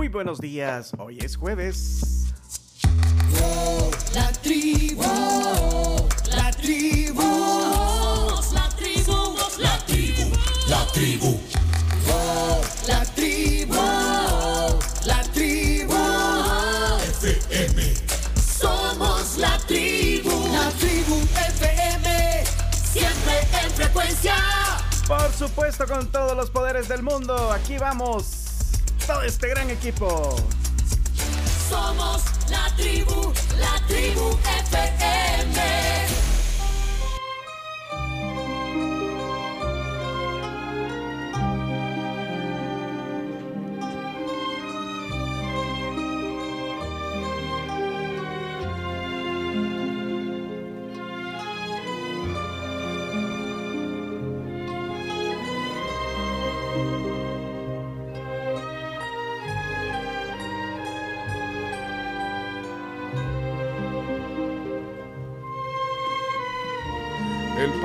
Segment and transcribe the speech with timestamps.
[0.00, 0.92] Muy buenos días.
[0.98, 2.32] Hoy es jueves.
[4.14, 5.02] La tribu,
[6.34, 7.22] la tribu,
[8.54, 10.32] la tribu, la tribu,
[10.70, 11.40] la tribu,
[12.88, 13.74] la tribu,
[15.04, 15.96] la tribu,
[17.20, 17.94] FM.
[18.58, 21.16] Somos la tribu, la tribu
[21.58, 22.44] FM,
[22.90, 24.34] siempre en frecuencia.
[25.06, 27.52] Por supuesto, con todos los poderes del mundo.
[27.52, 28.39] Aquí vamos.
[29.18, 30.36] Este gran equipo.
[31.68, 34.38] Somos la tribu, la tribu
[34.70, 35.79] FM.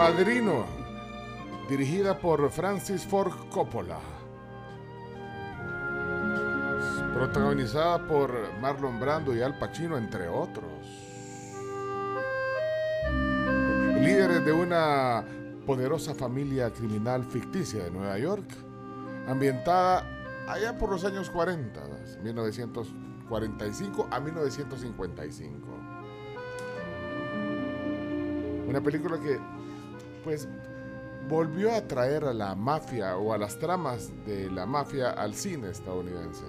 [0.06, 0.66] Padrino,
[1.68, 3.98] dirigida por Francis Ford Coppola.
[7.16, 8.32] Protagonizada por
[8.62, 10.86] Marlon Brando y Al Pacino, entre otros.
[14.00, 15.26] Líderes de una
[15.66, 18.46] poderosa familia criminal ficticia de Nueva York,
[19.28, 20.04] ambientada
[20.48, 21.82] allá por los años 40,
[22.22, 25.68] 1945 a 1955.
[28.68, 29.40] Una película que,
[30.26, 30.50] pues,
[31.30, 35.70] volvió a traer a la mafia o a las tramas de la mafia al cine
[35.70, 36.44] estadounidense.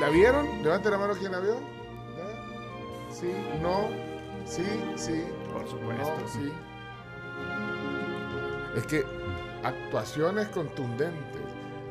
[0.00, 0.46] ¿La vieron?
[0.62, 1.54] Levante la mano quien la vio.
[1.54, 3.14] ¿Ya?
[3.14, 3.88] Sí, no,
[4.46, 4.64] sí,
[4.96, 5.24] sí.
[5.52, 6.16] Por supuesto.
[6.20, 6.52] No, sí.
[8.76, 9.04] Es que
[9.64, 11.42] actuaciones contundentes.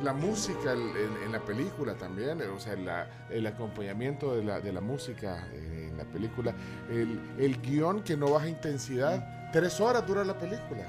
[0.03, 4.79] La música en la película también, o sea, la- el acompañamiento de la, de la
[4.79, 6.53] música eh, la película,
[6.89, 10.85] el, el guion que no baja intensidad, tres horas dura la película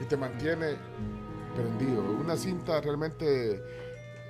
[0.00, 0.76] y te mantiene
[1.54, 2.02] prendido.
[2.02, 3.62] Una cinta realmente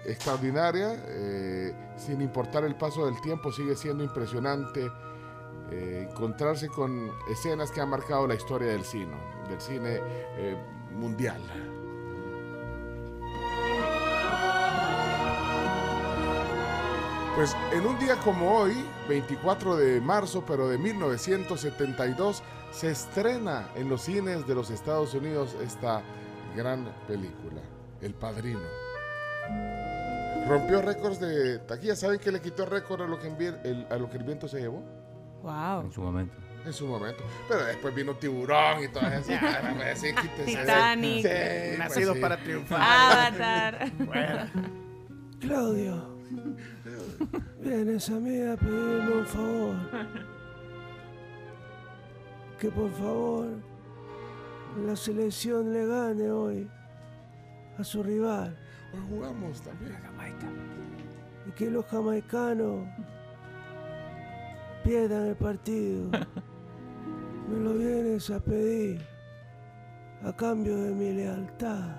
[0.05, 4.91] extraordinaria, eh, sin importar el paso del tiempo, sigue siendo impresionante
[5.71, 9.15] eh, encontrarse con escenas que han marcado la historia del cine,
[9.49, 10.01] del cine
[10.37, 10.57] eh,
[10.93, 11.41] mundial.
[17.37, 22.43] Pues en un día como hoy, 24 de marzo, pero de 1972,
[22.73, 26.03] se estrena en los cines de los Estados Unidos esta
[26.57, 27.63] gran película,
[28.01, 28.61] El Padrino.
[30.49, 31.95] Rompió récords de taquilla.
[31.95, 34.61] ¿Saben que le quitó récord a lo que, el, a lo que el viento se
[34.61, 34.83] llevó?
[35.43, 35.83] Wow.
[35.83, 36.35] En su momento.
[36.67, 37.25] En su momento.
[37.49, 39.99] Pero después vino Tiburón y todas esas.
[39.99, 40.09] sí.
[40.45, 41.23] Titanic.
[41.23, 42.21] Sí, pues, sí.
[42.21, 42.81] para triunfar.
[42.83, 43.93] Avatar.
[45.41, 46.19] Claudio,
[47.63, 49.77] vienes a mí a pedirme un favor.
[52.59, 53.47] Que por favor
[54.87, 56.69] la selección le gane hoy
[57.79, 58.57] a su rival
[58.93, 59.97] Hoy jugamos también.
[61.47, 62.87] y que los jamaicanos
[64.85, 66.11] pierdan el partido.
[67.49, 69.01] Me lo vienes a pedir
[70.23, 71.97] a cambio de mi lealtad.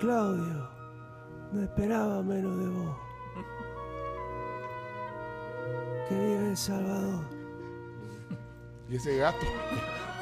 [0.00, 0.68] Claudio,
[1.52, 2.96] no esperaba menos de vos.
[6.08, 7.24] Que vive El Salvador.
[8.88, 9.46] Y ese gato.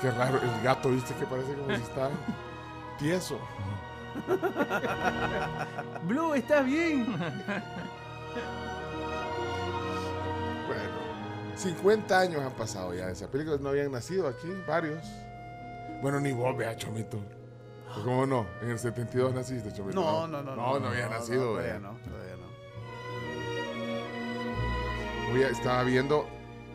[0.00, 0.40] Qué raro.
[0.42, 2.10] El gato, viste que parece como si está
[2.98, 3.38] tieso.
[6.04, 7.06] Blue, ¿estás bien?
[10.66, 10.82] Bueno,
[11.54, 13.56] 50 años han pasado ya de esa película.
[13.60, 15.04] No habían nacido aquí, varios.
[16.02, 17.18] Bueno, ni vos, vea, Chomito.
[18.04, 18.46] ¿Cómo no?
[18.60, 20.00] En el 72 naciste, Chomito.
[20.00, 20.56] No, no, no.
[20.56, 21.52] No, no, había nacido.
[21.52, 21.80] todavía vea.
[21.80, 22.25] no, todavía
[25.32, 26.24] Oye, estaba viendo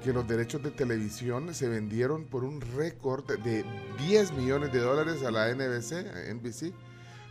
[0.03, 3.63] que los derechos de televisión se vendieron por un récord de
[3.99, 6.73] 10 millones de dólares a la NBC, a NBC,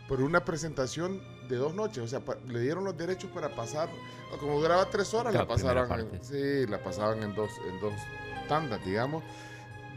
[0.07, 2.03] por una presentación de dos noches.
[2.03, 3.87] O sea, le dieron los derechos para pasar,
[4.39, 7.93] como duraba tres horas, la pasaron, en, sí, la pasaban en dos, en dos
[8.47, 9.23] tandas, digamos.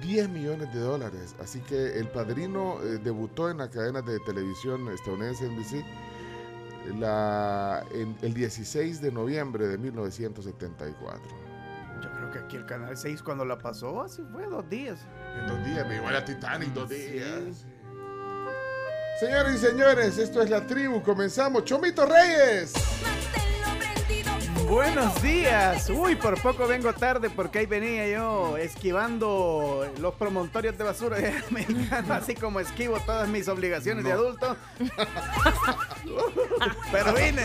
[0.02, 1.34] 10 millones de dólares.
[1.40, 5.84] Así que El Padrino eh, debutó en la cadena de televisión estadounidense NBC
[6.92, 11.22] la, en- el 16 de noviembre de 1974.
[12.02, 14.98] Yo creo que aquí el Canal 6 cuando la pasó, así fue, dos días.
[15.40, 17.64] En dos días, me igual a Titanic, dos días.
[19.20, 21.00] Señores y señores, esto es la tribu.
[21.02, 21.64] Comenzamos.
[21.64, 22.72] Chomito Reyes.
[23.02, 23.63] Manténlo.
[24.74, 25.88] Buenos días.
[25.88, 31.16] Uy, por poco vengo tarde porque ahí venía yo esquivando los promontorios de basura
[32.10, 34.56] así como esquivo todas mis obligaciones de adulto.
[36.90, 37.42] Pero vine.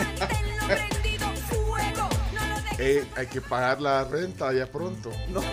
[2.80, 5.12] Eh, hay que pagar la renta ya pronto.
[5.28, 5.44] No.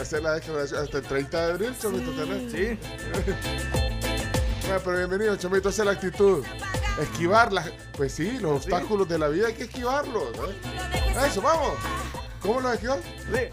[0.00, 2.10] Hacer la declaración hasta el 30 de abril, Chomito.
[2.50, 2.78] Sí.
[4.62, 6.42] Bueno, pero bienvenido, Chomito, esa es la actitud.
[6.98, 7.70] Esquivar las...
[7.96, 10.28] Pues sí, los obstáculos de la vida hay que esquivarlos.
[10.36, 11.01] ¿eh?
[11.20, 11.74] Eso, vamos.
[12.40, 13.00] ¿Cómo esquivas?
[13.32, 13.48] Sí.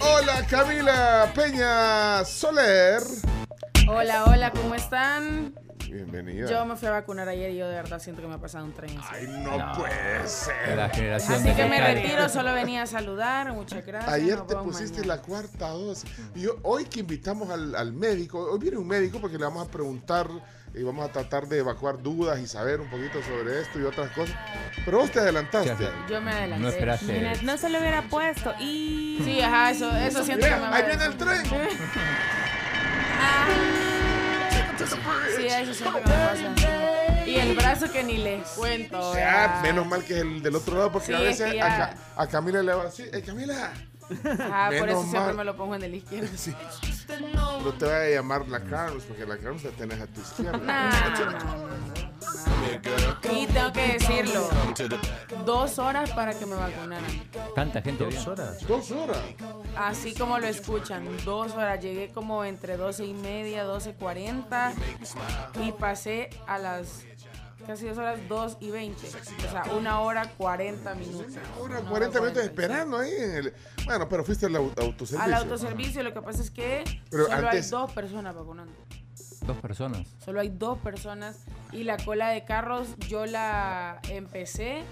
[0.00, 3.02] Hola, Camila Peña Soler.
[3.88, 5.54] Hola, hola, ¿cómo están?
[5.92, 6.48] Bienvenida.
[6.48, 8.64] Yo me fui a vacunar ayer y yo de verdad siento que me ha pasado
[8.64, 8.98] un tren.
[9.10, 9.72] Ay, no, No.
[9.78, 10.76] puede De ser.
[10.76, 13.52] la generación Así que me retiro, solo venía a saludar.
[13.52, 14.12] Muchas gracias.
[14.12, 15.16] Ayer te pusiste mañana.
[15.16, 16.10] la cuarta dosis.
[16.34, 19.66] Y yo- hoy que invitamos al, al médico, hoy viene un médico porque le vamos
[19.68, 20.28] a preguntar
[20.74, 24.10] y vamos a tratar de evacuar dudas y saber un poquito sobre esto y otras
[24.12, 24.34] cosas.
[24.86, 25.76] Pero vos te adelantaste.
[25.76, 26.62] Sí, Yo me adelanté.
[26.62, 27.32] No esperaste.
[27.42, 28.54] No se lo hubiera puesto.
[28.58, 29.20] Y.
[29.24, 31.42] Sí, ajá, eso, eso siento que me Mira, ahí viene el tren.
[34.86, 37.24] Sí, eso que me pasa.
[37.26, 39.14] Y el brazo que ni les cuento.
[39.14, 39.60] Ya, vea.
[39.62, 41.66] menos mal que es el del otro lado porque Sí, a es veces que a,
[41.68, 43.72] Ca- a Camila le va así, "Eh, Camila,
[44.10, 45.36] Ajá, por eso menos siempre mal.
[45.36, 46.28] me lo pongo en el izquierdo.
[46.36, 46.54] Sí.
[47.64, 50.58] no te vaya a llamar la Carlos porque la Carlos la tenés a tu izquierda.
[50.58, 52.11] No.
[53.32, 54.48] Y tengo que decirlo.
[55.44, 57.04] Dos horas para que me vacunaran.
[57.54, 58.04] Tanta gente.
[58.04, 58.66] Dos horas.
[58.66, 59.18] Dos horas.
[59.76, 61.80] Así como lo escuchan, dos horas.
[61.80, 64.72] Llegué como entre 12 y media, 12.40
[65.64, 67.04] y pasé a las
[67.66, 69.06] casi dos horas, 2 y 20.
[69.06, 71.26] O sea, una hora 40 minutos.
[71.60, 72.42] Una 40 hora minutos 40.
[72.42, 73.54] esperando ahí en el...
[73.84, 75.20] Bueno, pero fuiste al au- autoservicio.
[75.22, 78.72] Al autoservicio, lo que pasa es que Pero solo antes- hay dos personas vacunando.
[79.46, 80.06] Dos personas.
[80.24, 81.38] Solo hay dos personas
[81.72, 84.82] y la cola de carros yo la empecé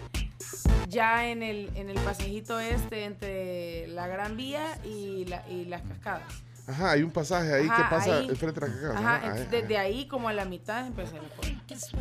[0.89, 5.83] ya en el, en el pasejito este entre la Gran Vía y, la, y las
[5.83, 6.23] cascadas.
[6.67, 8.29] Ajá, hay un pasaje ahí Ajá, que pasa ahí.
[8.29, 8.99] enfrente de la cagada.
[8.99, 9.95] Ajá, Ajá, en- ahí, desde ahí.
[10.01, 11.51] ahí como a la mitad empecé la cola.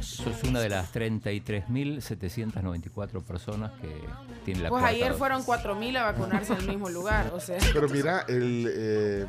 [0.02, 3.88] Sos una de las 33.794 personas que
[4.46, 5.18] tiene la Pues cuarta ayer dosis.
[5.20, 9.26] fueron 4.000 a vacunarse al mismo lugar, o sea, Pero mira, el, eh,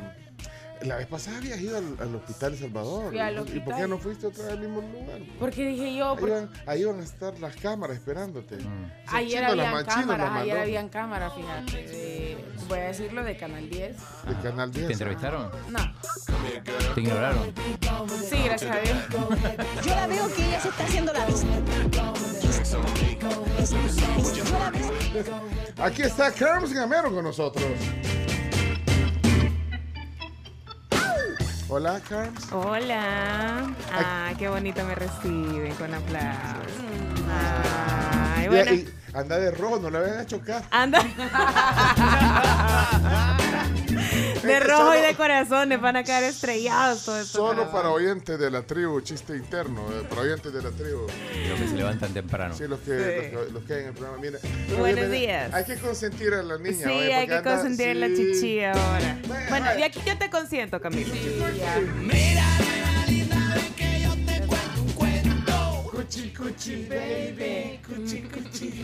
[0.83, 3.09] la vez pasada habías ido al, al Hospital Salvador.
[3.09, 5.19] Fui al ¿Y por qué no fuiste otra vez al mismo lugar?
[5.39, 8.55] porque dije yo, Ahí por- iban, ahí iban a estar las cámaras esperándote.
[8.57, 8.91] Mm.
[9.07, 13.95] Ayer habían cámaras, ayer habían cámaras, fíjate, de- voy a decirlo de Canal 10.
[14.27, 14.87] De Canal 10.
[14.87, 15.51] ¿Te entrevistaron?
[15.69, 15.79] No,
[16.95, 17.53] ¿Te ignoraron?
[18.29, 18.97] sí, gracias a Dios.
[19.85, 21.47] Yo la veo que ella se está haciendo la vista.
[25.77, 27.65] Aquí está Carlos Gamero con nosotros.
[31.73, 32.51] Hola, Carms.
[32.51, 33.73] Hola.
[33.93, 36.67] Ah, qué bonito me reciben con aplausos.
[38.35, 38.73] Ay, Y- bueno.
[38.73, 40.63] y anda de rojo, no le vayan a chocar.
[40.69, 41.01] Anda.
[44.51, 47.37] De Este rojo y de corazones van a quedar estrellados todo esto.
[47.37, 51.07] Solo para oyentes de la tribu, chiste interno, eh, para oyentes de la tribu.
[51.49, 52.55] Los que se levantan temprano.
[52.55, 54.17] Sí, los que, los que, los que hay en el programa.
[54.21, 54.39] Mira,
[54.77, 55.53] Buenos días.
[55.53, 56.77] Hay que consentir a la niña.
[56.77, 59.17] Sí, oye, hay que anda- consentir en la chichi ahora.
[59.27, 59.79] Bueno, Bueno, vaya.
[59.79, 61.13] y aquí yo te consiento, Camilo.
[65.91, 68.81] Cuchi, cuchi, baby, cuchi, cuchi.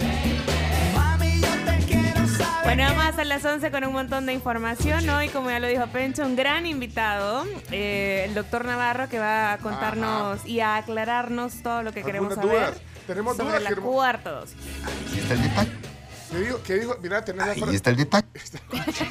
[2.68, 5.08] Bueno, vamos a las 11 con un montón de información.
[5.10, 9.54] Hoy, como ya lo dijo Pencho, un gran invitado, eh, el doctor Navarro, que va
[9.54, 12.74] a contarnos y a aclararnos todo lo que queremos saber dudas.
[13.08, 14.58] Tenemos sobre dudas, la queremos- cuarta dosis.
[14.86, 15.72] Ahí está el detalle.
[16.30, 16.60] ¿Qué dijo?
[16.64, 16.98] ¿Qué dijo?
[17.02, 17.76] Mira, tenés la Ahí frase.
[17.78, 18.28] está el detalle.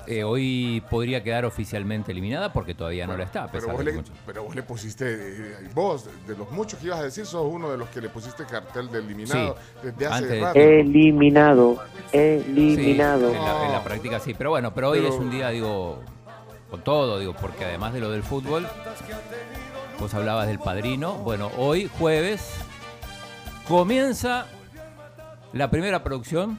[0.07, 3.45] Eh, hoy podría quedar oficialmente eliminada porque todavía no lo está.
[3.45, 4.13] A Pero vos, de le, mucho.
[4.25, 7.71] pero vos le pusiste, eh, vos, de los muchos que ibas a decir, sos uno
[7.71, 10.59] de los que le pusiste cartel de eliminado desde hace antes de- rato.
[10.61, 11.83] Eliminado.
[12.13, 13.29] Sí, Eliminado.
[13.35, 16.01] en, la, en la práctica sí, pero bueno, pero hoy Pero- es un día, digo,
[16.71, 18.67] con todo, digo, porque además de lo del fútbol,
[19.99, 21.15] vos hablabas del padrino.
[21.15, 22.55] Bueno, hoy, jueves,
[23.69, 24.47] comienza
[25.53, 26.59] la primera producción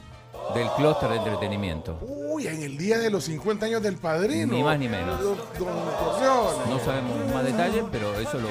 [0.54, 2.00] del clúster de entretenimiento.
[2.02, 4.54] Uy, en el día de los 50 años del padrino.
[4.54, 5.22] Ni más ni menos.
[5.22, 5.68] Don, don
[6.00, 6.70] Corleone.
[6.70, 8.48] No sabemos más detalles, pero eso lo.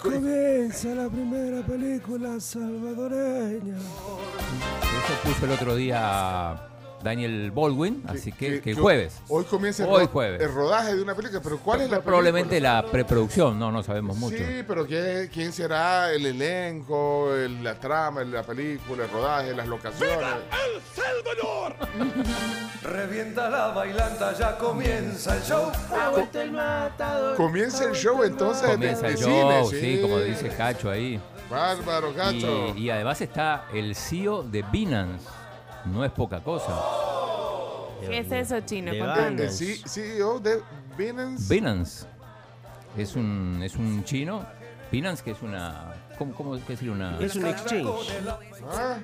[0.00, 3.76] Comienza la primera película salvadoreña.
[3.76, 6.69] Eso puso el otro día
[7.02, 9.20] Daniel Baldwin, así que, que jueves.
[9.28, 10.40] Hoy comienza el, Hoy jueves.
[10.40, 12.82] el rodaje de una película, pero ¿cuál es la Probablemente película?
[12.82, 14.36] la preproducción, no, no sabemos mucho.
[14.36, 19.66] Sí, pero ¿qué- ¿quién será el elenco, el- la trama, la película, el rodaje, las
[19.68, 20.16] locaciones?
[20.18, 21.74] El Salvador!
[22.82, 25.70] Revienta la bailanta, ya comienza el show.
[25.98, 27.36] Ha vuelto el matador.
[27.36, 29.80] Comienza el show entonces de- Comienza de el cine, show, sí.
[29.80, 31.20] sí, como dice Cacho ahí.
[31.50, 32.72] Bárbaro, Cacho.
[32.76, 35.26] Y, y además está el CEO de Binance.
[35.92, 36.72] No es poca cosa.
[38.06, 38.92] ¿Qué es eso, chino?
[38.92, 40.60] De C- CEO de
[40.96, 41.52] Binance.
[41.54, 42.06] Binance
[42.96, 44.44] es un, es un chino.
[44.90, 45.94] Binance que es una...
[46.18, 47.18] ¿Cómo, cómo decir una...?
[47.20, 47.86] Es un exchange.
[48.72, 48.96] Ah,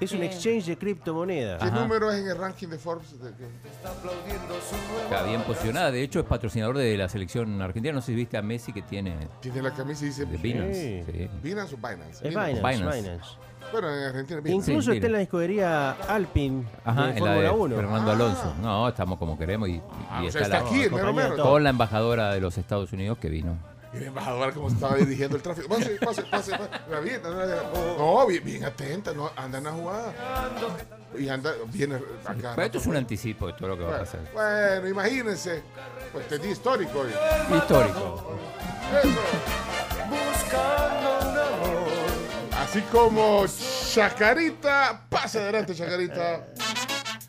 [0.00, 0.32] Es un Bien.
[0.32, 1.62] exchange de criptomonedas.
[1.62, 1.80] ¿Qué Ajá.
[1.80, 3.18] número es en el ranking de Forbes?
[3.20, 3.30] De-
[5.04, 5.90] Está bien posicionada.
[5.92, 7.94] De hecho, es patrocinador de la selección argentina.
[7.94, 11.04] No sé si viste a Messi que tiene Tiene la camisa y dice de Binance.
[11.06, 11.12] Sí.
[11.12, 11.30] sí.
[11.42, 12.26] Binance o Binance.
[12.26, 12.54] Es Binance.
[12.54, 13.24] Binance, Binance.
[13.72, 14.40] Bueno, en Argentina.
[14.44, 17.76] Incluso Sí, está en la escudería Alpine Ajá, de en la de Fórmula 1.
[17.76, 18.54] Fernando Alonso.
[18.60, 20.88] No, estamos como queremos y, y Ah, o está, sea, está la- aquí,
[21.36, 21.42] todo.
[21.50, 23.56] con la embajadora de los Estados Unidos que vino.
[23.92, 25.68] Y el embajador como estaba dirigiendo el tráfico.
[25.68, 26.50] Pase, pase, pase.
[26.52, 26.70] pase.
[26.90, 30.12] La no, no, no, no, bien, bien atenta, no, anda en la jugada.
[31.16, 32.52] Y anda, viene acá.
[32.56, 34.20] Pero esto es un anticipo de todo lo que va a pasar.
[34.32, 35.62] bueno, imagínense.
[36.12, 37.10] Pues este día histórico hoy.
[37.56, 38.36] Histórico.
[39.00, 39.20] Eso.
[42.64, 45.02] Así como Chacarita.
[45.10, 46.46] Pase adelante, Chacarita.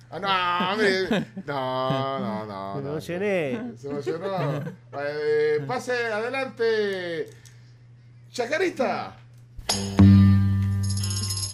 [0.09, 1.25] Ah, no, hombre.
[1.45, 2.75] no, no, no.
[2.75, 2.89] Me no.
[2.91, 3.73] emocioné.
[3.77, 4.63] Se emocionó.
[4.97, 7.29] Eh, pase adelante.
[8.31, 9.13] Chacarita.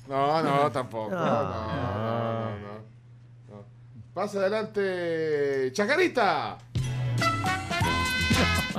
[0.08, 1.10] No, no, tampoco.
[1.10, 2.74] No, no, no, no,
[3.50, 3.66] no.
[4.14, 5.72] Pase adelante.
[5.74, 6.58] Chacarita.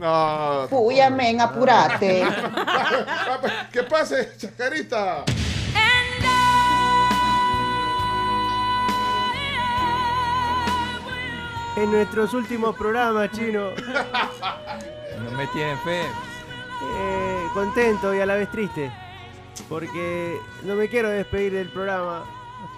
[0.01, 0.67] No.
[0.71, 2.25] Uy, amén, apurate.
[3.73, 5.25] ¿Qué pase, Chacarita?
[11.77, 13.71] En nuestros últimos programas, chino.
[15.25, 16.03] No me tienen fe.
[16.03, 18.91] eh, contento y a la vez triste.
[19.69, 22.25] Porque no me quiero despedir del programa.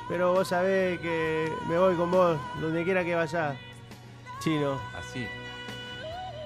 [0.09, 3.57] Pero vos sabés que me voy con vos donde quiera que vayas.
[4.40, 4.78] Chino.
[4.97, 5.26] Así.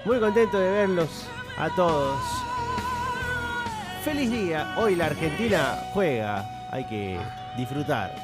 [0.09, 2.19] Muy contento de verlos a todos.
[4.03, 4.73] Feliz día.
[4.79, 6.67] Hoy la Argentina juega.
[6.71, 7.19] Hay que
[7.55, 8.15] disfrutar.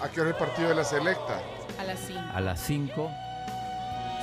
[0.00, 1.40] ¿A qué hora es el partido de la selecta?
[1.80, 2.20] A las 5.
[2.34, 3.10] A las 5,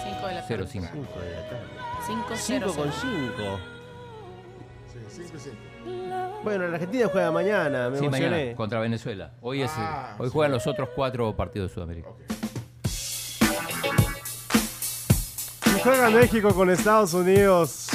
[0.05, 0.67] 5 de la tarde.
[0.67, 0.87] 05.
[0.93, 1.67] 5 de la tarde.
[2.07, 3.59] 5 5 con 5.
[4.93, 5.55] Sí, 5 y 5.
[6.45, 7.89] Bueno, la Argentina juega mañana.
[7.89, 8.29] Me Sí, emocioné.
[8.37, 9.31] mañana contra Venezuela.
[9.41, 10.31] Hoy, es, Ah, hoy sí.
[10.33, 12.07] juegan los otros cuatro partidos de Sudamérica.
[12.41, 12.42] Y
[15.83, 17.87] juega México con Estados Unidos.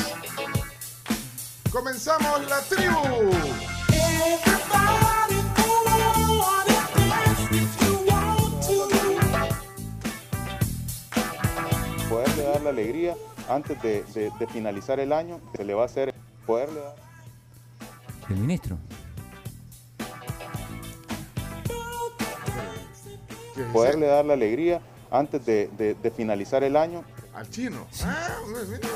[1.70, 3.30] ¡Comenzamos la tribu!
[12.08, 13.14] poderle dar la alegría
[13.48, 16.14] antes de, de- de finalizar el año, se le va a hacer
[16.46, 16.94] poderle dar
[18.30, 18.76] El ministro.
[23.72, 24.80] Poderle dar la alegría
[25.10, 27.04] antes de, de- de finalizar el año.
[27.38, 27.86] Al chino.
[28.02, 28.88] Ah, mira, mira.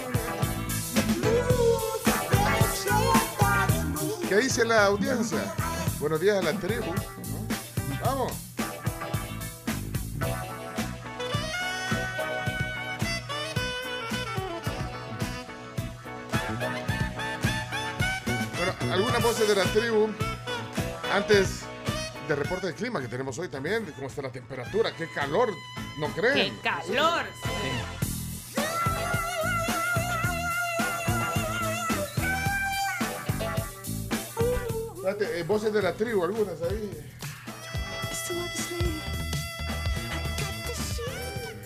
[4.29, 5.55] ¿Qué dice la audiencia?
[6.01, 6.93] Buenos días a la tribu.
[8.05, 8.33] Vamos.
[18.57, 20.09] Bueno, algunas voces de la tribu
[21.13, 21.61] antes
[22.27, 25.49] del reporte del clima que tenemos hoy también, de cómo está la temperatura, qué calor,
[26.01, 26.57] ¿no creen?
[26.57, 27.25] ¡Qué calor!
[35.03, 36.89] Espérate, eh, voces de la tribu, algunas ahí.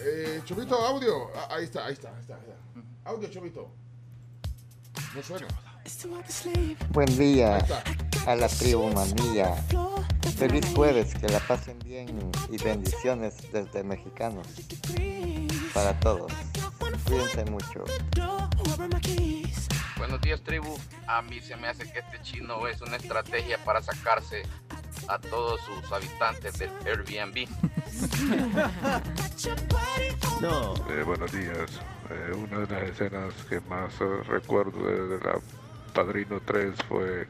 [0.01, 1.31] Eh, audio.
[1.37, 2.35] Ah, ahí está, ahí está, ahí está.
[2.35, 3.11] ahí está.
[3.11, 3.69] Audio, Chomito.
[5.15, 5.47] No suena.
[6.93, 7.59] Buen día
[8.27, 9.55] a la tribu manía.
[10.39, 12.09] Feliz jueves, que la pasen bien
[12.51, 14.47] y bendiciones desde mexicanos.
[15.75, 16.33] Para todos.
[17.05, 17.85] Cuídense mucho.
[20.07, 20.79] Buenos días, tribu.
[21.09, 24.45] A mí se me hace que este chino es una estrategia para sacarse
[25.09, 27.49] a todos sus habitantes del Airbnb.
[30.41, 30.75] No.
[30.91, 31.81] Eh, buenos días.
[32.11, 35.41] Eh, una de las escenas que más eh, recuerdo de, de la
[35.93, 37.27] Padrino 3 fue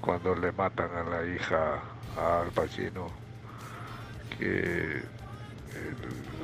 [0.00, 1.82] cuando le matan a la hija
[2.16, 3.12] a Al Pacino.
[4.38, 5.02] Que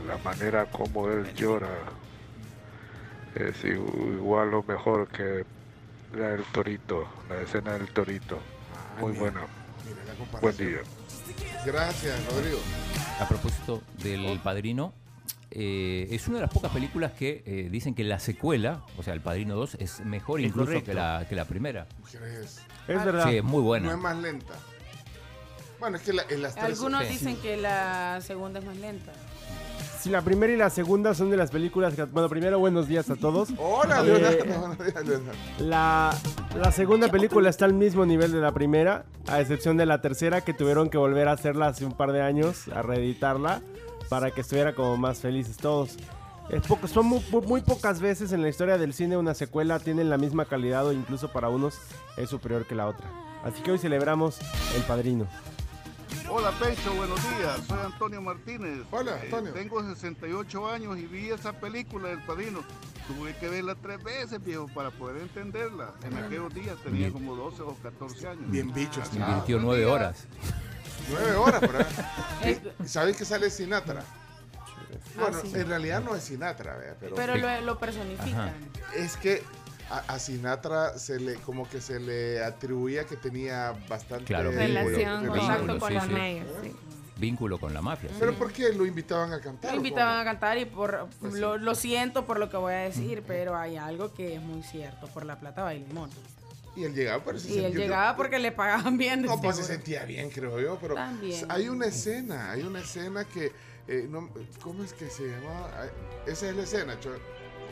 [0.06, 1.68] la manera como él llora
[3.34, 5.44] es i- igual o mejor que
[6.16, 8.38] la del torito, la escena del torito.
[9.00, 9.40] Muy mira, buena.
[9.86, 10.78] mira la Buen día.
[11.64, 12.58] Gracias, Rodrigo.
[13.20, 14.92] A propósito del Padrino,
[15.50, 19.14] eh, es una de las pocas películas que eh, dicen que la secuela, o sea,
[19.14, 21.86] El Padrino 2, es mejor Es incluso que la, que la primera.
[22.10, 22.60] ¿Crees?
[22.88, 23.28] Es verdad.
[23.28, 23.90] Sí, es muy No buena.
[23.92, 24.54] es más lenta.
[25.78, 26.64] Bueno, es que la- en las tres.
[26.64, 27.12] Algunos Sí.
[27.12, 29.12] dicen que la segunda es más lenta.
[30.02, 32.02] Sí, la primera y la segunda son de las películas que...
[32.04, 33.50] Bueno, primero, buenos días a todos.
[33.58, 34.44] Hola, Eh.
[35.60, 36.10] La,
[36.58, 40.40] la segunda película está al mismo nivel de la primera, a excepción de la tercera
[40.40, 43.62] que tuvieron que volver a hacerla hace un par de años, a reeditarla,
[44.08, 45.96] para que estuviera como más felices todos.
[46.50, 50.02] Es poco, son muy- muy pocas veces en la historia del cine una secuela tiene
[50.02, 51.78] la misma calidad o incluso para unos
[52.16, 53.06] es superior que la otra.
[53.44, 54.38] Así que hoy celebramos
[54.74, 55.26] El Padrino.
[56.28, 57.60] Hola Pecho, buenos días.
[57.66, 58.80] Soy Antonio Martínez.
[58.90, 59.52] Hola, Eh, Antonio.
[59.52, 62.60] tengo 68 años y vi esa película del Padrino.
[63.06, 65.92] Tuve que verla tres veces, viejo, para poder entenderla.
[66.04, 67.12] En aquellos días tenía Bien.
[67.12, 68.50] como 12 o 14 años.
[68.50, 69.16] Bien bicho está.
[69.16, 70.24] Invirtió nueve horas.
[71.10, 71.62] Nueve horas.
[72.42, 74.04] Es- ¿Sabéis que sale Sinatra?
[75.16, 75.50] Bueno, sí.
[75.54, 78.48] en realidad no es Sinatra, vea, pero, Pero lo, lo personifican.
[78.48, 78.52] Ajá.
[78.94, 79.42] es que
[79.90, 85.26] a, a Sinatra se le como que se le atribuía que tenía bastante Claro, Relación
[85.26, 86.10] contacto con sí, los sí.
[86.10, 86.46] medios.
[86.62, 86.72] sí.
[87.16, 88.10] Vínculo con la mafia.
[88.18, 89.70] Pero ¿por qué lo invitaban a cantar?
[89.70, 91.40] Lo invitaban a cantar y por Pues sí.
[91.40, 94.62] lo, lo siento por lo que voy a decir, pero hay algo que es muy
[94.62, 95.06] cierto.
[95.08, 96.12] Por la plata baila el mono.
[96.74, 99.22] Y él llegaba, pero se Y él sentía- llegaba porque le pagaban bien.
[99.22, 101.44] No, pues se sentía bien, creo yo, pero También.
[101.50, 103.52] hay una escena, hay una escena que,
[103.88, 104.30] eh, no,
[104.62, 105.68] ¿cómo es que se llama?
[106.26, 107.12] Esa es la escena, Cho-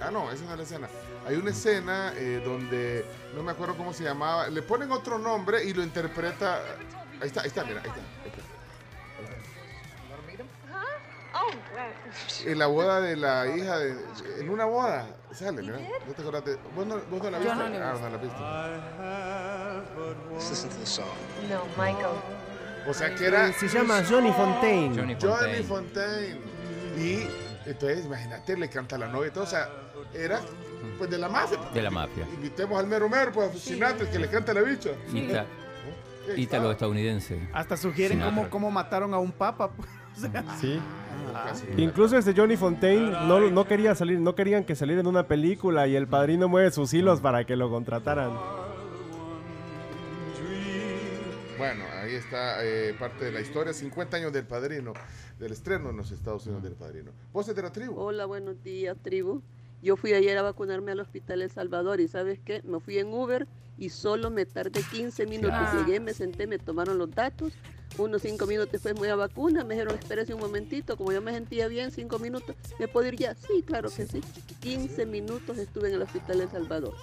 [0.02, 0.88] ah no, esa no es la escena.
[1.26, 3.04] Hay una escena eh, donde,
[3.34, 6.60] no me acuerdo cómo se llamaba, le ponen otro nombre y lo interpreta,
[7.20, 8.00] ahí está, ahí está, mira, ahí está.
[8.24, 8.50] ahí está.
[12.44, 13.94] En la boda de la hija de.
[14.38, 15.06] En una boda.
[15.32, 15.78] Sale, mira.
[16.06, 16.56] ¿No te acuerdas de.?
[16.74, 17.52] ¿Vos no, vos no la viste?
[17.52, 18.00] ah, visto.
[18.00, 18.38] no la viste.
[20.50, 21.06] Listen to the song.
[21.48, 22.16] No, Michael.
[22.88, 23.52] O sea que era.
[23.52, 24.96] Se llama Johnny Fontaine.
[24.96, 26.40] Johnny Johnny Fontaine.
[26.96, 27.28] Y
[27.66, 29.44] entonces, imagínate, le canta la novia y todo.
[29.44, 29.68] O sea,
[30.14, 30.40] era
[30.98, 31.58] pues de la mafia.
[31.72, 32.26] De la mafia.
[32.34, 34.90] Invitemos al mero mero, pues, el que le canta la bicha.
[35.12, 35.46] Ita-
[36.34, 37.48] Ahí Ítalo estadounidense.
[37.52, 38.34] Hasta sugieren Sinatra.
[38.36, 39.70] cómo, cómo mataron a un papa.
[39.70, 39.88] pues.
[40.16, 40.78] O sea, Sí.
[41.32, 41.66] Casi.
[41.78, 45.86] Incluso este Johnny Fontaine no, no quería salir, no querían que saliera en una película
[45.86, 48.32] y el padrino mueve sus hilos para que lo contrataran.
[51.58, 53.72] Bueno, ahí está eh, parte de la historia.
[53.72, 54.94] 50 años del padrino,
[55.38, 57.12] del estreno en los Estados Unidos del padrino.
[57.32, 57.98] Voces de la tribu.
[57.98, 59.42] Hola, buenos días, tribu.
[59.82, 62.60] Yo fui ayer a vacunarme al Hospital El Salvador y ¿sabes qué?
[62.64, 63.46] Me fui en Uber
[63.78, 65.58] y solo me tardé 15 minutos.
[65.58, 65.84] Claro.
[65.86, 67.52] Llegué, me senté, me tomaron los datos.
[67.98, 69.64] Unos 5 minutos después me voy a vacuna.
[69.64, 70.96] Me dijeron, espérese un momentito.
[70.96, 72.54] Como yo me sentía bien, 5 minutos.
[72.78, 73.34] ¿Me puedo ir ya?
[73.34, 74.20] Sí, claro que sí.
[74.60, 76.94] 15 minutos estuve en el Hospital El Salvador.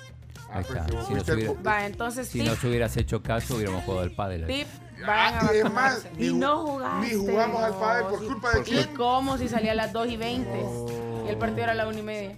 [0.50, 0.86] Ahí está.
[0.86, 4.12] pues, Si no, se hubiera- Va, entonces si nos hubieras hecho caso, hubiéramos jugado al
[4.12, 4.46] pádel.
[4.46, 4.68] tip,
[5.06, 6.12] vayan a Ah, y es más, vacunarse.
[6.16, 7.08] ni Y no jugaste.
[7.08, 8.96] ni jugamos al pádel por culpa de ¿Y quién?
[8.96, 10.64] cómo si salía a las 2 y 20?
[11.26, 12.38] Y el partido era a la 1 y media.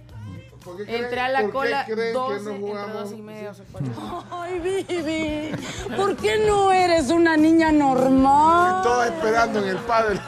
[0.64, 3.10] ¿Por qué creen- Entré a la cola creen 12, que no entre jugamos?
[3.10, 3.50] 2 y media.
[3.50, 4.24] O sea, cuatro.
[4.30, 5.50] Ay, Vivi,
[5.96, 8.82] ¿por qué no eres una niña normal?
[8.82, 10.20] Todos esperando en el pádel.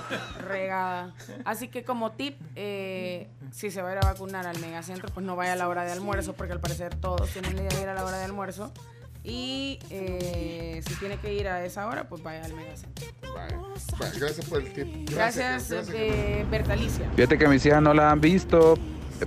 [0.49, 1.15] regada.
[1.45, 5.25] Así que como tip, eh, si se va a ir a vacunar al megacentro, pues
[5.25, 7.83] no vaya a la hora de almuerzo, porque al parecer todos tienen la idea de
[7.83, 8.73] ir a la hora de almuerzo.
[9.25, 13.07] Y eh, si tiene que ir a esa hora, pues vaya al megacentro.
[13.33, 13.57] Vale.
[14.19, 15.09] Gracias por el tip.
[15.11, 17.09] Gracias, eh, Bertalicia.
[17.15, 18.75] Fíjate que mis hijas no la han visto,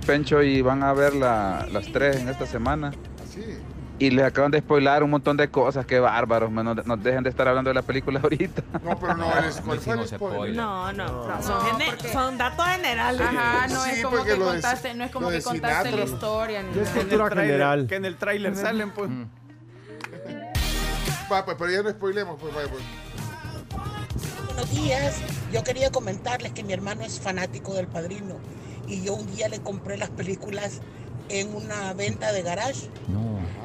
[0.00, 2.92] Pencho, y van a ver la- las tres en esta semana.
[3.24, 3.42] Así.
[3.98, 7.22] Y les acaban de spoilar un montón de cosas, qué bárbaros, man, no, no dejen
[7.24, 8.62] de estar hablando de la película ahorita.
[8.84, 10.36] No, pero no, eres, ¿cuál fue el spoiler?
[10.36, 10.56] spoiler.
[10.56, 13.20] No, no, no, No, son, gene- porque- son datos generales.
[13.22, 16.62] Ajá, no Sí, es como que de- contaste, no es como que contaste la historia.
[16.62, 16.92] Ni Es nada.
[16.92, 17.86] que en el cultura general.
[17.86, 19.10] Que en el tráiler salen, pues.
[21.32, 22.82] Va, pues, pero ya no spoilemos, pues vaya, pues.
[24.46, 25.20] Buenos días.
[25.52, 28.36] Yo quería comentarles que mi hermano es fanático del padrino
[28.86, 30.80] y yo un día le compré las películas
[31.28, 32.88] en una venta de garage.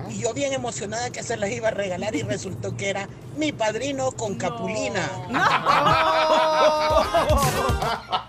[0.09, 3.07] Y yo bien emocionada que se las iba a regalar y resultó que era
[3.37, 5.09] mi padrino con Capulina.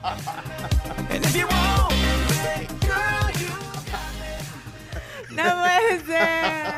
[5.30, 6.74] No puede ser.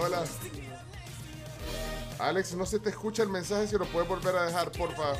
[0.00, 0.22] Hola.
[2.18, 5.14] Alex, no se te escucha el mensaje, si lo puedes volver a dejar, porfa.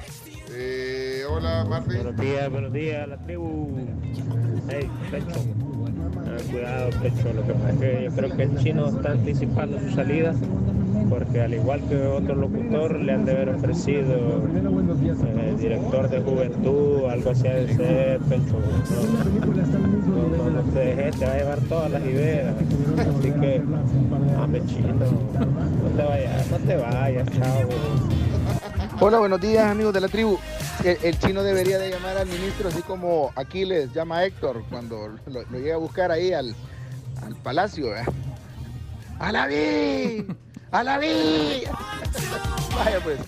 [0.55, 2.03] Eh, hola, Marley.
[2.03, 3.71] Buenos días, buenos días, la tribu.
[4.69, 5.41] Hey, Pecho.
[6.27, 7.33] Ah, cuidado, Pecho.
[7.33, 10.35] Lo que pasa es que yo creo que el chino está anticipando su salida.
[11.09, 17.07] Porque al igual que otro locutor, le han de haber ofrecido eh, director de juventud,
[17.09, 18.59] algo así de ser, Pecho.
[20.55, 22.55] No, te dejes, te va a llevar todas las ideas.
[22.99, 23.63] Así que,
[24.37, 24.95] dame chino.
[24.95, 28.22] No te vayas, no te vayas, chavo.
[29.01, 30.39] Hola, buenos días amigos de la tribu.
[30.85, 35.09] El, el chino debería de llamar al ministro así como Aquiles llama a Héctor cuando
[35.27, 36.55] lo, lo llega a buscar ahí al,
[37.25, 37.97] al palacio.
[37.97, 38.05] ¿eh?
[39.19, 40.27] ¡A la vi!
[40.71, 41.65] ¡A la vi!
[42.77, 43.19] Vaya pues.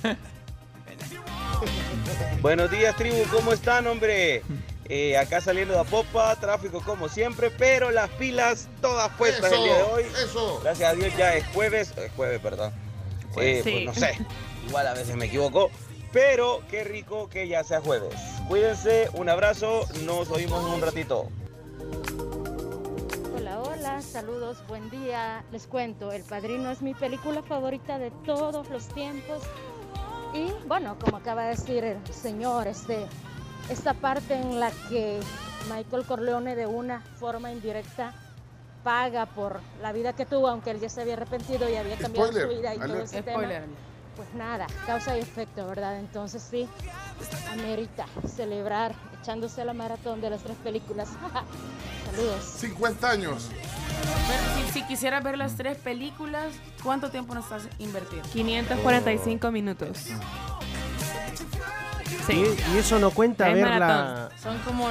[2.40, 4.42] Buenos días, tribu, ¿cómo están, hombre?
[4.88, 9.76] Eh, acá saliendo de Apopa, tráfico como siempre, pero las pilas todas puestas el día
[9.76, 10.02] de hoy.
[10.22, 10.60] Eso.
[10.62, 12.72] Gracias a Dios ya es jueves, es jueves, perdón.
[13.38, 13.70] Eh, Sí.
[13.72, 14.18] Pues no sé,
[14.66, 15.70] igual a veces me equivoco,
[16.12, 18.14] pero qué rico que ya sea jueves.
[18.48, 21.28] Cuídense, un abrazo, nos oímos en un ratito.
[23.36, 25.44] Hola, hola, saludos, buen día.
[25.50, 29.42] Les cuento, El Padrino es mi película favorita de todos los tiempos.
[30.32, 33.06] Y bueno, como acaba de decir el señor, este,
[33.70, 35.20] esta parte en la que
[35.72, 38.14] Michael Corleone de una forma indirecta
[38.82, 42.28] paga por la vida que tuvo, aunque él ya se había arrepentido y había cambiado
[42.28, 43.62] Spoiler, su vida y todo ese Spoiler.
[43.62, 43.72] tema.
[44.16, 45.98] Pues nada, causa y efecto, ¿verdad?
[45.98, 46.68] Entonces sí,
[47.52, 51.08] amerita celebrar echándose la maratón de las tres películas.
[52.10, 52.44] Saludos.
[52.58, 53.48] 50 años.
[54.28, 58.28] Pero si, si quisieras ver las tres películas, ¿cuánto tiempo nos estás invertiendo?
[58.30, 59.98] 545 minutos.
[62.26, 62.32] Sí.
[62.32, 63.78] Y, y eso no cuenta Es verla.
[63.78, 64.38] maratón.
[64.40, 64.90] Son como.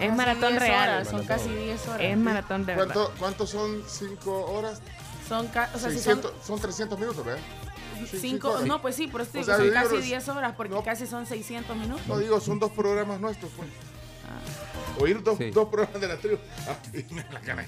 [0.00, 0.88] Es maratón 10 real.
[0.88, 2.00] horas, son casi 10 horas.
[2.02, 2.94] Es maratón de verdad.
[2.94, 4.80] ¿Cuánto, ¿Cuántos son 5 horas?
[5.28, 7.40] Son, ca- o sea, si son 600, son 300 minutos, ¿verdad?
[8.10, 8.66] Sí, cinco, horas.
[8.66, 10.54] no, pues sí, por eso te O digo, sea, son yo casi digo, 10 horas,
[10.56, 12.06] porque casi son 600 minutos.
[12.06, 13.68] No digo, son dos programas nuestros, pues.
[14.28, 15.00] Ah.
[15.02, 16.38] Oír dos, dos programas de la tribu.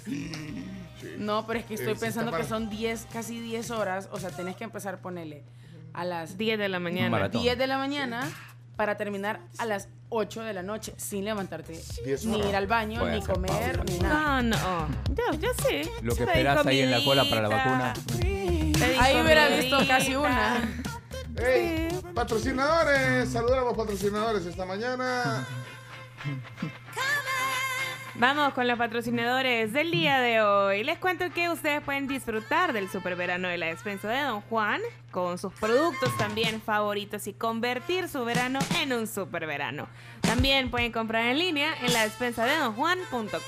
[0.05, 1.15] Sí.
[1.19, 4.19] No, pero es que estoy Eh, sí pensando que son 10, casi 10 horas, o
[4.19, 5.45] sea, tenés que empezar a ponerle
[5.93, 7.09] a las 10 de la mañana.
[7.11, 7.41] maratón.
[7.43, 8.29] 10 de la mañana
[8.79, 13.01] para terminar a las 8 de la noche sin levantarte, 10 ni ir al baño,
[13.01, 13.85] Puede ni hacer comer, pausa.
[13.93, 14.43] ni nada.
[14.43, 14.89] No, no.
[15.17, 15.83] Yo, yo sí.
[16.01, 17.93] Lo que Pedí esperas ahí en la cola para la vacuna.
[18.19, 19.79] Pedí Ahí hubiera comidita.
[19.79, 20.85] visto casi una.
[21.37, 25.45] Hey, patrocinadores, saludamos patrocinadores esta mañana.
[28.19, 30.83] Vamos con los patrocinadores del día de hoy.
[30.83, 34.81] Les cuento que ustedes pueden disfrutar del super verano de la despensa de Don Juan
[35.13, 39.87] con sus productos también favoritos y convertir su verano en un super verano.
[40.21, 43.39] También pueden comprar en línea en la despensa de Don Juan.com.sd.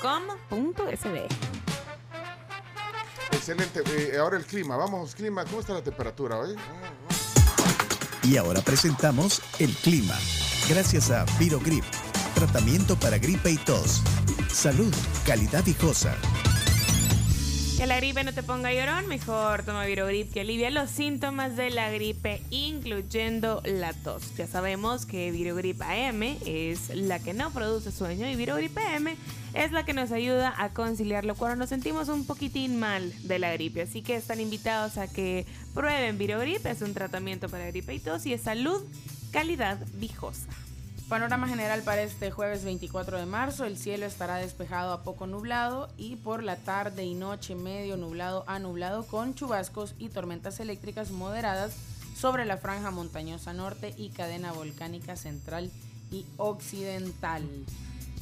[3.33, 3.81] Excelente.
[3.87, 4.77] eh, ahora el clima.
[4.77, 5.43] Vamos, clima.
[5.43, 6.55] ¿Cómo está la temperatura hoy?
[8.23, 10.17] Y ahora presentamos el clima.
[10.69, 11.83] Gracias a Virogrip,
[12.35, 14.01] tratamiento para gripe y tos.
[14.53, 14.93] Salud,
[15.25, 16.15] calidad viejosa.
[17.77, 21.69] Que la gripe no te ponga llorón, mejor toma Virogrip que alivia los síntomas de
[21.69, 24.35] la gripe, incluyendo la tos.
[24.35, 29.07] Ya sabemos que Virogrip AM es la que no produce sueño y Virogrip AM
[29.53, 33.53] es la que nos ayuda a conciliarlo cuando nos sentimos un poquitín mal de la
[33.53, 33.81] gripe.
[33.81, 38.25] Así que están invitados a que prueben Virogrip, es un tratamiento para gripe y tos
[38.25, 38.83] y es salud,
[39.31, 40.49] calidad viejosa.
[41.11, 45.89] Panorama general para este jueves 24 de marzo, el cielo estará despejado a poco nublado
[45.97, 51.11] y por la tarde y noche medio nublado a nublado con chubascos y tormentas eléctricas
[51.11, 51.73] moderadas
[52.15, 55.69] sobre la franja montañosa norte y cadena volcánica central
[56.11, 57.43] y occidental.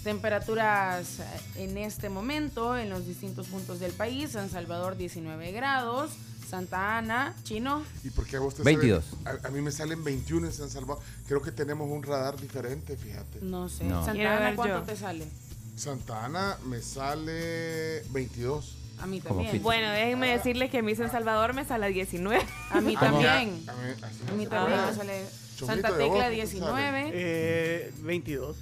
[0.03, 1.25] Temperaturas eh,
[1.57, 6.13] en este momento en los distintos puntos del país, San Salvador 19 grados,
[6.49, 9.05] Santa Ana, Chino, ¿Y por qué a vos te 22.
[9.23, 11.03] salen- A, a mí me salen 21 en San Salvador.
[11.27, 13.39] Creo que tenemos un radar diferente, fíjate.
[13.41, 14.03] no sé, No.
[14.03, 14.83] Santa Ana ¿cuánto yo.
[14.83, 15.27] te sale?
[15.75, 18.75] Santa Ana me sale 22.
[18.99, 19.61] A mí también.
[19.63, 22.41] Bueno, déjenme decirles que a mí San Salvador me sale 19.
[22.71, 23.29] A mí Ah, también.
[23.67, 23.93] a mí-
[24.29, 24.91] A mí también sale.
[24.91, 25.25] me sale
[25.57, 27.11] Santa ¿de vos Tecla cuánto 19.
[27.13, 28.57] Eh, 22.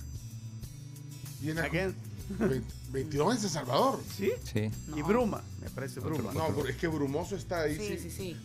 [1.41, 1.95] Viene Again.
[2.37, 3.99] Ve- 22 en San Salvador.
[4.15, 4.31] ¿Sí?
[4.43, 4.69] Sí.
[4.95, 6.31] Y Bruma, me parece Bruma.
[6.33, 7.75] No, pero es que Brumoso está ahí.
[7.75, 8.37] Sí, Sí, sí, sí.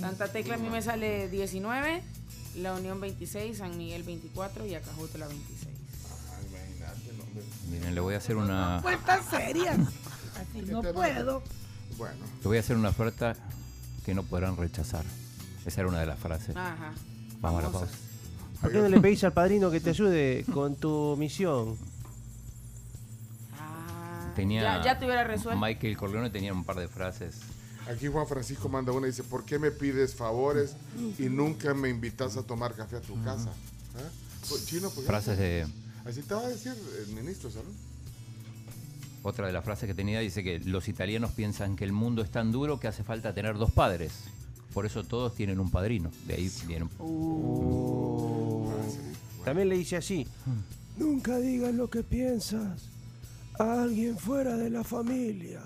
[0.00, 2.02] Santa Tecla a mí me sale 19.
[2.56, 5.68] La Unión 26, San Miguel 24 y Acajutla 26.
[7.70, 8.80] Miren, le voy a hacer una.
[8.82, 9.78] Cuentas serias.
[9.78, 11.42] Así no puedo.
[11.96, 12.16] Bueno.
[12.42, 13.36] Le voy a hacer una oferta
[14.04, 15.04] que no podrán rechazar.
[15.66, 16.56] Esa era una de las frases.
[16.56, 16.92] Ajá.
[17.40, 17.92] Vamos a la pausa.
[18.60, 21.76] ¿Por qué no le pedís al padrino que te ayude con tu misión?
[24.38, 25.60] Tenía Ya- ya te hubiera resuelto.
[25.60, 27.40] Michael Corleone tenía un par de frases.
[27.90, 30.76] Aquí Juan Francisco manda una y dice, ¿por qué me pides favores
[31.18, 33.50] y nunca me invitas a tomar café a tu casa?
[33.96, 34.08] ¿Ah?
[34.48, 35.06] Pues, Chino, ¿por qué?
[35.08, 35.66] Frases de.
[36.04, 36.72] Así te va a decir
[37.04, 37.66] el ministro, ¿sabes?
[39.24, 42.30] Otra de las frases que tenía dice que los italianos piensan que el mundo es
[42.30, 44.12] tan duro que hace falta tener dos padres.
[44.72, 46.12] Por eso todos tienen un padrino.
[46.28, 46.86] De ahí viene.
[47.00, 48.70] Uh.
[49.44, 50.28] También le dice así.
[50.96, 52.82] Nunca digas lo que piensas
[53.58, 55.60] a alguien fuera de la familia.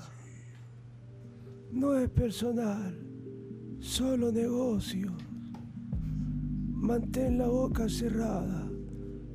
[1.71, 2.99] No es personal,
[3.81, 5.13] solo negocio.
[6.71, 8.69] Mantén la boca cerrada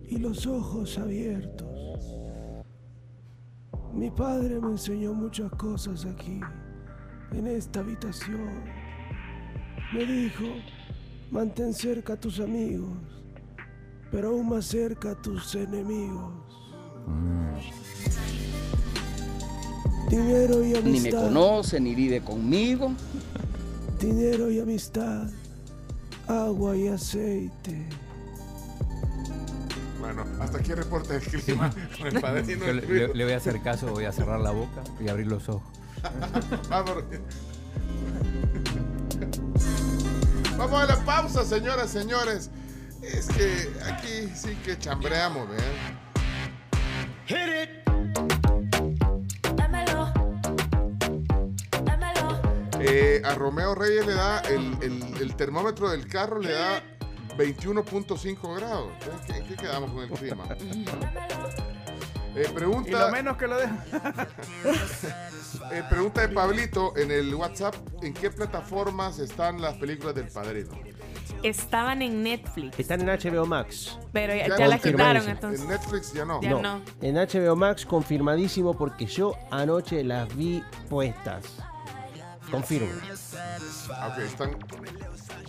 [0.04, 1.68] y los ojos abiertos.
[3.94, 6.40] Mi padre me enseñó muchas cosas aquí,
[7.32, 8.64] en esta habitación.
[9.94, 10.46] Me dijo,
[11.32, 12.98] mantén cerca a tus amigos,
[14.12, 16.34] pero aún más cerca a tus enemigos.
[20.10, 20.84] Dinero y amistad.
[20.84, 22.92] Ni me conoce, ni vive conmigo.
[24.00, 25.28] Dinero y amistad.
[26.28, 27.88] Agua y aceite.
[30.00, 32.66] Bueno, hasta aquí el reporte del clima con el padrino.
[32.66, 35.50] Yo le, le- voy a hacer caso, voy a cerrar la boca y abrir los
[35.50, 35.64] ojos.
[36.70, 37.04] Vamos.
[40.58, 42.50] Vamos a la pausa, señoras, señores.
[43.02, 45.62] Es que aquí sí que chambreamos, ¿vean?
[52.82, 56.82] Eh, a Romeo Reyes le da el, el- el termómetro del carro le da
[57.38, 58.90] 21.5 grados.
[59.02, 60.46] Entonces, ¿Qué, qué quedamos con el clima?
[62.36, 62.90] Eh, pregunta.
[62.90, 63.80] Y lo menos que lo dejan.
[65.72, 70.70] Eh, pregunta de Pablito en el WhatsApp: ¿en qué plataformas están las películas del padrino?
[71.44, 73.98] Estaban en Netflix, Están en HBO Max.
[74.12, 75.62] pero ya, Ya ya la quitaron entonces.
[75.62, 76.42] En Netflix ya no.
[76.42, 76.82] Ya no.
[77.02, 81.44] En HBO Max confirmadísimo porque yo anoche las vi puestas.
[82.52, 82.90] Confirmo.
[83.92, 84.58] Ah, Ok, están.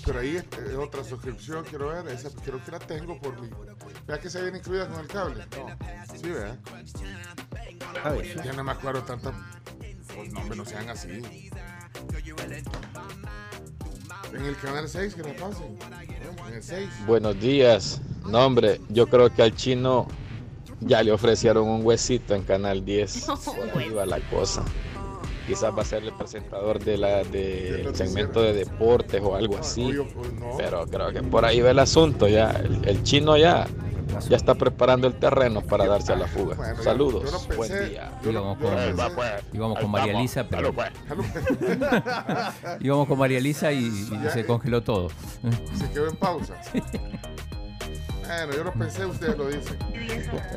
[0.04, 2.08] Pero ahí es, es otra suscripción, quiero ver.
[2.08, 3.48] Esa creo que la tengo por mi.
[4.06, 5.44] Vea que se viene incluida con el cable.
[5.56, 6.16] No.
[6.16, 6.56] Sí, vea.
[8.04, 8.42] A ver.
[8.42, 9.32] Ya no me acuerdo tanto.
[10.14, 11.22] Pues no, no sean así.
[14.32, 15.78] En el canal 6 que la pasen.
[16.48, 16.88] En el 6.
[17.06, 18.00] Buenos días.
[18.26, 20.06] No, hombre, yo creo que al chino
[20.80, 23.26] ya le ofrecieron un huesito en Canal 10.
[23.72, 24.64] Por ahí va la cosa.
[25.48, 29.94] Quizás va a ser el presentador de la, del segmento de deportes o algo así.
[30.58, 32.50] Pero creo que por ahí va el asunto ya.
[32.50, 33.66] El, el chino ya,
[34.28, 36.76] ya está preparando el terreno para darse a la fuga.
[36.82, 37.48] Saludos.
[37.56, 38.12] Buen día.
[38.22, 38.74] Íbamos con,
[39.54, 40.72] íbamos con María Elisa, pero.
[40.72, 40.90] pues.
[42.80, 45.08] íbamos con María Elisa y, y se congeló todo.
[45.74, 46.61] Se quedó en pausa.
[48.28, 49.78] Yo lo pensé, ustedes lo dicen.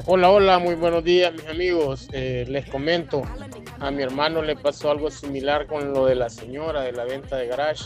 [0.06, 2.10] Hola, hola, muy buenos días mis amigos.
[2.12, 3.24] Eh, les comento,
[3.80, 7.38] a mi hermano le pasó algo similar con lo de la señora de la venta
[7.38, 7.86] de garage.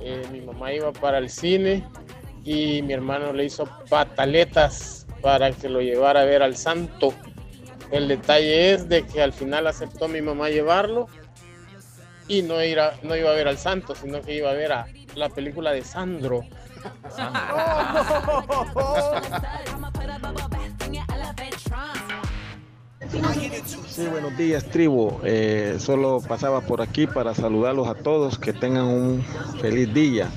[0.00, 1.86] Eh, mi mamá iba para el cine
[2.42, 7.12] y mi hermano le hizo pataletas para que lo llevara a ver al santo.
[7.90, 11.06] El detalle es de que al final aceptó mi mamá llevarlo
[12.28, 14.86] y no, ir no iba a ver al santo, sino que iba a ver a
[15.16, 16.44] la película de Sandro.
[18.80, 19.18] Oh,
[20.48, 20.67] Sabe?
[23.10, 25.18] Sí, buenos días, tribu.
[25.24, 29.24] Eh, solo pasaba por aquí para saludarlos a todos, que tengan un
[29.60, 30.28] feliz día.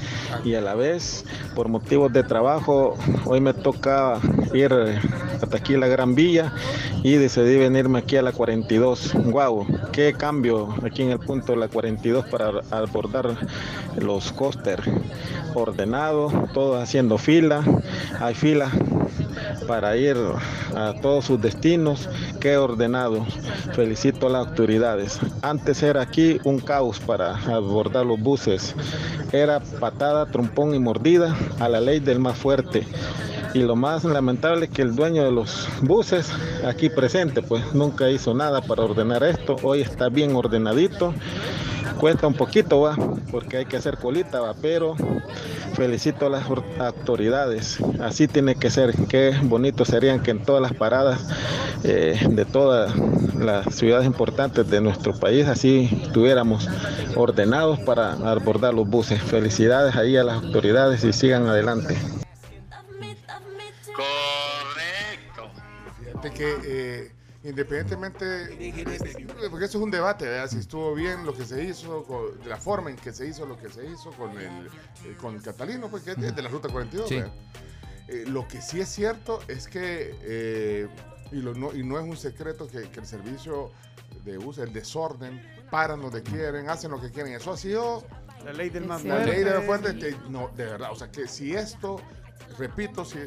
[0.45, 4.19] Y a la vez, por motivos de trabajo, hoy me toca
[4.53, 4.73] ir
[5.41, 6.53] hasta aquí a la Gran Villa
[7.03, 9.15] y decidí venirme aquí a la 42.
[9.25, 13.36] Guau, qué cambio aquí en el punto de la 42 para abordar
[13.97, 14.84] los coasters.
[15.53, 17.63] Ordenado, todos haciendo fila.
[18.19, 18.71] Hay fila
[19.67, 20.17] para ir
[20.76, 22.10] a todos sus destinos.
[22.39, 23.26] Qué ordenado.
[23.74, 25.20] Felicito a las autoridades.
[25.41, 28.76] Antes era aquí un caos para abordar los buses.
[29.32, 32.86] Era patada, trompón y mordida a la ley del más fuerte.
[33.54, 36.32] Y lo más lamentable es que el dueño de los buses
[36.65, 39.58] aquí presente pues nunca hizo nada para ordenar esto.
[39.63, 41.13] Hoy está bien ordenadito.
[41.99, 42.95] Cuesta un poquito, va,
[43.30, 44.95] porque hay que hacer colita, va, pero
[45.75, 47.77] felicito a las or- autoridades.
[47.99, 48.93] Así tiene que ser.
[49.08, 51.27] Qué bonito serían que en todas las paradas
[51.84, 52.93] eh, de todas
[53.39, 56.67] las ciudades importantes de nuestro país así estuviéramos
[57.15, 59.21] ordenados para abordar los buses.
[59.21, 61.95] Felicidades ahí a las autoridades y sigan adelante.
[63.95, 65.51] Correcto.
[65.99, 67.12] Fíjate que eh,
[67.43, 68.25] independientemente,
[69.49, 70.49] porque eso es un debate, ¿verdad?
[70.49, 72.06] si estuvo bien lo que se hizo,
[72.43, 74.67] de la forma en que se hizo lo que se hizo con el
[75.06, 77.12] eh, con Catalino, porque es de la Ruta 42.
[77.12, 80.88] Eh, lo que sí es cierto es que,
[81.32, 83.71] y, no, y no es un secreto que, el servicio
[84.23, 87.34] de uso, el desorden, paran donde quieren, hacen lo que quieren.
[87.34, 88.04] Eso ha sido
[88.45, 91.27] la ley del más La ley de fuerte, que no, de verdad, o sea, que
[91.27, 92.01] si esto,
[92.58, 93.19] repito, si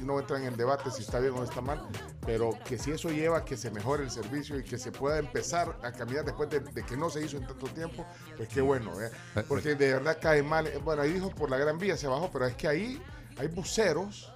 [0.00, 1.80] no entra en el debate si está bien o está mal,
[2.24, 5.18] pero que si eso lleva a que se mejore el servicio y que se pueda
[5.18, 8.92] empezar a caminar después de, que no se hizo en tanto tiempo, pues qué bueno,
[9.00, 9.10] ¿eh?
[9.48, 10.70] porque de verdad cae mal.
[10.84, 13.02] Bueno, ahí dijo por la Gran Vía se bajó, pero es que ahí
[13.38, 14.32] hay buceros.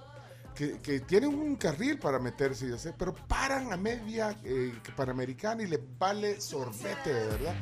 [0.55, 5.67] Que, tienen un carril para meterse y hacer, pero paran a media eh, panamericana y
[5.67, 7.55] les vale sorbete, de verdad.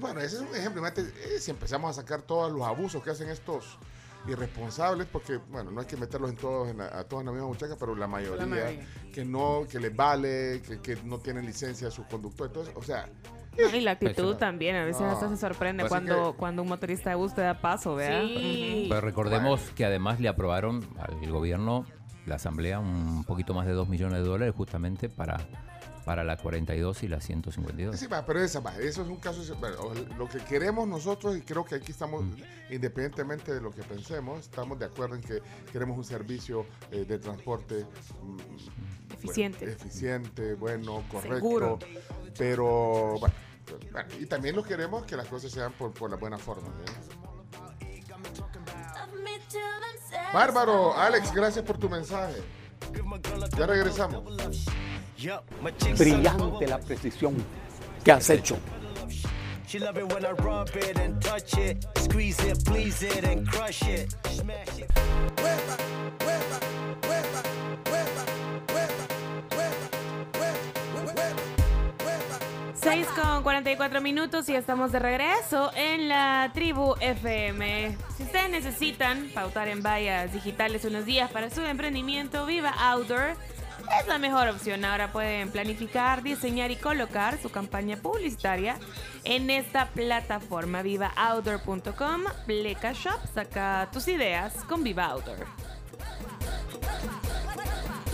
[0.00, 0.84] bueno, ese es un ejemplo.
[0.84, 3.78] Eh, si empezamos a sacar todos los abusos que hacen estos
[4.26, 7.74] irresponsables, porque, bueno, no hay que meterlos en todos, a todos en la misma muchacha,
[7.78, 8.80] pero la mayoría,
[9.12, 13.08] que no, que les vale, que, no tienen licencia a sus conductores, entonces, o sea...
[13.56, 17.16] y la actitud también, a veces hasta se sorprende pues cuando, cuando un motorista de
[17.16, 18.24] bus te da paso, ¿verdad?
[18.88, 21.84] Pero recordemos que además le aprobaron al gobierno,
[22.26, 25.36] la asamblea, un poquito más de 2 millones de dólares justamente para
[26.04, 27.98] para la 42 y la 152.
[27.98, 29.42] Sí, pero esa, eso es un caso,
[30.18, 32.72] lo que queremos nosotros, y creo que aquí estamos, mm.
[32.72, 35.40] independientemente de lo que pensemos, estamos de acuerdo en que
[35.72, 37.86] queremos un servicio eh, de transporte
[38.22, 39.64] mm, eficiente.
[39.64, 41.78] eficiente, bueno, correcto.
[42.36, 43.34] Pero, bueno,
[44.20, 46.68] y también lo queremos que las cosas sean por, por la buena forma.
[50.32, 52.42] Bárbaro, Alex, gracias por tu mensaje.
[53.56, 54.24] Ya regresamos.
[55.98, 57.34] Brillante la precisión
[58.04, 58.58] que has hecho.
[72.74, 77.96] Seis con 44 minutos y estamos de regreso en la tribu FM.
[78.16, 83.36] Si ustedes necesitan pautar en vallas digitales unos días para su emprendimiento, Viva Outdoor
[84.00, 84.84] es la mejor opción.
[84.84, 88.76] Ahora pueden planificar, diseñar y colocar su campaña publicitaria
[89.24, 92.22] en esta plataforma vivaoutdoor.com.
[92.46, 95.46] Pleca Shop, saca tus ideas con Viva Outdoor.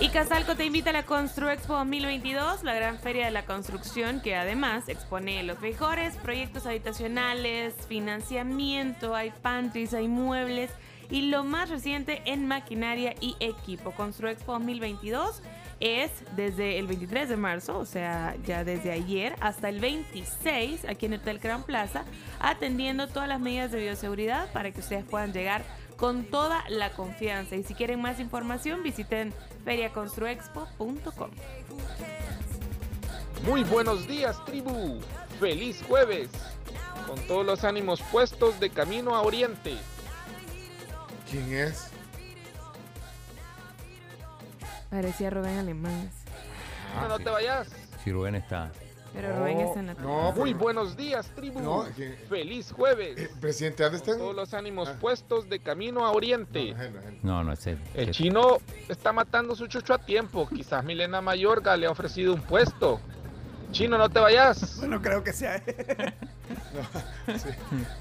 [0.01, 4.23] Y Casalco te invita a la Constru Expo 2022, la gran feria de la construcción
[4.23, 10.71] que además expone los mejores proyectos habitacionales, financiamiento, hay pantries, hay muebles
[11.11, 13.91] y lo más reciente en maquinaria y equipo.
[13.91, 15.43] Constru Expo 2022
[15.81, 21.07] es desde el 23 de marzo, o sea, ya desde ayer, hasta el 26 aquí
[21.07, 22.05] en Hotel Gran Plaza,
[22.39, 25.65] atendiendo todas las medidas de bioseguridad para que ustedes puedan llegar
[25.97, 27.57] con toda la confianza.
[27.57, 31.31] Y si quieren más información, visiten feriaconstruexpo.com.
[33.45, 35.01] Muy buenos días, tribu.
[35.39, 36.29] Feliz jueves.
[37.07, 39.77] Con todos los ánimos puestos de camino a Oriente.
[41.31, 41.91] ¿Quién es?
[44.91, 46.11] Parecía Rubén Alemán.
[47.01, 47.69] no, no te vayas.
[48.03, 48.73] Si Rubén está.
[49.13, 51.61] Pero Rubén está en la No, muy buenos días, tribu.
[51.61, 51.85] No,
[52.29, 53.19] Feliz jueves.
[53.19, 54.17] Eh, presidente, ¿dónde está?
[54.17, 54.97] Todos los ánimos ah.
[55.01, 56.75] puestos de camino a Oriente.
[57.23, 57.79] No, no, es él.
[57.95, 60.49] El chino está matando su chucho a tiempo.
[60.49, 63.01] Quizás Milena Mayorga le ha ofrecido un puesto.
[63.71, 64.79] Chino, no te vayas.
[64.79, 65.61] No creo que sea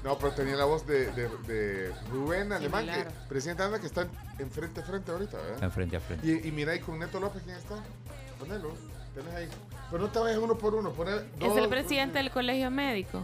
[0.04, 4.06] no, pero tenía la voz de, Rubén Alemán, que, presidente Anda, que está
[4.38, 5.62] enfrente a frente ahorita, ¿verdad?
[5.62, 6.26] Enfrente a frente.
[6.26, 7.76] Y, y mira ahí con Neto López, ¿quién está?
[8.38, 8.74] Ponelo,
[9.14, 9.48] tenés ahí.
[9.90, 13.20] Pero no te vayas uno por uno, poner Es el presidente del colegio médico.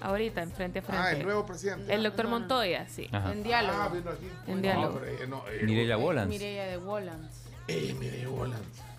[0.00, 1.02] Ahorita, enfrente a frente.
[1.02, 1.94] Ah, el nuevo presidente.
[1.94, 3.08] El doctor Montoya, sí.
[3.12, 3.78] En diálogo.
[3.80, 4.28] Ah, vino aquí.
[4.48, 5.00] En diálogo.
[5.28, 6.28] No, eh, Mireya Wolans.
[6.28, 7.44] Mireya de Wolans.
[7.68, 8.91] Eh, Mireya Wolans.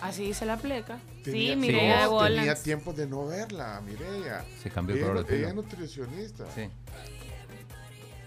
[0.00, 0.98] Así dice la pleca.
[1.24, 2.36] sí, Mireya de Wolans.
[2.36, 4.44] Tenía tiempo de no verla, Mireya.
[4.62, 6.44] Se cambió el color Ella es nutricionista.
[6.54, 6.68] Sí.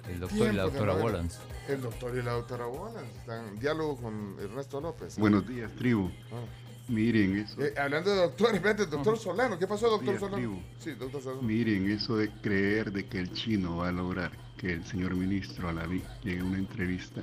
[0.09, 1.39] El doctor y la doctora Wolans.
[1.67, 3.09] El doctor y la doctora Wolans.
[3.17, 5.17] Están en diálogo con Ernesto López.
[5.17, 6.09] Buenos días, tribu.
[6.31, 6.45] Ah.
[6.87, 7.61] Miren eso.
[7.61, 9.59] Eh, hablando de doctor, espérate, doctor Solano.
[9.59, 10.61] ¿Qué pasó, doctor Solano?
[10.79, 11.41] Sí, doctor Solano.
[11.41, 15.69] Miren eso de creer de que el chino va a lograr que el señor ministro
[15.69, 17.21] Alaví llegue a una entrevista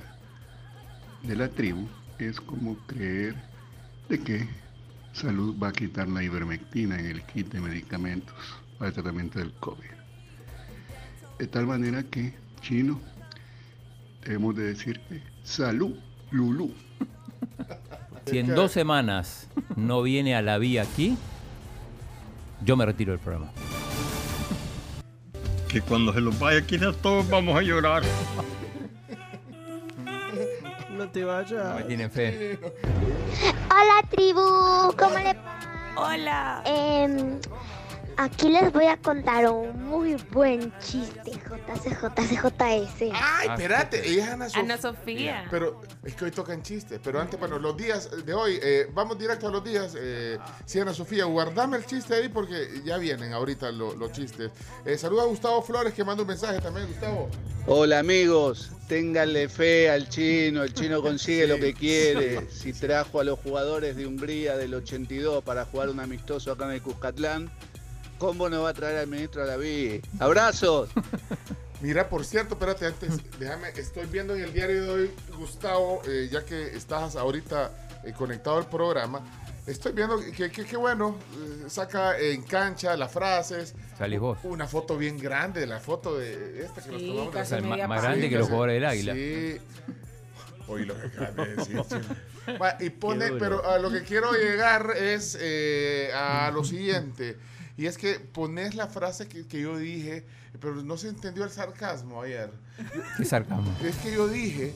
[1.23, 1.87] de la tribu
[2.19, 3.35] es como creer
[4.09, 4.47] de que
[5.15, 8.35] Salud va a quitar la ivermectina en el kit de medicamentos
[8.77, 9.85] para el tratamiento del COVID.
[11.39, 12.99] De tal manera que, chino,
[14.25, 15.95] debemos de decirte, salud,
[16.31, 16.73] Lulú.
[18.25, 19.47] Si en dos semanas
[19.77, 21.15] no viene a la vía aquí,
[22.65, 23.53] yo me retiro del programa.
[25.69, 28.03] Que cuando se los vaya quizás todos vamos a llorar.
[30.95, 31.65] No te vayas.
[31.65, 32.57] No me tienen fe.
[33.69, 34.41] Hola tribu,
[34.97, 35.59] ¿cómo le va?
[35.97, 36.63] Hola.
[36.65, 37.39] Em,
[38.17, 43.11] aquí les voy a contar un muy buen chiste, JCJCJS.
[43.13, 44.61] Ay, espérate, ella es Ana Sofía.
[44.63, 45.47] Ana Sofía.
[45.51, 46.99] Pero es que hoy tocan chistes.
[47.03, 49.93] Pero antes, bueno, los días de hoy, eh, vamos directo a los días.
[49.97, 54.51] Eh, sí, Ana Sofía, guardame el chiste ahí porque ya vienen ahorita lo- los chistes.
[54.85, 57.29] Eh, saluda a Gustavo Flores que manda un mensaje también, Gustavo.
[57.67, 62.47] Hola amigos, ténganle fe al chino, el chino consigue lo que quiere.
[62.51, 66.71] Si trajo a los jugadores de Hungría del 82 para jugar un amistoso acá en
[66.71, 67.49] el Cuscatlán,
[68.17, 70.01] ¿cómo no va a traer al ministro Alaví?
[70.19, 70.89] ¡Abrazos!
[71.81, 76.29] Mira, por cierto, espérate, antes, déjame, estoy viendo en el diario de hoy, Gustavo, eh,
[76.31, 77.71] ya que estás ahorita
[78.05, 79.21] eh, conectado al programa,
[79.67, 83.75] estoy viendo que, que, que bueno, eh, saca en cancha las frases.
[83.97, 84.37] Salís vos.
[84.43, 87.33] Una foto bien grande de la foto de esta que nos Sí, tomamos.
[87.33, 88.01] casi media más página.
[88.01, 89.13] grande que los jugadores del Águila.
[89.13, 89.57] Sí.
[90.67, 91.81] Oye, lo que acabas de decir,
[92.79, 97.37] Y pone, pero a lo que quiero llegar es eh, a lo siguiente.
[97.77, 100.25] Y es que pones la frase que, que yo dije,
[100.61, 102.49] pero no se entendió el sarcasmo ayer.
[103.17, 103.69] Qué sarcasmo.
[103.83, 104.73] Es que yo dije,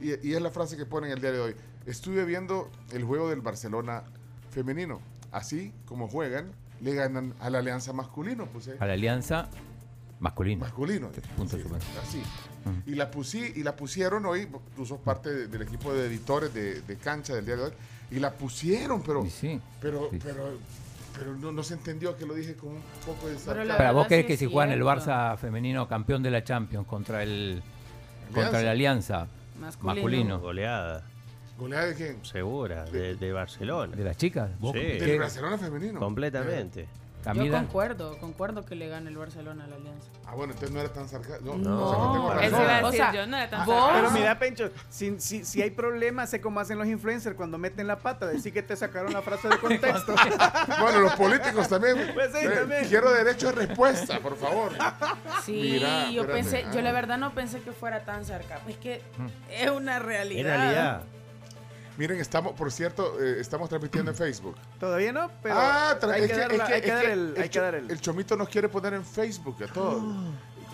[0.00, 1.54] y, y es la frase que pone en el día de hoy,
[1.86, 4.04] estuve viendo el juego del Barcelona
[4.50, 5.00] femenino.
[5.30, 8.46] Así como juegan, le ganan a la alianza masculino.
[8.46, 8.76] Pues, eh.
[8.80, 9.48] A la alianza
[10.18, 10.60] masculina.
[10.62, 11.10] Masculino.
[11.36, 11.64] Punto Sí,
[12.02, 12.22] así.
[12.86, 16.54] Y la, pusí, y la pusieron hoy, tú sos parte de- del equipo de editores
[16.54, 17.72] de, de cancha del día de hoy,
[18.10, 19.60] y la pusieron, pero, Y sí.
[19.80, 20.18] pero, Sí.
[20.22, 20.58] pero,
[21.18, 23.76] pero no, no se entendió que lo dije con un poco de sarcasmo.
[23.76, 24.82] Para vos crees que si juegan el.
[24.82, 27.62] Barça femenino campeón de la Champions contra el
[28.34, 28.62] contra Alianza.
[28.64, 29.26] la Alianza
[29.60, 29.94] Masculino.
[29.94, 31.04] masculino Goleada.
[31.58, 32.24] ¿Goleada de quién?
[32.24, 33.94] Segura, de, de Barcelona.
[33.94, 34.78] de las chicas, vos Sí.
[34.80, 36.00] Del Barcelona femenino.
[36.00, 36.88] Completamente.
[37.34, 40.08] Yo concuerdo, concuerdo que le gane el Barcelona a la Alianza.
[40.26, 41.56] Ah, bueno, entonces no era tan sarcástico.
[41.56, 42.64] No, o sea, no tengo para Eso razón.
[42.66, 44.00] iba a O decir sea, yo, no era tan vos- sarcástico.
[44.08, 47.86] Pero mira, Pencho, si, si, si hay problemas, sé cómo hacen los influencers cuando meten
[47.86, 50.14] la pata, decir que te sacaron la frase de contexto.
[50.80, 51.96] Bueno, los políticos también.
[52.14, 52.84] Pues sí, Eh, también.
[52.88, 54.72] Quiero derecho de respuesta, por favor.
[55.44, 56.32] Sí, Mira, yo espérate.
[56.50, 56.92] pensé, yo la Ah.
[56.92, 58.68] verdad no pensé que fuera tan sarcasmo.
[58.68, 59.26] Es que Mm.
[59.50, 60.40] es una realidad.
[60.40, 61.02] En realidad.
[61.96, 64.56] Miren, estamos, por cierto, eh, estamos transmitiendo en Facebook.
[64.80, 68.36] Todavía no, pero ah, hay, que dar, el, hay el que dar el- el chomito
[68.36, 70.02] nos quiere poner en Facebook a todos.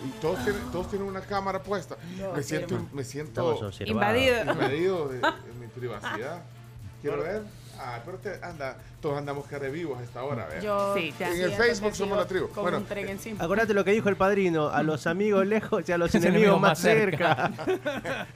[0.01, 1.97] Y todos tienen, todos tienen una cámara puesta.
[2.17, 3.59] No, me siento, me siento.
[3.85, 4.49] Invadido.
[4.49, 6.41] invadido de, de mi privacidad.
[7.01, 7.41] Quiero ver.
[7.77, 10.47] Ah, pero te anda, todos andamos care vivos a esta hora.
[10.61, 11.33] Yo Sí, ya.
[11.33, 12.47] En el Facebook somos la tribu.
[12.55, 13.43] Bueno, encima.
[13.43, 16.61] Acordate lo que dijo el padrino, a los amigos lejos y a los enemigos, enemigos
[16.61, 17.51] más más cerca.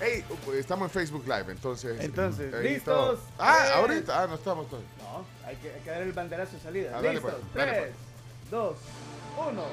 [0.00, 2.00] Hey, pues, estamos en Facebook Live, entonces.
[2.00, 3.18] Entonces, ahí ¿listos?
[3.18, 3.20] todo.
[3.38, 3.72] Ah, Tres.
[3.76, 4.22] ahorita.
[4.22, 4.82] Ah, no estamos todos.
[4.98, 6.90] No, hay que, hay que dar el banderazo de salida.
[6.92, 7.28] Ah, dale, Listo.
[7.28, 7.94] pues, dale, Tres,
[8.50, 8.76] dos,
[9.50, 9.64] uno.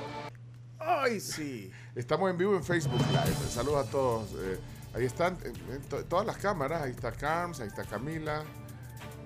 [0.80, 1.72] ¡Ay, sí!
[1.96, 3.36] Estamos en vivo en Facebook Live.
[3.50, 4.30] Saludos a todos.
[4.38, 4.60] eh,
[4.96, 5.54] ahí están eh,
[5.90, 6.82] to- todas las cámaras.
[6.82, 8.44] Ahí está Carms, ahí está Camila,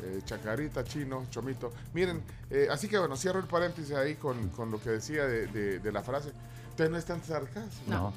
[0.03, 1.71] eh, Chacarita, Chino, Chomito.
[1.93, 5.47] Miren, eh, así que bueno, cierro el paréntesis ahí con, con lo que decía de,
[5.47, 6.31] de- de la frase.
[6.71, 7.71] Ustedes no están sarcasmo.
[7.87, 8.13] no.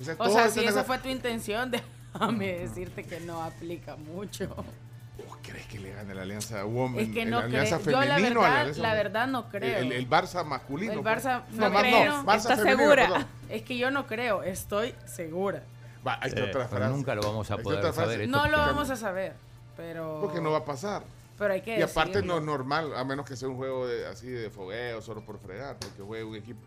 [0.00, 1.70] O sea, O sea, ese si esa fue tu intención,
[2.14, 4.46] déjame decirte que no aplica mucho.
[4.56, 7.04] ¿Vos crees que le gane la Alianza Women?
[7.04, 8.00] Es que no la Alianza creo.
[8.02, 9.78] Yo la verdad, Alianza la verdad no creo.
[9.78, 10.92] El, el Barça masculino.
[10.92, 11.24] El pues.
[11.24, 12.22] Barça no, más femenino.
[12.22, 13.02] no, Barça ¿Estás femenino, segura?
[13.08, 13.26] perdón.
[13.48, 15.62] Es que yo no creo, estoy segura.
[16.06, 16.92] Va, Sí, otra frase.
[16.92, 18.22] nunca lo vamos a poder saber.
[18.22, 19.34] Esto No lo vamos a saber,
[19.76, 20.18] pero...
[20.20, 21.02] Porque no va a pasar.
[21.38, 24.06] Pero hay que Y aparte no es normal, a menos que sea un juego de,
[24.06, 26.60] así de fogueo, solo por fregar, porque juegue un equipo.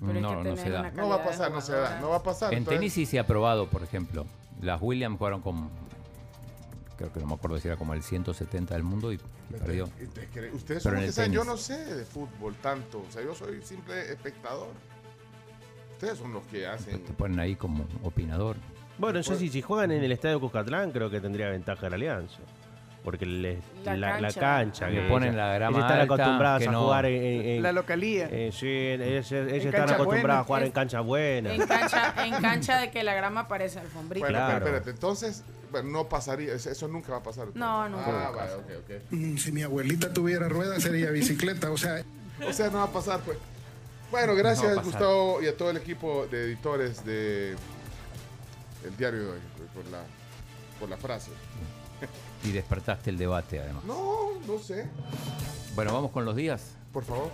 [0.00, 0.90] Pero No, no se da.
[0.92, 2.52] No va a pasar, no se da, no va a pasar.
[2.52, 4.26] En entonces- tenis sí se ha probado, por ejemplo.
[4.60, 5.70] Las Williams jugaron con.
[6.96, 9.88] Creo que no me acuerdo si era como el 170 del mundo y, y perdió.
[10.52, 14.10] ¿Ustedes son que saben, yo no sé de fútbol tanto, o sea, yo soy simple
[14.12, 14.68] espectador.
[15.92, 17.04] Ustedes son los que hacen.
[17.04, 18.56] Te ponen ahí como opinador.
[18.98, 22.38] Bueno, yo sí, si juegan en el estadio Cuscatlán, creo que tendría ventaja la Alianza.
[23.04, 24.40] Porque le- La la, la cancha.
[24.40, 24.90] cancha.
[24.90, 27.22] Que ponen la grama ellos están acostumbrados a no- jugar en.
[27.22, 28.28] en- en- La localía.
[28.30, 30.38] eh, sí, ellos, ellos están cancha acostumbrados buena.
[30.40, 31.52] a jugar en canchas buenas.
[31.54, 34.26] En cancha, en cancha de que la grama parece alfombrita.
[34.26, 34.54] Bueno, Claro.
[34.64, 37.46] pero espérate, entonces, bueno, no pasaría, eso nunca va a pasar.
[37.54, 38.26] No, nunca.
[38.26, 39.02] Ah, vale, ok, ok.
[39.10, 42.02] Mm, Si mi abuelita tuviera ruedas sería bicicleta, o sea,
[42.46, 43.38] O sea, no va a pasar, pues.
[44.10, 44.82] Bueno, gracias No.
[44.82, 47.52] Gustavo y a todo el equipo de editores de
[48.84, 49.38] el diario de hoy
[49.74, 50.00] por la,
[50.80, 51.30] por la frase.
[52.44, 53.84] Y despertaste el debate, además.
[53.84, 54.88] No, no sé.
[55.74, 56.76] Bueno, vamos con los días.
[56.92, 57.30] Por favor.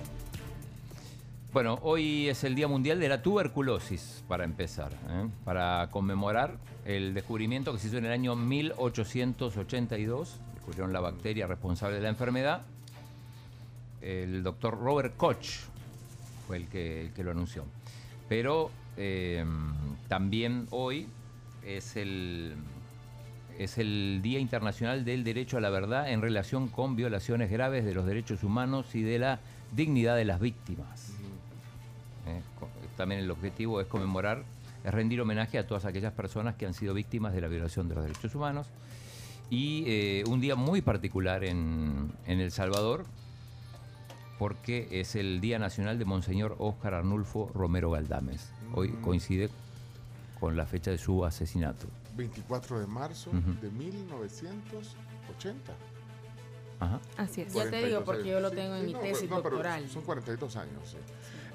[1.52, 5.28] Bueno, hoy es el Día Mundial de la Tuberculosis, para empezar, ¿eh?
[5.44, 10.40] para conmemorar el descubrimiento que se hizo en el año 1882.
[10.54, 12.62] Descubrieron la bacteria responsable de la enfermedad.
[14.00, 15.60] El doctor Robert Koch
[16.48, 17.64] fue el que, el que lo anunció.
[18.28, 19.44] Pero eh,
[20.08, 21.06] también hoy
[21.64, 22.54] es el,
[23.58, 27.94] es el Día Internacional del Derecho a la Verdad en relación con violaciones graves de
[27.94, 29.40] los derechos humanos y de la
[29.72, 31.12] dignidad de las víctimas.
[32.26, 32.40] Eh,
[32.96, 34.44] También el objetivo es conmemorar,
[34.84, 37.94] es rendir homenaje a todas aquellas personas que han sido víctimas de la violación de
[37.94, 38.68] los derechos humanos.
[39.50, 43.04] Y eh, un día muy particular en, en El Salvador,
[44.38, 48.50] porque es el Día Nacional de Monseñor Óscar Arnulfo Romero Galdames.
[48.72, 49.48] Hoy coincide
[50.40, 51.86] con la fecha de su asesinato.
[52.14, 53.54] 24 de marzo Ujú.
[53.60, 55.72] de 1980.
[56.80, 57.00] Ajá.
[57.16, 57.52] Así es.
[57.54, 58.32] Ya te digo, 42 porque años.
[58.34, 59.88] yo lo tengo en mi no, tesis no, doctoral.
[59.88, 60.96] Son 42 años, sí.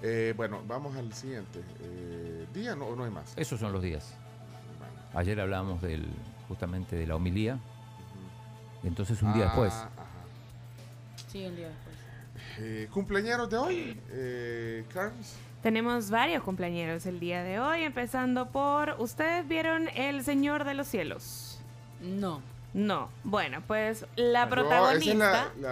[0.01, 1.61] Eh, bueno, vamos al siguiente.
[1.81, 3.33] Eh, ¿Día no, o no hay más?
[3.35, 4.13] Esos son los días.
[5.13, 6.07] Ayer hablábamos del,
[6.47, 7.59] justamente de la homilía.
[8.83, 9.73] Entonces un día Ah, después.
[9.73, 9.89] ajá.
[11.27, 11.95] Sí, un día después.
[12.59, 15.33] Eh, cumpleaños de hoy, eh, Carlos.
[15.63, 20.87] Tenemos varios cumpleaños el día de hoy, empezando por, ¿ustedes vieron El Señor de los
[20.87, 21.59] Cielos?
[22.01, 22.41] No.
[22.73, 23.09] No.
[23.23, 25.11] Bueno, pues la No, protagonista...
[25.11, 25.69] esa es la,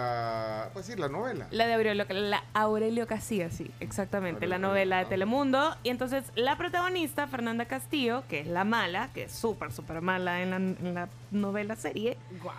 [0.66, 1.46] la- pues sí, la novela.
[1.52, 5.74] La de Aurelio, la Aurelio Casilla, sí, exactamente, la novela de Telemundo.
[5.84, 10.42] Y entonces la protagonista, Fernanda Castillo, que es la mala, que es súper, súper mala
[10.42, 12.50] en la, en la novela serie, cumple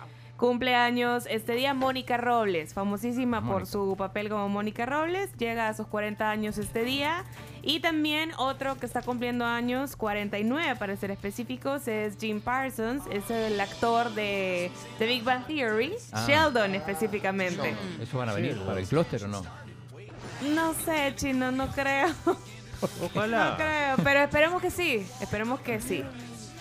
[0.44, 5.86] años este día Mónica Robles, famosísima por su papel como Mónica Robles, llega a sus
[5.86, 7.24] 40 años este día.
[7.62, 13.30] Y también otro que está cumpliendo años, 49 para ser específicos, es Jim Parsons, es
[13.30, 16.24] el actor de The Big Bang Theory, Ah.
[16.26, 17.74] Sheldon específicamente.
[18.00, 19.42] ¿Eso van a venir para el clúster o no?
[20.54, 22.08] No sé, chino, no creo.
[23.14, 23.50] Ojalá.
[23.50, 25.06] No creo, pero esperemos que sí.
[25.20, 26.02] Esperemos que sí.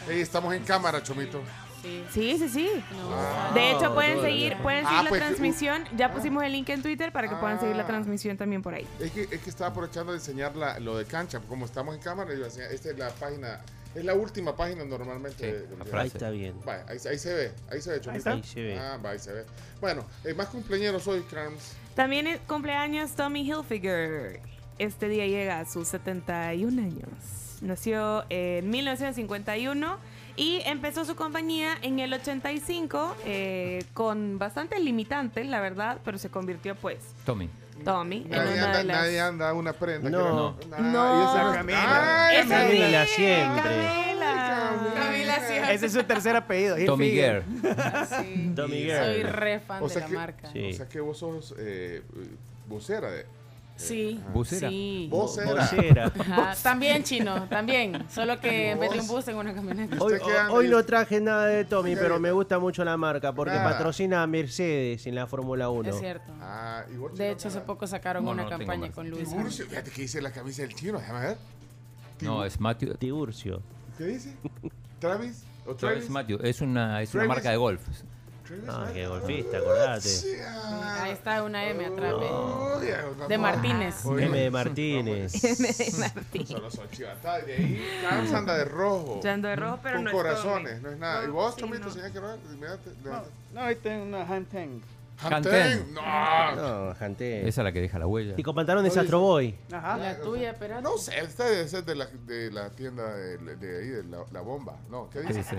[0.09, 1.41] Ey, estamos en cámara, Chomito.
[1.82, 2.69] Sí, sí, sí.
[3.11, 3.51] Ah.
[3.53, 4.63] De hecho, pueden No, seguir, no.
[4.63, 5.84] pueden Ah, seguir la pues, transmisión.
[5.95, 7.88] Ya pusimos el link en Twitter para que puedan seguir la Ah.
[7.88, 8.88] transmisión también por ahí.
[8.99, 11.39] Es que, es que estaba aprovechando de enseñar la- lo de cancha.
[11.47, 13.61] Como estamos en cámara, yo decía, esta es la página,
[13.95, 15.45] es la última página normalmente.
[15.45, 15.97] de- de-.
[15.97, 16.55] Ahí está bien.
[16.65, 18.01] Vaya, ahí, ahí se ve, ahí se ve.
[18.25, 18.80] Ahí se ve.
[18.80, 19.45] Ah, va, ahí se ve.
[19.82, 21.73] Bueno, eh, más cumpleaños hoy, Carms.
[21.95, 24.41] También es cumpleaños Tommy Hilfiger.
[24.77, 27.09] Este día llega a sus 71 años.
[27.61, 29.97] Nació en 1951
[30.39, 36.29] y empezó su compañía en el 85 eh, con bastantes limitantes, la verdad, pero se
[36.29, 37.49] convirtió pues Tommy.
[37.83, 38.97] Tommy en Nadie una anda, de las...
[39.01, 40.09] nadie anda a una prenda.
[40.09, 40.57] No.
[40.59, 41.21] que No.
[41.21, 42.27] y esa no es- Camila.
[42.27, 43.61] Ay, Esa Camila sí, siempre.
[43.63, 44.93] Camila.
[44.95, 45.53] Camila sí.
[45.71, 46.75] Ese es su tercer apellido.
[46.85, 47.11] Tommy.
[47.11, 47.43] Guerre.
[48.09, 48.51] Sí.
[48.55, 48.89] Tommy.
[48.89, 50.49] Soy re fan O de la que- marca.
[50.51, 50.69] Sí.
[50.71, 52.01] O sea que vos sos eh,
[52.67, 53.25] vocera de.
[53.80, 54.19] Sí.
[54.34, 54.69] ¿Bucera?
[54.69, 55.07] Sí.
[55.09, 55.53] Vocera.
[55.53, 56.11] Vocera.
[56.19, 58.05] Ajá, También chino, también.
[58.09, 59.95] Solo que en vez de un bus en una camioneta.
[60.51, 62.01] Hoy, no traje nada de Tommy, ¿Qué?
[62.01, 63.69] pero me gusta mucho la marca porque Nada.
[63.71, 65.89] patrocina a Mercedes en la Fórmula 1.
[65.89, 66.32] Es cierto.
[66.41, 69.30] Ah, y vos, De hecho, hace poco sacaron No, una no campaña con Luis.
[69.30, 69.65] Tiburcio.
[69.67, 71.38] Fíjate que dice la camisa del chino, déjame ver.
[72.19, 72.95] No, es Matthew.
[72.95, 73.61] Tiburcio.
[73.97, 74.36] ¿Qué dice?
[74.99, 75.43] ¿Travis?
[75.65, 76.09] ¿O Travis Travis?
[76.09, 76.39] Matthew.
[76.43, 77.82] Es una, es una marca de golf.
[78.68, 80.10] Ah, qué golfista, acordate.
[81.02, 82.14] Ahí está una M atrás,
[82.88, 84.06] ya, una- De Martínez.
[84.06, 85.43] Oye, M de Martínez.
[85.60, 86.47] M de Martín.
[86.47, 87.45] Solo son chivatadas.
[87.45, 89.20] De ahí, Carlos anda de rojo.
[89.24, 90.84] Yo ando de rojo, pero con no es corazones, Tommy.
[90.84, 91.24] no es nada.
[91.24, 91.91] ¿Y No, vos, sí, Chomito, no.
[91.91, 93.24] señor que no?
[93.54, 94.82] No, ahí tengo una Hanteng.
[95.22, 95.93] Hanteng.
[95.93, 96.56] No.
[96.89, 97.41] No, gente.
[97.47, 98.36] Esa es la que deja la huella.
[98.38, 99.54] Y con pantalones Astro Boy.
[99.72, 99.97] Ajá.
[99.97, 100.82] La tuya, espérate.
[100.82, 104.20] No sé, esta debe ser de la, de la tienda de, de ahí, de la,
[104.32, 104.78] la bomba.
[104.89, 105.58] No, ¿qué ¿Qué dice?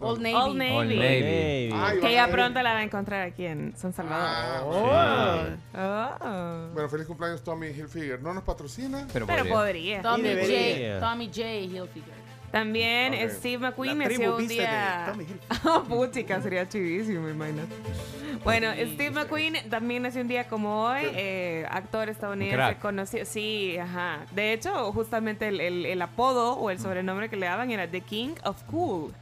[0.00, 0.34] Old Navy.
[0.34, 0.70] Old Navy.
[0.76, 0.98] Old Navy.
[0.98, 1.70] Navy.
[1.74, 5.58] Ay, Que ya pronto la va a encontrar aquí en San Salvador.
[5.74, 6.72] Ah, Oh.
[6.74, 8.20] Bueno, feliz cumpleaños Tommy Hilfiger.
[8.22, 9.06] ¿No nos patrocina?
[9.12, 10.00] Pero, Pero podría.
[10.00, 10.02] podría.
[10.02, 10.28] Tommy.
[10.34, 11.00] J.
[11.00, 11.42] Tommy J.
[11.48, 12.18] Hilfiger.
[12.50, 13.30] También Ok.
[13.32, 15.12] Steve McQueen La tribu nació un día.
[15.66, 17.74] Oh, puchica, sería chivísimo, imagínate.
[18.42, 22.78] Bueno, Steve McQueen también nació un día como hoy, eh, actor estadounidense crack.
[22.78, 23.26] conocido.
[23.26, 24.20] Sí, ajá.
[24.32, 28.00] De hecho, justamente el, el- el apodo o el sobrenombre que le daban era The
[28.00, 29.12] King of Cool,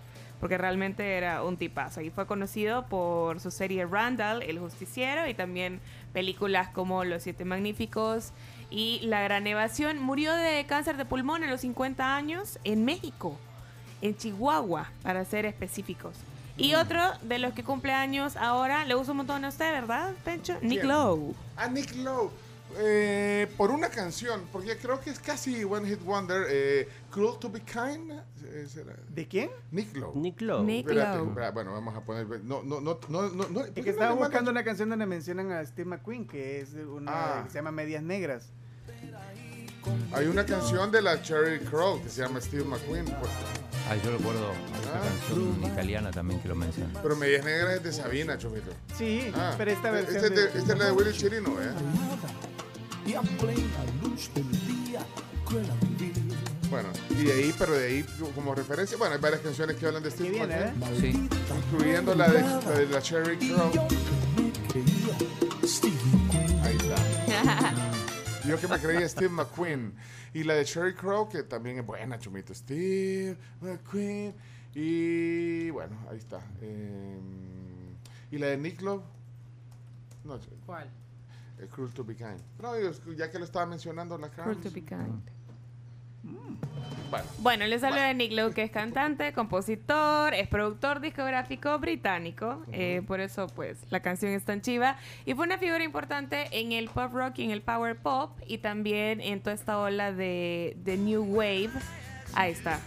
[0.41, 2.01] porque realmente era un tipazo.
[2.01, 5.81] Y fue conocido por su serie Randall, El Justiciero, y también
[6.13, 8.33] películas como Los Siete Magníficos
[8.71, 9.99] y La Gran Evasión.
[10.01, 13.39] Murió de cáncer de pulmón a los 50 años en México
[14.03, 16.17] en Chihuahua, para ser específicos.
[16.59, 16.79] Y Mm.
[16.81, 20.57] otro de los que cumple años ahora, le gusta un montón a usted, ¿verdad, Pencho?
[20.63, 20.85] Nick.
[20.85, 21.35] Lowe.
[21.57, 22.31] A Nick Lowe.
[22.79, 26.47] Eh, por una canción, porque creo que es casi One Hit Wonder.
[26.51, 28.13] Eh, Cruel to be Kind.
[28.69, 28.95] será.
[29.09, 29.51] ¿De quién?
[29.71, 30.13] Nick Lowe.
[30.15, 30.63] Nick Lowe.
[30.65, 31.29] Nick Espérate, Lowe.
[31.29, 32.27] espera, bueno, vamos a poner.
[32.45, 33.61] No, no, no, no, no.
[33.65, 37.39] Es ¿por que estaba buscando una canción donde mencionan a Steve McQueen, que es una
[37.39, 37.43] Ah.
[37.45, 38.51] que se llama Medias Negras.
[40.13, 43.05] Hay una canción de la Cherry Crow que se llama Steve McQueen.
[43.05, 43.31] pues,
[43.89, 45.01] Ah, yo recuerdo una Ah.
[45.05, 46.93] canción italiana también que lo menciona.
[47.01, 48.73] Pero Medias Negras es de Sabina, Chomito.
[48.99, 51.51] Sí, Ah, pero esta este versión es de- de- Esta es la de Willy Chirino,
[51.63, 51.71] ¿eh?
[53.07, 54.51] Y a plena luz del
[54.85, 55.01] día,
[55.45, 56.13] cruel a vivir.
[56.71, 58.05] Bueno, y de ahí, pero de ahí
[58.35, 61.29] como referencia, bueno, hay varias canciones que hablan de Steve viene, McQueen, Sí.
[61.69, 63.71] incluyendo la de, la de la Cherry Crow.
[66.63, 67.75] Ahí está.
[68.49, 69.95] Yo que me creía Steve McQueen.
[70.35, 72.53] Y la de Cherry Crow, que también es buena, chumito.
[72.55, 74.35] Steve McQueen.
[74.75, 76.41] Y bueno, ahí está.
[76.61, 77.19] Eh,
[78.31, 79.03] y la de Nick Love.
[80.25, 80.91] No, ¿Cuál?
[81.59, 82.41] Eh, Cruel to Be Kind.
[82.61, 85.23] No, yo- ya que lo estaba mencionando la Cruel to be kind.
[87.09, 92.65] Bueno, Bueno, les hablo de Nick Lowe, que es cantante, compositor, es productor discográfico británico.
[92.73, 94.97] eh, por eso, pues, la canción es tan chiva.
[95.25, 98.33] Y fue una figura importante en el pop rock y en el power pop.
[98.49, 101.71] Y también en toda esta ola de, de New Wave.
[102.35, 102.81] Ahí está.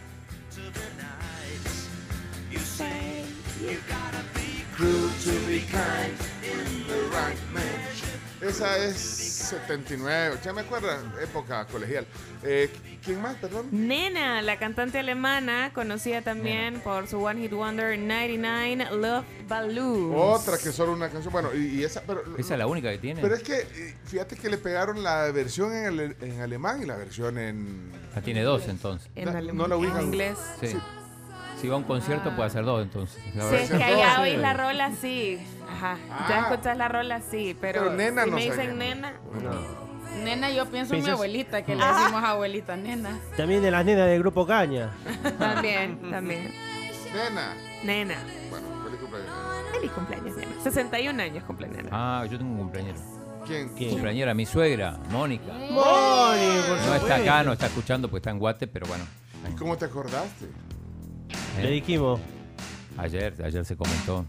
[4.75, 6.13] Cruel to be kind
[6.43, 7.98] in the right mansion.
[8.41, 10.87] Esa es 79, ya me acuerdo,
[11.21, 12.05] época colegial.
[12.43, 12.69] Eh,
[13.03, 13.67] ¿Quién más, perdón?
[13.71, 20.15] Nena, la cantante alemana, conocida también por su One Hit Wonder 99 Love Balloons.
[20.15, 21.33] Otra que solo una canción.
[21.33, 23.21] Bueno, y, y esa, pero, Esa es la única que tiene.
[23.21, 26.85] pero es que eh, fíjate que le pegaron la versión en, ale- en alemán y
[26.85, 27.91] la versión en.
[28.15, 29.09] Ah, tiene dos entonces.
[29.15, 29.57] En No- alemán.
[29.57, 30.03] no la en ubican.
[30.05, 30.37] inglés.
[30.61, 30.77] Sí.
[31.59, 33.21] Si va a un concierto puede hacer dos entonces.
[33.35, 34.21] La Si es que allá sí.
[34.21, 35.37] oís la rola, sí.
[35.69, 35.97] Ajá.
[36.29, 36.47] Ya Ah.
[36.49, 37.55] escuchas la rola, sí.
[37.59, 38.55] Pero, Pero nena si no me sabía.
[38.63, 39.13] dicen nena,
[40.23, 43.17] Nena, yo pienso en mi abuelita, que le decimos abuelita nena.
[43.37, 44.91] También de las nenas del grupo Caña.
[45.37, 46.51] también, también.
[47.13, 47.53] Nena.
[47.83, 48.15] Nena.
[48.49, 49.31] Bueno, feliz cumpleaños.
[49.73, 50.51] Feliz cumpleaños, nena.
[50.63, 51.89] 61 años cumple nena.
[51.91, 52.97] Ah, yo tengo un cumpleañero.
[53.45, 53.69] ¿Quién?
[53.69, 55.51] Cumpleañera, mi suegra, Mónica.
[55.53, 56.37] Por
[56.87, 59.05] No está acá, no está escuchando porque está en Guate, pero bueno.
[59.49, 60.47] ¿Y cómo te acordaste?
[61.29, 61.63] ¿Eh?
[61.63, 62.19] Le dijimos.
[62.97, 64.25] Ayer, ayer se comentó.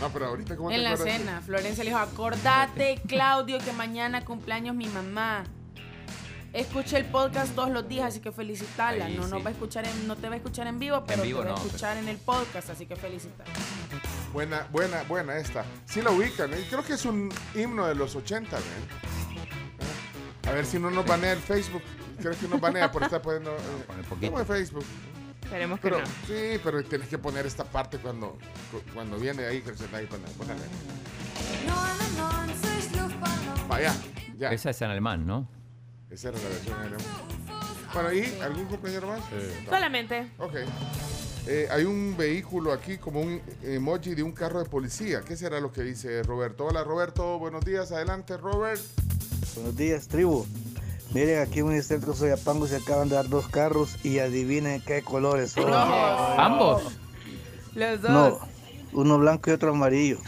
[0.00, 4.24] No, pero ahorita, ¿cómo En te la cena, Florencia le dijo, acordate, Claudio, que mañana
[4.24, 5.44] cumpleaños mi mamá.
[6.52, 9.06] Escucha el podcast todos los días, así que felicitala.
[9.06, 9.42] Ahí, no, sí.
[9.42, 11.54] va a escuchar en, no te va a escuchar en vivo, pero vivo te va
[11.54, 13.50] a no, escuchar en el podcast, así que felicitala.
[14.32, 15.64] Buena, buena, buena esta.
[15.84, 16.64] Sí la ubican, ¿eh?
[16.68, 18.62] creo que es un himno de los 80, ¿eh?
[20.48, 21.82] A ver si no nos banea el Facebook.
[22.18, 23.54] Creo que nos banea por estar poniendo.
[24.20, 24.28] Eh.
[24.28, 24.84] ¿Cómo es Facebook?
[25.46, 26.06] Esperemos que Pero, no.
[26.26, 28.36] sí, pero tienes que poner esta parte cuando,
[28.72, 30.64] cu- cuando viene ahí, que se ahí, poner- ponerle.
[33.68, 33.94] Vaya,
[34.38, 34.50] ya.
[34.50, 35.48] Esa es en alemán, ¿no?
[36.10, 37.06] Esa era la versión en alemán.
[37.94, 39.20] Bueno, ¿y algún compañero más?
[39.68, 40.32] Solamente.
[40.38, 40.54] Ok.
[41.46, 45.20] Eh, hay un vehículo aquí como un emoji de un carro de policía.
[45.20, 46.64] ¿Qué será lo que dice Roberto?
[46.66, 47.92] Hola Roberto, buenos días.
[47.92, 48.80] Adelante Robert.
[49.54, 50.44] Buenos días, tribu.
[51.12, 55.02] Miren, aquí en el centro Soyapango se acaban de dar dos carros y adivinen qué
[55.02, 55.72] colores son.
[55.72, 56.82] ¿Ambos?
[57.74, 58.38] Los No,
[58.92, 60.18] uno blanco y otro amarillo.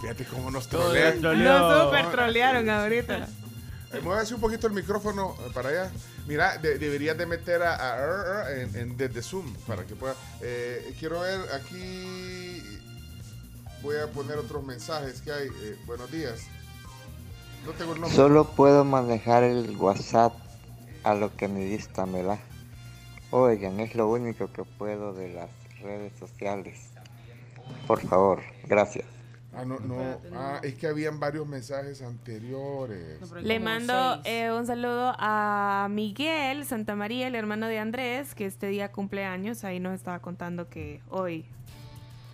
[0.00, 1.20] Fíjate cómo nos trolean.
[1.20, 3.28] Nos super trolearon ahorita.
[3.92, 5.90] Eh, Muévase un poquito el micrófono eh, para allá.
[6.26, 7.74] Mira, de- deberías de meter a,
[8.44, 10.14] a en, en- desde Zoom para que pueda.
[10.40, 12.62] eh, quiero ver aquí.
[13.82, 15.48] Voy a poner otros mensajes que hay.
[15.48, 16.40] Eh, buenos días.
[17.64, 18.16] No tengo el nombre.
[18.16, 20.34] Solo puedo manejar el WhatsApp
[21.04, 22.38] a lo que mi vista me da.
[23.30, 25.50] Oigan, es lo único que puedo de las
[25.80, 26.90] redes sociales.
[27.86, 29.06] Por favor, gracias.
[29.54, 29.96] Ah, no, no.
[30.34, 33.20] Ah, es que habían varios mensajes anteriores.
[33.42, 38.68] Le mando eh, un saludo a Miguel Santa María, el hermano de Andrés, que este
[38.68, 39.64] día cumple años.
[39.64, 41.44] Ahí nos estaba contando que hoy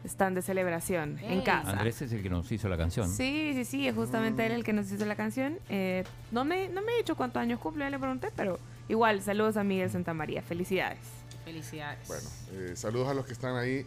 [0.05, 1.71] están de celebración en casa.
[1.73, 3.09] Andrés es el que nos hizo la canción.
[3.11, 5.59] Sí, sí, sí, es justamente él el que nos hizo la canción.
[5.69, 9.57] Eh, no, me, no me he dicho cuántos años cumple, le pregunté, pero igual, saludos
[9.57, 10.43] a Miguel Santa María.
[10.43, 10.99] Felicidades.
[11.45, 12.07] Felicidades.
[12.09, 13.85] Bueno, eh, saludos a los que están ahí.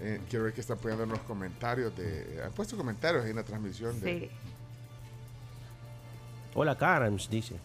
[0.00, 1.96] Eh, quiero ver que están poniendo en los comentarios.
[1.96, 3.98] De, han puesto comentarios ahí en la transmisión.
[4.00, 4.30] De, Sí.
[6.54, 7.56] Hola, Carms, dice.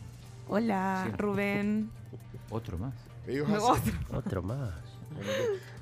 [0.47, 1.16] Hola, Sí.
[1.18, 1.89] Rubén.
[2.50, 2.93] Otro más.
[3.28, 3.74] Ellos Otro.
[3.76, 4.72] hacen- Otro más.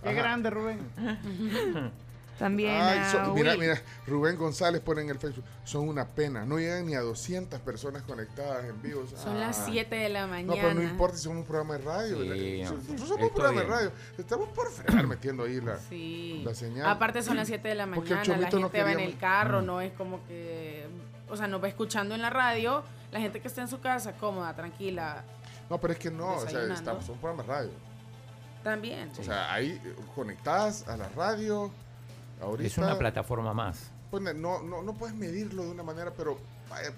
[0.04, 0.80] Qué grande, Rubén.
[2.38, 5.44] También Ay, a son- mira, mira, Rubén González pone en el Facebook.
[5.64, 6.46] Son una pena.
[6.46, 9.06] No llegan ni a 200 personas conectadas en vivo.
[9.08, 10.54] Son las 7 de la No, mañana.
[10.62, 12.18] pero no importa si somos un programa de radio.
[12.22, 12.62] Sí.
[12.62, 13.92] Nosotros somos un programa de radio.
[14.20, 16.44] Estamos por frenar metiendo ahí la, Sí.
[16.46, 16.86] la señal.
[16.88, 19.18] Aparte son las 7 de la Porque el mañana, la gente no va en el
[19.18, 19.66] carro, Mm.
[19.66, 20.86] no es como que,
[21.30, 24.14] o sea, nos va escuchando en la radio, la gente que está en su casa
[24.14, 25.24] cómoda, tranquila,
[25.70, 26.36] No, pero es que no.
[26.36, 27.72] O sea, estamos, somos un programa de radio.
[28.64, 29.10] también.
[29.20, 31.72] O sea, ahí eh, conectadas a la radio.
[32.42, 33.90] Ahorita, Es una plataforma más.
[34.12, 36.38] Pone- no, no, no puedes medirlo de una manera, pero
[36.70, 36.92] vaya,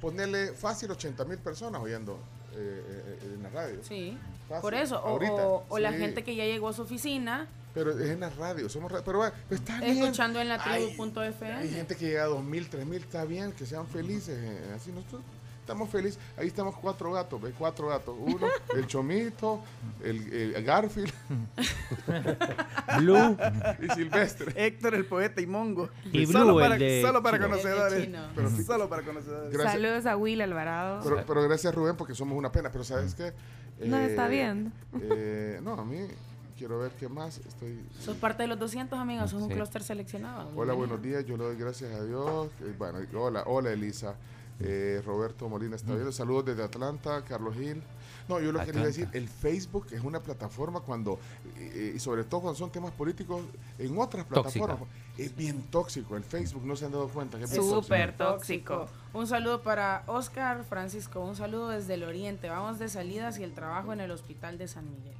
[0.00, 2.18] ponerle fácil 80 mil personas oyendo
[2.56, 3.78] eh, eh, en la radio.
[3.82, 4.16] Sí,
[4.48, 4.60] Fácil.
[4.62, 5.98] por eso, o, Ahorita, o- o la sí.
[5.98, 9.04] gente que ya llegó a su oficina, Pero es en la radio, somos radio.
[9.04, 9.98] Pero bueno, está bien.
[9.98, 11.52] escuchando en la Hay- tribu.fm.
[11.54, 14.38] Hay gente que llega a 2.000, 3.000, está bien, que sean felices.
[14.40, 15.22] eh, así nosotros
[15.64, 16.20] estamos felices.
[16.36, 17.54] Ahí estamos cuatro gatos, ¿ves?
[17.58, 18.14] Cuatro gatos.
[18.18, 18.46] Uno,
[18.76, 19.60] el Chomito,
[20.02, 21.10] el, el Garfield,
[22.98, 23.36] Blue.
[23.82, 24.52] y Silvestre.
[24.54, 25.88] Héctor, el poeta y Mongo.
[26.12, 27.48] Y solo Blue, el para, de solo para Chino.
[27.48, 27.92] conocedores.
[27.94, 28.28] El de Chino.
[28.34, 29.52] Pero solo para conocedores.
[29.52, 29.72] Gracias.
[29.72, 31.00] Saludos a Will Alvarado.
[31.02, 32.70] Pero, pero gracias Rubén porque somos una pena.
[32.70, 33.32] Pero ¿sabes qué?
[33.84, 34.70] No está viendo.
[35.00, 35.98] eh, no, a mí
[36.58, 37.38] quiero ver qué más.
[37.38, 37.80] Estoy...
[38.00, 40.50] Sos parte de los 200 amigos, sos un clúster seleccionado.
[40.54, 41.24] Hola, buenos días.
[41.24, 42.48] Yo le doy gracias a Dios.
[42.60, 44.14] Eh, bueno, hola, hola Elisa.
[44.60, 46.12] Eh, Roberto Molina está viendo.
[46.12, 47.82] Saludos desde Atlanta, Carlos Gil.
[48.28, 51.18] No, yo lo que quería decir, el Facebook es una plataforma cuando,
[51.58, 53.42] eh, y sobre todo cuando son temas políticos,
[53.78, 54.78] en otras plataformas,
[55.18, 56.16] es bien tóxico.
[56.16, 58.74] El Facebook no se han dado cuenta que es Súper tóxico.
[58.76, 58.88] tóxico.
[59.12, 62.48] Un saludo para Oscar Francisco, un saludo desde el oriente.
[62.48, 65.14] Vamos de salida hacia el trabajo en el hospital de San Miguel.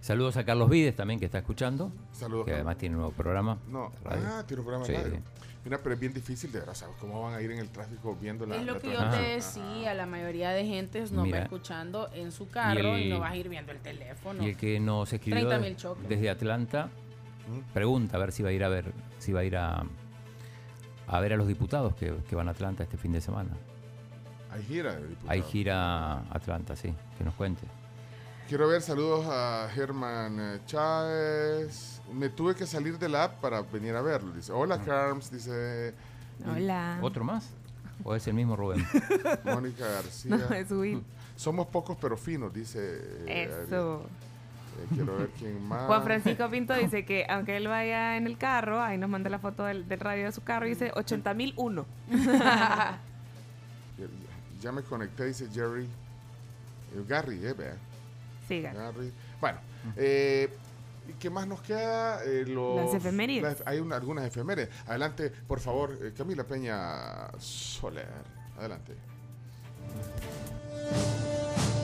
[0.00, 1.92] Saludos a Carlos Vides también que está escuchando.
[2.12, 3.58] Saludos, Que además tiene un nuevo programa.
[3.68, 4.22] No, Radio.
[4.26, 4.92] ah, tiene un programa Sí.
[4.92, 5.20] de radio.
[5.62, 6.96] Mira, pero es bien difícil de verdad, ¿sabes?
[6.98, 9.16] ¿Cómo van a ir en el tráfico viendo la es lo la que yo te
[9.20, 11.38] decía, la mayoría de gente nos Mira.
[11.40, 14.42] va escuchando en su carro y, el- no vas a ir viendo el teléfono.
[14.42, 16.08] Y el que nos escribió 30.000 choques.
[16.08, 16.88] desde Atlanta
[17.74, 19.82] pregunta a ver si va a ir a ver, si va a ir a,
[21.08, 23.50] a ver a los diputados que, que van a Atlanta este fin de semana.
[24.50, 25.30] Hay gira de diputados.
[25.30, 27.66] Hay gira a Atlanta, sí, que nos cuente.
[28.50, 32.02] Quiero ver saludos a Germán eh, Chávez.
[32.12, 34.32] Me tuve que salir de la app para venir a verlo.
[34.32, 35.94] Dice, hola Carms, dice
[36.44, 36.98] Hola.
[37.00, 37.48] ¿Otro más?
[38.02, 38.84] ¿O es el mismo Rubén?
[39.44, 40.36] Mónica García.
[40.36, 41.00] No, es Will.
[41.36, 42.80] Somos pocos pero finos, dice.
[43.28, 44.02] eh, Eso.
[44.02, 45.86] Eh, quiero ver quién más.
[45.86, 49.38] Juan Francisco Pinto dice que aunque él vaya en el carro, ahí nos manda la
[49.38, 51.84] foto del, del radio de su carro y dice 80.001.
[54.60, 55.84] Ya me conecté, dice Jerry.
[55.84, 57.76] Eh, Gary, eh, vea.
[59.40, 59.58] Bueno,
[59.96, 60.48] eh,
[61.08, 62.22] ¿y ¿qué más nos queda?
[62.24, 63.42] Eh, los- Las efemérides.
[63.42, 64.68] las- hay una- algunas efemérides.
[64.86, 68.08] Adelante, por favor, eh, Camila Peña Soler.
[68.58, 68.94] Adelante.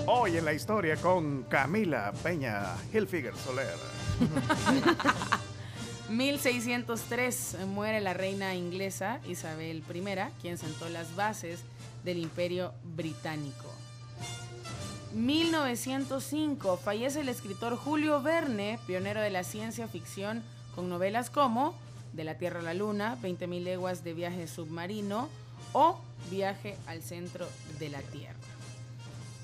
[0.09, 3.75] Hoy en la historia con Camila Peña Hilfiger Soler.
[6.09, 10.05] 1603 muere la reina inglesa Isabel I,
[10.41, 11.61] quien sentó las bases
[12.05, 13.73] del imperio británico.
[15.17, 20.43] 1905 fallece el escritor Julio Verne, pionero de la ciencia ficción
[20.75, 21.75] con novelas como
[22.13, 25.31] De la Tierra a la Luna, 20.000 leguas de viaje submarino
[25.73, 25.99] o
[26.31, 27.49] Viaje al centro
[27.79, 28.35] de la Tierra.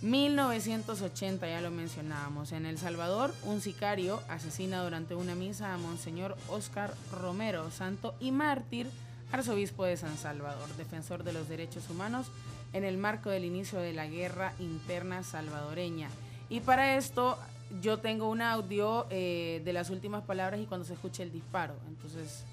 [0.03, 2.53] 1980, ya lo mencionábamos.
[2.53, 8.31] En El Salvador, un sicario asesina durante una misa a Monseñor Oscar Romero, santo y
[8.31, 8.91] mártir,
[9.31, 12.27] arzobispo de San Salvador, defensor de los derechos humanos
[12.73, 16.09] en el marco del inicio de la guerra interna salvadoreña.
[16.49, 17.39] Y para esto
[17.81, 21.75] yo tengo un audio eh, de las últimas palabras y cuando se escuche el disparo.
[21.89, 22.45] Entonces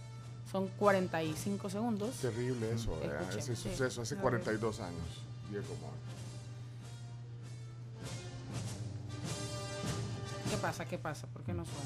[0.51, 2.15] son 45 segundos.
[2.15, 3.69] Terrible eso, escuché, ese sí.
[3.69, 4.23] suceso hace A ver.
[4.23, 5.23] 42 años.
[5.51, 5.61] Hoy.
[10.49, 10.85] ¿Qué pasa?
[10.85, 11.27] ¿Qué pasa?
[11.27, 11.79] ¿Por qué no suena?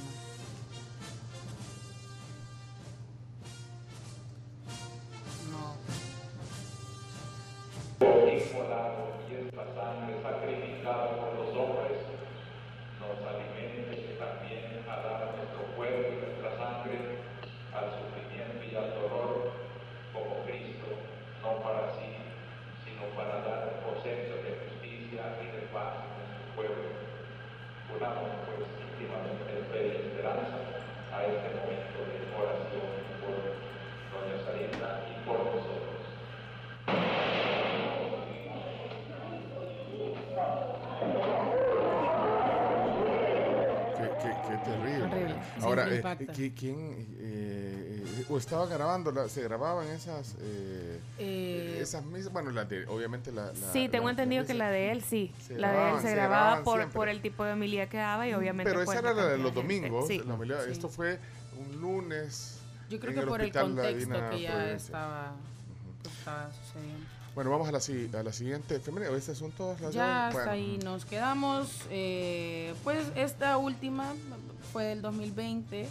[5.52, 6.03] No.
[8.04, 12.04] Y esta sangre sacrificada por los hombres
[13.00, 17.00] nos alimente también a dar nuestro cuerpo y nuestra sangre
[17.72, 19.56] al sufrimiento y al dolor
[20.12, 21.00] como Cristo,
[21.40, 22.12] no para sí,
[22.84, 26.92] sino para dar conceptos de justicia y de paz en nuestro pueblo.
[27.88, 30.60] Unamos pues íntimamente fe y esperanza
[31.16, 33.40] a este momento de oración por
[34.12, 35.83] Doña Sarita y por nosotros.
[45.94, 46.34] Eh, impacta.
[46.34, 46.76] ¿qui- ¿quién
[47.20, 49.12] eh, eh, o estaba grabando?
[49.12, 52.32] la- ¿Se grababan esas eh, Eh, esas misas?
[52.32, 55.32] Bueno, la de, obviamente la, la- Sí, tengo la- entendido que la de él sí.
[55.48, 56.96] Se la de él grababan, se se grababa grababan por, siempre.
[56.96, 58.72] por el tipo de homilía que daba y obviamente.
[58.72, 60.08] Pero pues, esa era la de los domingos.
[60.08, 60.22] Sí.
[60.26, 60.58] la homilía.
[60.68, 61.20] Esto fue
[61.60, 62.60] un lunes.
[62.90, 65.34] Yo creo en que por el Hospital La contexto que ya estaba,
[66.04, 66.52] que estaba.
[67.36, 67.80] Bueno, vamos a la,
[68.20, 69.16] a la siguiente efeméride.
[69.18, 70.52] Estas son todas las Ya hasta Bueno.
[70.52, 71.68] ahí nos quedamos.
[71.90, 74.14] eh, pues esta última
[74.72, 75.88] fue del 2020.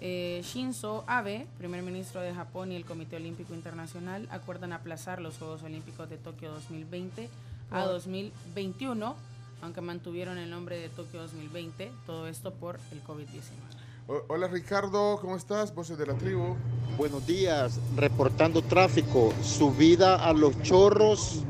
[0.00, 5.38] Eh, Shinzo Abe, primer ministro de Japón y el Comité Olímpico Internacional acuerdan aplazar los
[5.38, 7.28] Juegos Olímpicos de Tokio 2020
[7.70, 9.14] a Por- 2021,
[9.62, 13.83] aunque mantuvieron el nombre de Tokio 2020, todo esto por el COVID-19.
[14.06, 15.74] Hola Ricardo, ¿cómo estás?
[15.74, 16.56] Voces de la tribu.
[16.98, 21.42] Buenos días, reportando tráfico, subida a los chorros.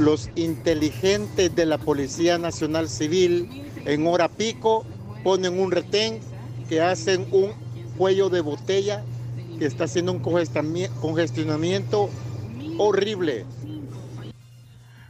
[0.00, 4.84] Los inteligentes de la Policía Nacional Civil en hora pico
[5.22, 6.18] ponen un retén
[6.68, 7.52] que hacen un
[7.96, 9.04] cuello de botella
[9.60, 12.10] que está haciendo un congestionamiento
[12.78, 13.46] horrible.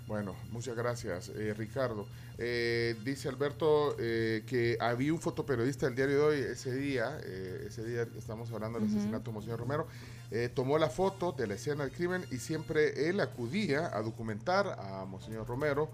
[0.06, 2.06] Bueno, muchas gracias, eh, Ricardo.
[2.44, 7.66] Eh, dice Alberto eh, que había un fotoperiodista del diario de hoy ese día, eh,
[7.68, 9.86] ese día estamos hablando del asesinato de Monseñor Romero,
[10.32, 14.76] eh, tomó la foto de la escena del crimen y siempre él acudía a documentar
[14.76, 15.88] a Monseñor Romero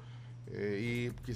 [0.47, 1.33] eh, y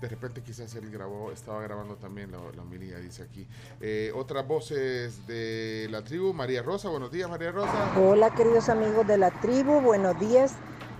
[0.00, 3.48] de repente quizás él grabó, estaba grabando también la, la homilía, dice aquí.
[3.80, 7.98] Eh, otras voces de la tribu, María Rosa, buenos días María Rosa.
[7.98, 10.54] Hola queridos amigos de la tribu, buenos días.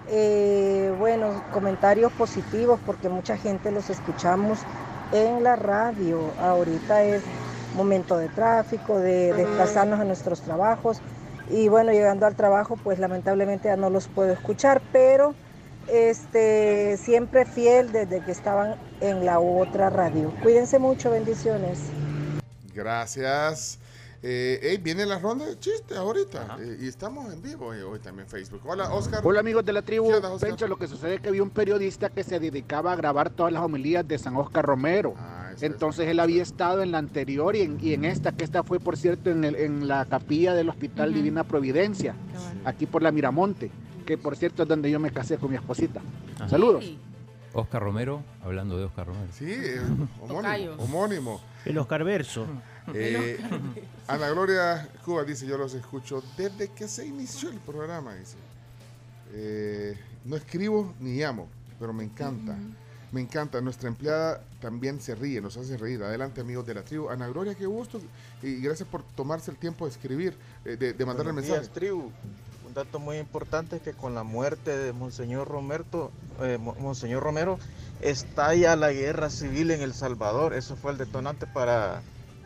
[0.08, 4.58] Eh, bueno, comentarios positivos porque mucha gente los escuchamos
[5.12, 6.20] en la radio.
[6.40, 7.22] Ahorita es
[7.74, 11.00] momento de tráfico, de desplazarnos a nuestros trabajos
[11.50, 15.34] y bueno, llegando al trabajo pues lamentablemente ya no los puedo escuchar, pero
[15.88, 20.32] este siempre fiel desde que estaban en la otra radio.
[20.42, 21.80] Cuídense mucho, bendiciones.
[22.74, 23.78] Gracias.
[24.24, 27.98] Eh, hey, viene la ronda de chistes ahorita eh, y estamos en vivo eh, hoy
[27.98, 28.60] también en Facebook.
[28.64, 29.20] Hola, Oscar.
[29.24, 30.12] Hola amigos de la tribu.
[30.40, 33.52] Pencho, lo que sucede es que había un periodista que se dedicaba a grabar todas
[33.52, 35.14] las homilías de San Oscar Romero.
[35.18, 38.62] Ah, Entonces él había estado en la anterior y en, y en esta, que esta
[38.62, 42.14] fue por cierto en, el- en la capilla del Hospital Divina Providencia,
[42.64, 43.72] aquí por la Miramonte,
[44.06, 46.00] que por cierto es donde yo me casé con mi esposita.
[46.36, 46.48] Ajá.
[46.48, 46.84] Saludos.
[47.54, 49.30] Oscar Romero, hablando de Oscar Romero.
[49.32, 49.80] Sí, eh,
[50.22, 50.72] homónimo.
[50.78, 51.40] Homónimo.
[51.66, 52.46] El Oscar Verso.
[52.94, 53.38] Eh,
[54.08, 58.36] Ana Gloria Cuba dice, yo los escucho desde que se inició el programa, dice.
[59.34, 62.56] Eh, no escribo ni llamo, pero me encanta.
[63.12, 63.60] Me encanta.
[63.60, 66.02] Nuestra empleada también se ríe, nos hace reír.
[66.02, 67.08] Adelante, amigos de la tribu.
[67.10, 68.00] Ana Gloria, qué gusto.
[68.42, 71.60] Y gracias por tomarse el tiempo de escribir, eh, de, de mandar el Buenos mensaje.
[71.60, 72.10] días, tribu.
[72.66, 76.10] Un dato muy importante es que con la muerte de Monseñor Romerto,
[76.40, 77.58] eh, Mo- Monseñor Romero,
[78.00, 80.54] estalla la guerra civil en El Salvador.
[80.54, 82.00] Eso fue el detonante para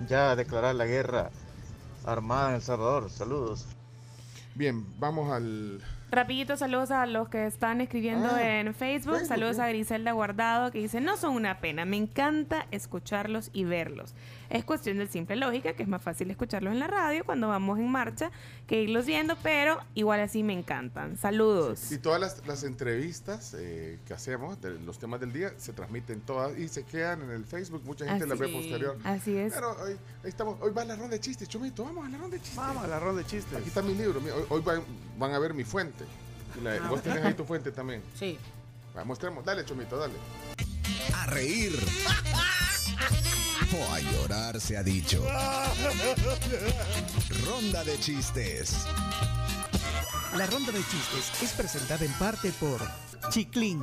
[0.07, 1.31] ya declarar la guerra
[2.05, 3.11] armada en El Salvador.
[3.11, 3.67] Saludos.
[4.55, 5.83] Bien, vamos al...
[6.11, 9.15] Rapidito, saludos a los que están escribiendo Ah, en Facebook.
[9.15, 13.65] Facebook, Saludos a Griselda Guardado que dice, no son una pena, me encanta escucharlos y
[13.65, 14.15] verlos.
[14.51, 17.79] Es cuestión de simple lógica, que es más fácil escucharlos en la radio cuando vamos
[17.79, 18.31] en marcha
[18.67, 21.17] que irlos viendo, pero igual así me encantan.
[21.17, 21.91] Saludos.
[21.93, 26.21] Y todas las, las entrevistas eh, que hacemos, de los temas del día, se transmiten
[26.21, 27.83] todas y se quedan en el Facebook.
[27.85, 28.99] Mucha gente las ve Así- posterior.
[29.05, 29.53] Así es.
[29.55, 32.37] Pero hoy, ahí estamos, hoy va la ronda de chistes, Chomito, vamos a la ronda
[32.37, 32.57] de chistes.
[32.57, 33.57] Vamos a la ronda de chistes.
[33.59, 34.83] Aquí está mi libro, hoy, hoy van,
[35.19, 36.05] van a ver mi fuente.
[36.63, 38.03] La- Ah, vos tenés ahí tu fuente también.
[38.19, 38.39] Sí.
[38.97, 40.15] Va, mostremos, dale Chomito, dale.
[41.15, 41.73] A reír.
[43.75, 45.25] O a llorar se ha dicho.
[47.47, 48.77] Ronda de chistes.
[50.37, 52.81] La ronda de chistes es presentada en parte por
[53.31, 53.83] Chiclín,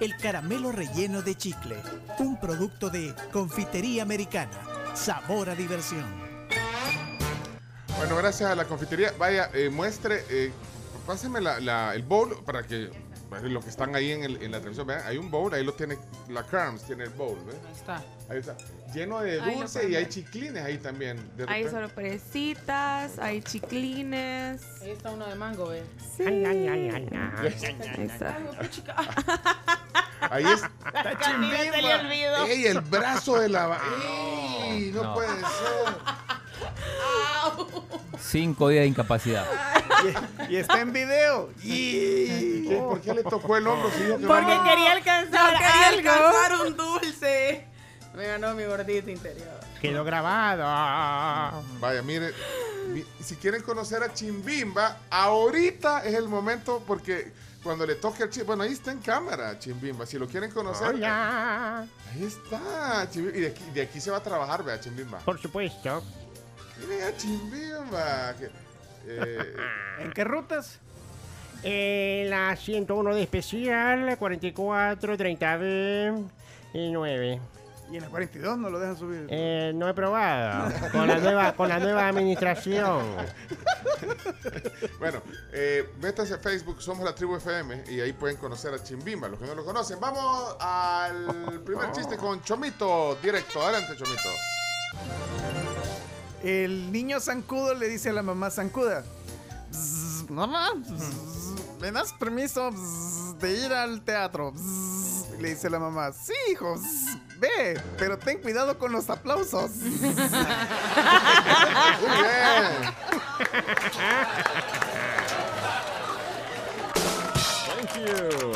[0.00, 1.76] el caramelo relleno de chicle,
[2.20, 4.50] un producto de confitería americana.
[4.94, 6.06] Sabor a diversión.
[7.98, 9.12] Bueno, gracias a la confitería.
[9.18, 10.52] Vaya, eh, muestre, eh,
[11.06, 12.90] páseme la- la- el bowl para que
[13.30, 15.02] los que están ahí en, el- en la televisión vean.
[15.06, 15.98] Hay un bowl, ahí lo tiene,
[16.28, 17.56] la Carms tiene el bowl, ¿ves?
[17.66, 18.02] Ahí está.
[18.30, 18.56] Ahí está.
[18.94, 21.18] Lleno de Ahí dulce y hay chiclines ahí también.
[21.36, 24.62] De Hay sorpresitas, hay chiclines.
[24.82, 25.82] Ahí está uno de mango, ¿ve?
[26.16, 26.24] Sí.
[26.24, 26.88] Ahí Ahí
[27.98, 28.38] está.
[30.30, 30.62] Ahí es.
[31.18, 32.46] Camila se le olvidó.
[32.46, 33.66] ¡Ey, el brazo de la...
[33.68, 33.80] va-
[34.64, 35.14] ¡Ey, no, No.
[35.14, 36.37] puede ser!
[38.20, 39.46] Cinco días de incapacidad.
[40.48, 41.50] Y está en video.
[41.62, 42.68] Y...
[42.68, 42.76] ¿Qué?
[42.76, 43.90] ¿Por qué le tocó el hombro?
[43.90, 44.64] Si dijo que Porque no?
[44.64, 46.10] quería alcanzar Yo quería algo.
[46.10, 47.64] alcanzar un dulce.
[48.14, 49.48] Me ganó mi gordito interior.
[49.80, 51.62] Quedó grabado.
[51.80, 52.32] Vaya, mire,
[52.88, 57.32] mi- si quieren conocer a Chimbimba, ahorita es el momento porque
[57.62, 60.88] cuando le toque al Chimbimba, bueno, ahí está en cámara Chimbimba, si lo quieren conocer.
[60.94, 61.86] Hola.
[62.12, 65.18] Ahí está, Chimbimba, y de aquí, de aquí se va a trabajar, vea, Chimbimba.
[65.20, 66.02] Por supuesto.
[66.80, 68.34] Mire a Chimbimba.
[68.38, 68.50] que,
[69.06, 69.54] eh,
[70.00, 70.78] ¿En qué rutas?
[71.62, 76.24] Eh, la 101 de especial, 44, 30B
[76.74, 77.40] y 9.
[77.90, 79.26] Y en la 42 no lo dejan subir.
[79.30, 80.70] Eh, no he probado.
[80.92, 83.02] Con la nueva, con la nueva administración.
[84.98, 85.22] bueno,
[85.52, 89.40] eh, métanse a Facebook, somos la tribu FM, y ahí pueden conocer a Chimbimba, los
[89.40, 89.98] que no lo conocen.
[90.00, 93.62] Vamos al primer chiste con Chomito, directo.
[93.62, 94.28] Adelante, Chomito.
[96.42, 99.04] El niño zancudo le dice a la mamá zancuda:
[99.70, 100.70] "Bzz, Mamá,
[101.80, 102.70] ¿me das permiso
[103.40, 104.52] de ir al teatro?
[104.52, 105.40] Bzz".
[105.40, 106.76] Le dice la mamá: Sí, hijo,
[107.38, 109.70] ve, pero ten cuidado con los aplausos.
[117.66, 118.52] Thank you.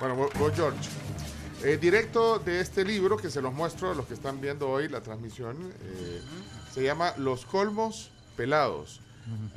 [0.00, 0.90] Bueno, George.
[1.64, 4.88] Eh, directo de este libro que se los muestro a los que están viendo hoy
[4.88, 5.56] la transmisión.
[5.82, 6.22] eh,
[6.72, 9.00] se llama Los Colmos Pelados.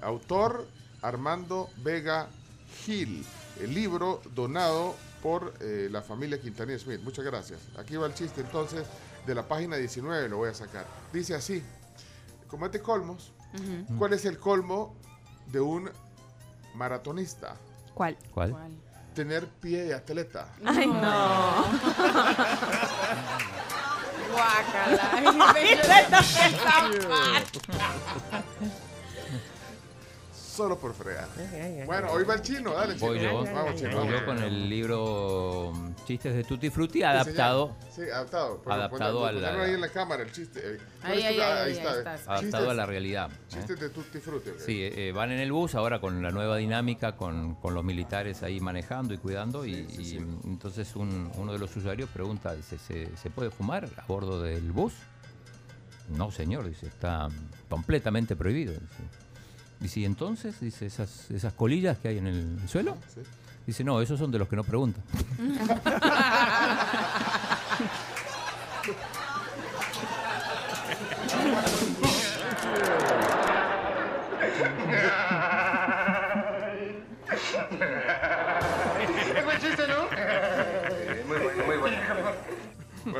[0.02, 0.66] Autor
[1.02, 2.30] Armando Vega
[2.86, 3.26] Gil.
[3.62, 7.02] El libro donado por eh, la familia Quintanilla Smith.
[7.02, 7.60] Muchas gracias.
[7.78, 8.86] Aquí va el chiste entonces
[9.26, 10.86] de la página 19, lo voy a sacar.
[11.12, 11.62] Dice así,
[12.48, 13.34] comete colmos.
[13.98, 14.96] ¿Cuál es el colmo
[15.52, 15.90] de un
[16.76, 17.56] maratonista?
[17.94, 18.18] ¿Cuál?
[18.34, 18.52] ¿Cuál?
[19.18, 20.48] Tener pie de atleta.
[20.64, 21.66] Ay, no.
[24.32, 25.10] Guácala.
[30.58, 31.28] Solo por fregar.
[31.86, 33.08] Bueno, hoy va el chino, dale chino.
[33.08, 33.96] Voy yo, Vamos, chino.
[33.96, 34.24] voy yo vamos.
[34.24, 37.76] con el libro mm, Chistes de Tutti Frutti adaptado.
[37.96, 38.60] Sí, adaptado.
[38.64, 40.60] Pero Adaptado ponlo- a la- ahí en la cámara el chiste.
[40.64, 40.78] eh.
[41.04, 41.90] Ahí, ¿Cuál es ahí, ahí, ahí está.
[42.00, 42.12] está.
[42.14, 43.30] Adaptado Chistes- a la realidad.
[43.32, 43.36] ¿eh?
[43.50, 44.50] Chistes de Tutti Frutti.
[44.50, 44.56] ok.
[44.66, 48.42] Sí, eh, van en el bus ahora con la nueva dinámica, con, con los militares
[48.42, 49.64] ahí manejando y cuidando.
[49.64, 53.88] Y, y, mm, entonces un- uno de los usuarios pregunta, dice, ¿se, se puede fumar
[53.96, 54.94] a bordo del bus?
[56.10, 57.28] No, señor, dice, está
[57.70, 58.74] completamente prohibido.
[58.74, 58.86] Dice,
[59.80, 60.60] Dice, ¿y entonces?
[60.60, 62.98] Dice, ¿esas, esas colillas que hay en el suelo?
[63.14, 63.22] Sí.
[63.66, 65.04] Dice, no, esos son de los que no preguntan.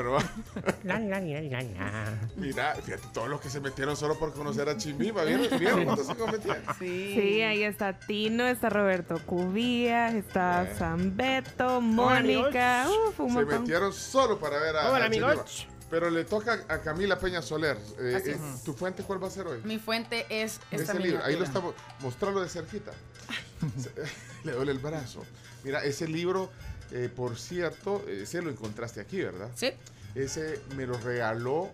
[0.08, 0.72] Bueno, va.
[0.84, 2.20] La, la, la, la, la.
[2.36, 5.60] Mira, fíjate, todos los que se metieron solo por conocer a Chimbiba, ¿vieron?
[5.60, 6.64] ¿Vieron cuántos se cometían?
[6.80, 7.42] Sí.
[7.42, 10.76] ahí está Tino, está Roberto Cubías, está Eh.
[10.78, 13.62] Zambeto, Mónica, uf, un Se montón.
[13.62, 15.68] metieron solo para ver a, Hola, a amigos.
[15.90, 17.78] Pero le toca a Camila Peña Soler.
[18.00, 18.64] Eh, Así eh, es.
[18.64, 19.62] ¿Tu fuente cuál va a ser hoy?
[19.64, 22.92] Mi fuente es esta Ese libro, ahí lo estamos, mostrarlo de cerquita.
[24.44, 25.24] Le duele el brazo.
[25.64, 26.50] Mira, ese libro,
[26.92, 29.50] eh, por cierto, ese lo encontraste aquí, ¿verdad?
[29.56, 29.72] Sí.
[30.16, 31.70] Ese me lo regaló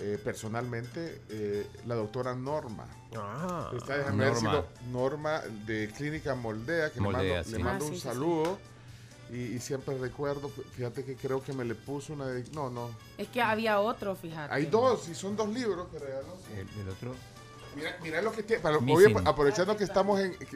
[0.00, 2.86] eh, personalmente eh, la doctora Norma.
[3.16, 4.58] Ah, Está, déjame ver si Norma.
[4.58, 7.52] lo- Norma de Clínica Moldea, que Moldea, le mando, sí.
[7.52, 8.08] le mando Ah, un sí, sí, sí.
[8.08, 8.58] saludo.
[9.30, 12.44] Y, y siempre recuerdo, fíjate que creo que me le puso una de...
[12.52, 12.90] No, no.
[13.18, 14.54] Es que había otro, fíjate.
[14.54, 16.34] Hay dos, y son dos libros que regaló.
[16.56, 17.14] El, el otro.
[17.76, 18.62] Mira, mira lo que tiene.
[18.62, 20.46] para- oye, aprovechando que estamos en que-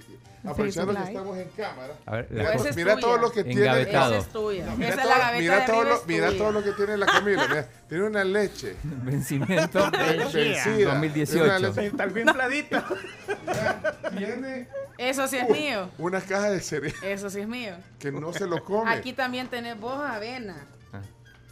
[0.45, 1.95] aprovechando que estamos en cámara.
[2.07, 3.83] A ver, mira, cosa- mira es todo lo que tiene.
[3.83, 4.67] Esa es tuya.
[4.77, 6.97] Mira, Esa es todo, la mira de todo lo, es mira todo lo que tiene
[6.97, 7.47] la Camila.
[7.49, 10.93] Mira, tiene una leche Vencimiento vencida.
[10.95, 11.45] 2018.
[11.45, 12.27] Una leche- Está bien.
[14.17, 15.89] Tiene Eso sí es mío.
[15.99, 17.75] una caja de cereal Eso sí es mío.
[17.99, 18.91] que no se lo come.
[18.93, 20.57] Aquí también tenés vos avena.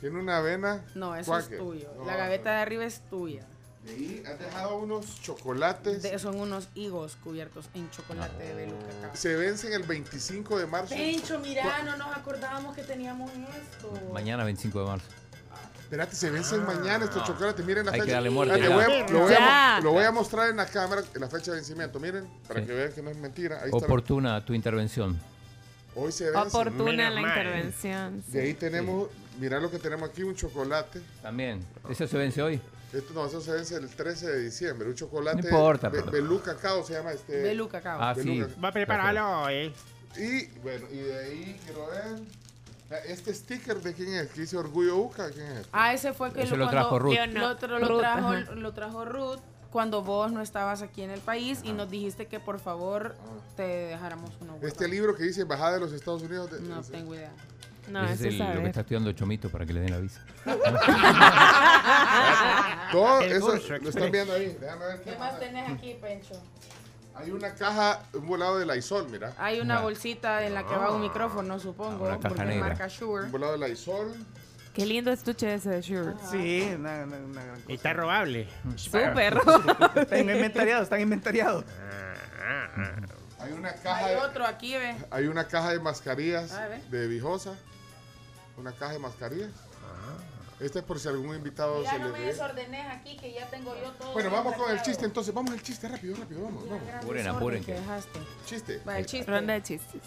[0.00, 0.82] Tiene una avena.
[0.94, 1.52] No, eso Quaker.
[1.54, 1.92] es tuyo.
[1.98, 3.44] No, La gaveta de arriba es tuya.
[3.86, 6.02] Y ahí has dejado unos chocolates.
[6.02, 9.16] De- son unos higos cubiertos en chocolate de beluga cacao.
[9.16, 10.94] Se vencen el 25 de marzo.
[10.94, 13.92] Pencho, mira, no nos acordábamos que teníamos esto.
[14.12, 15.06] Mañana 25 de marzo.
[15.82, 17.64] Espérate, se vencen mañana estos chocolates.
[17.66, 18.14] Miren la Hay que fecha.
[18.16, 18.74] darle muerte Ah, le ya.
[18.74, 21.98] voy a- lo, voy a, lo voy mostrar en la cámara la fecha de vencimiento.
[21.98, 22.66] Miren, para Sí.
[22.66, 23.56] que vean que no es mentira.
[23.62, 23.76] Ahí está.
[23.78, 25.18] Oportuna tu intervención.
[25.96, 26.38] Hoy se vence.
[26.38, 28.22] Oportuna la intervención.
[28.28, 29.08] De ahí tenemos,
[29.40, 31.00] mirá lo que tenemos aquí, un chocolate.
[31.22, 31.64] También.
[31.88, 32.60] ¿Ese se vence hoy?
[32.92, 34.88] Esto no, eso vence el 13 de diciembre.
[34.88, 35.42] Un chocolate.
[35.42, 37.40] No importa, Be- pero- Belú Cacao se llama este.
[37.40, 38.00] Belú cacao.
[38.00, 38.40] Ah, Belú sí.
[38.40, 38.60] Cacao.
[38.62, 39.72] Va a prepararlo hoy.
[40.16, 42.20] Y bueno, y de ahí quiero ver.
[42.90, 45.66] Ah, Este sticker de quién es, que dice Orgullo Uca, ¿quién es?
[45.70, 47.14] Ah, ese fue que Ese lo cuando- trajo Ruth.
[47.32, 49.38] Lo, otro lo Ruth, trajo, lo trajo Ruth
[49.70, 53.14] cuando vos no estabas aquí en el país y nos dijiste que por favor
[53.56, 54.58] te dejáramos uno.
[54.62, 56.50] Este libro que dice Embajada de los Estados Unidos.
[56.50, 57.30] de- No de- tengo idea.
[57.90, 59.98] No, Ese ese es el- lo que está estudiando Chomito para que le den la
[59.98, 60.20] visa.
[62.92, 64.56] Todo El eso curso lo están viendo ahí.
[64.60, 66.34] Déjame ver qué ¿Qué más más tenés aquí, Pencho?
[67.14, 69.32] Hay una caja, un volado de Lysol, mira.
[69.38, 72.68] Hay una bolsita en la que va un micrófono, supongo, Una caja porque negra.
[72.68, 73.24] marca Shure.
[73.26, 74.14] Un volado de Lysol.
[74.72, 76.14] Qué lindo estuche ese de Shure.
[76.30, 77.72] Sí, una, una- una gran cosa.
[77.72, 78.48] Está robable.
[78.76, 79.38] Súper.
[79.96, 81.64] Están inventariados, están inventariados.
[83.40, 84.96] Hay una caja Hay de, otro aquí, ve.
[85.10, 86.82] hay una caja de mascarillas A ver.
[86.82, 87.54] de Vijosa.
[88.60, 89.50] Una caja de mascarillas.
[89.82, 90.22] Ah.
[90.60, 92.26] Este es por si algún invitado Ya se no le me ve.
[92.26, 94.12] desordenes aquí, que ya tengo yo todo.
[94.12, 95.32] Bueno, vamos con el chiste entonces.
[95.32, 96.82] Vamos el chiste, rápido, rápido, vamos, vamos.
[96.94, 98.18] Apuren, apuren, que dejaste.
[98.44, 98.82] Chiste.
[98.86, 99.30] Va, el chiste.
[99.30, 100.02] Ronda de chistes.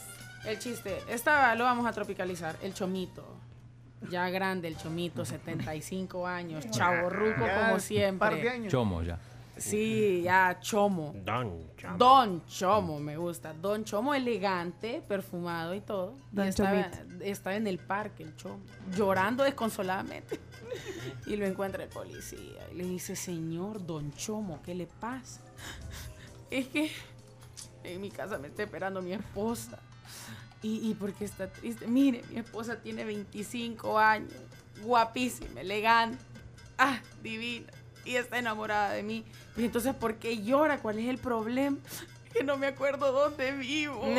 [0.45, 1.01] El chiste.
[1.10, 2.56] Esta lo vamos a tropicalizar.
[2.62, 3.26] El chomito.
[4.12, 8.49] Ya grande el chomito, 75 años, chavo ruco como Un par de siempre.
[8.49, 8.72] años.
[8.72, 9.18] Chomo ya.
[9.58, 11.14] Sí, ya chomo.
[11.24, 11.97] Don Chamo.
[11.97, 13.54] Don Chomo, me gusta.
[13.54, 16.16] Don Chomo elegante, perfumado y todo.
[16.32, 17.24] Y Don estaba, Chomito.
[17.24, 18.64] estaba en el parque el Chomo,
[18.95, 20.39] llorando desconsoladamente.
[21.28, 25.41] Y lo encuentra el policía y le dice, señor Don Chomo, ¿qué le pasa?
[26.49, 26.91] Es que
[27.84, 29.80] en mi casa me está esperando mi esposa.
[30.64, 31.88] ¿Y, y por qué está triste?
[31.88, 34.34] Mire, mi esposa tiene 25 años,
[34.84, 36.24] guapísima, elegante,
[36.78, 37.72] ah, divina,
[38.06, 39.26] y está enamorada de mí.
[39.58, 40.80] Y entonces, ¿por qué llora?
[40.80, 41.78] ¿Cuál es el problema?
[42.34, 44.01] que no me acuerdo dónde vivo.
[44.04, 44.18] Ay,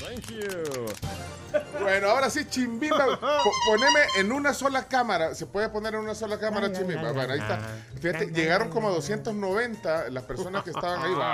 [0.00, 1.35] Thank you.
[1.80, 3.18] Bueno, ahora sí, Chimbimba.
[3.20, 5.34] po- poneme en una sola cámara.
[5.34, 7.12] ¿Se puede poner en una sola cámara, Chimbimba?
[7.12, 7.58] Bueno, ahí está.
[8.00, 11.12] Fíjate, llegaron como a 290 las personas que estaban ahí.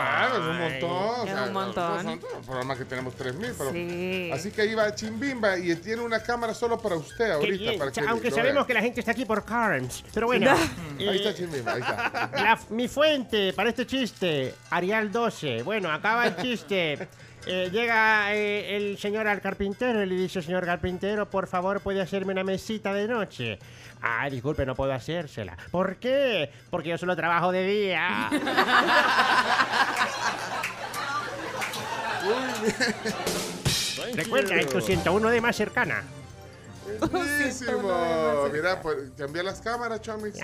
[0.82, 1.98] Wow, es un montón.
[1.98, 2.42] Es un montón.
[2.46, 3.52] programa que tenemos 3000.
[3.56, 4.30] Pero, Sí.
[4.32, 7.78] Así que ahí va Chimbimba y tiene una cámara solo para usted ahorita.
[7.78, 10.04] Para que Aunque sabemos que la gente está aquí por Carms.
[10.12, 10.50] Pero bueno.
[10.52, 12.30] Ahí eh, está Chimbimba, ahí está.
[12.34, 15.62] La- mi fuente para este chiste, Arial 12.
[15.62, 17.08] Bueno, acaba el chiste.
[17.46, 22.00] Eh, llega eh, el señor al carpintero y le dice, señor carpintero, por favor, ¿puede
[22.00, 23.58] hacerme una mesita de noche?
[24.00, 25.56] Ah, disculpe, no puedo hacérsela.
[25.70, 26.50] ¿Por qué?
[26.70, 28.30] Porque yo solo trabajo de día.
[34.14, 36.04] Recuerda, es tu 101 de más cercana.
[37.00, 38.48] Buenísimo.
[38.52, 40.34] Mira, pues, cambia las cámaras, Chomis.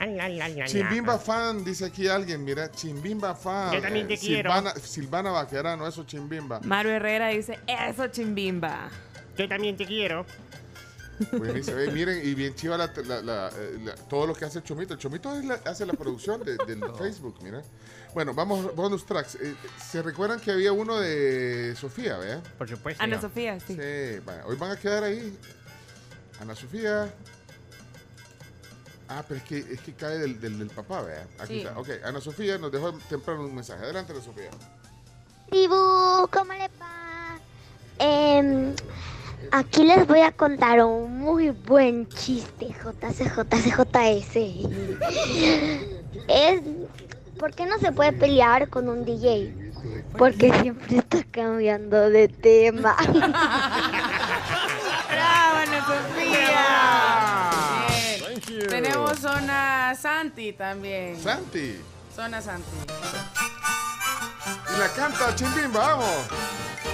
[0.67, 2.45] Chimbimba fan, dice aquí alguien.
[2.45, 3.73] Mira, Chimbimba fan.
[3.73, 4.51] Yo también te Eh, quiero.
[4.51, 6.61] Silvana, Silvana Vaquerano, eso Chimbimba.
[6.65, 8.89] Mario Herrera dice, eso chimbimba.
[9.37, 10.27] Yo también te quiero.
[11.33, 11.79] Buenísimo.
[11.79, 14.65] Eh, miren, y bien chiva la- la- la- eh, la- todo lo que hace el
[14.65, 14.95] Chomito.
[14.95, 17.61] El Chomito es la- hace la producción de- del Facebook, mira.
[18.15, 19.35] Bueno, vamos, bonus tracks.
[19.35, 22.41] Eh, ¿Se recuerdan que había uno de Sofía, vea?
[22.57, 23.03] Por supuesto.
[23.03, 23.75] Ana Sofía, sí.
[23.75, 25.37] Sí, vaya, hoy van a quedar ahí.
[26.41, 27.13] Ana Sofía.
[29.09, 31.27] Ah, pero es que, es que cae del, del, del papá, vea.
[31.39, 31.61] Aquí Sí.
[31.61, 31.79] está.
[31.79, 33.83] Ok, Ana Sofía nos dejó temprano un mensaje.
[33.83, 34.51] Adelante, Ana Sofía.
[35.49, 37.39] Tribu, ¿cómo le va?
[37.99, 38.75] Em,
[39.51, 44.37] aquí les voy a contar un muy buen chiste, JCJCJS.
[46.29, 46.61] Es,
[47.39, 49.55] ¿por qué no se puede pelear con un DJ?
[50.19, 52.97] Porque siempre está cambiando de tema.
[55.09, 56.18] ¡Bravo, Ana Sofía!
[59.39, 61.17] Zona Santi también.
[61.21, 61.81] Santi.
[62.15, 62.77] Zona Santi.
[64.75, 66.27] Y la canta Chimbimba, vamos.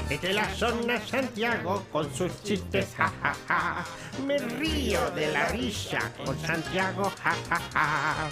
[0.09, 3.84] Desde la zona Santiago con sus chistes, ja, ja, ja.
[4.26, 8.30] Me río de la risa con Santiago, ja, ja, ja.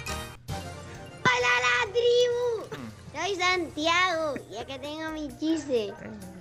[1.25, 2.45] ¡Hola la tribu!
[3.15, 5.93] Soy Santiago y acá tengo mi chiste.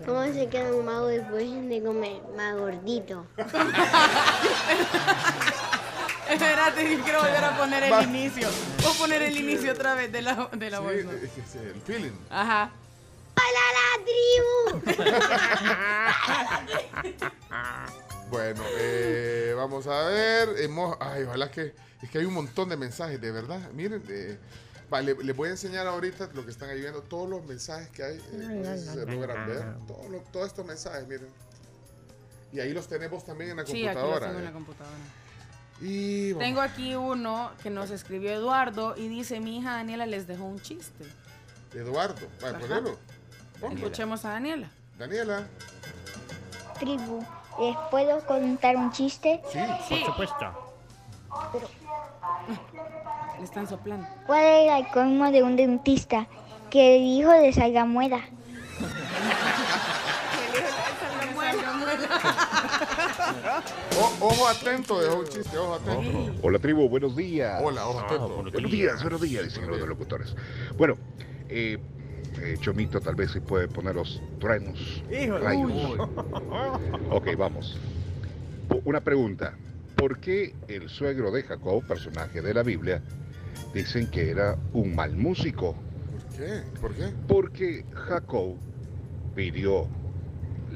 [0.05, 2.21] ¿Cómo se queda un mago después de comer?
[2.37, 3.27] Más gordito.
[6.33, 8.03] Espérate, quiero volver a poner el Va.
[8.03, 8.49] inicio.
[8.83, 10.95] Voy a poner el inicio otra vez de la, de la Sí, voz.
[10.95, 12.13] es que es el feeling.
[12.31, 12.71] Ajá.
[13.35, 15.13] ¡Hola la tribu!
[18.31, 20.49] Bueno, eh, vamos a ver.
[20.61, 21.75] hemos- ay, ojalá que.
[22.03, 23.61] Es que hay un montón de mensajes, de verdad.
[23.75, 24.39] Miren, eh,
[24.89, 28.03] vale, les voy a enseñar ahorita lo que están ahí viendo, todos los mensajes que
[28.03, 28.17] hay.
[28.17, 29.77] eh, no sé si se logran ver.
[29.87, 31.29] Todos, los- todos estos mensajes, miren.
[32.53, 34.27] Y ahí los tenemos también en la Sí, aquí lo computadora.
[34.29, 34.49] tengo en eh.
[34.49, 34.97] la computadora.
[35.83, 40.27] Y vamos- Tengo aquí uno que nos escribió Eduardo y dice, mi hija Daniela les
[40.29, 41.05] dejó un chiste.
[41.75, 42.61] Eduardo, vale, Ajá.
[42.67, 42.99] ponelo.
[43.75, 44.69] Escuchemos a Daniela.
[44.99, 45.43] Daniela.
[46.79, 47.25] Tribu,
[47.61, 49.43] ¿les puedo contar un chiste?
[49.53, 49.59] Sí,
[49.89, 50.03] Sí.
[50.07, 50.75] supuesto.
[53.39, 54.07] Le están soplando.
[54.27, 56.27] ¿Cuál era el colmo de un dentista?
[56.71, 58.21] Que el hijo de salgamuela.
[64.01, 66.35] O- ojo atento, dejó un chiste, ojo atento.
[66.43, 67.61] Hola tribu, buenos días.
[67.63, 68.29] Hola, ojo atento.
[68.53, 70.35] buenos días, buenos días, dicen los locutores.
[70.77, 70.97] Bueno,
[71.49, 71.79] eh,
[72.41, 75.05] eh, Chomito tal vez si puede poner los truenos,
[75.41, 75.99] rayos.
[77.11, 77.79] Ok, vamos.
[78.85, 79.55] Una pregunta.
[79.97, 83.03] ¿Por qué el suegro de Jacob, personaje de la Biblia,
[83.75, 85.77] dicen que era un mal músico?
[86.31, 86.63] ¿Por qué?
[86.81, 87.15] ¿Por qué?
[87.29, 88.57] Porque Jacob
[89.37, 89.87] pidió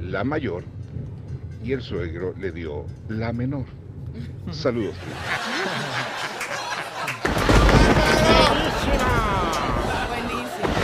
[0.00, 0.64] la mayor
[1.66, 3.64] y el suegro le dio la menor.
[4.52, 4.94] Saludos.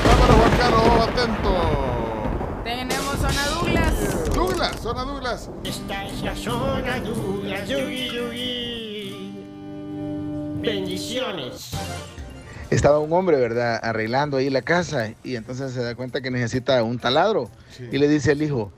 [0.04, 1.54] Vámonos, Juan Carlos, atento.
[2.64, 4.34] Tenemos zona Douglas.
[4.34, 5.50] Douglas, zona Douglas.
[5.62, 9.34] Esta es la zona Douglas, yugi, yugi.
[10.62, 11.70] Bendiciones.
[12.70, 13.78] Estaba un hombre, ¿verdad?
[13.84, 17.50] Arreglando ahí la casa y entonces se da cuenta que necesita un taladro.
[17.92, 18.72] Y le dice al hijo,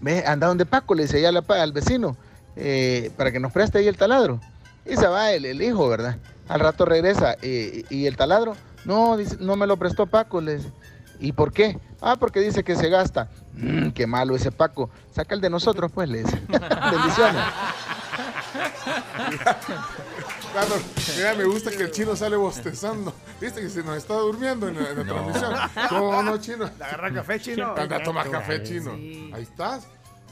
[0.00, 2.16] ve, anda donde Paco, le dice allá a la al vecino,
[2.56, 4.40] eh, para que nos preste ahí el taladro.
[4.86, 6.16] Y se va el, el hijo, ¿verdad?
[6.48, 10.72] Al rato regresa eh, y el taladro, no, no me lo prestó Paco, le dice.
[11.20, 11.78] ¿Y por qué?
[12.00, 13.28] Ah, porque dice que se gasta.
[13.54, 14.88] "Mm, qué malo ese Paco.
[15.12, 16.40] Saca el de nosotros, pues, le dice.
[16.48, 17.42] Bendiciones.
[20.60, 20.82] Carlos,
[21.16, 23.12] mira, me gusta que el chino sale bostezando.
[23.40, 25.54] Viste que se nos está durmiendo en la, en la transmisión.
[25.88, 26.66] ¿Cómo no, chino?
[26.66, 27.74] Agarra café, chino.
[27.76, 28.92] Anda a tomar café, chino.
[29.34, 29.86] Ahí estás.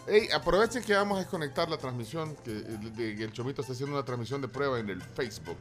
[0.07, 4.05] Ey, aprovechen que vamos a desconectar la transmisión, que, el- el Chomito está haciendo una
[4.05, 5.59] transmisión de prueba en el Facebook.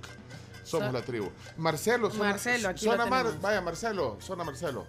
[0.64, 1.30] Somos So- la tribu.
[1.57, 3.41] Marcelo, zona, Marcelo, aquí lo zona Mar- tenemos.
[3.41, 4.85] vaya Marcelo, zona Marcelo.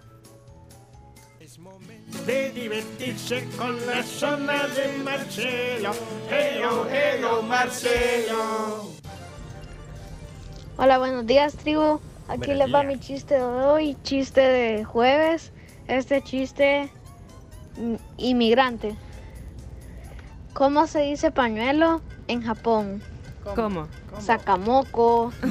[2.25, 5.91] De divertirse con la zona de Marcelo.
[6.29, 8.91] Hello, hello, Marcelo.
[10.81, 11.99] Hola, buenos días, tribu.
[12.29, 15.51] Aquí Buenos les va mi chiste de hoy, chiste de jueves.
[15.89, 16.89] Este chiste
[17.75, 18.95] mm, inmigrante.
[20.53, 23.03] ¿Cómo se dice pañuelo en Japón?
[23.55, 23.89] ¿Cómo?
[24.21, 25.33] Sacamoco.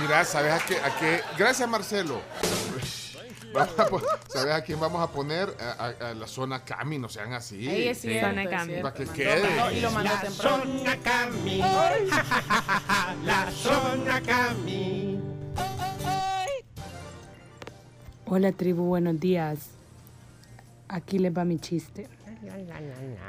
[0.00, 0.78] Mira, ¿sabes a qué?
[0.78, 1.20] A qué?
[1.36, 2.22] Gracias, Marcelo.
[4.28, 5.54] ¿Sabes a quién vamos a poner?
[5.60, 7.68] A, a- a la zona Cami, no sean así.
[7.68, 8.74] Ey, es cierto, Zona Cami.
[8.82, 9.76] Para que quede.
[9.76, 10.30] Y lo La temprano.
[10.64, 11.58] zona Cami.
[13.24, 15.20] La zona Cami.
[18.26, 19.68] Hola tribu, buenos días.
[20.88, 22.08] Aquí les va mi chiste.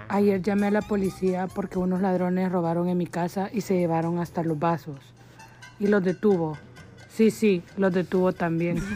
[0.10, 4.20] Ayer llamé a la policía porque unos ladrones robaron en mi casa y se llevaron
[4.20, 5.00] hasta los vasos.
[5.80, 6.58] Y los detuvo.
[7.16, 8.84] Sí, sí, los detuvo también.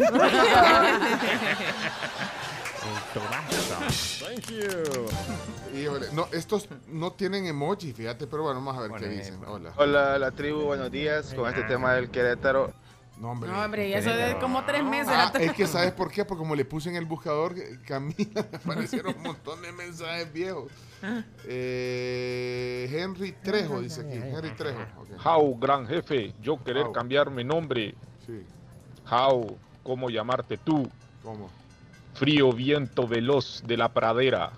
[4.20, 5.80] Thank you.
[5.80, 9.40] Híjole, no, estos no tienen emoji, fíjate, pero bueno, vamos a ver qué dicen.
[9.46, 9.74] Hola.
[9.78, 11.34] Hola, la tribu, buenos días.
[11.34, 12.74] Con este tema del Querétaro.
[13.20, 13.50] No, hombre.
[13.50, 15.14] No, hombre, ya eso de como tres meses.
[15.16, 16.24] Ah, es que ¿sabes por qué?
[16.26, 20.32] Porque como le puse en el buscador eh, Camila, me aparecieron un montón de mensajes
[20.32, 20.72] viejos.
[21.04, 21.22] Ah.
[21.46, 24.18] Eh, Henry Trejo dice aquí.
[24.18, 24.82] Henry Trejo.
[24.98, 25.26] ok.
[25.26, 26.92] How, gran jefe, yo querer How.
[26.94, 27.94] cambiar mi nombre.
[28.26, 28.44] Sí.
[29.10, 30.90] How, ¿cómo llamarte tú?
[31.24, 31.50] ¿Cómo?
[32.16, 34.52] Frío viento veloz de la pradera.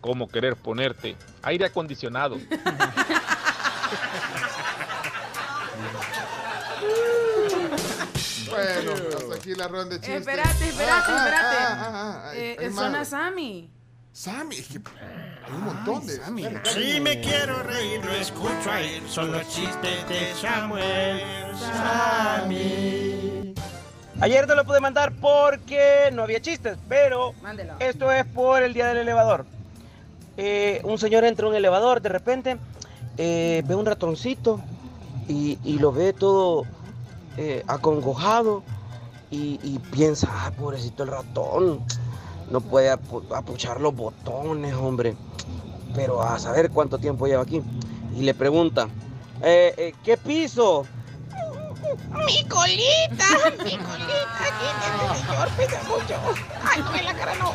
[0.00, 1.16] ¿Cómo querer ponerte?
[1.42, 2.36] Aire acondicionado.
[8.48, 10.20] Bueno, hasta aquí la ronda de chistes.
[10.20, 11.56] Espérate, espérate, Ah, ah, espérate.
[11.58, 12.74] ah, ah, ah, Eh, más.
[12.74, 13.04] zona
[14.16, 14.56] Sammy.
[14.56, 14.78] Es que
[15.46, 16.44] hay un montón de Sammy.
[16.72, 19.02] Si me quiero reír, lo escucho a él.
[19.06, 21.20] Son los chistes de Samuel.
[21.54, 23.54] Sammy.
[24.20, 27.74] Ayer no lo pude mandar porque no había chistes, pero Mándelo.
[27.78, 29.44] esto es por el día del elevador.
[30.38, 32.56] Eh, un señor entra a un elevador, de repente
[33.18, 34.62] eh, ve un ratoncito
[35.28, 36.64] y, y lo ve todo
[37.36, 38.62] eh, acongojado
[39.30, 41.84] y, y piensa, ah, pobrecito el ratón,
[42.50, 45.14] no puede apu- apuchar los botones, hombre,
[45.94, 47.62] pero a saber cuánto tiempo lleva aquí.
[48.14, 48.88] Y le pregunta,
[49.42, 50.86] "Eh, eh, ¿qué piso?
[52.26, 53.26] Mi colita,
[53.64, 56.20] mi colita, quítese, señor, pesa mucho.
[56.64, 57.54] Ay, no, en la cara no.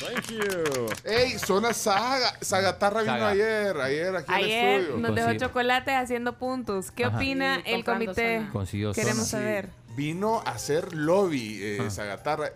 [0.00, 0.86] Thank you.
[1.04, 2.32] Ey, zona Saga.
[2.40, 3.28] Sagatarra vino Saga.
[3.30, 4.98] ayer, ayer aquí al Ayer estudio.
[5.00, 6.90] nos dejó chocolate haciendo puntos.
[6.90, 7.16] ¿Qué Ajá.
[7.16, 8.38] opina Sí, el comprando comité?
[8.38, 8.52] zona.
[8.52, 9.42] Consiguió Queremos zona.
[9.42, 9.68] saber.
[9.96, 11.90] Vino a hacer lobby, eh, Ah.
[11.90, 12.50] Sagatarra.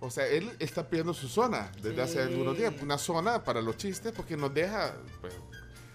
[0.00, 2.72] O sea, él está pidiendo su zona desde hace algunos días.
[2.80, 5.34] Una zona para los chistes porque nos deja pues,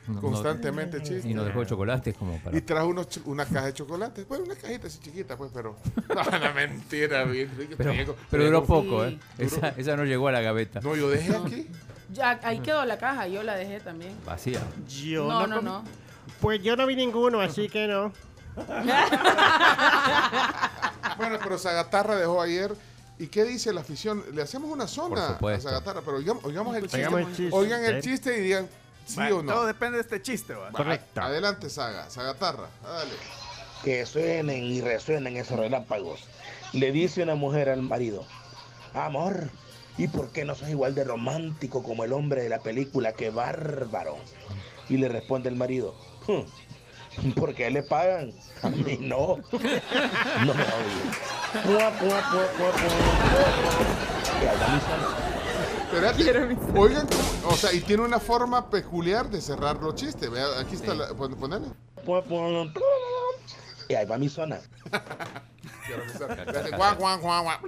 [0.08, 1.26] No- no- constantemente chistes.
[1.26, 2.56] Y nos dejó chocolates como para.
[2.58, 4.26] Y trajo unos una caja de chocolate.
[4.26, 5.76] Pues una cajita así chiquita, pues, pero.
[6.16, 7.50] No, no, mentira, bien.
[7.78, 8.16] Pero, Rico.
[8.30, 8.74] pero duró Rico.
[8.74, 9.18] poco, ¿eh?
[9.38, 10.80] Esa, esa no llegó a la gaveta.
[10.82, 11.68] No, yo dejé aquí.
[12.14, 14.16] Ya, ahí quedó la caja, yo la dejé también.
[14.26, 14.62] Vacía.
[14.88, 15.84] Yo No, no, no.
[16.40, 18.12] Pues yo no vi ninguno, así que no.
[21.18, 22.76] Bueno, pero Sagatarra dejó ayer.
[23.18, 24.24] ¿Y qué dice la afición?
[24.34, 25.60] Le hacemos una zona a.
[25.60, 26.98] Sagatarra, pero oigamos, oigamos el chiste.
[27.08, 27.56] Oigamos el chiste.
[27.56, 28.68] Oigan el chiste y digan
[29.06, 29.54] sí Bueno, o no.
[29.54, 30.70] Todo depende de este chiste, ¿va?
[30.72, 32.10] Va, Adelante, Saga.
[32.10, 32.68] Sagatarra.
[32.84, 33.14] Dale.
[33.84, 36.22] Que suenen y resuenen esos relámpagos.
[36.74, 38.26] Le dice una mujer al marido,
[38.94, 39.50] amor,
[39.98, 43.14] ¿y por qué no sos igual de romántico como el hombre de la película?
[43.14, 44.18] ¡Qué bárbaro!
[44.90, 45.96] Y le responde el marido,
[46.28, 49.38] "Hmm, porque a él le pagan, a mí no.
[50.46, 51.02] No me oye.
[55.86, 56.58] Espérate.
[56.78, 60.30] Oigan, cómo- o sea, y tiene una forma peculiar de cerrar los chistes.
[60.30, 61.08] Vea, aquí está la.
[61.14, 61.68] pon- Ponele.
[63.90, 64.60] Y ahí va mi zona.
[66.76, 67.60] Guau, guau, guau,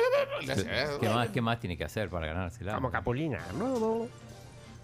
[1.00, 2.74] ¿Qué más, ¿Qué más tiene que hacer para ganársela?
[2.76, 3.40] Como Capulina.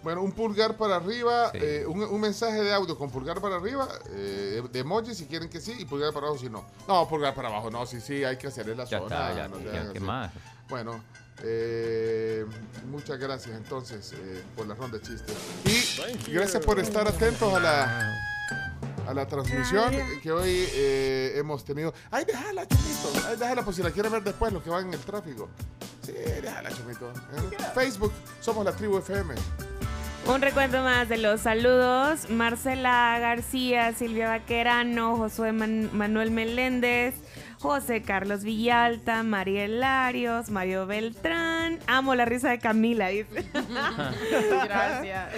[0.02, 1.58] Bueno, un pulgar para arriba, Sí.
[1.60, 5.48] eh, un, un mensaje de audio con pulgar para arriba, eh, de emoji si quieren
[5.48, 6.64] que sí, y pulgar para abajo si no.
[6.86, 9.30] No, pulgar para abajo, no, sí, sí, hay que hacerle la Ya zona.
[9.30, 10.00] está, ya, no ya, ¿qué así.
[10.00, 10.30] más?
[10.68, 11.02] Bueno,
[11.42, 12.44] eh,
[12.90, 15.34] muchas gracias entonces eh, por la ronda de chistes.
[16.28, 18.14] Y gracias por estar atentos a la,
[19.08, 19.92] a la transmisión
[20.22, 21.92] que hoy eh, hemos tenido.
[22.10, 23.26] Ay, déjala, Chomito.
[23.28, 25.48] Ay, déjala, pues si la quieren ver después, los que van en el tráfico.
[26.02, 27.10] Sí, déjala, Chomito.
[27.10, 27.56] ¿eh?
[27.74, 29.34] Facebook, somos la tribu FM.
[30.26, 32.30] Un recuento más de los saludos.
[32.30, 37.14] Marcela García, Silvia Vaquerano, Josué Man- Manuel Meléndez,
[37.64, 41.78] José Carlos Villalta, Mariel Larios, Mario Beltrán.
[41.86, 43.42] Amo la risa de Camila, dice.
[44.64, 45.30] Gracias.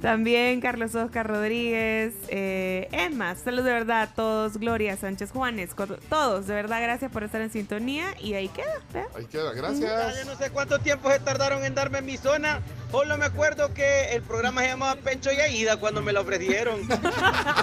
[0.00, 2.14] También Carlos Oscar Rodríguez.
[2.28, 4.56] Eh, es más, saludos de verdad a todos.
[4.56, 5.76] Gloria Sánchez Juanes,
[6.08, 6.46] todos.
[6.46, 8.14] De verdad, gracias por estar en sintonía.
[8.18, 9.06] Y ahí queda.
[9.14, 10.24] Ahí queda, gracias.
[10.24, 12.60] Yo no sé cuánto tiempo se tardaron en darme mi zona.
[12.90, 16.80] Solo me acuerdo que el programa se llamaba Pencho y Aida cuando me lo ofrecieron.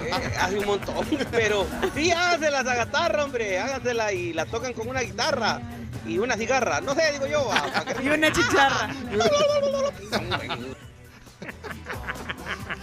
[0.01, 1.05] Eh, hace un montón.
[1.31, 3.59] Pero sí, hágasela esa gatarra, hombre.
[4.13, 5.61] Y la tocan con una guitarra
[6.05, 6.81] y una cigarra.
[6.81, 7.49] No sé, digo yo.
[7.51, 8.89] ah, Y una chicharra.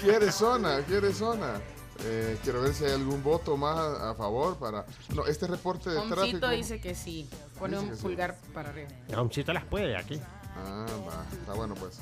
[0.01, 1.61] Quiere zona, quiere zona.
[2.05, 4.87] Eh, quiero ver si hay algún voto más a, a favor para.
[5.15, 6.21] No, este reporte de tráfico.
[6.23, 7.29] Omcito dice que sí.
[7.59, 8.03] Pone un sí.
[8.03, 8.89] pulgar para arriba.
[9.17, 10.21] Omcito las puede aquí.
[10.57, 11.99] Ah, va, está bueno pues.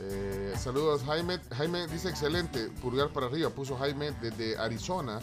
[0.00, 1.38] Eh, saludos Jaime.
[1.54, 5.20] Jaime dice excelente, pulgar para arriba, puso Jaime desde Arizona.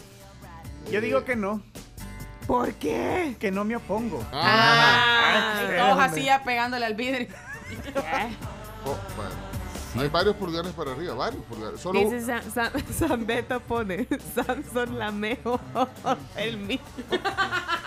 [0.91, 1.63] Yo Eh, digo que no.
[2.47, 3.35] ¿Por qué?
[3.39, 4.25] Que no me opongo.
[4.31, 7.27] Ah, y todos así ya pegándole al vidrio.
[8.85, 9.47] oh, bueno.
[9.99, 11.79] Hay varios pulgares para arriba, varios pulgares.
[11.81, 15.59] Solo Dice San, San, San Beto pone Samson Lameo.
[16.35, 16.85] El mismo.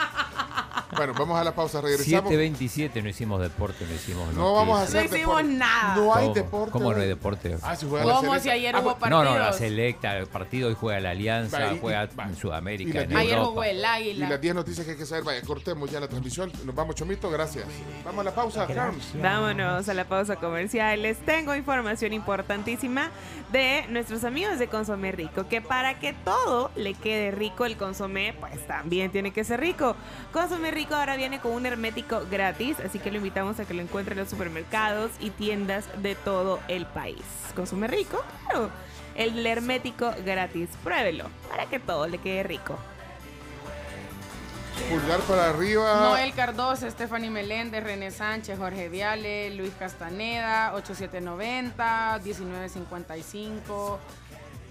[0.96, 2.32] Bueno, vamos a la pausa, regresamos.
[2.32, 5.58] 7.27 no hicimos deporte, no hicimos No vamos a hacer No hicimos deporte.
[5.58, 5.94] nada.
[5.96, 6.34] No hay ¿Cómo?
[6.34, 6.70] deporte.
[6.72, 7.56] ¿Cómo no hay deporte?
[7.62, 8.42] Ah, si juega la ¿Cómo selecta.
[8.42, 9.24] si ayer Ah, hubo partidos?
[9.24, 12.24] No, no, la selecta, el partido hoy juega la Alianza, Va, y- juega va.
[12.24, 13.48] en Y Sudamérica, la en Ayer Europa.
[13.50, 14.28] jugó el Y águila.
[14.30, 16.50] las 10 noticias que hay que saber, vaya, cortemos ya la transmisión.
[16.64, 17.66] Nos vamos, Chomito, gracias.
[18.04, 19.12] Vamos a la pausa, Carms.
[19.20, 21.02] Vámonos a la pausa comercial.
[21.02, 23.10] Les tengo información importantísima
[23.52, 25.46] de nuestros amigos de Consomé Rico.
[25.48, 29.94] Que para que todo le quede rico el consomé, pues también tiene que ser rico.
[30.32, 33.82] Consomé Rico ahora viene con un hermético gratis, así que lo invitamos a que lo
[33.82, 37.22] encuentre en los supermercados y tiendas de todo el país.
[37.54, 38.70] Consomé Rico, claro.
[39.14, 40.70] El hermético gratis.
[40.82, 42.78] Pruébelo para que todo le quede rico.
[44.88, 46.00] Pulgar para arriba.
[46.00, 54.00] Noel Cardoso, Stephanie Meléndez, René Sánchez, Jorge Viale, Luis Castaneda, 8790, 1955,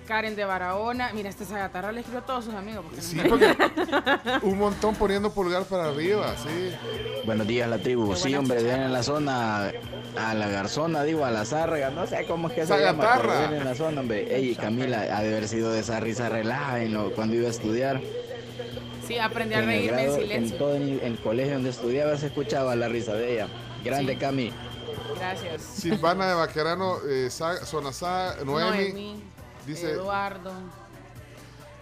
[0.10, 1.12] Karen de Barahona.
[1.14, 2.84] Mira, este Zagatarra le escribió a todos sus amigos.
[2.84, 3.56] porque no Sí, me- porque
[4.42, 6.72] un montón poniendo pulgar para arriba, sí.
[7.26, 8.16] Buenos días, la tribu.
[8.16, 9.72] Sí, hombre, ven en la zona,
[10.18, 13.22] a la garzona, digo, a la zárraga, no sé cómo es que se llama, Zagatarra.
[13.40, 14.36] pero ven en la zona, hombre.
[14.36, 18.02] Ey, Camila, ha de haber sido de esa risa relaja lo- cuando iba a estudiar.
[19.08, 20.58] Sí, aprendí a en reírme en grado, en silencio.
[20.58, 23.48] todo el, el colegio donde estudiaba se escuchaba la risa de ella.
[23.84, 24.20] Grande Sí.
[24.20, 24.52] Cami.
[25.20, 25.62] Gracias.
[25.62, 28.78] Silvana de Vaquerano, eh, Zona Sa, Noemi.
[28.90, 29.24] Noemí,
[29.70, 30.52] dice, Eduardo.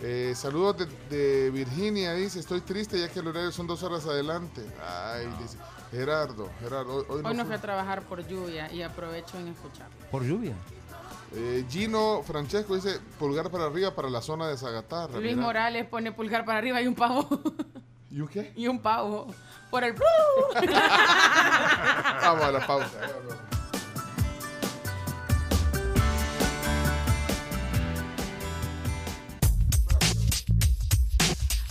[0.02, 4.06] eh, saludos de, de Virginia, dice, estoy triste ya que el horario son dos horas
[4.06, 4.64] adelante.
[4.86, 5.58] Ay, dice,
[5.92, 7.46] Gerardo, Gerardo, hoy, hoy Hoy no fui.
[7.46, 9.88] fui a trabajar por lluvia y aprovecho en escuchar.
[10.12, 10.54] Por lluvia.
[11.34, 15.20] Eh, Gino Francesco dice, pulgar para arriba para la zona de Zagatarra.
[15.20, 15.46] Luis mira.
[15.48, 17.28] Morales pone pulgar para arriba y un pavo.
[18.12, 18.54] ¿Y un qué?
[18.56, 19.28] y un pavo.
[19.70, 19.94] Por el.
[22.22, 23.00] Vamos a la pausa.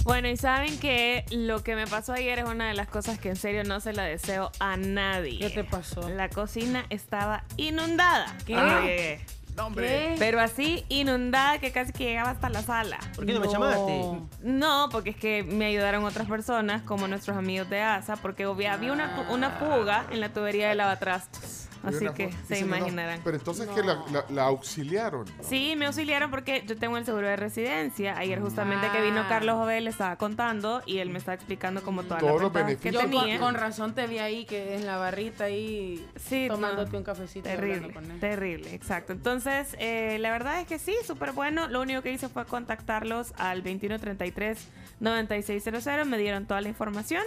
[0.07, 3.29] Bueno, y saben que lo que me pasó ayer es una de las cosas que
[3.29, 5.41] en serio no se la deseo a nadie.
[5.41, 6.09] ¿Qué te pasó?
[6.09, 8.33] La cocina estaba inundada.
[8.47, 8.53] ¿Qué?
[8.55, 9.21] cuando llegué.
[9.57, 9.89] No, hombre.
[9.89, 10.15] ¿Qué?
[10.21, 12.99] Pero así inundada que casi que llegaba hasta la sala.
[13.17, 14.03] ¿Por qué no me llamaste?
[14.43, 18.75] No, porque es que me ayudaron otras personas, como nuestros amigos de ASA, porque obvia-
[18.75, 21.66] había una, una fuga en la tubería de lavatrastos.
[21.89, 23.21] Así que se no, no, imaginarán.
[23.25, 25.27] Pero entonces que la, la- la auxiliaron.
[25.41, 28.17] Sí, me auxiliaron porque yo tengo el seguro de residencia.
[28.19, 29.27] Ayer justamente que vino Ah.
[29.29, 32.77] Carlos Jovel le estaba contando y él me estaba explicando como todas Todos las los
[32.81, 33.39] que Yo con, tenía.
[33.39, 36.99] con razón te vi ahí que en la barrita ahí Sí, tomándote no.
[36.99, 37.49] un cafecito.
[37.49, 38.21] Terrible, con él.
[38.21, 39.13] terrible, exacto.
[39.13, 41.69] Entonces, eh, la verdad es que sí, súper bueno.
[41.69, 46.05] Lo único que hice fue contactarlos al 2133-9600.
[46.07, 47.23] Me dieron toda la información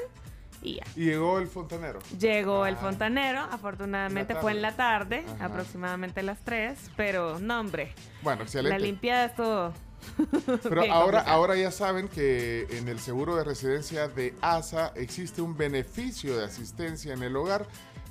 [0.62, 0.84] y ya.
[0.96, 2.00] Y llegó el fontanero.
[2.20, 5.46] Llegó el fontanero, afortunadamente En la fue en la tarde, Ajá.
[5.46, 7.94] aproximadamente a las 3, pero no, hombre.
[8.22, 8.80] Bueno, La excelente.
[8.80, 9.74] limpiada es todo.
[10.64, 11.30] Pero bien ahora, complicado.
[11.30, 16.46] ahora ya saben que en el seguro de residencia de ASA existe un beneficio de
[16.46, 17.66] asistencia en el hogar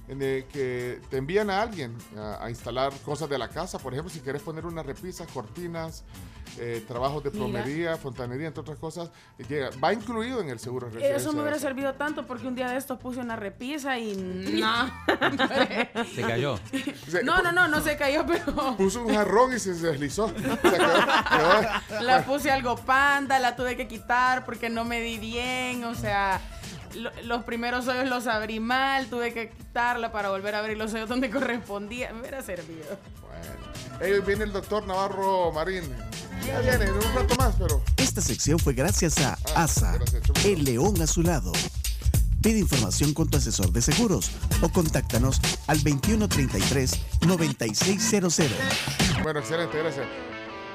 [0.08, 3.78] en el que te envían a alguien a, a instalar cosas de la casa.
[3.78, 6.02] Por ejemplo, si quieres poner unas repisas, cortinas,
[6.58, 7.44] eh, trabajos de Mira.
[7.44, 9.10] plomería, fontanería, entre otras cosas,
[9.48, 9.68] llega.
[9.84, 11.16] Va incluido en el seguro de residencia.
[11.18, 14.16] Eso me hubiera servido tanto porque un día de estos puse una repisa y
[14.60, 14.90] no.
[16.14, 16.58] Se cayó.
[17.22, 20.28] No, no, no, no se cayó, pero Puso un jarrón y se deslizó.
[20.28, 25.18] Se quedó- quedó- la puse algo panda, la tuve que quitar porque no me di
[25.18, 26.40] bien, o sea,
[26.94, 30.92] lo- los primeros hoyos los abrí mal, tuve que quitarla para volver a abrir los
[30.94, 32.98] hoyos donde correspondía, me hubiera servido.
[33.20, 34.00] Bueno.
[34.00, 35.84] Hoy viene el doctor Navarro Marín.
[36.46, 37.82] Ya viene, en un rato más, pero.
[37.96, 41.52] Esta sección fue gracias a Ah, ASA, gracias, el león a su lado.
[42.40, 44.30] Pide información con tu asesor de seguros
[44.62, 48.48] o contáctanos al 2133-9600.
[49.22, 50.06] Bueno, excelente, gracias.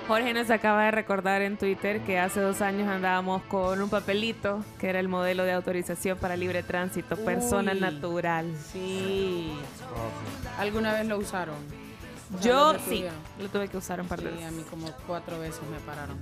[0.07, 4.63] Jorge nos acaba de recordar en Twitter que hace dos años andábamos con un papelito
[4.77, 7.80] que era el modelo de autorización para libre tránsito, persona Uy.
[7.80, 8.53] natural.
[8.71, 9.53] Sí.
[10.59, 11.55] ¿Alguna vez lo usaron?
[11.55, 13.05] O sea, Yo lo sí,
[13.39, 14.49] lo tuve que usar un par de Sí, veces.
[14.49, 16.17] a mí como cuatro veces me pararon.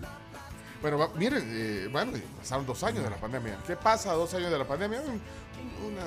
[0.81, 3.57] Bueno, va- miren, eh, bueno, pasaron dos años de la pandemia.
[3.65, 4.99] ¿Qué pasa dos años de la pandemia?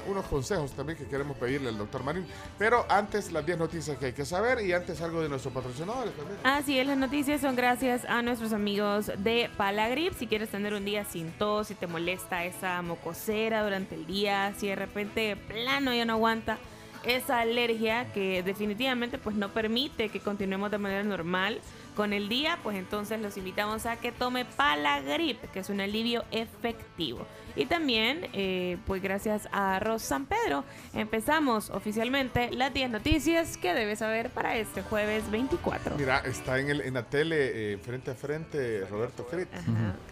[0.08, 2.26] Unos consejos también que queremos pedirle al doctor Marín.
[2.58, 6.14] Pero antes, las 10 noticias que hay que saber y antes algo de nuestros patrocinadores
[6.14, 6.38] también.
[6.44, 10.14] Así es, las noticias son gracias a nuestros amigos de Palagrip.
[10.14, 14.52] Si quieres tener un día sin tos, si te molesta esa mocosera durante el día,
[14.56, 16.58] si de repente plano ya no aguanta
[17.06, 21.60] esa alergia que definitivamente pues no permite que continuemos de manera normal
[21.94, 26.24] con el día, pues entonces los invitamos a que tome Palagrip, que es un alivio
[26.30, 27.26] efectivo.
[27.56, 33.74] Y también, eh, pues gracias a Arroz San Pedro, empezamos oficialmente las 10 noticias que
[33.74, 35.96] debes saber para este jueves 24.
[35.96, 39.48] Mira, está en, el, en la tele, eh, frente a frente, Roberto Fritz.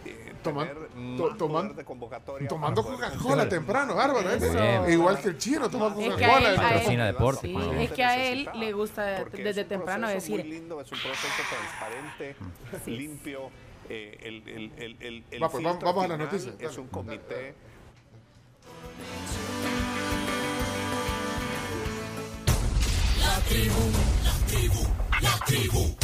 [0.05, 0.67] Eh, toma-
[1.17, 1.75] to- toman-
[2.47, 4.29] tomando Coca-Cola temprano, bárbaro.
[4.29, 4.91] ¿eh?
[4.93, 6.37] Igual que el chino, toma Es que Coca-Cola.
[6.37, 7.75] él- a él- Patrocina deporte, sí, favor.
[7.77, 10.45] es que a él le gusta Porque desde es temprano decir.
[10.45, 12.35] lindo, es un proceso transparente,
[12.85, 13.49] limpio.
[13.89, 16.87] eh, el, el, el, el, el Va, pues, vamos- vamos a las noticias, Es un
[16.87, 17.53] comité.
[23.19, 23.91] La tribu,
[24.23, 24.83] la tribu,
[25.21, 25.95] la tribu.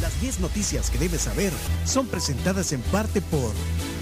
[0.00, 1.52] Las 10 noticias que debes saber
[1.84, 3.52] son presentadas en parte por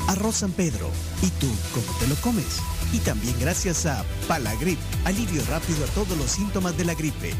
[0.09, 0.90] Arroz San Pedro.
[1.23, 2.60] ¿Y tú cómo te lo comes?
[2.93, 7.32] Y también gracias a Palagrip, alivio rápido a todos los síntomas de la gripe.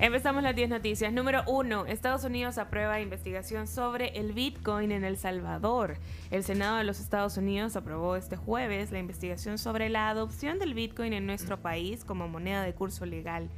[0.00, 1.12] Empezamos las 10 noticias.
[1.12, 1.86] Número 1.
[1.86, 5.96] Estados Unidos aprueba investigación sobre el Bitcoin en El Salvador.
[6.30, 10.74] El Senado de los Estados Unidos aprobó este jueves la investigación sobre la adopción del
[10.74, 13.48] Bitcoin en nuestro país como moneda de curso legal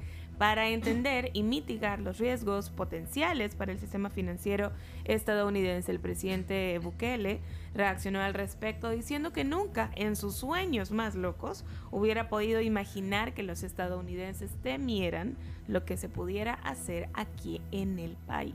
[0.40, 4.72] para entender y mitigar los riesgos potenciales para el sistema financiero
[5.04, 5.92] estadounidense.
[5.92, 7.40] El presidente Bukele
[7.74, 13.42] reaccionó al respecto diciendo que nunca en sus sueños más locos hubiera podido imaginar que
[13.42, 15.36] los estadounidenses temieran
[15.70, 18.54] lo que se pudiera hacer aquí en el país.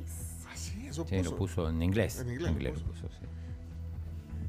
[0.54, 2.20] Sí, eso Sí, lo puso en inglés.
[2.22, 3.26] En inglés lo lo puso, sí.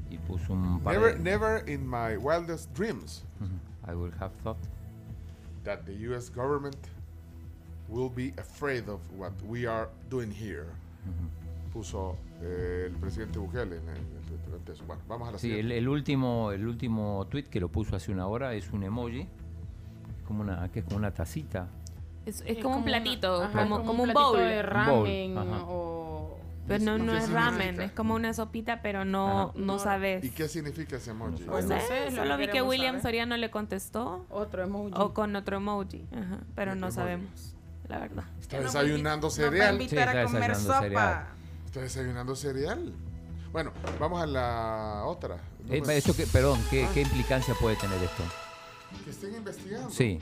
[0.09, 3.23] Y puso un par Never, de- never in my wildest dreams.
[3.87, 4.57] I would have thought.
[5.63, 6.29] that the U.S.
[6.33, 6.77] government
[7.89, 10.65] will be afraid of what we are doing here.
[11.73, 14.85] Puso eh, el presidente Bukele en el, en el Twitter ante eso.
[14.85, 15.73] Bueno, vamos a la Sí, siguiente.
[15.73, 19.27] el, el último, el último tweet que lo puso hace una hora es un emoji,
[20.25, 21.67] como una, que es como una tacita.
[22.27, 24.37] Es, Es es como un como una- platito, ajá, como, como como un un bowl.
[24.37, 26.37] de ramen bowl, o...
[26.67, 27.39] Pero no, ¿Qué no es significa?
[27.51, 29.51] ramen, es como una sopita, pero no, Ajá.
[29.55, 30.21] no sabes.
[30.25, 31.43] ¿Y qué significa ese emoji?
[31.45, 33.01] No Pues no sé, sé, solo que vi que William saber.
[33.03, 34.91] Soriano le contestó Otro emoji.
[34.97, 36.91] o con otro emoji, ajá, pero Otro no emoji.
[36.95, 37.55] sabemos,
[37.87, 38.23] la verdad.
[38.41, 39.73] Está No desayunando no cereal.
[39.81, 40.81] invitar Sí, a está comer desayunando sopa.
[40.81, 41.27] cereal.
[41.65, 42.93] Está desayunando cereal.
[43.53, 45.37] Bueno, vamos a la otra.
[45.69, 48.23] Eh, esto que, perdón, ¿qué, qué implicancia puede tener esto?
[49.05, 49.89] que estén investigando.
[49.89, 50.19] Sí.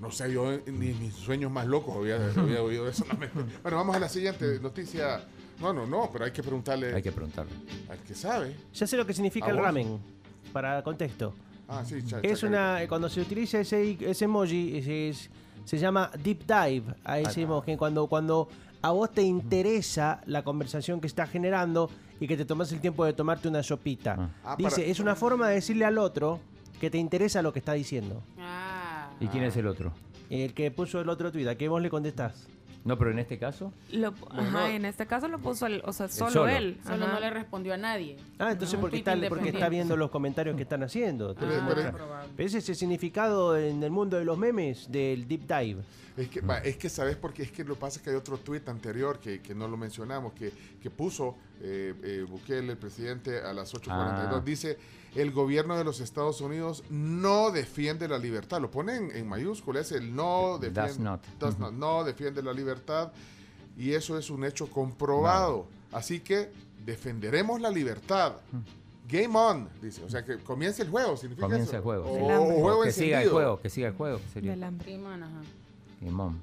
[0.00, 3.04] No sé, yo ni mis sueños más locos había, había oído eso.
[3.62, 5.20] Bueno, vamos a la siguiente noticia.
[5.60, 7.52] No, no, no, pero hay que preguntarle Hay que preguntarle.
[7.90, 8.56] al que sabe.
[8.72, 9.64] Ya sé lo que significa ¿A el vos?
[9.64, 9.98] ramen,
[10.54, 11.34] para contexto.
[11.68, 12.46] Ah, sí, cha- Es chacarita.
[12.46, 15.30] una, cuando se utiliza ese, ese emoji, es- es-
[15.66, 16.94] se llama deep dive.
[17.04, 18.48] Ahí decimos que cuando, cuando
[18.80, 23.04] a vos te interesa la conversación que estás generando y que te tomas el tiempo
[23.04, 24.30] de tomarte una sopita.
[24.42, 26.40] Ah, Dice, para- es una forma de decirle al otro
[26.80, 28.22] que te interesa lo que está diciendo.
[29.20, 29.92] ¿Y quién es el otro?
[30.28, 32.46] El que puso el otro tuit, ¿a qué vos le contestás?
[32.82, 33.74] No, pero en este caso.
[33.92, 36.48] Lo- ajá, en este caso lo puso, el, o sea, solo, solo.
[36.48, 36.78] él.
[36.82, 37.14] Solo ajá.
[37.14, 38.16] no le respondió a nadie.
[38.38, 39.58] Ah, entonces Un porque está, porque independiente.
[39.58, 41.32] está viendo los comentarios que están haciendo.
[41.32, 41.92] Ah, probable.
[42.36, 45.82] Pero ese es el significado en el mundo de los memes del deep dive.
[46.16, 48.16] Es que, va, es que sabes porque es que lo que pasa es que hay
[48.16, 50.50] otro tuit anterior que, que no lo mencionamos, que,
[50.82, 53.90] que puso eh, eh, Bukele, el presidente, a las 8.42.
[53.90, 54.42] Ah.
[54.44, 54.78] Dice,
[55.14, 58.60] el gobierno de los Estados Unidos no defiende la libertad.
[58.60, 61.20] Lo ponen en mayúscula, es el no Does defiende, not.
[61.38, 63.12] does not, no defiende la libertad.
[63.76, 65.66] Y eso es un hecho comprobado.
[65.92, 66.50] Así que
[66.84, 68.36] defenderemos la libertad.
[69.08, 70.04] Game on, dice.
[70.04, 71.76] O sea, que comience el juego, significa Comienza eso?
[71.78, 72.04] el juego.
[72.10, 72.22] O, sí.
[72.22, 74.20] o juego que siga el juego, que siga el juego.
[74.32, 74.52] Sería.
[74.52, 75.00] Del hambre.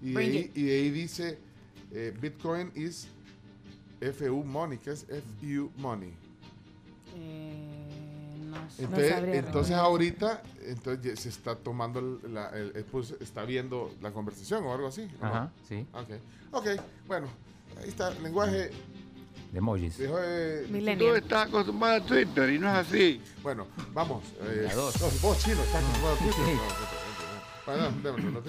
[0.02, 1.40] Y de, ahí, y de ahí dice
[1.92, 3.08] eh, Bitcoin is
[4.00, 5.06] FU money, que es
[5.40, 6.14] FU money.
[8.58, 9.14] Eh, Entonces,
[9.46, 14.64] entonces ahorita entonces se está tomando el- la, el- el pulso, está viendo la conversación
[14.66, 15.10] o algo así.
[15.20, 15.28] ¿o no?
[15.28, 15.86] Ajá, sí.
[15.94, 16.10] Ok,
[16.52, 16.68] ok,
[17.08, 17.28] bueno,
[17.82, 18.72] ahí está, lenguaje
[19.52, 19.96] De emojis.
[20.00, 20.96] Eh.
[20.98, 23.22] Tú estás acostumbrado a Twitter y no es así.
[23.42, 24.24] Bueno, vamos.
[24.42, 25.00] Eh, dos.
[25.02, 26.46] no, vos, chino, estás acostumbrado a Twitter.
[26.46, 26.52] Sí.
[26.54, 27.07] No,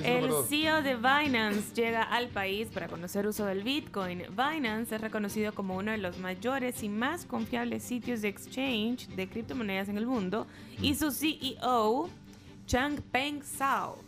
[0.05, 0.31] El.
[0.49, 4.23] CEO de Binance llega al país para conocer uso del Bitcoin.
[4.31, 9.28] Binance es reconocido como uno de los mayores y más confiables sitios de exchange de
[9.28, 10.47] criptomonedas en el mundo
[10.81, 12.09] y su CEO,
[12.66, 13.99] Changpeng Zhao,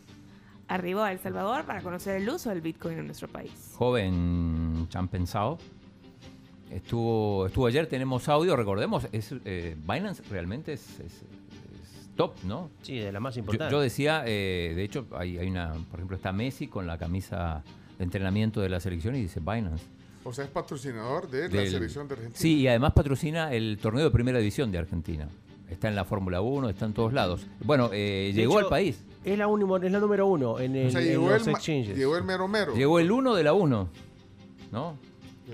[0.68, 3.72] arribó a El Salvador para conocer el uso del Bitcoin en nuestro país.
[3.76, 5.58] Joven Champensao.
[6.70, 11.24] Estuvo, estuvo ayer, tenemos audio, recordemos, es, eh, Binance realmente es- es
[12.20, 12.70] top, ¿no?
[12.82, 13.72] Sí, de la más importante.
[13.72, 17.62] yo decía, eh, de hecho, hay, hay una, por ejemplo, está Messi con la camisa
[17.96, 19.84] de entrenamiento de la selección y dice Binance.
[20.22, 22.38] O sea, es patrocinador de la selección de Argentina.
[22.38, 25.28] Sí, y además patrocina el torneo de primera división de Argentina.
[25.70, 27.46] Está en la Fórmula 1, está en todos lados.
[27.64, 29.02] Bueno, eh, llegó hecho, al país.
[29.24, 29.46] Es la,
[29.82, 31.96] es la número uno en, el, O sea, en llegó los el, exchanges.
[31.96, 32.74] llegó el mero mero.
[32.74, 33.88] Llegó el 1 de la 1,
[34.72, 34.98] ¿no?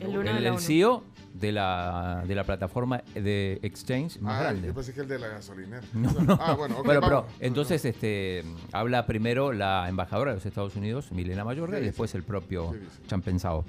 [0.01, 0.59] El uno el, de la el uno.
[0.60, 1.05] CEO
[1.38, 4.68] de la, de la plataforma de exchange más Ah, grande.
[4.68, 5.82] yo pensé que el de la gasolinera.
[5.94, 6.38] No, no.
[6.40, 11.44] Ah, bueno, ok, pero entonces este habla primero la embajadora de los Estados Unidos, Milena
[11.44, 12.74] Mayorga, ¿Qué y después el propio
[13.06, 13.64] Champensao.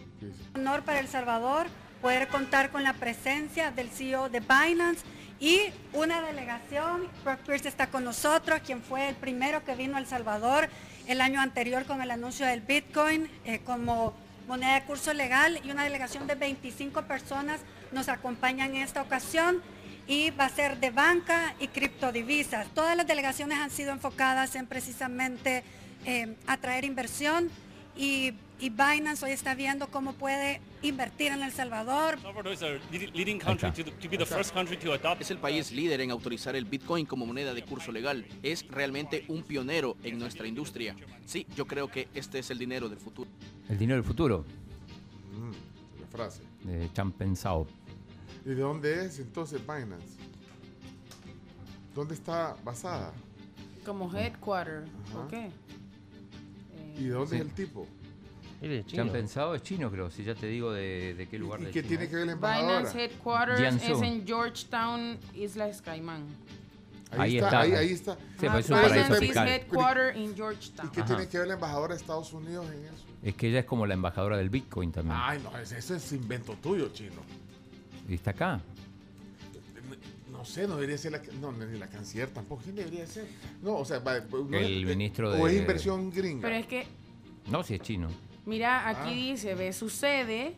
[0.55, 1.67] honor para El Salvador
[2.01, 5.03] poder contar con la presencia del CEO de Binance
[5.39, 5.59] y
[5.93, 7.07] una delegación.
[7.23, 10.69] Brock Pierce está con nosotros, quien fue el primero que vino a El Salvador
[11.07, 14.13] el año anterior con el anuncio del Bitcoin eh, como
[14.47, 17.59] moneda de curso legal y una delegación de 25 personas
[17.91, 19.61] nos acompañan en esta ocasión
[20.07, 22.67] y va a ser de banca y criptodivisas.
[22.73, 25.63] Todas las delegaciones han sido enfocadas en precisamente
[26.05, 27.49] eh, atraer inversión
[27.97, 32.17] y, y Binance hoy está viendo cómo puede invertir en El Salvador.
[35.19, 38.25] Es el país líder en autorizar el Bitcoin como moneda de curso legal.
[38.43, 40.95] Es realmente un pionero en nuestra industria.
[41.25, 43.29] Sí, yo creo que este es el dinero del futuro.
[43.69, 44.45] El dinero del futuro,
[45.33, 45.51] Mm,
[46.01, 46.41] la frase.
[46.63, 47.67] de Champensao.
[48.43, 50.17] ¿Y de dónde es entonces Binance?
[51.93, 53.13] ¿Dónde está basada?
[53.85, 54.85] Como headquarter.
[55.05, 55.13] Ajá.
[55.13, 55.51] ¿Por qué?
[56.97, 57.35] ¿Y de dónde Sí.
[57.35, 57.87] es el tipo?
[58.87, 61.81] Champensao es chino, creo, si ya te digo de, de qué lugar ¿Y de qué
[61.81, 62.09] China tiene es.
[62.09, 62.77] que ver la embajadora?
[62.79, 63.93] Binance Headquarters Jiangsu.
[63.93, 66.23] es en Georgetown, Islas Caimán.
[67.11, 68.15] Ahí está, ahí, ahí- ahí está.
[68.39, 69.47] Sí, pues es un Ah, paraíso Binance is fiscal.
[69.47, 70.87] headquarter in Georgetown.
[70.87, 71.07] ¿Y qué Ajá.
[71.15, 73.05] tiene que ver la embajadora de Estados Unidos en eso?
[73.23, 75.15] Es que ella es como la embajadora del Bitcoin también.
[75.19, 77.21] Ay, no, ese ese es invento tuyo, chino.
[78.09, 78.59] Y está acá.
[80.47, 81.21] No sé, no debería ser la...
[81.41, 82.61] No, ni la canciller tampoco.
[82.63, 83.27] ¿Quién debería ser?
[83.61, 83.99] No, o sea...
[83.99, 86.41] va- no El es- ministro O es de- inversión gringa.
[86.47, 86.87] Pero es que,
[87.51, 88.07] No, si es chino.
[88.45, 89.31] mira, aquí Ah.
[89.33, 90.53] dice, ve, su sede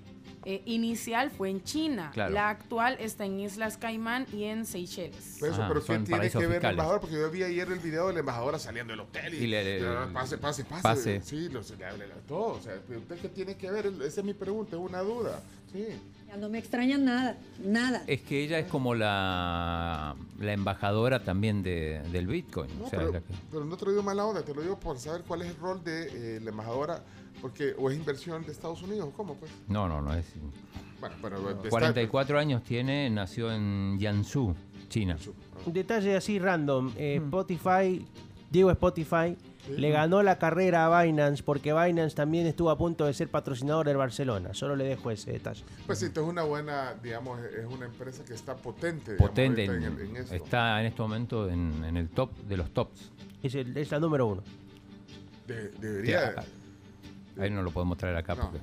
[0.46, 2.12] eh, inicial fue en China.
[2.14, 2.34] Claro.
[2.34, 5.38] La actual está en Islas Caimán y en Seychelles.
[5.40, 6.64] Por eso, pero ¿qué tiene que ver la fiscales.
[6.72, 7.02] embajadora?
[7.02, 9.64] Porque yo vi ayer el video de la embajadora saliendo del hotel y, Y le-
[9.64, 11.22] le- y, pase, pase, pase, pase.
[11.24, 12.54] Sí, lo, se le habla todo.
[12.54, 13.88] O sea, ¿usted qué tiene que ver?
[13.88, 15.42] Esa es mi pregunta, es una duda.
[15.74, 15.86] Sí.
[16.30, 18.04] Ya no me extraña nada, nada.
[18.06, 22.70] Es que ella es como la, la embajadora también de, del Bitcoin.
[22.78, 24.54] No, o sea, pero, es la que- pero no te lo digo mala onda, te
[24.54, 27.04] lo digo por saber cuál es el rol de eh, la embajadora,
[27.42, 29.52] porque o es inversión de Estados Unidos, ¿cómo pues?
[29.68, 30.26] no, no, no es.
[31.02, 34.54] Bueno, pero está- 44 años tiene, nació en Jiangsu,
[34.88, 35.18] China.
[35.66, 36.92] Un detalle así random.
[36.96, 38.06] eh, Spotify,
[38.52, 39.36] digo Spotify,
[39.78, 43.86] le ganó la carrera a Binance porque Binance también estuvo a punto de ser patrocinador
[43.88, 44.54] del Barcelona.
[44.54, 45.64] Solo le dejo ese detalle.
[45.86, 49.12] Pues sí, entonces es una buena, digamos, es una empresa que está potente.
[49.14, 50.34] digamos, Potente, en- en, en eso.
[50.36, 53.12] está en este momento en, en el top de los tops.
[53.44, 54.44] Es, el- es la número uno.
[55.48, 56.28] De- Sí, debería.
[56.30, 56.44] acá.
[57.40, 58.42] Ahí no lo podemos traer acá No.
[58.44, 58.60] porque.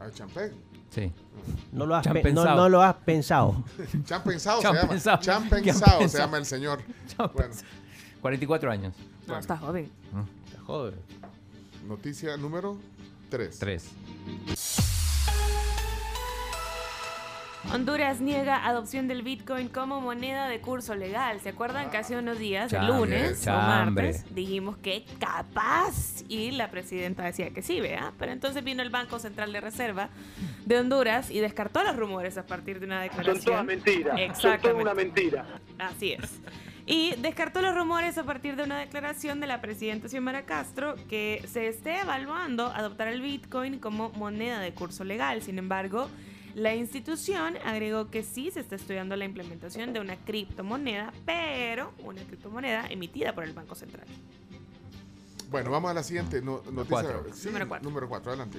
[0.00, 0.52] A Champagne.
[0.90, 1.12] Sí.
[1.72, 2.56] No lo has, Chan pe- no, pensado.
[2.56, 3.64] no lo has pensado.
[4.04, 4.88] Chan pensado se llama.
[4.88, 5.18] pensado.
[5.20, 6.24] Chan Chan pensado se pensado.
[6.24, 6.80] llama el señor.
[7.34, 7.54] Bueno,
[8.20, 8.94] 44 años.
[9.30, 9.90] No, está joven.
[10.46, 10.94] Está joven.
[11.86, 12.76] noticia número
[13.30, 13.58] 3.
[13.58, 13.90] 3.
[17.72, 21.40] Honduras niega adopción del Bitcoin como moneda de curso legal.
[21.40, 26.24] ¿Se acuerdan que hace unos días, el Chambre, lunes o martes, dijimos que capaz?
[26.28, 28.12] Y la presidenta decía que sí, ¿vea?
[28.18, 30.08] Pero entonces vino el Banco Central de Reserva
[30.64, 33.36] de Honduras y descartó los rumores a partir de una declaración.
[33.36, 34.38] Son todas mentiras.
[34.38, 35.46] Son toda una mentira.
[35.78, 36.40] Así es.
[36.92, 41.40] Y descartó los rumores a partir de una declaración de la presidenta Xiomara Castro que
[41.48, 45.40] se esté evaluando adoptar el Bitcoin como moneda de curso legal.
[45.40, 46.08] Sin embargo,
[46.56, 52.22] la institución agregó que sí se está estudiando la implementación de una criptomoneda, pero una
[52.24, 54.08] criptomoneda emitida por el Banco Central.
[55.48, 57.02] Bueno, vamos a la siguiente no- noticia.
[57.02, 57.26] Cuatro.
[57.32, 57.88] Sí, Número cuatro.
[57.88, 58.58] Número 4, adelante.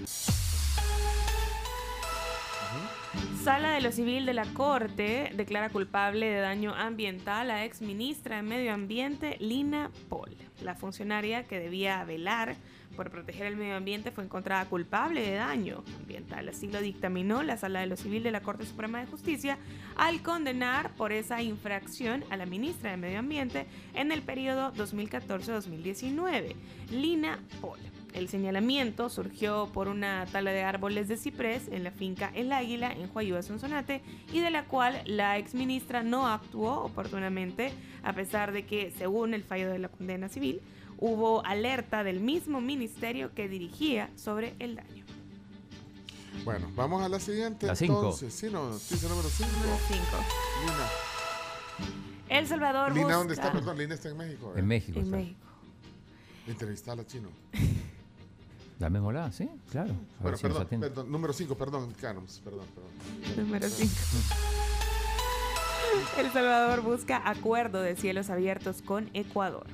[3.44, 8.38] Sala de lo Civil de la Corte declara culpable de daño ambiental a ex ministra
[8.38, 10.30] de Medio Ambiente Lina Paul.
[10.62, 12.56] La funcionaria que debía velar
[12.96, 16.48] por proteger el medio ambiente fue encontrada culpable de daño ambiental.
[16.50, 19.58] Así lo dictaminó la Sala de lo Civil de la Corte Suprema de Justicia
[19.96, 26.56] al condenar por esa infracción a la ministra de Medio Ambiente en el periodo 2014-2019,
[26.92, 27.80] Lina Paul.
[28.14, 32.92] El señalamiento surgió por una tala de árboles de ciprés en la finca El Águila
[32.92, 34.02] en Huayúa, Sonsonate,
[34.34, 37.72] y de la cual la exministra no actuó oportunamente,
[38.04, 40.62] a pesar de que, según el fallo de la condena civil,
[40.98, 45.06] hubo alerta del mismo ministerio que dirigía sobre el daño.
[46.44, 47.66] Bueno, vamos a la siguiente.
[47.68, 47.96] La cinco.
[47.96, 48.34] entonces.
[48.34, 49.46] Sí, no, noticia número 5.
[50.62, 50.88] Lina.
[52.30, 53.52] El Salvador Lina, busca- ¿dónde está?
[53.52, 54.54] Perdón, Lina está en México.
[54.56, 55.18] En México En está.
[55.18, 55.40] México.
[56.48, 57.30] Entrevistala, chino.
[58.82, 59.92] Llamémosla, sí, claro.
[60.20, 60.88] A Bueno, si perdón, atiende.
[60.88, 63.46] perdón, número 5, perdón, Carms, perdón, perdón.
[63.46, 63.94] Número 5.
[66.18, 69.68] El Salvador busca acuerdo de cielos abiertos con Ecuador.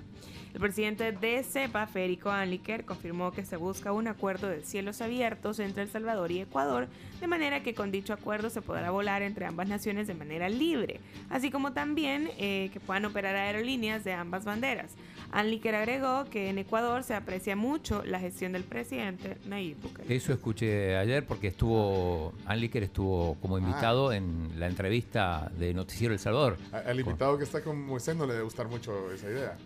[0.58, 5.60] El presidente de CEPA, Federico Anliker, confirmó que se busca un acuerdo de cielos abiertos
[5.60, 6.88] entre El Salvador y Ecuador,
[7.22, 11.00] de manera que con dicho acuerdo se podrá volar entre ambas naciones de manera libre,
[11.30, 14.96] así como también eh, que puedan operar aerolíneas de ambas banderas.
[15.32, 20.16] Anliker agregó que en Ecuador se aprecia mucho la gestión del presidente Nayib Bukele.
[20.16, 26.20] Eso escuché ayer porque estuvo, Anliker estuvo como invitado en la entrevista de Noticiero El
[26.20, 26.58] Salvador.
[26.72, 29.58] Al invitado que está con Moisés no le debe gustar mucho esa idea.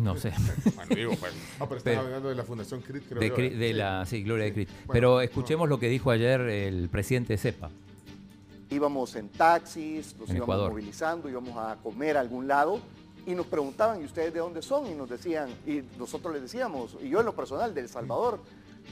[0.00, 0.29] No sé.
[0.74, 1.32] Bueno, digo, pues.
[1.58, 3.50] No, pero estaba Pero- hablando de la Fundación CRIT, creo de, ¿eh?
[3.50, 3.72] de Sí.
[3.74, 4.52] la sí, Gloria de.
[4.52, 7.70] Bueno, Pero escuchemos lo que dijo ayer el presidente de CEPA.
[8.70, 10.70] Íbamos en taxis, nos En íbamos Ecuador.
[10.70, 12.80] movilizando, íbamos a comer a algún lado
[13.26, 14.86] y nos preguntaban, ¿y ustedes de dónde son?
[14.86, 18.40] Y nos decían, y nosotros les decíamos, y yo en lo personal, de El Salvador.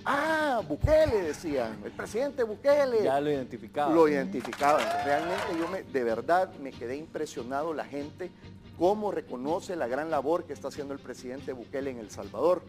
[0.05, 3.03] Ah, Bukele, decían, el presidente Bukele.
[3.05, 3.95] Ya lo identificaba.
[3.95, 4.85] Lo identificaban.
[5.05, 8.31] Realmente yo me, de verdad me quedé impresionado la gente,
[8.79, 12.63] cómo reconoce la gran labor que está haciendo el presidente Bukele en El Salvador.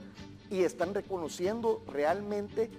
[0.50, 2.72] Y están reconociendo realmente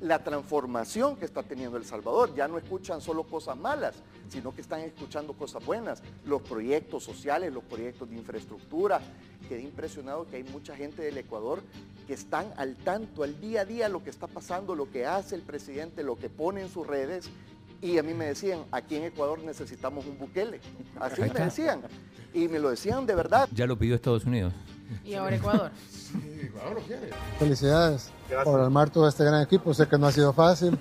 [0.00, 2.34] la transformación que está teniendo El Salvador.
[2.34, 3.94] Ya no escuchan solo cosas malas,
[4.28, 6.02] sino que están escuchando cosas buenas.
[6.26, 9.00] Los proyectos sociales, los proyectos de infraestructura.
[9.48, 11.62] Quedé impresionado que hay mucha gente del Ecuador
[12.06, 15.34] que están al tanto, al día a día, lo que está pasando, lo que hace
[15.34, 17.30] el presidente, lo que pone en sus redes.
[17.80, 20.60] Y a mí me decían, aquí en Ecuador necesitamos un Bukele.
[21.00, 21.82] Así me decían.
[22.34, 23.48] Y me lo decían de verdad.
[23.52, 24.52] Ya lo pidió Estados Unidos.
[25.04, 25.70] Y ahora Ecuador.
[26.14, 27.10] Sí, Ecuador lo quiere.
[27.40, 28.12] Felicidades
[28.44, 29.74] por armar todo este gran equipo.
[29.74, 30.78] Sé que no ha sido fácil.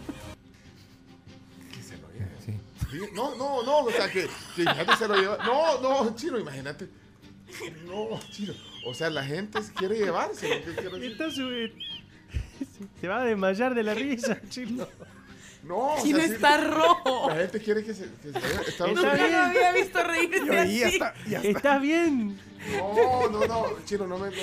[2.46, 2.54] Sí,
[3.16, 5.38] No, no, no, o sea, que, que se lo lleva.
[5.44, 6.88] No, no, chino, imagínate.
[7.88, 8.54] No, chino.
[8.86, 10.54] O sea, la gente quiere llevarse.
[10.58, 11.32] Está
[13.02, 14.86] Se va a desmayar de la risa, chino.
[15.64, 17.30] No, o Chino sea, sí, está rojo.
[17.30, 20.46] La gente quiere que se, que se vaya a Estados Nunca lo había visto reírse
[20.46, 20.84] Yo, y ya así.
[20.96, 21.48] está, ya está.
[21.50, 22.40] ¿Estás bien?
[22.80, 24.30] No, no, no, chino, no me.
[24.30, 24.36] no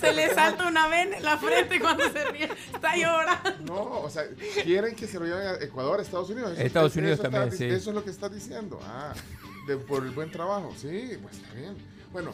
[0.00, 2.48] Se le salta una vena en la frente cuando se ríe.
[2.72, 3.50] Está llorando.
[3.64, 4.24] No, o sea,
[4.62, 6.52] quieren que se lo lleven a Ecuador, Estados Unidos.
[6.52, 7.64] Eso- Estados eso Unidos está- también, sí.
[7.66, 8.80] Eso es lo que estás diciendo.
[8.84, 9.12] Ah,
[9.68, 10.72] de- por el buen trabajo.
[10.76, 11.76] Sí, pues está bien.
[12.12, 12.32] Bueno.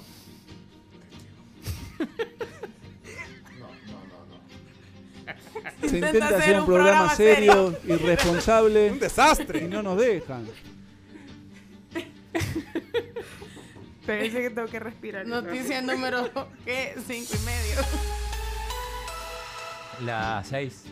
[5.80, 7.72] Se Intenta hacer hacer un un programa programa serio.
[7.80, 8.90] serio, irresponsable.
[8.92, 9.64] Un desastre.
[9.64, 10.46] Y no nos dejan.
[14.06, 15.26] Pero dice que tengo que respirar.
[15.26, 16.30] Noticia número,
[16.64, 16.94] ¿qué?
[17.06, 17.80] Cinco y medio.
[20.04, 20.84] La 6.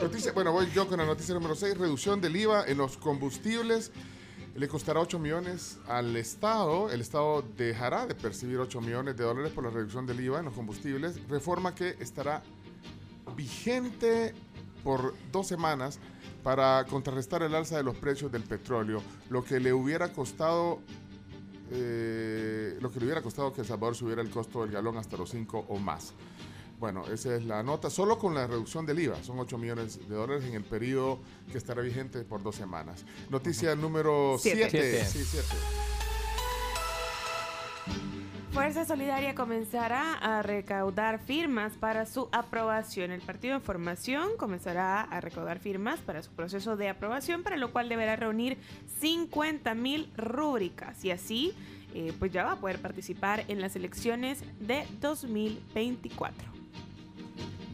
[0.00, 1.78] Noticia, bueno, voy yo con la noticia número 6.
[1.78, 3.92] Reducción del IVA en los combustibles.
[4.54, 6.90] Le costará 8 millones al Estado.
[6.90, 10.44] El Estado dejará de percibir 8 millones de dólares por la reducción del IVA en
[10.46, 11.26] los combustibles.
[11.28, 12.42] Reforma que estará
[13.34, 14.34] vigente
[14.84, 15.98] por dos semanas
[16.42, 19.02] para contrarrestar el alza de los precios del petróleo.
[19.30, 20.80] Lo que le hubiera costado
[21.74, 25.16] eh, lo que le hubiera costado que El Salvador subiera el costo del galón hasta
[25.16, 26.12] los 5 o más.
[26.82, 27.90] Bueno, esa es la nota.
[27.90, 29.22] Solo con la reducción del IVA.
[29.22, 31.20] Son 8 millones de dólares en el periodo
[31.52, 33.04] que estará vigente por dos semanas.
[33.30, 34.68] Noticia número Siete.
[34.68, 34.82] 7.
[34.82, 35.04] Siete.
[35.04, 35.46] Sí, siete.
[38.50, 43.12] Fuerza Solidaria comenzará a recaudar firmas para su aprobación.
[43.12, 47.70] El Partido en Formación comenzará a recaudar firmas para su proceso de aprobación, para lo
[47.70, 48.58] cual deberá reunir
[48.98, 51.54] 50 mil rúbricas y así
[51.94, 56.61] eh, pues ya va a poder participar en las elecciones de 2024.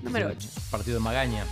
[0.02, 0.48] Número 8.
[0.70, 1.44] Partido de Magaña.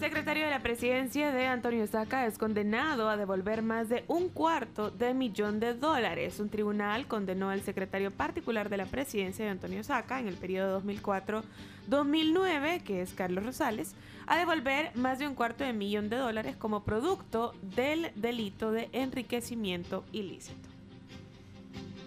[0.00, 4.90] secretario de la presidencia de Antonio Saca es condenado a devolver más de un cuarto
[4.90, 6.40] de millón de dólares.
[6.40, 10.82] Un tribunal condenó al secretario particular de la presidencia de Antonio Saca en el periodo
[10.82, 13.94] 2004-2009, que es Carlos Rosales,
[14.26, 18.90] a devolver más de un cuarto de millón de dólares como producto del delito de
[18.92, 20.73] enriquecimiento ilícito.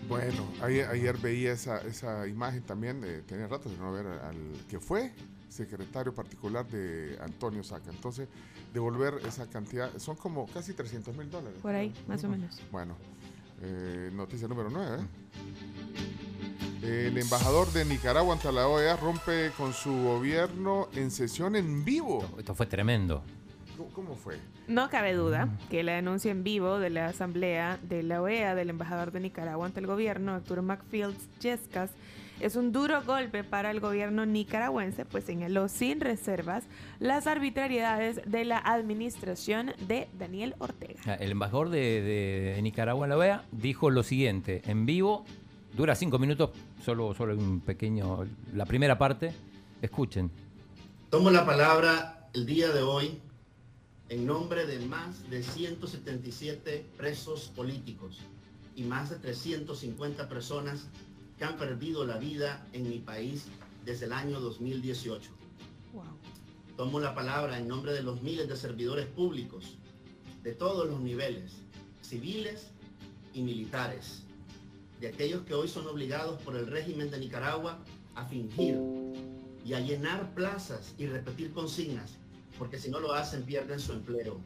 [0.07, 4.37] Bueno, ayer, ayer veía esa, esa imagen también, eh, tenía rato de no ver al
[4.69, 5.11] que fue
[5.49, 7.89] secretario particular de Antonio Saca.
[7.89, 8.27] Entonces,
[8.73, 11.59] devolver esa cantidad, son como casi 300 mil dólares.
[11.61, 12.61] Por ahí, más o menos.
[12.71, 12.95] Bueno,
[13.61, 15.03] eh, noticia número 9.
[16.83, 22.23] El embajador de Nicaragua ante la OEA rompe con su gobierno en sesión en vivo.
[22.37, 23.23] Esto fue tremendo.
[23.93, 24.37] ¿Cómo, fue?
[24.67, 28.69] No cabe duda que la denuncia en vivo de la Asamblea de la OEA del
[28.69, 31.91] embajador de Nicaragua ante el gobierno, Arturo McFields Yescas,
[32.39, 36.65] es un duro golpe para el gobierno nicaragüense, pues señaló sin reservas
[36.99, 40.99] las arbitrariedades de la administración de Daniel Ortega.
[41.07, 41.79] Ah, El embajador de,
[42.55, 45.25] de Nicaragua en la OEA dijo lo siguiente, en vivo,
[45.75, 46.51] dura cinco minutos,
[46.83, 49.33] solo, solo un pequeño, la primera parte,
[49.81, 50.29] escuchen.
[51.09, 53.19] Tomo la palabra el día de hoy
[54.09, 58.19] en nombre de más de 177 presos políticos
[58.75, 60.87] y más de 350 personas
[61.37, 63.45] que han perdido la vida en mi país
[63.85, 65.29] desde el año 2018.
[66.77, 69.77] Tomo la palabra en nombre de los miles de servidores públicos
[70.43, 71.53] de todos los niveles,
[72.01, 72.67] civiles
[73.33, 74.23] y militares,
[75.01, 77.79] de aquellos que hoy son obligados por el régimen de Nicaragua
[78.15, 78.77] a fingir
[79.65, 82.17] y a llenar plazas y repetir consignas,
[82.57, 84.39] porque si no lo hacen pierden su empleo.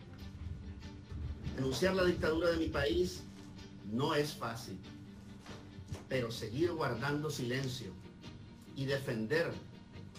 [1.56, 3.24] Denunciar la dictadura de mi país
[3.92, 4.78] no es fácil,
[6.08, 7.92] pero seguir guardando silencio
[8.76, 9.52] y defender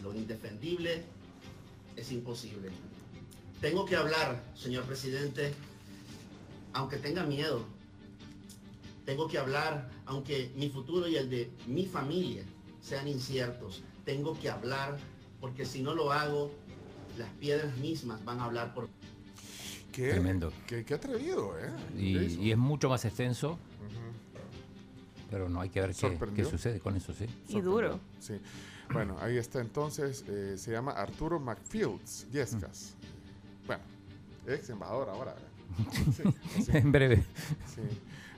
[0.02, 1.05] lo indefendible
[1.97, 2.70] es imposible.
[3.60, 5.55] Tengo que hablar, señor presidente,
[6.73, 7.64] aunque tenga miedo.
[9.05, 12.44] Tengo que hablar, aunque mi futuro y el de mi familia
[12.81, 13.82] sean inciertos.
[14.05, 14.98] Tengo que hablar,
[15.40, 16.52] porque si no lo hago,
[17.18, 18.89] las piedras mismas van a hablar por
[19.93, 20.51] Qué, Tremendo.
[20.66, 21.70] Qué, qué atrevido, ¿eh?
[21.98, 23.59] Y, es mucho más extenso,
[25.30, 25.94] pero no hay que ver
[26.34, 27.26] qué, sucede con eso, sí.
[27.48, 28.01] Y duro.
[28.18, 28.40] Sí.
[28.90, 30.24] Bueno, ahí está entonces.
[30.28, 32.94] eh, se llama Arturo McFields Yescas.
[33.66, 33.82] Bueno,
[34.47, 35.34] ex embajador ahora.
[36.64, 36.70] sí.
[36.72, 37.24] En breve.
[37.74, 37.82] Sí.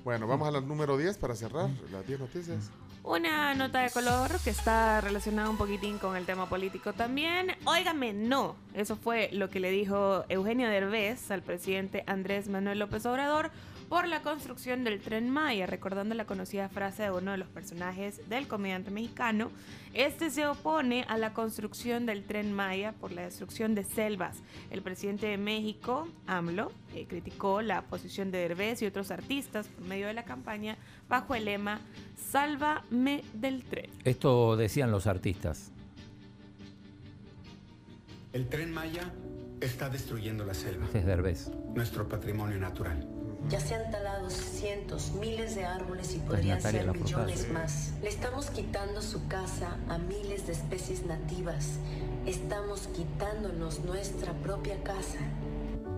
[0.04, 2.70] Bueno, vamos a la número 10 para cerrar las 10 noticias.
[3.04, 7.54] Una nota de color que está relacionada un poquitín con el tema político también.
[7.66, 8.56] Óigame, no.
[8.72, 13.50] Eso fue lo que le dijo Eugenio Derbez al presidente Andrés Manuel López Obrador
[13.88, 18.28] por la construcción del tren Maya, recordando la conocida frase de uno de los personajes
[18.28, 19.50] del comediante mexicano.
[19.92, 24.38] Este se opone a la construcción del tren Maya por la destrucción de selvas.
[24.70, 29.86] El presidente de México, AMLO, eh, criticó la posición de Derbez y otros artistas por
[29.86, 30.76] medio de la campaña
[31.08, 31.80] bajo el lema
[32.30, 33.90] Sálvame del tren.
[34.04, 35.70] Esto decían los artistas.
[38.32, 39.12] El tren Maya
[39.60, 41.50] está destruyendo la selva, Este es Derbez.
[41.74, 43.06] nuestro patrimonio natural.
[43.50, 47.92] Ya se han talado cientos, miles de árboles y podrían Natalia ser millones más.
[48.02, 51.78] Le estamos quitando su casa a miles de especies nativas.
[52.26, 55.18] Estamos quitándonos nuestra propia casa.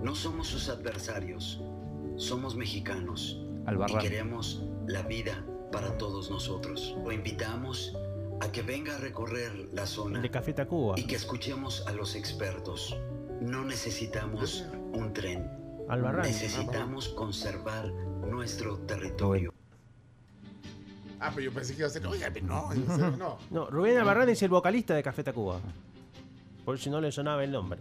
[0.02, 1.60] No somos sus adversarios,
[2.16, 4.00] somos mexicanos Albarrán.
[4.00, 6.96] y queremos la vida para todos nosotros.
[7.04, 7.96] Lo invitamos
[8.40, 10.94] a que venga a recorrer la zona De Café Tacuba.
[10.98, 12.96] y que escuchemos a los expertos.
[13.40, 15.48] No necesitamos un tren,
[15.88, 16.22] Albarrán.
[16.26, 17.86] necesitamos conservar
[18.28, 19.52] nuestro territorio.
[21.20, 22.06] Ah, pero yo pensé que iba a ser.
[22.06, 22.70] Oiga, no,
[23.18, 23.38] no.
[23.50, 25.60] No, Rubén Albarrán es el vocalista de Café Tacuba.
[26.64, 27.80] Por si no le sonaba el nombre.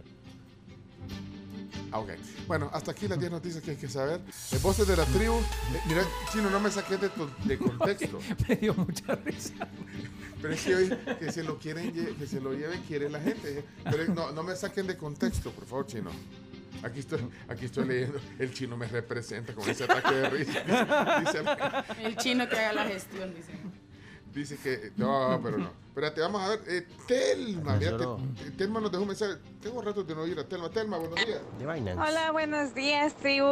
[1.92, 2.10] Ah, ok.
[2.46, 4.20] Bueno, hasta aquí las 10 noticias que hay que saber.
[4.52, 5.34] Eh, voces de la tribu.
[5.38, 6.02] Eh, mira,
[6.32, 8.18] chino, no me saqué de, to- de contexto.
[8.48, 9.54] Me dio mucha risa.
[10.40, 10.88] Pero es que hoy
[11.18, 13.64] que se lo quieren que se lo lleve quiere la gente.
[13.84, 16.10] Pero no, no me saquen de contexto, por favor, chino.
[16.86, 18.18] Aquí estoy, aquí estoy leyendo.
[18.38, 20.60] El chino me representa con ese ataque de risa.
[21.20, 23.52] Dice, dice- El chino que haga la gestión, dice.
[24.32, 24.92] dice que.
[24.96, 25.70] No, pero no.
[25.88, 26.60] Espérate, vamos a ver.
[26.68, 29.34] Eh, Telma, mira, te- Telma nos dejó un mensaje.
[29.62, 30.70] Tengo rato de no oír a Telma.
[30.70, 31.40] Telma, buenos días.
[31.98, 33.46] Hola, buenos días, tribu.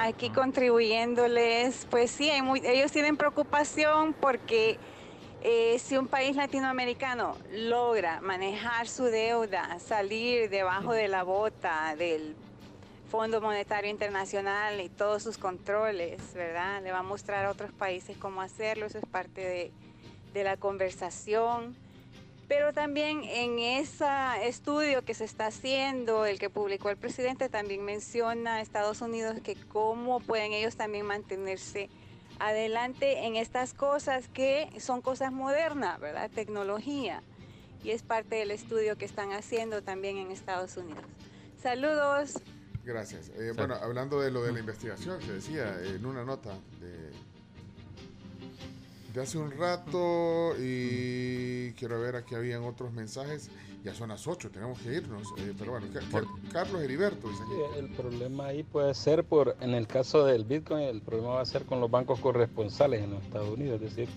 [0.00, 1.86] Aquí contribuyéndoles.
[1.90, 4.78] Pues sí, hay muy- ellos tienen preocupación porque
[5.42, 12.34] eh, si un país latinoamericano logra manejar su deuda, salir debajo de la bota del
[13.10, 16.80] Fondo Monetario Internacional y todos sus controles, ¿verdad?
[16.80, 18.86] Le va a mostrar a otros países cómo hacerlo.
[18.86, 19.72] Eso es parte de,
[20.32, 21.74] de la conversación.
[22.46, 24.06] Pero también en ese
[24.44, 29.40] estudio que se está haciendo, el que publicó el presidente, también menciona a Estados Unidos
[29.42, 31.90] que cómo pueden ellos también mantenerse
[32.38, 36.30] adelante en estas cosas que son cosas modernas, ¿verdad?
[36.32, 37.24] Tecnología.
[37.82, 41.04] Y es parte del estudio que están haciendo también en Estados Unidos.
[41.60, 42.34] Saludos.
[42.92, 43.28] Gracias.
[43.38, 46.50] Eh, bueno, hablando de lo de la investigación, se decía en una nota
[46.80, 47.10] de,
[49.14, 53.48] de hace un rato y quiero ver aquí habían otros mensajes.
[53.84, 55.22] Ya son las 8, tenemos que irnos.
[55.38, 57.78] eh, pero bueno, Ca- Ca- Carlos Heriberto dice aquí.
[57.78, 61.46] El problema ahí puede ser por, en el caso del Bitcoin, el problema va a
[61.46, 64.08] ser con los bancos corresponsales en los Estados Unidos, es decir,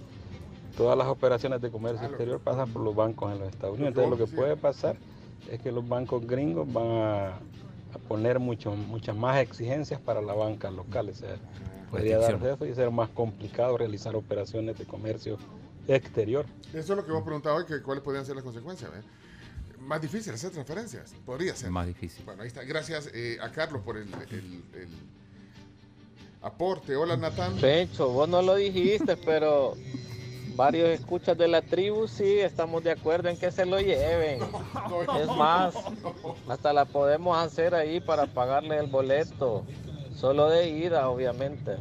[0.75, 3.89] todas las operaciones de comercio exterior pasan por los bancos en los Estados Unidos.
[3.95, 4.97] Entonces lo que puede pasar
[5.49, 7.39] es que los bancos gringos van a,
[7.93, 11.09] a poner mucho, muchas más exigencias para la banca local.
[11.09, 11.35] O sea,
[11.91, 15.37] podría darse eso y ser más complicado realizar operaciones de comercio
[15.87, 16.45] exterior.
[16.69, 18.89] Eso es lo que hemos preguntado hoy, que cuáles podrían ser las consecuencias.
[18.95, 19.01] ¿eh?
[19.79, 21.13] Más difícil hacer transferencias.
[21.25, 21.69] Podría ser.
[21.69, 22.23] Más difícil.
[22.25, 22.63] Bueno, ahí está.
[22.63, 24.87] Gracias eh, a Carlos por el, el- el
[26.41, 26.95] aporte.
[26.95, 27.55] Hola, Natán.
[27.57, 29.75] Pencho, vos no lo dijiste, pero
[30.55, 34.39] varios escuchas de la tribu sí estamos de acuerdo en que se lo lleven.
[35.19, 35.75] Es más,
[36.47, 39.65] hasta la podemos hacer ahí para pagarle el boleto.
[40.15, 41.77] Solo de ida, obviamente.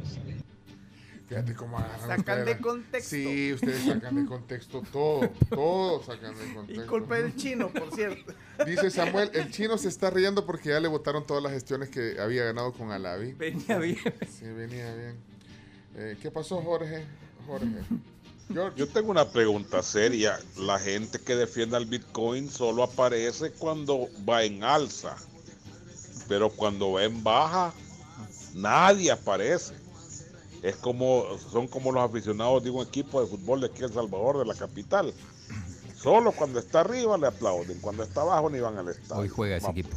[1.29, 3.11] Fíjate cómo agarran Sacan ustedes de contexto.
[3.11, 5.31] Sí, ustedes sacan de contexto todo.
[5.49, 6.87] Todo sacan de Y contexto.
[6.89, 8.35] culpa del chino, por cierto.
[8.67, 12.21] Dice Samuel, el chino se está riendo porque ya le votaron todas las gestiones que
[12.21, 13.33] había ganado con Alavi.
[13.33, 13.99] Venía bien.
[14.29, 15.17] Sí, venía bien.
[15.97, 17.05] Eh, ¿Qué pasó, Jorge?
[17.47, 17.67] Jorge.
[18.77, 20.39] Yo tengo una pregunta seria.
[20.59, 25.17] La gente que defiende al Bitcoin solo aparece cuando va en alza.
[26.29, 27.73] Pero cuando va en baja,
[28.55, 29.75] nadie aparece.
[30.63, 33.93] Es como, son como los aficionados de un equipo de fútbol de aquí en El
[33.93, 35.13] Salvador, de la capital.
[35.97, 39.23] Solo cuando está arriba le aplauden, cuando está abajo ni van al estadio.
[39.23, 39.79] Hoy juega ese Vamos.
[39.81, 39.97] equipo.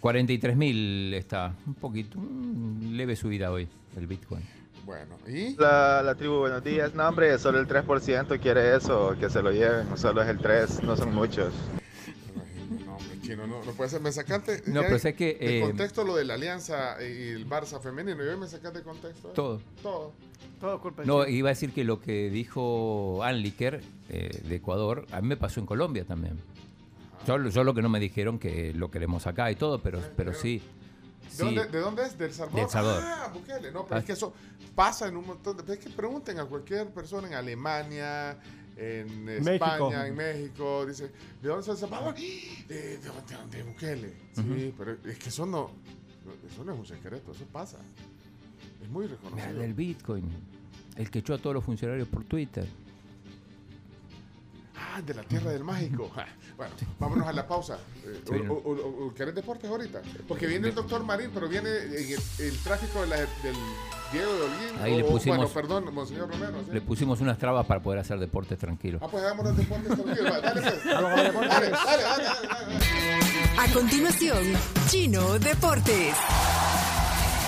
[0.00, 1.54] 43.000 está.
[1.66, 4.57] Un poquito, un leve subida hoy el Bitcoin.
[4.88, 5.54] Bueno, ¿y?
[5.56, 6.94] La, la tribu, buenos días.
[6.94, 9.98] No, hombre, solo el 3% quiere eso, que se lo lleven.
[9.98, 11.52] Solo es el 3, no son muchos.
[12.86, 14.00] No, hombre, chino, no, no puede ser.
[14.00, 17.46] Me sacaste No, pero sé que, de eh, contexto lo de la alianza y el
[17.46, 18.24] Barça femenino.
[18.24, 19.28] ¿Y hoy me sacaste de contexto?
[19.28, 19.32] eh?
[19.34, 19.60] Todo.
[19.82, 20.12] Todo.
[20.58, 21.36] Todo culpa No, chino.
[21.36, 25.60] iba a decir que lo que dijo Anliker eh, de Ecuador, a mí me pasó
[25.60, 26.38] en Colombia también.
[27.26, 30.32] Yo, yo lo que no me dijeron que lo queremos acá y todo, pero, pero
[30.32, 30.62] sí.
[31.28, 31.44] ¿De, sí.
[31.44, 32.18] dónde, de dónde es?
[32.18, 32.60] ¿Del Salvador?
[32.60, 33.02] Del Salvador.
[33.04, 33.70] Ah, Bukele.
[33.72, 33.98] No, pero Ah.
[34.00, 34.32] es que eso
[34.74, 35.72] pasa en un montón de...
[35.72, 38.38] Es que pregunten a cualquier persona en Alemania,
[38.76, 39.50] en México.
[39.50, 40.86] España, en México.
[40.86, 41.10] Dice,
[41.42, 42.14] ¿de dónde es El Salvador?
[42.14, 42.20] De,
[42.68, 44.12] de, de- de Bukele.
[44.34, 44.74] Sí, Ujú.
[44.78, 45.70] pero es que eso no...
[46.52, 47.78] Eso no es un secreto, eso pasa.
[48.82, 49.62] Es muy reconocido.
[49.62, 50.24] el Bitcoin.
[50.96, 52.66] El que echó a todos los funcionarios por Twitter.
[54.80, 56.10] Ah, de la tierra del mágico.
[56.56, 57.78] Bueno, vámonos a la pausa.
[58.04, 58.52] Eh, Sí, o- no.
[58.54, 60.00] o- o- o- ¿Querés deportes ahorita?
[60.26, 63.56] Porque viene el doctor Marín, pero viene en el, el tráfico de la- del
[64.12, 64.82] Diego de Holguín.
[64.82, 66.54] Ahí le pusimos- Bueno, perdón, Monseñor Romero.
[66.64, 66.70] ¿sí?
[66.72, 69.00] Le pusimos unas trabas para poder hacer deportes tranquilos.
[69.04, 70.42] Ah, pues hagamos los deportes tranquilos.
[70.42, 70.84] Dale, pues.
[70.84, 72.78] Dale, dale, dale, dale, dale.
[73.58, 74.44] A continuación,
[74.88, 76.14] Chino Deportes.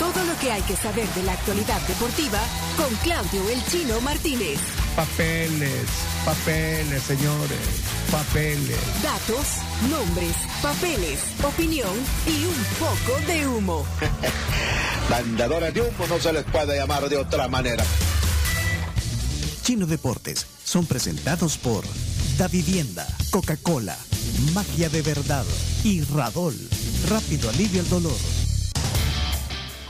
[0.01, 2.41] Todo lo que hay que saber de la actualidad deportiva
[2.79, 4.59] con Claudio El Chino Martínez.
[4.97, 5.85] Papeles,
[6.25, 7.59] papeles, señores,
[8.11, 8.79] papeles.
[9.03, 9.59] Datos,
[9.91, 11.93] nombres, papeles, opinión
[12.27, 13.85] y un poco de humo.
[15.11, 17.85] Vendedores de humo no se les puede llamar de otra manera.
[19.63, 21.85] Chino Deportes son presentados por
[22.39, 23.99] Da Vivienda, Coca-Cola,
[24.55, 25.45] Magia de Verdad
[25.85, 26.57] y Radol.
[27.11, 28.17] Rápido alivio el dolor.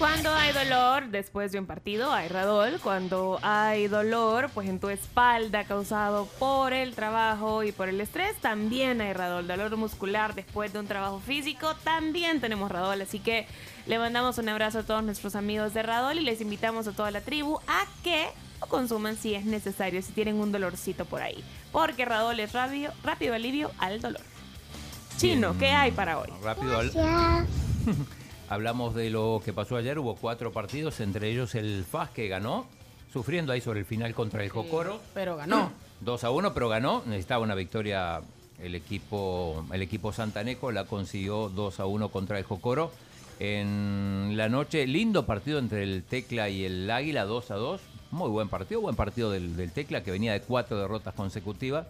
[0.00, 2.80] Cuando hay dolor después de un partido, hay radol.
[2.82, 8.34] Cuando hay dolor, pues en tu espalda causado por el trabajo y por el estrés,
[8.40, 9.46] también hay radol.
[9.46, 13.02] Dolor muscular después de un trabajo físico, también tenemos radol.
[13.02, 13.46] Así que
[13.86, 17.10] le mandamos un abrazo a todos nuestros amigos de radol y les invitamos a toda
[17.10, 18.26] la tribu a que
[18.62, 21.44] lo consuman si es necesario, si tienen un dolorcito por ahí.
[21.72, 24.22] Porque radol es rápido, rápido alivio al dolor.
[25.18, 26.30] Chino, ¿qué hay para hoy?
[26.42, 26.90] Rápido al-
[28.50, 32.66] Hablamos de lo que pasó ayer, hubo cuatro partidos, entre ellos el FAS que ganó,
[33.12, 35.00] sufriendo ahí sobre el final contra el Jocoro.
[35.14, 35.70] Pero ganó.
[36.00, 37.04] 2 a 1, pero ganó.
[37.06, 38.20] Necesitaba una victoria
[38.58, 42.90] el equipo, el equipo santaneco, la consiguió 2 a 1 contra el Jocoro.
[43.38, 47.80] En la noche, lindo partido entre el Tecla y el Águila, 2 a 2.
[48.10, 51.86] Muy buen partido, buen partido del, del Tecla que venía de cuatro derrotas consecutivas.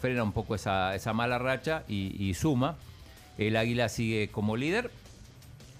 [0.00, 2.76] Frena un poco esa, esa mala racha y, y suma.
[3.36, 4.90] El Águila sigue como líder.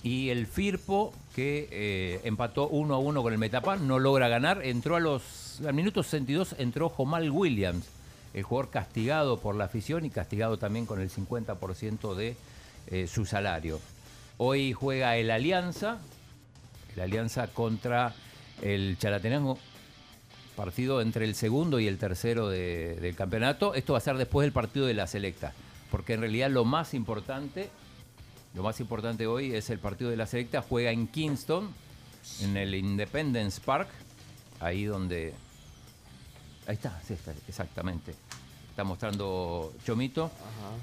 [0.02, 4.64] Y el Firpo, que eh, empató 1 a 1 con el Metapan, no logra ganar.
[4.64, 5.60] Entró a los.
[5.66, 7.86] Al minuto 62 entró Jomal Williams,
[8.32, 12.34] el jugador castigado por la afición y castigado también con el 50% de
[12.86, 13.78] eh, su salario.
[14.38, 15.98] Hoy juega el Alianza,
[16.96, 18.14] el Alianza contra
[18.62, 19.58] el Chalatenango,
[20.56, 23.74] partido entre el segundo y el tercero de- del campeonato.
[23.74, 25.52] Esto va a ser después del partido de la selecta,
[25.90, 27.68] porque en realidad lo más importante,
[28.54, 30.62] lo más importante hoy es el partido de la selecta.
[30.62, 31.68] Juega en Kingston,
[32.40, 33.88] en el Independence Park,
[34.60, 35.32] ahí donde...
[36.66, 38.14] Ahí está, sí está, exactamente.
[38.70, 40.30] Está mostrando Chomito.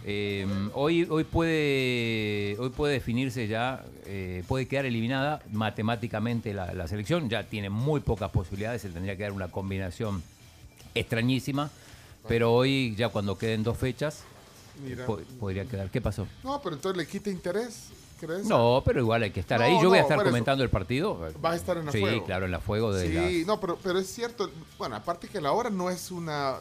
[0.06, 6.88] Eh, hoy, hoy, puede, hoy puede definirse ya, eh, puede quedar eliminada matemáticamente la, la
[6.88, 7.30] selección.
[7.30, 10.23] Ya tiene muy pocas posibilidades, se tendría que dar una combinación
[10.95, 11.69] extrañísima.
[12.27, 14.23] Pero hoy, ya cuando queden dos fechas.
[15.06, 15.90] Po- podría quedar.
[15.90, 16.28] ¿Qué pasó?
[16.44, 17.90] No, pero entonces le quita interés,
[18.20, 18.45] ¿crees?
[18.45, 19.74] No, pero igual hay que estar No, ahí.
[19.82, 20.32] Yo voy a no, estar por eso.
[20.32, 21.20] comentando el partido.
[21.41, 22.26] Vas a estar en la sí, fuego.
[22.26, 24.49] claro, en la fuego de Sí, las- no, pero, pero es cierto.
[24.78, 26.56] Bueno, aparte que la hora no es una.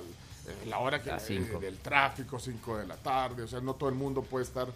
[0.48, 1.58] eh, la hora que, cinco.
[1.58, 3.42] del tráfico, 5 de la tarde.
[3.42, 4.68] O sea, no todo el mundo puede estar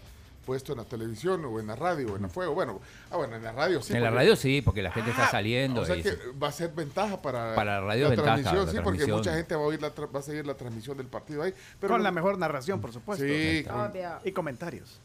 [0.45, 2.53] puesto en la televisión o en la radio o en la fuego.
[2.53, 2.79] Bueno,
[3.11, 3.93] ah, bueno en la radio sí.
[3.93, 5.81] en la radio sí, porque la gente está saliendo.
[5.81, 8.65] O sea y que va a ser ventaja para, Para la radio es ventaja, transmisión,
[8.65, 10.97] la sí, porque mucha gente va a, oír la tra- va a seguir la transmisión
[10.97, 11.53] del partido ahí.
[11.79, 13.25] Pero Con la mejor narración, por supuesto.
[13.25, 14.09] Sí, con- Obvio.
[14.23, 14.99] Y comentarios.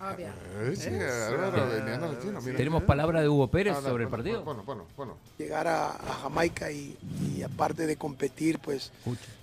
[0.00, 0.26] Obvio.
[0.26, 0.88] Eh, sí.
[0.88, 1.66] Álvaro,
[2.32, 2.56] mira.
[2.56, 4.42] ¿Tenemos palabra de Hugo Pérez Habla, sobre el partido?
[4.44, 5.16] Bueno, bueno, bueno.
[5.38, 6.96] llegar a, a Jamaica y,
[7.36, 8.92] y aparte de competir, pues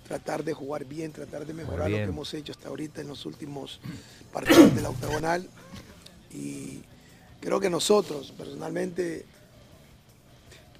[0.06, 3.24] tratar de jugar bien, tratar de mejorar lo que hemos hecho hasta ahorita en los
[3.26, 3.80] últimos
[4.32, 5.48] partidos de la octagonal.
[6.32, 6.82] Y
[7.40, 9.24] creo que nosotros, personalmente,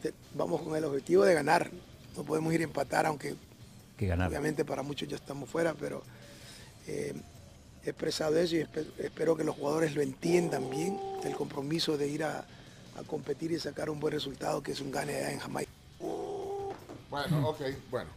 [0.02, 1.70] te- vamos con el objetivo de ganar.
[2.16, 3.34] No podemos ir a empatar, aunque
[3.96, 4.28] Que ganar.
[4.28, 6.02] obviamente para muchos ya estamos fuera, pero
[6.86, 7.14] eh,
[7.84, 12.08] he expresado eso y espe- espero que los jugadores lo entiendan bien, el compromiso de
[12.08, 12.38] ir a,
[12.96, 15.70] a competir y sacar un buen resultado, que es un gane en Jamaica.
[17.10, 17.60] Bueno, ok,
[17.90, 18.10] bueno.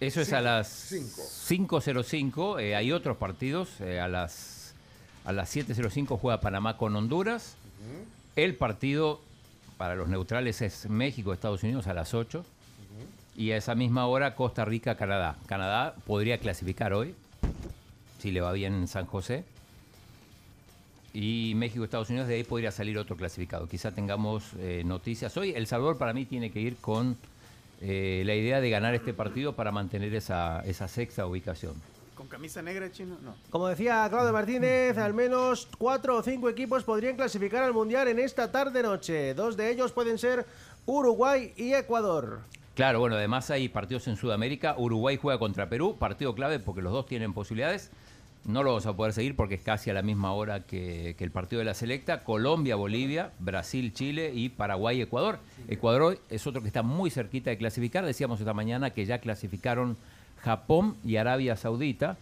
[0.00, 1.76] Eso es a las cinco.
[1.76, 2.60] 5.05.
[2.60, 3.68] eh, hay otros partidos.
[3.80, 4.74] eh, a las,
[5.24, 7.54] a las 7.05 juega Panamá con Honduras.
[8.34, 9.20] El partido
[9.78, 12.44] para los neutrales es México-Estados Unidos a las 8.
[13.36, 15.36] Y a esa misma hora Costa Rica-Canadá.
[15.46, 17.14] Canadá podría clasificar hoy,
[18.22, 19.44] si le va bien en San José.
[21.12, 23.68] Y México-Estados Unidos, de ahí podría salir otro clasificado.
[23.68, 25.52] Quizá tengamos eh, noticias hoy.
[25.54, 27.16] El Salvador para mí tiene que ir con
[27.80, 31.74] eh, la idea de ganar este partido para mantener esa, esa sexta ubicación.
[32.14, 33.16] ¿Con camisa negra, chino?
[33.22, 33.34] No.
[33.50, 38.20] Como decía Claudio Martínez, al menos cuatro o cinco equipos podrían clasificar al Mundial en
[38.20, 39.34] esta tarde-noche.
[39.34, 40.46] Dos de ellos pueden ser
[40.86, 42.40] Uruguay y Ecuador.
[42.74, 44.76] Claro, bueno, además hay partidos en Sudamérica.
[44.78, 47.90] Uruguay juega contra Perú, partido clave porque los dos tienen posibilidades.
[48.44, 51.30] No lo vamos a poder seguir porque es casi a la misma hora que, el
[51.30, 52.24] partido de la selecta.
[52.24, 55.38] Colombia, Bolivia, Brasil, Chile y Paraguay, Ecuador.
[55.68, 58.04] Ecuador es otro que está muy cerquita de clasificar.
[58.04, 59.96] Decíamos esta mañana que ya clasificaron
[60.40, 62.16] Japón y Arabia Saudita.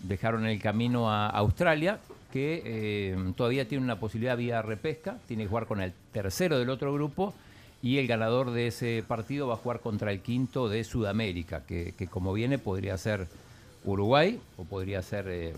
[0.00, 2.00] Dejaron el camino a Australia,
[2.32, 5.18] que eh, todavía tiene una posibilidad vía repesca.
[5.28, 7.34] Tiene que jugar con el tercero del otro grupo.
[7.82, 12.08] Y el ganador de ese partido va a jugar contra el quinto de Sudamérica, que
[12.08, 13.26] como viene podría ser
[13.84, 15.54] Uruguay o podría ser eh,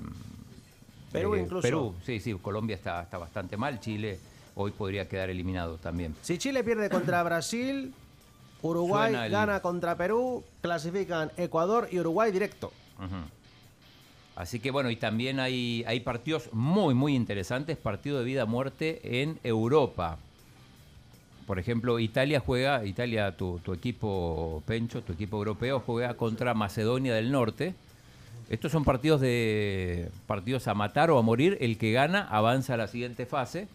[1.12, 1.62] Perú eh, incluso.
[1.62, 4.18] Perú, sí, sí, Colombia está, está bastante mal, Chile
[4.56, 6.14] hoy podría quedar eliminado también.
[6.22, 7.92] Si Chile pierde contra Brasil,
[8.62, 12.72] Uruguay el- gana contra Perú, clasifican Ecuador y Uruguay directo.
[14.36, 19.38] Así que bueno, y también hay, hay partidos muy, muy interesantes, partido de vida-muerte en
[19.44, 20.18] Europa.
[21.46, 27.14] Por ejemplo, Italia juega, Italia, tu, tu equipo Pencho, tu equipo europeo, juega contra Macedonia
[27.14, 27.74] del Norte.
[28.50, 31.56] Estos son partidos de partidos a matar o a morir.
[31.60, 33.68] El que gana avanza a la siguiente fase.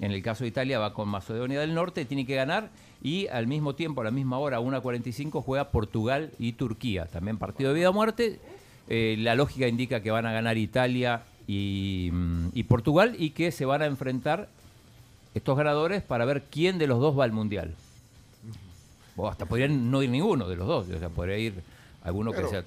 [0.00, 2.70] En el caso de Italia va con Macedonia del Norte, tiene que ganar.
[3.02, 7.06] Y al mismo tiempo, a la misma hora, 1.45, juega Portugal y Turquía.
[7.06, 8.40] También partido de vida o muerte.
[8.88, 13.52] Eh, la lógica indica que van a ganar Italia y, mm, y Portugal y que
[13.52, 14.48] se van a enfrentar
[15.34, 17.74] estos ganadores para ver quién de los dos va al Mundial.
[19.16, 20.88] O hasta podrían no ir ninguno de los dos.
[20.88, 21.54] O sea, podría ir
[22.02, 22.64] alguno que sea...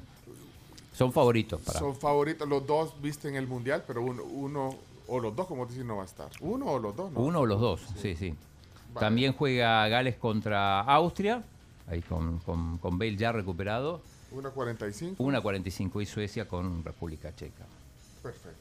[0.97, 1.77] Son favoritos para...
[1.79, 4.75] Son favoritos, los dos visten el mundial, pero uno, uno
[5.07, 6.29] o los dos, como dicen, no va a estar.
[6.41, 7.19] Uno o los dos, ¿no?
[7.19, 8.33] Uno o los dos, sí, sí.
[8.99, 11.43] También juega Gales contra Austria,
[11.87, 14.01] ahí con, con, con Bale ya recuperado.
[14.33, 15.17] 1.45.
[15.17, 17.65] 1.45 y Suecia con República Checa.
[18.23, 18.57] Perfecto.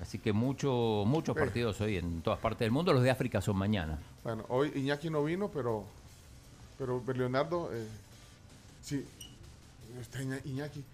[0.00, 1.40] Así que mucho, muchos Eh.
[1.40, 2.92] partidos hoy en todas partes del mundo.
[2.92, 3.98] Los de África son mañana.
[4.22, 5.84] Bueno, hoy Iñaki no vino, pero,
[6.78, 7.84] pero Leonardo, eh,
[8.80, 9.04] sí,
[10.00, 10.84] está Iña- Iñaki.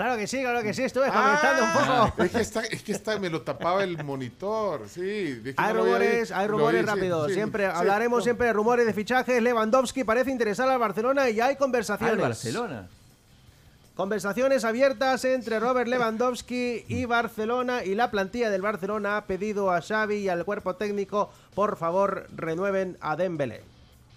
[0.00, 2.22] Claro que sí, claro que sí, estuve Ah, comentando un poco.
[2.24, 5.42] Es que, está, es que está, me lo tapaba el monitor, sí.
[5.58, 7.28] Hay no rumores, hay rumores rápidos.
[7.28, 9.42] sí, siempre sí, hablaremos siempre de rumores de fichajes.
[9.42, 12.18] Lewandowski parece interesar al Barcelona y hay ¿Al conversaciones.
[12.18, 12.88] Barcelona?
[13.94, 19.82] Conversaciones abiertas entre Robert Lewandowski y Barcelona y la plantilla del Barcelona ha pedido a
[19.82, 23.60] Xavi y al cuerpo técnico, por favor, renueven a Dembélé.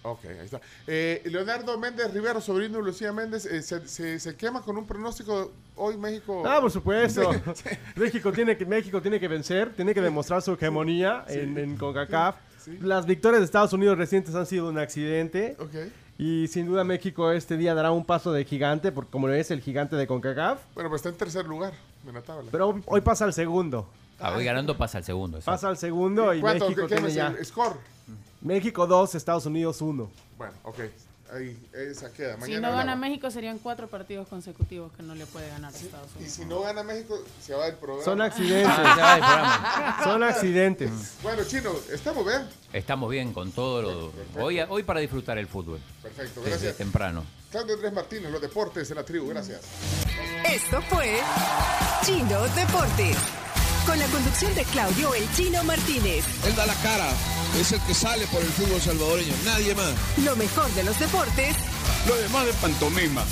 [0.06, 0.60] Ok, ahí está.
[0.86, 4.86] Eh, Leonardo Méndez Rivero, sobrino de Lucía Méndez, eh, se, se- se quema con un
[4.86, 6.42] pronóstico hoy México.
[6.46, 7.32] Ah, por supuesto.
[7.32, 7.70] Sí, sí.
[7.96, 12.36] México, tiene que, México tiene que vencer, tiene que demostrar su hegemonía en, en CONCACAF.
[12.82, 15.56] Las victorias de Estados Unidos recientes han sido un accidente.
[16.18, 19.60] Y sin duda México este día dará un paso de gigante, porque como es el
[19.62, 20.60] gigante de CONCACAF.
[20.74, 21.72] Bueno, pues está en tercer lugar
[22.06, 22.48] en la tabla.
[22.52, 23.88] Pero hoy, hoy pasa al segundo.
[24.20, 25.40] Ah, voy ganando, pasa al segundo.
[25.40, 26.66] Pasa al segundo y ¿Cuánto?
[26.66, 27.28] México ¿Qué- qué tiene es ya.
[27.36, 27.76] el score?
[28.44, 30.08] México 2, Estados Unidos 1.
[30.38, 30.78] Bueno, ok.
[31.32, 32.38] Ahí, esa queda.
[32.42, 32.94] Si no gana.
[32.94, 36.34] México serían cuatro partidos consecutivos que no le puede ganar a Estados Y Unidos.
[36.34, 38.04] si no gana México, se va el programa.
[38.04, 38.70] Son accidentes.
[38.76, 40.00] Ah, se va el programa.
[40.04, 40.90] Son accidentes.
[41.22, 42.46] Bueno, Chino, estamos bien.
[42.72, 44.12] Estamos bien con todo lo.
[44.44, 45.80] Hoy, hoy para disfrutar el fútbol.
[46.02, 46.76] Perfecto, Desde gracias.
[46.76, 47.24] temprano.
[47.50, 49.60] Claudio Andrés Martínez, los deportes en la tribu, gracias.
[50.52, 51.18] Esto fue
[52.04, 53.16] Chino Deportes.
[53.86, 56.24] Con la conducción de Claudio El Chino Martínez.
[56.46, 57.08] Él da la cara,
[57.58, 59.92] es el que sale por el fútbol salvadoreño, nadie más.
[60.24, 61.54] Lo mejor de los deportes
[62.08, 63.24] Lo demás de pantomima.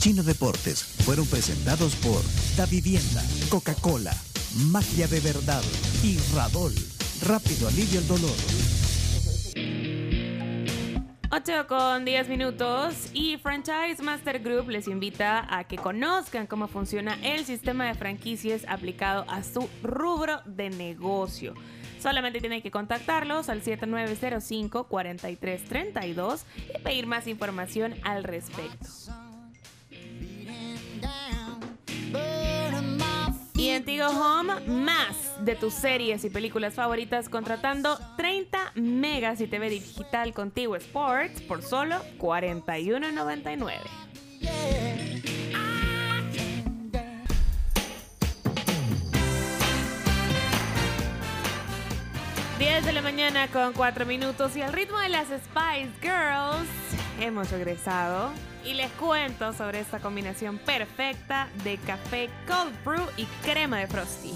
[0.00, 2.22] Chino Deportes fueron presentados por
[2.56, 4.14] Da Vivienda, Coca-Cola,
[4.70, 5.62] Magia de Verdad
[6.02, 6.74] y Radol.
[7.22, 8.36] Rápido alivio el dolor.
[11.36, 17.18] 8 con 10 minutos y Franchise Master Group les invita a que conozcan cómo funciona
[17.24, 21.54] el sistema de franquicias aplicado a su rubro de negocio.
[22.00, 28.86] Solamente tienen que contactarlos al 7905-4332 y pedir más información al respecto.
[33.74, 39.48] Y en Tigo Home, más de tus series y películas favoritas contratando 30 megas y
[39.48, 43.80] TV digital con Tigo Sports por solo $41.99.
[52.60, 56.68] 10 de la mañana con 4 minutos y al ritmo de las Spice Girls
[57.18, 58.30] hemos regresado
[58.64, 64.32] y les cuento sobre esta combinación perfecta de café cold brew y crema de frosty.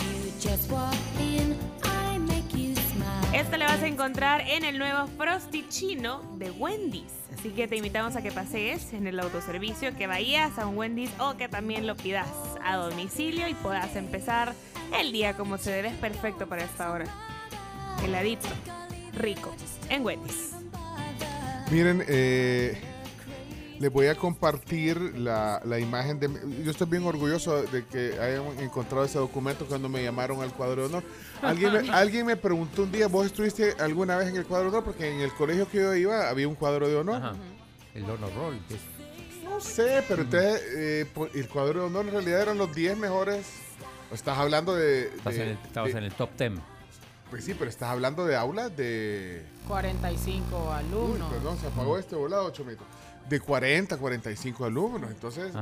[3.33, 7.13] Esta la vas a encontrar en el nuevo Frosty chino de Wendy's.
[7.39, 11.11] Así que te invitamos a que pases en el autoservicio, que vayas a un Wendy's
[11.19, 12.27] o que también lo pidas
[12.65, 14.55] a domicilio y puedas empezar
[14.99, 15.89] el día como se debe.
[15.89, 17.05] Es perfecto para esta hora.
[18.03, 18.49] Heladito,
[19.13, 19.55] rico,
[19.89, 20.53] en Wendy's.
[21.71, 22.81] Miren, eh,
[23.79, 26.29] les voy a compartir la, la imagen de...
[26.65, 30.83] Yo estoy bien orgulloso de que hayan encontrado ese documento cuando me llamaron al cuadro
[30.83, 31.05] de honor.
[31.43, 34.77] Alguien me, alguien me preguntó un día, ¿vos estuviste alguna vez en el cuadro de
[34.79, 34.85] honor?
[34.85, 37.35] Porque en el colegio que yo iba había un cuadro de honor.
[37.95, 38.59] El honor roll.
[39.45, 42.97] No sé, pero entonces eh, po- el cuadro de honor en realidad eran los 10
[42.99, 43.47] mejores...
[44.11, 45.07] o Estás hablando de...
[45.09, 46.53] Estás de- en el- estabas de- en el top 10.
[47.31, 49.45] Pues sí, pero estás hablando de aulas de...
[49.69, 51.31] 45 Uy, alumnos.
[51.33, 52.83] perdón, se apagó este volado, Chomito.
[53.29, 55.11] De 40, 45 alumnos.
[55.11, 55.53] Entonces,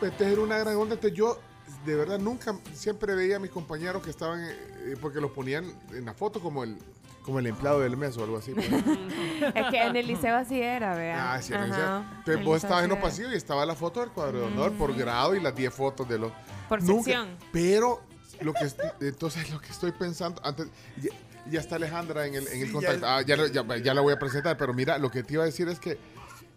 [0.00, 0.94] entonces era una gran onda.
[0.94, 1.38] Entonces yo,
[1.86, 6.04] de verdad, nunca, siempre veía a mis compañeros que estaban, eh, porque los ponían en
[6.04, 6.76] la foto como el,
[7.24, 8.52] como el empleado del mes o algo así.
[8.52, 8.68] pues.
[9.54, 11.18] Es que en el liceo así era, vean.
[11.20, 11.72] Ah, sí, era Ajá.
[11.74, 11.82] ese.
[12.18, 14.44] Entonces El vos liceo estabas en los pasillos y estaba la foto del cuadro de
[14.46, 16.32] honor por grado y las 10 fotos de los...
[16.68, 17.28] Por Nunca- sección.
[17.52, 18.02] Pero,
[18.40, 18.70] lo que,
[19.00, 20.66] entonces lo que estoy pensando, antes...
[21.00, 21.10] Ya,
[21.50, 23.00] ya está Alejandra en el, en el Sí, contacto.
[23.00, 25.46] ya- Ah, ya- ya la voy a presentar, pero mira, lo que te iba a
[25.46, 25.98] decir es que,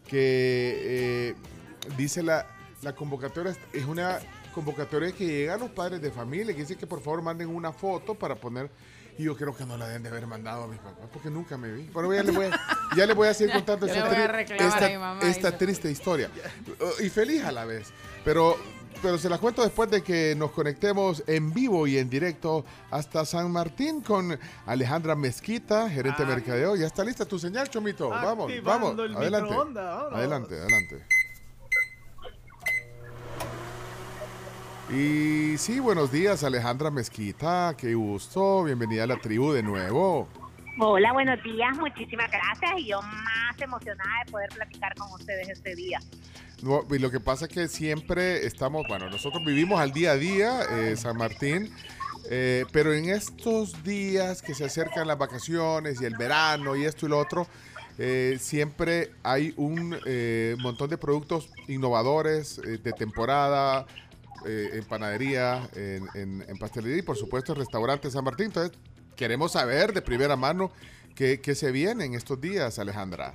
[0.08, 1.36] que eh,
[1.98, 2.48] dice la,
[2.82, 4.20] la convocatoria, es- una
[4.54, 7.72] convocatoria que llega a los padres de familia, que dice que por favor manden una
[7.74, 8.70] foto para poner...
[9.18, 11.58] Y yo creo que no la deben de haber mandado a mis papás, porque nunca
[11.58, 11.84] me vi.
[11.84, 12.60] Bueno, ya les voy a,
[12.98, 14.10] ya les voy a seguir contando esta,
[15.52, 16.30] le triste historia.
[17.00, 17.94] Y feliz a la vez.
[18.26, 18.58] Pero,
[19.06, 23.24] pero se las cuento después de que nos conectemos en vivo y en directo hasta
[23.24, 26.76] San Martín con Alejandra Mezquita, gerente de mercadeo.
[26.76, 28.10] Ya está lista tu señal, Chomito.
[28.10, 28.98] Vamos, vamos.
[29.16, 29.54] Adelante.
[30.12, 31.06] Adelante, adelante.
[34.90, 37.76] Y sí, buenos días, Alejandra Mezquita.
[37.78, 38.64] Qué gusto.
[38.64, 40.28] Bienvenida a la tribu de nuevo.
[40.80, 45.76] Hola, buenos días, muchísimas gracias y yo más emocionada de poder platicar con ustedes este
[45.76, 46.00] día.
[46.62, 50.62] Y lo que pasa es que siempre estamos, bueno, nosotros vivimos al día a día,
[50.72, 51.72] eh, San Martín,
[52.30, 57.06] eh, pero en estos días que se acercan las vacaciones y el verano y esto
[57.06, 57.48] y lo otro,
[57.98, 63.86] eh, siempre hay un eh, montón de productos innovadores de temporada,
[64.48, 68.48] en panadería, en pastelería y por supuesto en restaurantes San Martín.
[68.48, 68.78] Entonces,
[69.16, 70.72] queremos saber de primera mano
[71.16, 73.34] qué, qué se viene en estos días, Alejandra.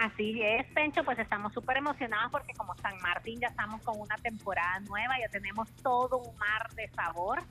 [0.00, 4.16] Así es, Pencho, pues estamos súper emocionados porque como San Martín ya estamos con una
[4.16, 7.42] temporada nueva, ya tenemos todo un mar de sabor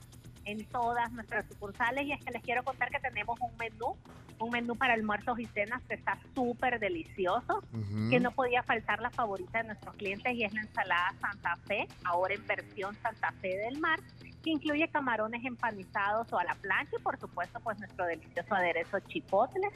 [0.44, 3.96] en todas nuestras sucursales y es que les quiero contar que tenemos un menú,
[4.40, 8.10] un menú para almuerzos y cenas que está súper delicioso, Ujú.
[8.10, 11.86] que no podía faltar la favorita de nuestros clientes y es la ensalada Santa Fe,
[12.04, 14.00] ahora en versión Santa Fe del Mar,
[14.42, 18.98] que incluye camarones empanizados o a la plancha y por supuesto pues nuestro delicioso aderezo
[19.06, 19.68] chipotle.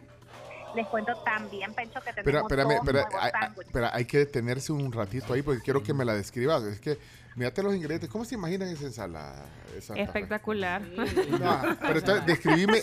[0.75, 4.73] Les cuento también, Pencho, que tenemos espérame, dos espera, nuevos hay, espera, hay que detenerse
[4.73, 6.63] un ratito ahí porque quiero que me la describas.
[6.65, 6.99] Es que,
[7.35, 8.11] mírate los ingredientes.
[8.11, 9.47] ¿Cómo se imaginan esa ensalada?
[9.77, 9.95] Esa?
[9.95, 10.83] Espectacular.
[10.83, 12.83] No, pero entonces, describime.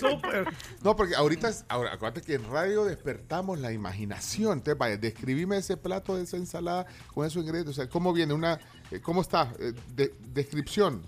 [0.83, 4.53] No, porque ahorita, es- ahora, acuérdate que en radio despertamos la imaginación.
[4.59, 7.77] Entonces, vaya, describime ese plato de esa ensalada con esos ingredientes.
[7.77, 8.33] O sea, ¿cómo viene?
[8.33, 8.59] una
[8.91, 9.53] eh, ¿Cómo está?
[9.59, 11.05] Eh, de- descripción.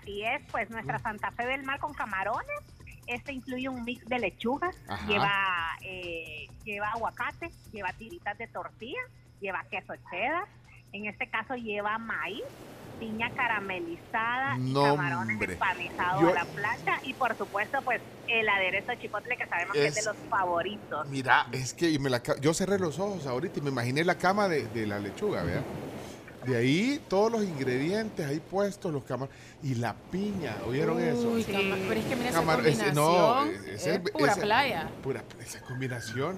[0.00, 2.60] Así es, pues nuestra Santa Fe del Mar con camarones.
[3.08, 5.06] Este incluye un mix de lechugas, Ajá.
[5.06, 5.32] lleva
[5.82, 9.00] eh, lleva aguacate, lleva tiritas de tortilla,
[9.40, 10.44] lleva queso cheddar.
[10.92, 12.42] En este caso lleva maíz,
[12.98, 18.90] piña caramelizada y camarones empanizados Yo- a la plancha y por supuesto pues el aderezo
[18.92, 21.08] de chipotle que sabemos que es de los favoritos.
[21.08, 24.48] Mira, es que me la yo cerré los ojos ahorita y me imaginé la cama
[24.48, 25.62] de, de la lechuga, ¿verdad?
[26.48, 29.36] De ahí todos los ingredientes ahí puestos, los camarones.
[29.62, 31.28] Y la piña, ¿oyeron eso?
[31.30, 32.94] Uy, cama- pero es que mira esa Camar- combinación.
[32.94, 34.90] no, es pura ese- playa.
[35.02, 36.36] Pura, esa combinación.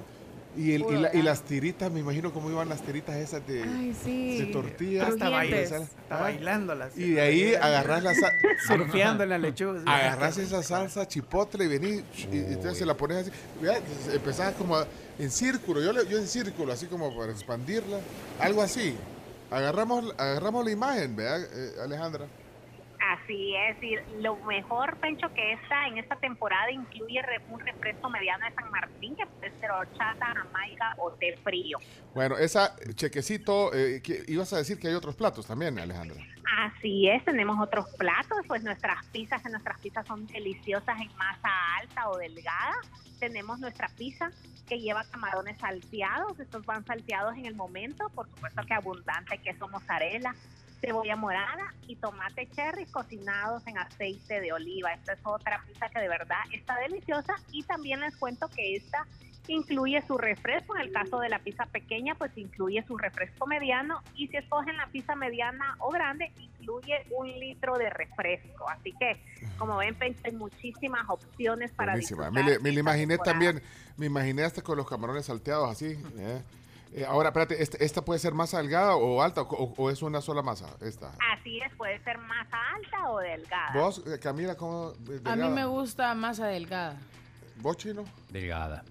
[0.56, 3.94] Y, el- y, la- las tiritas, me imagino cómo iban las tiritas esas de, Ay,
[4.04, 4.38] sí.
[4.40, 5.02] de tortilla.
[5.06, 5.70] Está, Crujientes.
[5.70, 6.98] bailando, está bailándolas.
[6.98, 8.32] Y de ahí agarras la salsa.
[8.66, 9.80] Surfeando en la lechuga.
[9.86, 13.30] Agarras esa salsa chipotle y venís y, y entonces se la pones así.
[14.12, 14.88] Empezás como a-
[15.20, 17.98] en círculo, yo, le- yo en círculo, así como para expandirla.
[18.40, 18.96] Algo así.
[19.50, 22.39] Agarramos, agarramos la imagen, ¿verdad, eh, Alejandra?
[23.10, 28.44] Así es, y lo mejor, Pencho, que esta en esta temporada incluye un refresco mediano
[28.46, 31.78] de San Martín, que puede ser horchata, jamaica o té frío.
[32.14, 36.22] Bueno, esa chequecito, eh, que- ibas a decir que hay otros platos también, Alejandra.
[36.58, 41.48] Así es, tenemos otros platos, pues nuestras pizzas, que nuestras pizzas son deliciosas en masa
[41.80, 42.76] alta o delgada.
[43.18, 44.30] Tenemos nuestra pizza
[44.68, 49.66] que lleva camarones salteados, estos van salteados en el momento, por supuesto que abundante queso
[49.68, 50.32] mozzarella,
[50.80, 54.92] cebolla morada y tomate cherry cocinados en aceite de oliva.
[54.94, 59.06] Esta es otra pizza que de verdad está deliciosa y también les cuento que esta
[59.48, 60.76] incluye su refresco.
[60.76, 64.76] En el caso de la pizza pequeña, pues incluye su refresco mediano y si escogen
[64.76, 68.68] la pizza mediana o grande, incluye un litro de refresco.
[68.70, 69.20] Así que,
[69.58, 72.30] como ven, hay muchísimas opciones para Buenísima.
[72.30, 73.32] disfrutar Me, me imaginé temporada.
[73.32, 73.62] también,
[73.96, 75.98] me imaginé hasta con los camarones salteados así.
[76.18, 76.42] ¿eh?
[76.92, 80.20] Eh, ahora, espérate, ¿esta, esta puede ser masa delgada o alta o, o es una
[80.20, 80.66] sola masa?
[80.80, 81.12] Esta.
[81.38, 83.72] Así es, puede ser masa alta o delgada.
[83.74, 84.90] ¿Vos, eh, Camila, cómo?
[84.90, 84.94] eh,
[85.24, 85.48] A mí delgada?
[85.50, 86.96] me gusta masa delgada.
[87.58, 88.04] ¿Vos, Chino?
[88.30, 88.84] Delgada.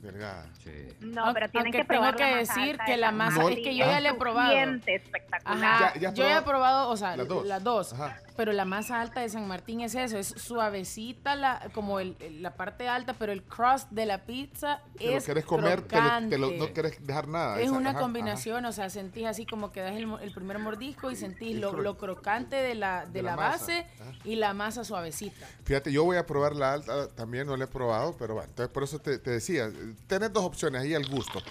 [0.00, 0.46] Delgada.
[0.64, 0.70] Sí.
[1.00, 3.48] No, pero tienen Aunque que probar tengo que decir que la masa, No.
[3.50, 4.50] es que yo ya la he probado.
[4.52, 5.40] Espectacular.
[5.44, 7.46] Ajá, Ya- ya yo ya he probado o sea, las dos.
[7.46, 8.18] las dos, Ajá.
[8.36, 12.54] pero la masa alta de San Martín es eso, es suavecita, la, como el, la
[12.54, 16.02] parte alta, pero el crust de la pizza Te lo es querés comer, te lo,
[16.28, 16.58] te lo- crocante.
[16.68, 17.58] no querés dejar nada.
[17.60, 21.10] Es esa- una ajá, combinación, o sea, sentís así como que das el, primer mordisco
[21.10, 24.12] y sentís lo, cro- lo crocante de la, de de la, base ajá.
[24.24, 25.46] y la masa suavecita.
[25.64, 28.72] Fíjate, yo voy a probar la alta también, no la he probado, pero bueno, entonces
[28.72, 29.70] por eso te, te decía,
[30.06, 31.42] tenés dos opciones ahí al gusto.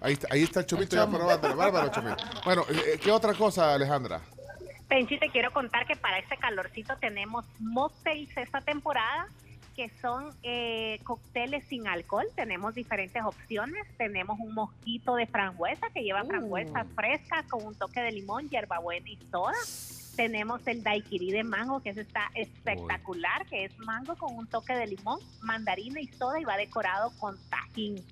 [0.00, 1.18] Ahí está, ahí está el chomito ya chomo.
[1.18, 2.24] probando, bárbaro chomito.
[2.44, 4.20] Bueno, eh, ¿qué otra cosa, Alejandra?
[4.88, 9.28] Penchi, te quiero contar que para este calorcito tenemos mocktails esta temporada
[9.78, 12.26] que son eh, cócteles sin alcohol.
[12.34, 13.86] Tenemos diferentes opciones.
[13.96, 19.08] Tenemos un mosquito de frambuesa que lleva frambuesas frescas con un toque de limón, hierbabuena
[19.08, 19.54] y soda.
[20.18, 24.74] Tenemos el daiquiri de mango, que eso está espectacular, que es mango con un toque
[24.74, 28.04] de limón, mandarina y soda y va decorado con tajín.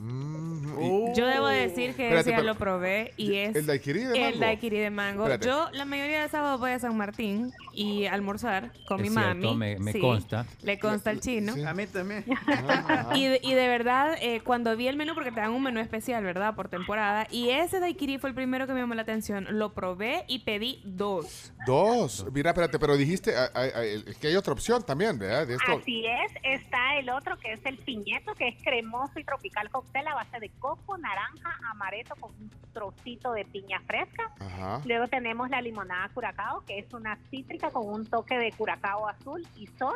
[0.00, 3.66] Mm, y- Yo debo decir que Espérate, ese ya pero- lo probé y es ¿El
[3.66, 4.26] daiquiri de mango?
[4.26, 5.22] el daiquiri de mango.
[5.24, 5.46] Espérate.
[5.46, 9.16] Yo la mayoría de sábados voy a San Martín y a almorzar con Es mi
[9.16, 9.56] cierto, mami.
[9.56, 10.46] me- me Sí, consta.
[10.62, 11.54] Le consta al chino.
[11.66, 12.24] A mí también.
[13.14, 15.80] Y de, y de verdad, eh, cuando vi el menú, porque te dan un menú
[15.80, 16.54] especial, ¿verdad?
[16.54, 17.26] Por temporada.
[17.30, 19.46] Y ese daiquiri fue el primero que me llamó la atención.
[19.50, 21.52] Lo probé y pedí dos.
[21.66, 22.26] Dos.
[22.32, 23.82] Mira, espérate, pero dijiste ah, ah, ah,
[24.20, 25.46] que hay otra opción también, ¿verdad?
[25.46, 25.72] De esto.
[25.80, 30.08] Así es, está el otro que es el piñeto, que es cremoso y tropical cóctel
[30.08, 34.30] a base de coco, naranja, amaretto con un trocito de piña fresca.
[34.40, 34.80] Ajá.
[34.84, 39.46] Luego tenemos la limonada curacao, que es una cítrica con un toque de curacao azul
[39.56, 39.94] y soda.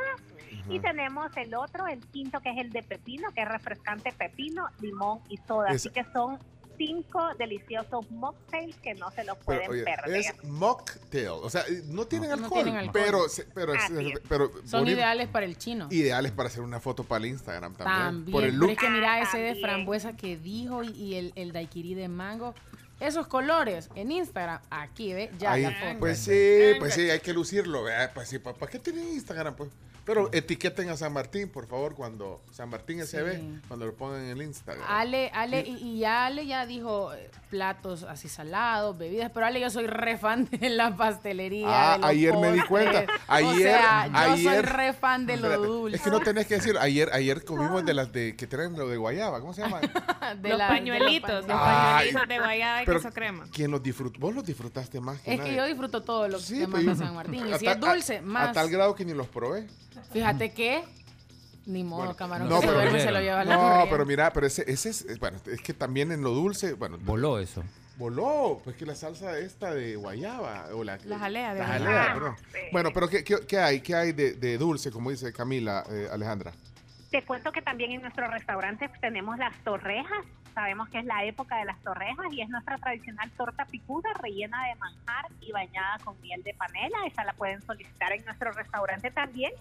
[0.68, 4.66] Y tenemos el otro, el quinto, que es el de pepino, que es refrescante pepino,
[4.80, 5.68] limón y soda.
[5.70, 6.38] Es- Así que son
[6.81, 10.16] cinco deliciosos mocktails que no se los Pero, pueden oye, perder.
[10.16, 11.28] es mocktail.
[11.28, 12.62] O sea, no tienen No, no alcohol.
[12.62, 13.02] tienen alcohol.
[13.05, 14.20] Pero, se- pero, es- Así es.
[14.28, 14.97] pero Son bonito.
[14.97, 15.89] ideales para el chino.
[15.90, 17.98] Ideales para hacer una foto para el Instagram también.
[17.98, 18.32] También.
[18.32, 21.32] Por el pero es que mira Ah, ese de frambuesa que dijo y, y el,
[21.36, 22.55] el daiquiri de mango.
[22.98, 25.31] Esos colores en Instagram, aquí, ¿ve?
[25.39, 25.98] Ya, Ahí, la foto.
[26.01, 27.82] pues sí, pues sí, hay que lucirlo.
[27.85, 28.12] ¿verdad?
[28.15, 29.55] Pues sí, ¿para qué tienen Instagram?
[29.57, 29.70] Pues?
[30.10, 33.60] Pero etiqueten a San Martín, por favor, cuando San Martín SB, Sí.
[33.68, 34.84] cuando lo pongan en el Instagram.
[34.88, 39.60] Ale, Ale, y, y ya Ale ya dijo eh, platos así salados, bebidas, pero Ale
[39.60, 41.68] yo soy re fan de la pastelería.
[41.68, 43.04] Ah, de los ayer me di cuenta.
[43.28, 44.66] o Ayer, sea, yo soy ayer.
[44.66, 45.96] re fan de lo dulce.
[45.96, 48.88] Es que no tenés que decir, ayer, ayer comimos de las de que traen lo
[48.88, 49.80] de guayaba, ¿cómo se llama?
[50.42, 53.46] De los la- pañuelitos, de los pañuelitos de guayaba y Pero queso crema.
[53.52, 54.18] ¿Quién los disfrutó?
[54.20, 56.94] Vos los disfrutaste más que Es que yo disfruto todo lo que Sí, se manda
[56.94, 57.46] San Martín.
[57.46, 58.48] Y si es dulce, a- más.
[58.50, 59.66] A tal grado que ni los probé.
[60.12, 60.85] Fíjate que,
[61.66, 63.89] ni modo, Bueno, camarón, no, que se pero- duerme se lo lleva la No, corriente.
[63.90, 66.98] pero mira, pero ese, ese es, bueno, es que también en lo dulce, bueno.
[67.01, 67.62] Voló eso.
[67.97, 72.02] Voló, pues que la salsa esta de guayaba, o la, La jalea de la jalea,
[72.10, 72.36] Ah, perdón.
[72.51, 72.59] sí.
[72.72, 73.81] Bueno, pero ¿qué, qué, qué hay?
[73.82, 76.52] ¿Qué hay de, de dulce, como dice Camila, eh, Alejandra?
[77.10, 80.24] Te cuento que también en nuestro restaurante tenemos las torrejas.
[80.55, 84.66] Sabemos que es la época de las torrejas y es nuestra tradicional torta picuda rellena
[84.68, 86.97] de manjar y bañada con miel de panela.
[87.06, 89.52] Esa la pueden solicitar en nuestro restaurante también.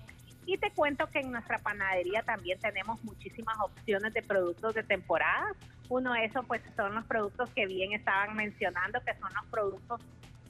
[0.49, 5.53] Y te cuento que en nuestra panadería también tenemos muchísimas opciones de productos de temporada.
[5.89, 10.01] Uno de esos pues son los productos que bien estaban mencionando, que son los productos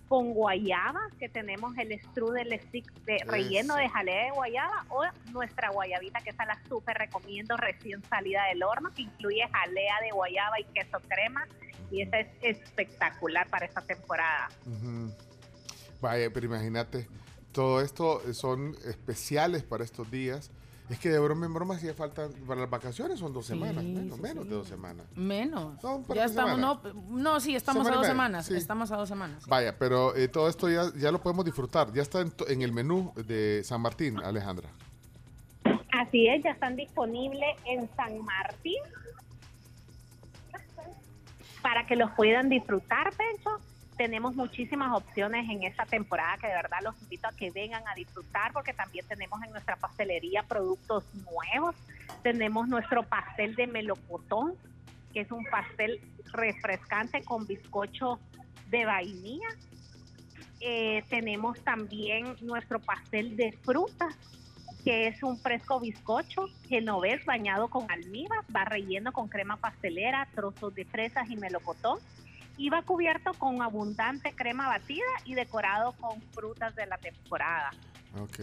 [0.07, 3.84] con guayaba, que tenemos el strudel stick de relleno Eso.
[3.84, 5.03] de jalea de guayaba o
[5.34, 10.11] nuestra guayabita, que esa la súper recomiendo recién salida del horno, que incluye jalea de
[10.11, 11.45] guayaba y queso crema.
[11.91, 14.47] Y esa es espectacular para esta temporada.
[15.99, 17.05] Vaya, pero imagínate,
[17.51, 20.51] todo esto son especiales para estos días.
[20.89, 23.84] Es que de broma en broma hacía falta para las vacaciones, son dos Sí, semanas,
[23.84, 24.49] menos, sí, menos sí.
[24.49, 25.05] de dos semanas.
[25.15, 25.80] Menos.
[25.81, 27.03] Son Ya estamos, no, semanas.
[27.11, 28.45] no, sí, estamos Semana a dos semanas.
[28.47, 28.55] sí.
[28.55, 29.45] Estamos a dos semanas.
[29.47, 31.93] Vaya, pero eh, todo esto ya, ya lo podemos disfrutar.
[31.93, 34.69] Ya está en el menú de San Martín, Alejandra.
[35.91, 38.81] Así es, ya están disponibles en San Martín
[41.61, 43.59] para que los puedan disfrutar, Pencho.
[43.99, 47.93] Tenemos muchísimas opciones en esta temporada que de verdad los invito a que vengan a
[47.95, 51.76] disfrutar porque también tenemos en nuestra pastelería productos nuevos.
[52.23, 54.53] Tenemos nuestro pastel de melocotón,
[55.11, 55.99] que es un pastel
[56.31, 58.21] refrescante con bizcocho
[58.69, 59.49] de vainilla.
[60.61, 64.15] Eh, tenemos también nuestro pastel de frutas,
[64.85, 70.73] que es un fresco bizcocho genovés bañado con almíbar, va relleno con crema pastelera, trozos
[70.73, 71.99] de fresas y melocotón
[72.68, 77.69] va cubierto con abundante crema batida y decorado con frutas de la temporada.
[78.18, 78.40] Ok,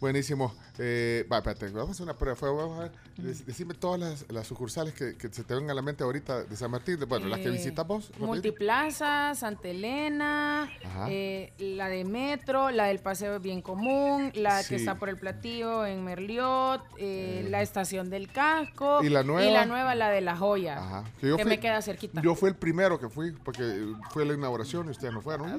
[0.00, 0.54] buenísimo.
[0.78, 2.36] Eh, va, espérate, vamos a hacer una prueba.
[2.40, 5.74] Vamos a ver, dec- decime todas las, las sucursales que, que se te vengan a
[5.74, 6.98] la mente ahorita de San Martín.
[7.06, 8.10] Bueno, las que Eh, visitamos.
[8.18, 10.72] Multiplaza, Santa Elena,
[11.08, 14.70] eh, la de Metro, la del Paseo Bien Común, la Sí.
[14.70, 19.04] que está por el Platillo en Merliot, eh, la Estación del Casco.
[19.04, 19.44] ¿Y la nueva?
[19.48, 20.78] Y la nueva, la de La Joya.
[20.78, 21.04] Ajá.
[21.20, 22.22] Que, yo fui- me queda cerquita.
[22.22, 25.52] Yo fui el primero que fui, porque eh, fue la inauguración y ustedes no fueron.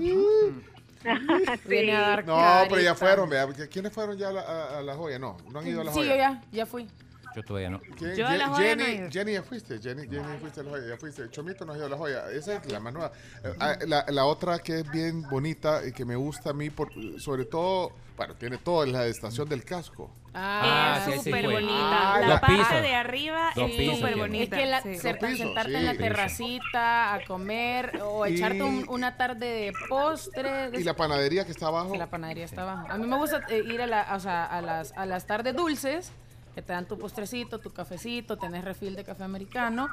[1.66, 2.38] Viene a dar No,
[2.70, 3.30] pero ya fueron.
[3.30, 5.20] vea, ¿Quiénes fueron ya a la, a- a la joya?
[5.20, 6.10] No, no han ido a la Sí, joya.
[6.12, 6.88] yo ya, ya fui.
[7.36, 7.82] Yo todavía no.
[7.98, 8.16] ¿Quién?
[8.16, 9.12] Yo a la Ye- joya no he Jenny.
[9.12, 9.78] Jenny, ya fuiste.
[9.80, 11.30] Jenny, Jenny fuiste a la joya, ya fuiste.
[11.30, 12.32] Chomito no ha ido a la joya.
[12.32, 13.12] Esa es la más nueva.
[13.44, 16.70] Eh, ah, La, la otra que es bien bonita y que me gusta a mí,
[16.70, 20.10] por, sobre todo, bueno, tiene todo, es la estación del casco.
[20.34, 22.14] Ah, es sí, sí, súper bonita.
[22.16, 22.82] Ah, la parte pisos.
[22.82, 24.56] de arriba Dos es súper bonita.
[24.58, 24.90] Es que la- sí.
[24.90, 25.78] cer- pisos, sentarte sí.
[25.78, 30.70] en la terracita a comer o Y- echarte un- una tarde de postre.
[30.74, 31.92] Y la panadería que está abajo.
[31.92, 32.88] Sí, la panadería está abajo.
[32.90, 35.56] A mí me gusta eh, ir a, la- o sea, a, las, a las tardes
[35.56, 36.12] dulces,
[36.54, 39.90] que te dan tu postrecito, tu cafecito, tenés refil de café americano,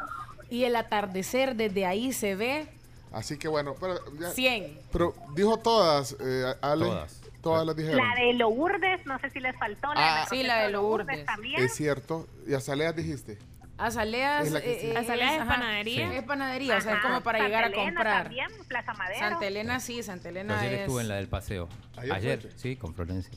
[0.50, 2.68] y el atardecer desde ahí se ve
[3.12, 4.78] Así que bueno, pero, ya- 100.
[4.90, 6.86] pero dijo todas, eh, Ale.
[6.86, 7.20] Todas.
[7.42, 7.98] Todas las dijeron.
[8.06, 9.92] La de Lourdes, no sé si les faltó.
[9.94, 10.24] La Ah.
[10.30, 11.26] de Sí, la de centro Lourdes.
[11.26, 11.62] también.
[11.62, 12.28] Es cierto.
[12.46, 13.38] Y Azaleas dijiste.
[13.78, 16.10] Azaleas, Es eh, eh, Azaleas es ajá, panadería.
[16.10, 17.08] sí, Es panadería, o sea, es Ajá.
[17.08, 18.22] como para Santa llegar a Elena comprar.
[18.24, 19.18] También, Plaza Madero.
[19.18, 20.80] Santa Elena sí, Santa Elena ayer es...
[20.82, 21.68] estuve en la del paseo.
[21.96, 23.32] ¿Ayer Ayer, sí, con Florencia.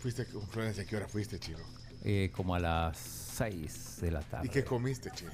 [0.00, 0.82] Fuiste con Florencia.
[0.82, 1.60] ¿A qué hora fuiste, chico?
[2.04, 4.46] Eh, como a las 6 de la tarde.
[4.46, 5.30] ¿Y qué comiste, chico?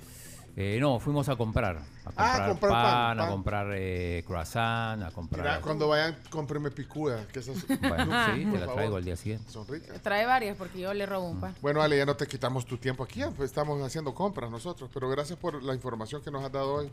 [0.55, 1.79] Eh, no, fuimos a comprar.
[1.79, 5.43] A comprar, comprar pan, pan, a comprar eh, croissant, a comprar...
[5.43, 7.27] Mira, cuando vayan, cómpreme picuda.
[7.29, 8.05] Que esas, Bueno,
[8.35, 8.75] sí, te la favor.
[8.75, 9.51] traigo al día siguiente.
[9.51, 10.01] Son ricas.
[10.03, 11.55] Trae varias porque yo le robo un pan.
[11.63, 13.23] Bueno, Ale, ya no te quitamos tu tiempo aquí.
[13.37, 14.91] pues estamos haciendo compras nosotros.
[14.93, 16.91] Pero gracias por la información que nos has dado hoy.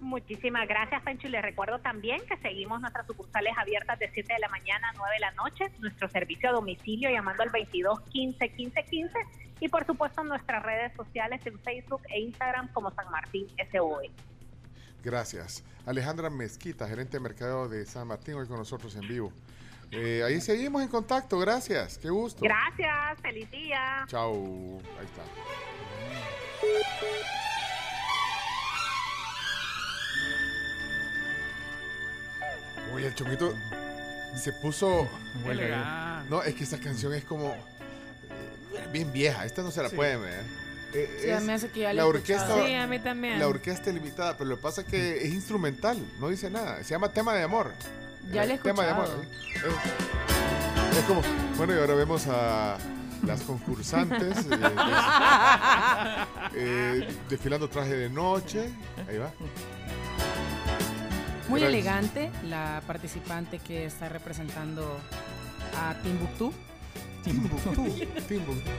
[0.00, 1.28] Muchísimas gracias, Pencho.
[1.28, 4.92] Y les recuerdo también que seguimos nuestras sucursales abiertas de 7 de la mañana a
[4.94, 9.18] 9 de la noche, nuestro servicio a domicilio llamando al 22 15 15 15
[9.60, 14.10] y por supuesto nuestras redes sociales en Facebook e Instagram como San Martín SOE.
[15.04, 15.62] Gracias.
[15.86, 19.32] Alejandra Mezquita, gerente de mercado de San Martín, hoy con nosotros en vivo.
[19.90, 22.40] Eh, ahí seguimos en contacto, gracias, qué gusto.
[22.42, 24.04] Gracias, feliz día.
[24.06, 25.22] Chao, ahí está.
[32.94, 33.54] Oye, el chomito
[34.36, 35.08] se puso.
[35.46, 36.28] Elegante.
[36.30, 37.48] No, es que esa canción es como.
[37.52, 39.96] eh, bien vieja, esta no se la Sí.
[39.96, 40.44] pueden ver.
[40.92, 42.64] Eh, Sí, a es mí me hace que ya la orquesta.
[42.64, 43.38] Sí, a mí también.
[43.38, 46.82] La orquesta limitada, pero lo que pasa es que es instrumental, no dice nada.
[46.82, 47.72] Se llama tema de amor.
[48.32, 49.06] Ya Eh, la he Tema de amor.
[49.06, 49.70] escuchado.
[49.70, 49.74] ¿eh?
[50.92, 51.22] Es, es como.
[51.56, 52.76] Bueno, y ahora vemos a
[53.24, 54.58] las concursantes eh, des-
[56.54, 58.68] eh, desfilando traje de noche.
[59.08, 59.30] Ahí va.
[61.50, 61.68] Muy Gracias.
[61.84, 64.98] elegante la participante que está representando
[65.76, 66.52] a Timbuktu.
[67.24, 67.72] Timbuktu.
[68.28, 68.70] Timbuktu.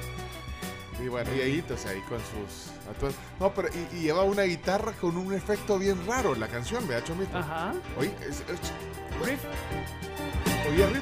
[1.04, 3.20] Y bueno, y ahí, entonces, ahí con sus atuendos.
[3.40, 7.06] No, pero y, y lleva una guitarra con un efecto bien raro la canción, ¿verdad,
[7.08, 7.38] Chomito?
[7.38, 7.74] Ajá.
[8.00, 8.72] Oye, es, es-
[10.70, 11.02] Oye, riff.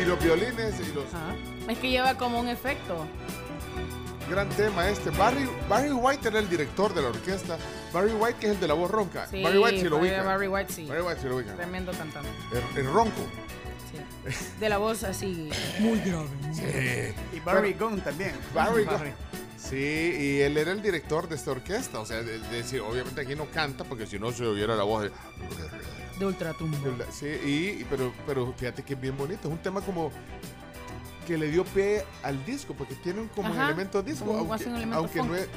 [0.00, 1.04] Y los violines y los...
[1.68, 3.06] Es que lleva como un efecto.
[4.28, 5.10] Gran tema este.
[5.10, 7.56] Barry, Barry White era el director de la orquesta.
[7.92, 9.26] Barry White, que es el de la voz ronca.
[9.28, 10.22] Sí, Barry White sí lo Barry- ubica.
[10.24, 10.86] Barry White sí.
[10.86, 11.54] Barry White sí lo ubica.
[11.54, 12.28] Tremendo cantante.
[12.74, 13.20] El, el ronco.
[14.58, 15.48] De la voz así
[15.78, 16.26] muy grave.
[16.52, 17.36] Sí.
[17.36, 18.32] Y Barry Gunn también.
[18.52, 19.12] Barry Gunn.
[19.56, 22.00] Sí, y él era el director de esta orquesta.
[22.00, 24.82] O sea, de- de decir, obviamente aquí no canta porque si no se oyera la
[24.82, 25.12] voz de...
[26.18, 26.78] De ultratumba.
[27.12, 29.48] Sí, y- pero, pero fíjate que es bien bonito.
[29.48, 30.10] Es un tema como
[31.26, 34.24] que le dio pie al disco porque tiene un como Ajá, elemento disco.
[34.26, 35.48] como aunque hace un elemento aunque no es.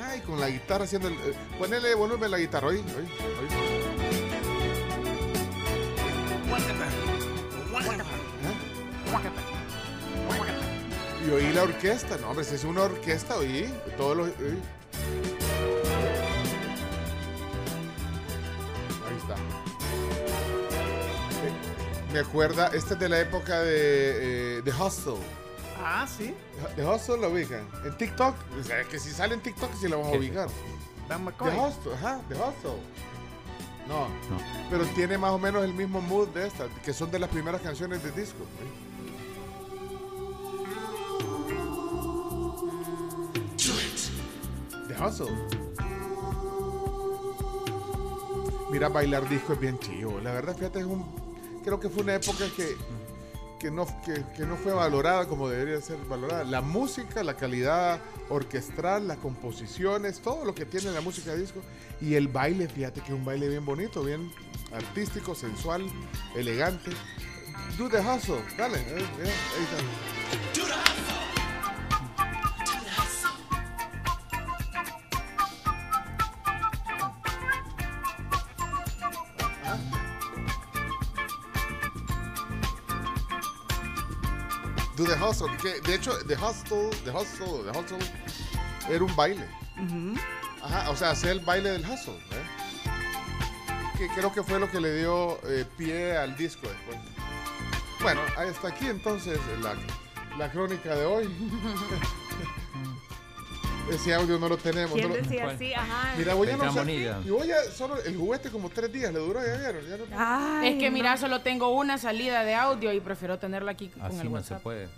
[0.00, 1.14] Ajá, y con la guitarra haciendo el.
[1.14, 4.54] eh, ponele volumen a la guitarra, oí, oí, oí.
[11.26, 14.28] Y oí la orquesta, no, hombre, si es una orquesta, oí, todos los.
[14.28, 14.58] oí.
[22.14, 25.16] Me acuerda, este es de la época de, eh, de Hustle.
[25.82, 26.32] Ah, sí.
[26.76, 27.68] The Hustle la ubican.
[27.84, 30.48] En TikTok, o sea, que si sale en TikTok sí la vamos a ubicar.
[31.08, 31.50] Dan The McCoy.
[31.50, 32.80] Hustle, ajá, The Hustle.
[33.88, 34.06] No,
[34.70, 37.60] pero tiene más o menos el mismo mood de esta, que son de las primeras
[37.60, 38.44] canciones de disco.
[44.86, 45.36] The Hustle.
[48.70, 50.20] Mira, bailar disco es bien chido.
[50.20, 51.23] La verdad, fíjate, es un,
[51.64, 52.76] creo que fue una época que,
[53.58, 56.44] que, no, que, no fue valorada como debería ser valorada.
[56.44, 61.60] La música, la calidad orquestral, las composiciones, todo lo que tiene la música de disco.
[62.00, 64.30] Y el baile, fíjate que es un baile bien bonito, bien
[64.72, 65.86] artístico, sensual,
[66.36, 66.90] elegante.
[67.78, 68.78] Do the hustle, dale.
[68.78, 70.43] eh, mira, ahí está.
[84.96, 87.98] Do the hustle, que de hecho, the hustle, the hustle, the hustle
[88.88, 89.44] era un baile.
[90.62, 92.14] Ajá, o sea, hacer el baile del hustle.
[92.14, 93.98] ¿eh?
[93.98, 96.98] Que creo que fue lo que le dio eh, pie al disco después.
[98.00, 99.74] Bueno, está aquí entonces la,
[100.38, 101.28] la crónica de hoy.
[103.90, 104.92] Ese audio no lo tenemos.
[104.94, 105.74] ¿Quién no lo- decía así?
[105.74, 106.14] Ajá.
[106.16, 106.64] Mira, voy a no.
[107.24, 109.86] Y voy a solo el juguete como tres días le duró, ya vieron.
[109.86, 113.88] Ya no- es que mira, solo tengo una salida de audio y prefiero tenerla aquí
[113.88, 114.62] con Así el no se WhatsApp.
[114.62, 114.88] puede.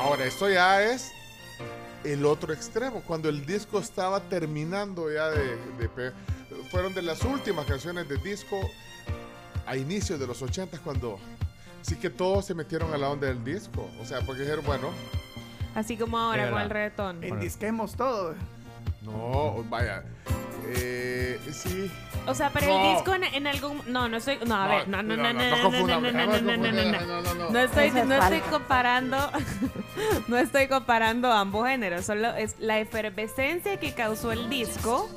[0.00, 1.12] Ahora, esto ya es
[2.04, 5.56] el otro extremo, cuando el disco estaba terminando ya de,
[6.70, 8.58] Fueron de las últimas canciones de disco
[9.66, 11.18] a inicios de los 80 cuando...
[11.82, 13.88] Sí que todos se metieron a la onda del disco.
[14.00, 14.90] O sea, porque dijeron, bueno,
[15.74, 17.22] Así como ahora con el reggaetón.
[17.22, 18.34] Endisquemos todo.
[19.02, 20.02] no, vaya.
[20.66, 21.90] Eh, sí.
[22.26, 22.90] O sea, pero No.
[22.90, 25.22] el disco en, en algún no, no estoy no, a No, ver, no, no, no,
[25.22, 27.22] no, no, no, no no, no, no, no, no no, no, no, no, confundamos, no,
[27.22, 27.50] no, no, no.
[27.50, 29.30] no estoy no comparando
[30.28, 35.08] no estoy comparando ambos géneros, solo es la efervescencia que causó el disco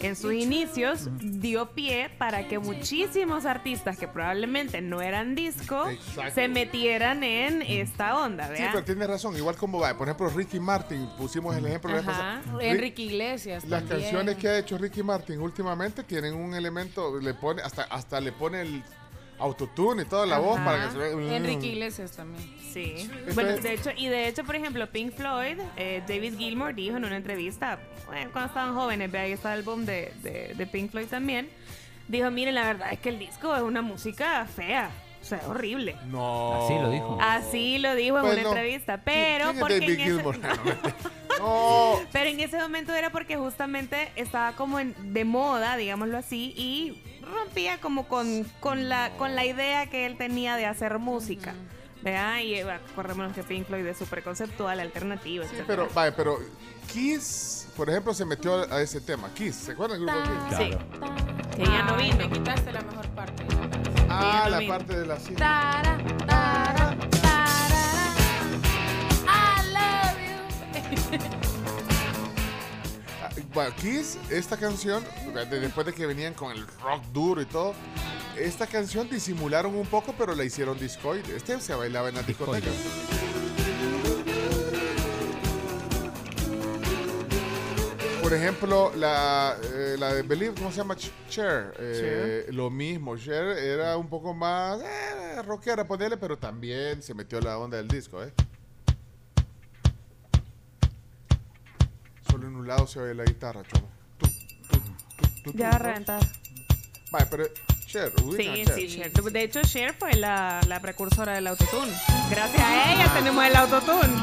[0.00, 6.34] en sus inicios dio pie para que muchísimos artistas que probablemente no eran disco Exacto.
[6.34, 8.68] se metieran en esta onda, Sí, ¿verdad?
[8.72, 9.36] pero tienes razón.
[9.36, 11.90] Igual como va, por ejemplo, Ricky Martin, pusimos el ejemplo.
[11.96, 13.64] Rick- Enrique Iglesias.
[13.66, 14.00] Las también.
[14.02, 18.32] canciones que ha hecho Ricky Martin últimamente tienen un elemento, le pone, hasta, hasta le
[18.32, 18.82] pone el
[19.40, 21.36] autotune y toda la voz para que se vea.
[21.36, 22.42] Enrique Iglesias también.
[22.72, 23.10] Sí.
[23.34, 26.96] Bueno, es- de hecho, y de hecho, por ejemplo, Pink Floyd, eh, David Gilmour dijo
[26.96, 30.66] en una entrevista, bueno, cuando estaban jóvenes, ve ahí está el álbum de, de, de
[30.66, 31.48] Pink Floyd también,
[32.06, 34.90] dijo, miren, la verdad es que el disco es una música fea,
[35.30, 35.96] sea, horrible.
[36.08, 36.64] No.
[36.64, 37.18] Así lo dijo.
[37.20, 38.48] Así lo dijo en Pues una no.
[38.50, 40.36] entrevista, pero ¿Quién es porque David en ese- Gilmour?
[42.12, 47.02] Pero en ese momento era porque justamente estaba como en- de moda, digámoslo así, y
[47.22, 51.54] rompía como con, con, la, con la idea que él tenía de hacer música.
[52.02, 52.38] ¿Verdad?
[52.40, 56.38] Y acordémonos que Pink Floyd es súper conceptual, alternativo, Sí, pero, vaya, pero
[56.90, 59.28] Kiss, por ejemplo, se metió a ese tema.
[59.34, 60.56] Kiss, ¿se acuerdan del grupo Kiss?
[60.58, 60.70] Sí.
[61.56, 62.16] Que ya no vino.
[62.16, 63.44] Me quitaste la mejor parte.
[64.08, 64.72] Ah, la vino.
[64.72, 65.40] parte de la cinta.
[65.40, 66.96] Tara, tara,
[73.52, 75.02] Bueno, Kiss, esta canción,
[75.34, 77.74] de- después de que venían con el rock duro y todo,
[78.38, 81.36] esta canción disimularon un poco, pero la hicieron discoide.
[81.36, 82.68] Este se bailaba en la discoteca.
[88.22, 90.94] Por ejemplo, la, eh, la de Believe, ¿cómo se llama?
[90.94, 91.72] Ch- Cher.
[91.78, 97.40] eh, Lo mismo, Cher era un poco más eh, rockera, ponerle, pero también se metió
[97.40, 98.32] la onda del disco, ¿eh?
[102.30, 103.88] Solo en un lado se oye la guitarra, chavo.
[105.54, 106.20] Ya va a reventar.
[107.10, 107.44] Vale, pero
[107.86, 109.12] Cher, Sí, sí, Cher.
[109.12, 111.92] De hecho, Cher fue la, la precursora del autotune.
[112.30, 114.14] Gracias a ella tenemos el autotune.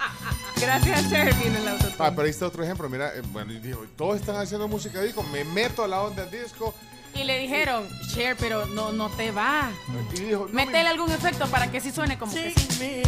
[0.60, 1.96] Gracias a Cher viene el autotune.
[1.98, 2.88] Ah, pero ahí está otro ejemplo.
[2.88, 6.24] Mira, eh, bueno, y dijo, todos están haciendo música disco, me meto a la onda
[6.24, 6.74] del disco.
[7.14, 9.70] Y le dijeron, Cher, pero no, no te va.
[10.14, 13.02] Y dijo, no, Métele algún efecto para que sí suene como que sí.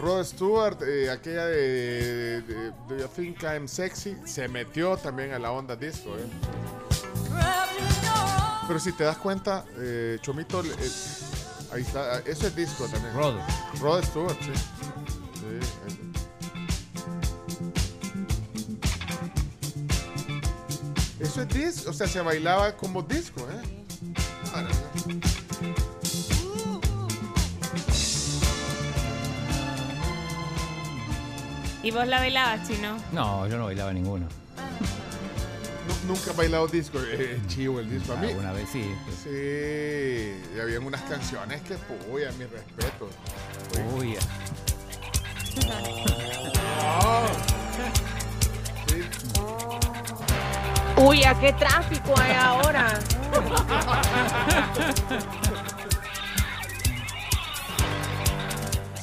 [0.00, 5.38] Rod Stewart, eh, aquella de, de- Do You Think I'm Sexy, se metió también a
[5.38, 6.10] la onda disco.
[6.16, 6.26] eh.
[8.66, 10.68] Pero si te das cuenta, eh, Chomito, eh,
[11.72, 13.12] ahí está, eso es disco también.
[13.14, 13.34] Rod.
[13.80, 14.52] Rod Stewart, sí.
[15.34, 15.98] Sí, eso.
[21.20, 23.84] Eso es disco, o sea, se bailaba como disco, ¿eh?
[24.54, 24.68] Ahora,
[31.88, 32.98] ¿Y vos la bailabas, chino?
[33.12, 34.26] No, yo no bailaba ninguno.
[35.86, 38.12] nu- Nunca he bailado disco, eh, chivo el disco.
[38.12, 38.94] A mí, Alguna vez sí.
[39.24, 39.30] Sí,
[40.54, 41.78] y habían unas canciones que,
[42.12, 43.08] uy, a mi respeto.
[43.96, 44.18] Uy,
[50.96, 52.98] Uy, ¿a qué tráfico hay ahora?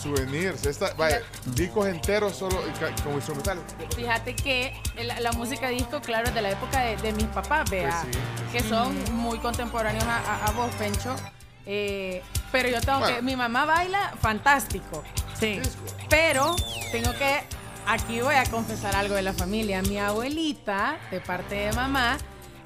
[0.06, 1.22] Souvenirs, esta, vaya,
[1.56, 3.58] discos enteros solo y ca- como instrumental.
[3.96, 4.72] Fíjate que
[5.04, 8.16] la, la música disco, claro, es de la época de, de mis papás, vea, Pues
[8.16, 8.58] sí.
[8.58, 11.16] que son muy contemporáneos a, a- a vos, Pencho.
[11.66, 12.22] Eh,
[12.52, 13.16] pero yo tengo Bueno.
[13.16, 15.04] que, mi mamá baila fantástico.
[15.40, 15.60] Sí.
[16.10, 16.56] Pero
[16.92, 17.40] tengo que,
[17.88, 19.82] aquí voy a confesar algo de la familia.
[19.82, 22.18] Mi abuelita, de parte de mamá,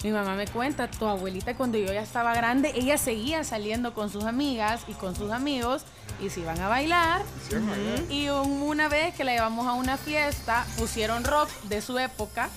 [0.04, 4.10] mi mamá me cuenta, tu abuelita cuando yo ya estaba grande, ella seguía saliendo con
[4.10, 5.84] sus amigas y con sus amigos
[6.22, 7.22] y se iban a bailar.
[8.10, 12.50] Y un- una vez que la llevamos a una fiesta, pusieron rock de su época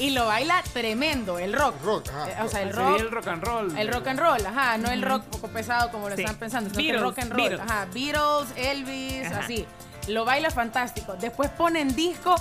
[0.00, 1.74] y lo baila tremendo, el rock.
[1.84, 3.00] Eh, o sea, el Sería rock.
[3.00, 3.78] el rock and roll.
[3.78, 6.22] El rock and roll, ajá, no el rock poco pesado como lo Sí.
[6.22, 7.60] están pensando, sino que el Beatles, rock and roll, Beatles.
[7.70, 9.40] ajá, Beatles, Elvis, Ajá.
[9.44, 9.66] así.
[10.08, 11.14] Lo baila fantástico.
[11.20, 12.34] Después ponen disco.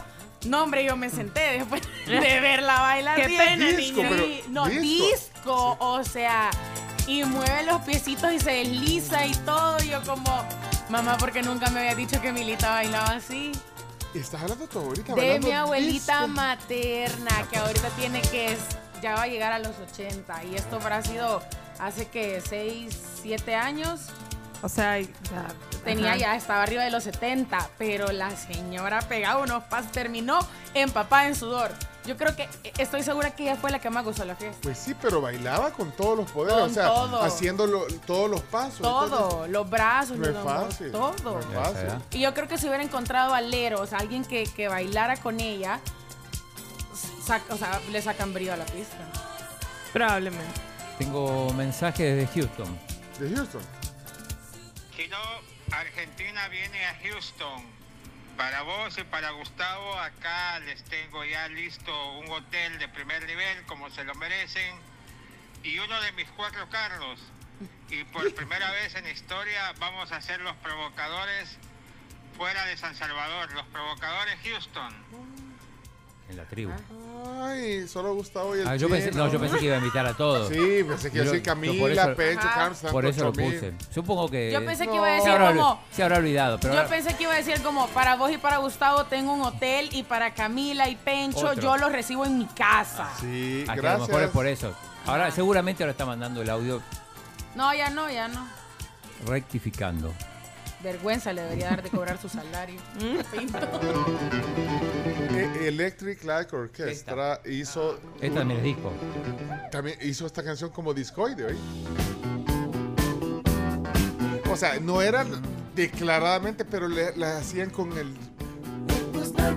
[0.46, 3.16] No, hombre, yo me senté después de verla bailar.
[3.20, 3.42] Qué bien.
[3.60, 4.10] pena, Disco, niña.
[4.10, 4.82] pero- no, disco.
[4.84, 5.78] disco.
[5.80, 6.50] o sea,
[7.08, 9.82] y mueve los piecitos y se desliza y todo.
[9.84, 10.46] Y yo como,
[10.90, 13.52] mamá, porque nunca me había dicho que Milita bailaba así.
[14.14, 16.28] Y estás hablando de tu abuelita De mi abuelita disco.
[16.30, 18.60] materna, que ahorita tiene que, es-
[19.02, 20.44] ya va a llegar a los 80.
[20.46, 21.42] Y esto habrá sido
[21.80, 24.02] hace que 6, 7 años.
[24.64, 25.46] O sea, y- o sea,
[25.84, 26.18] Tenía ajá.
[26.18, 30.40] ya, estaba arriba de los 70, pero la señora pegaba unos pasos, terminó
[30.74, 31.72] empapada en sudor.
[32.06, 34.58] Yo creo que, eh, estoy segura que ella fue la que más gozó la fiesta.
[34.64, 37.22] Pues sí, pero bailaba con todos los poderes, Con o sea, todo.
[37.22, 38.80] haciendo lo- todos los pasos.
[38.82, 40.92] Todo, los brazos, No es los fácil.
[40.92, 41.14] todo.
[41.24, 41.90] No es fácil.
[42.12, 45.18] Y yo creo que si hubiera encontrado a Lero, o sea, alguien que, que bailara
[45.18, 45.80] con ella,
[47.26, 48.98] sac- o sea, le sacan brío a la pista.
[49.94, 50.46] Probablemente.
[50.98, 52.80] Tengo mensajes desde Houston.
[53.20, 53.62] ¿De Houston?
[55.72, 57.64] Argentina viene a Houston.
[58.36, 63.64] Para vos y para Gustavo, acá les tengo ya listo un hotel de primer nivel,
[63.66, 64.76] como se lo merecen,
[65.64, 67.20] y uno de mis cuatro carros.
[67.90, 71.58] Y por primera vez en historia vamos a ser los provocadores
[72.36, 74.94] fuera de San Salvador, los provocadores Houston.
[76.30, 76.72] En la tribu.
[77.42, 80.06] Ay, solo Gustavo y el Ah, yo pensé, no, yo pensé que iba a invitar
[80.06, 80.50] a todos.
[80.50, 82.56] Sí, pensé que iba a decir Camila, por eso- Pencho, Ajá.
[82.56, 83.74] Carlos, Por eso lo puse.
[83.94, 84.52] Supongo que.
[84.52, 84.96] Yo pensé que No.
[84.98, 87.34] iba a decir se habrá, como- Se habrá olvidado, pero yo ahora- pensé que iba
[87.34, 90.98] a decir como, para vos y para Gustavo tengo un hotel y para Camila y
[90.98, 91.62] Pencho Otro.
[91.62, 93.10] yo los recibo en mi casa.
[93.22, 94.74] Sí, Ah, que a lo mejor es por eso.
[95.06, 96.82] Ahora, seguramente ahora está mandando el audio.
[97.56, 98.46] No, ya no, ya no.
[99.26, 100.14] rectificando.
[100.84, 102.80] Vergüenza le debería dar de cobrar su salario.
[103.32, 103.58] Pinto.
[105.38, 108.00] E- Electric Light Orchestra hizo.
[108.22, 108.92] Esta también es disco.
[109.72, 111.58] También hizo esta canción como discoide, hoy.
[114.50, 115.28] O sea, no eran
[115.76, 118.16] declaradamente, pero le, las hacían con el.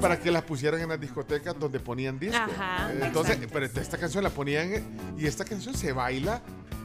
[0.00, 2.36] Para que las pusieran en las discotecas donde ponían disco.
[2.36, 3.54] Ajá, Eh, Entonces, exacto.
[3.54, 4.82] pero esta canción la ponían eh,
[5.16, 6.42] y esta canción se baila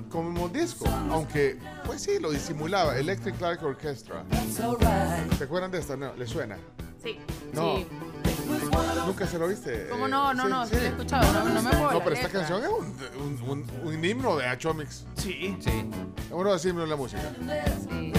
[0.09, 0.85] como disco.
[1.09, 2.97] Aunque, pues sí, lo disimulaba.
[2.97, 4.23] Electric Light Orchestra.
[5.37, 5.95] ¿Se acuerdan de esta?
[5.97, 6.57] No, ¿Le suena?
[7.03, 7.19] Sí.
[7.53, 7.77] No.
[7.77, 7.87] Sí.
[9.05, 9.87] ¿Nunca se lo viste?
[9.89, 10.33] ¿Cómo no?
[10.33, 10.75] No, Sí, no, sí, sí.
[10.77, 11.33] lo he escuchado.
[11.33, 11.91] No, no me puedo.
[11.91, 15.05] No, pero esta canción es un, un, un, un himno de Achomix.
[15.15, 15.55] Sí.
[15.59, 15.89] Sí.
[16.31, 17.21] Uno de los himnos de la música.
[17.89, 18.11] Sí.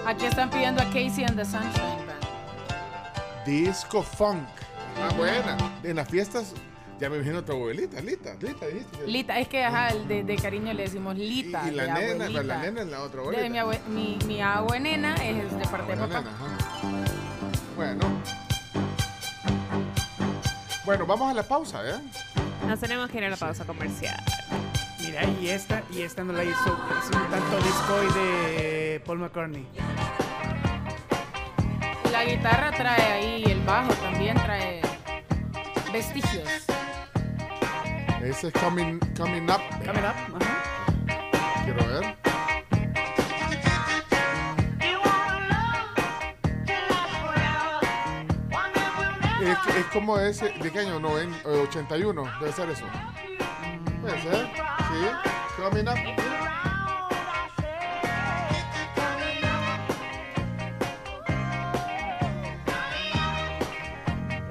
[0.06, 3.46] Aquí están pidiendo a Casey and the Sunshine Band.
[3.46, 4.44] Disco funk.
[5.00, 5.56] Ah, buena.
[5.84, 6.52] En las fiestas,
[7.00, 9.06] ya me imagino tu abuelita, Lita, Lita, dijiste.
[9.06, 11.66] Lita, es que ajá, el de, de cariño le decimos Lita.
[11.68, 12.42] Y la de nena, abuelita.
[12.42, 13.48] la nena es la otra De abuelita.
[13.48, 16.20] mi, abue- mi, mi abuenena es de parte de papá.
[16.20, 16.30] nena.
[17.76, 18.04] Bueno.
[20.84, 22.00] Bueno, vamos a la pausa, ¿eh?
[22.66, 24.16] Nos tenemos que ir a la pausa comercial.
[25.00, 29.66] Mira, y esta, y esta no la hizo un tanto disco y de Paul McCartney.
[32.12, 34.82] La guitarra trae ahí, el bajo también trae
[35.92, 36.42] vestigios.
[38.22, 39.60] Ese es Coming, coming Up.
[39.84, 41.64] Coming Up, ajá.
[41.64, 42.16] Quiero ver.
[49.42, 51.00] Es, es como ese, ¿de qué año?
[51.00, 52.84] Noven- eh, 81, debe ser eso.
[54.02, 55.62] Puede ser, sí.
[55.62, 55.96] Coming Up.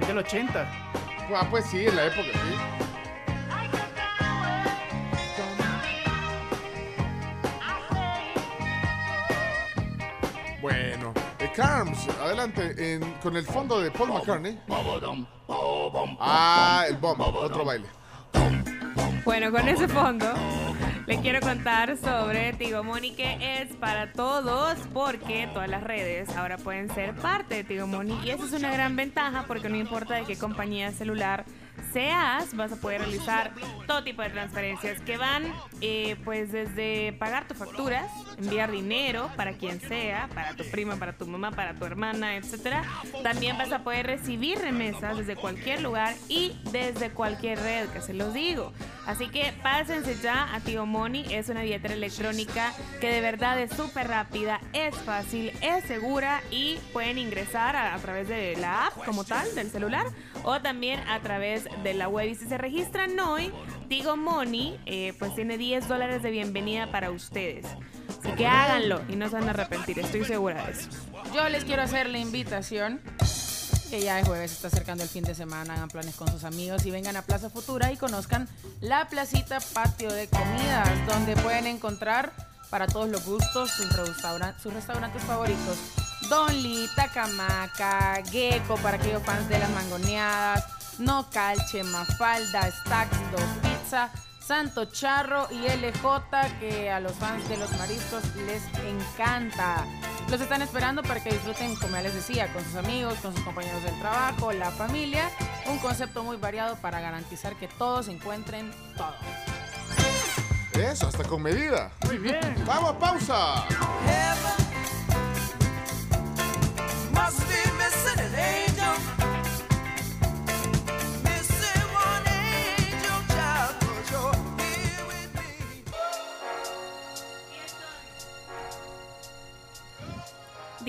[0.01, 0.67] Es del 80.
[1.35, 2.78] Ah, pues sí, en la época, sí.
[11.59, 14.57] Carms, adelante, en- con el fondo de Paul McCartney.
[16.17, 17.85] Ah, el bomb, otro baile.
[19.25, 20.25] Bueno, con ese fondo
[21.05, 26.57] le quiero contar sobre Tigo Money que es para todos porque todas las redes ahora
[26.57, 30.15] pueden ser parte de Tigo Money y eso es una gran ventaja porque no importa
[30.15, 31.43] de qué compañía celular
[31.91, 33.51] seas, vas a poder realizar
[33.87, 35.43] todo tipo de transferencias que van
[35.81, 41.13] eh, pues desde pagar tus facturas, enviar dinero para quien sea, para tu prima, para
[41.13, 42.83] tu mamá, para tu hermana, etcétera.
[43.23, 48.13] También vas a poder recibir remesas desde cualquier lugar y desde cualquier red, que se
[48.13, 48.73] los digo.
[49.05, 53.71] Así que pásense ya a Tigo Money, es una billetera electrónica que de verdad es
[53.71, 59.05] súper rápida, es fácil, es segura y pueden ingresar a, a través de la app
[59.05, 60.05] como tal del celular
[60.43, 62.29] o también a través de la web.
[62.29, 63.51] Y si se registran hoy,
[63.87, 67.65] Tigo Money eh, pues tiene 10 dólares de bienvenida para ustedes.
[68.19, 70.89] Así que háganlo y no se van a arrepentir, estoy segura de eso.
[71.33, 72.99] Yo les quiero hacer la invitación,
[73.89, 76.85] que ya es jueves, está acercando el fin de semana, hagan planes con sus amigos
[76.85, 78.47] y vengan a Plaza Futura y conozcan
[78.81, 82.31] la placita patio de comidas, donde pueden encontrar
[82.69, 85.77] para todos los gustos sus, restauran- sus restaurantes favoritos.
[86.29, 90.63] Donly, Tacamaca, Gecko para aquellos fans de las mangoneadas,
[90.99, 97.57] No Calche, Mafalda, Stacks, Dos Pizza, Santo Charro y LJ, que a los fans de
[97.57, 99.85] los mariscos les encanta.
[100.29, 103.43] Los están esperando para que disfruten, como ya les decía, con sus amigos, con sus
[103.43, 105.29] compañeros del trabajo, la familia.
[105.67, 109.15] Un concepto muy variado para garantizar que todos encuentren todo.
[110.73, 111.91] Eso, hasta con medida.
[112.05, 112.55] Muy bien.
[112.65, 113.65] Vamos, pausa.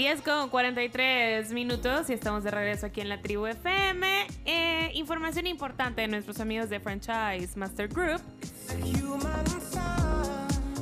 [0.01, 4.29] 10 con 43 minutos y estamos de regreso aquí en la tribu FM.
[4.47, 8.23] Eh, información importante de nuestros amigos de Franchise Master Group.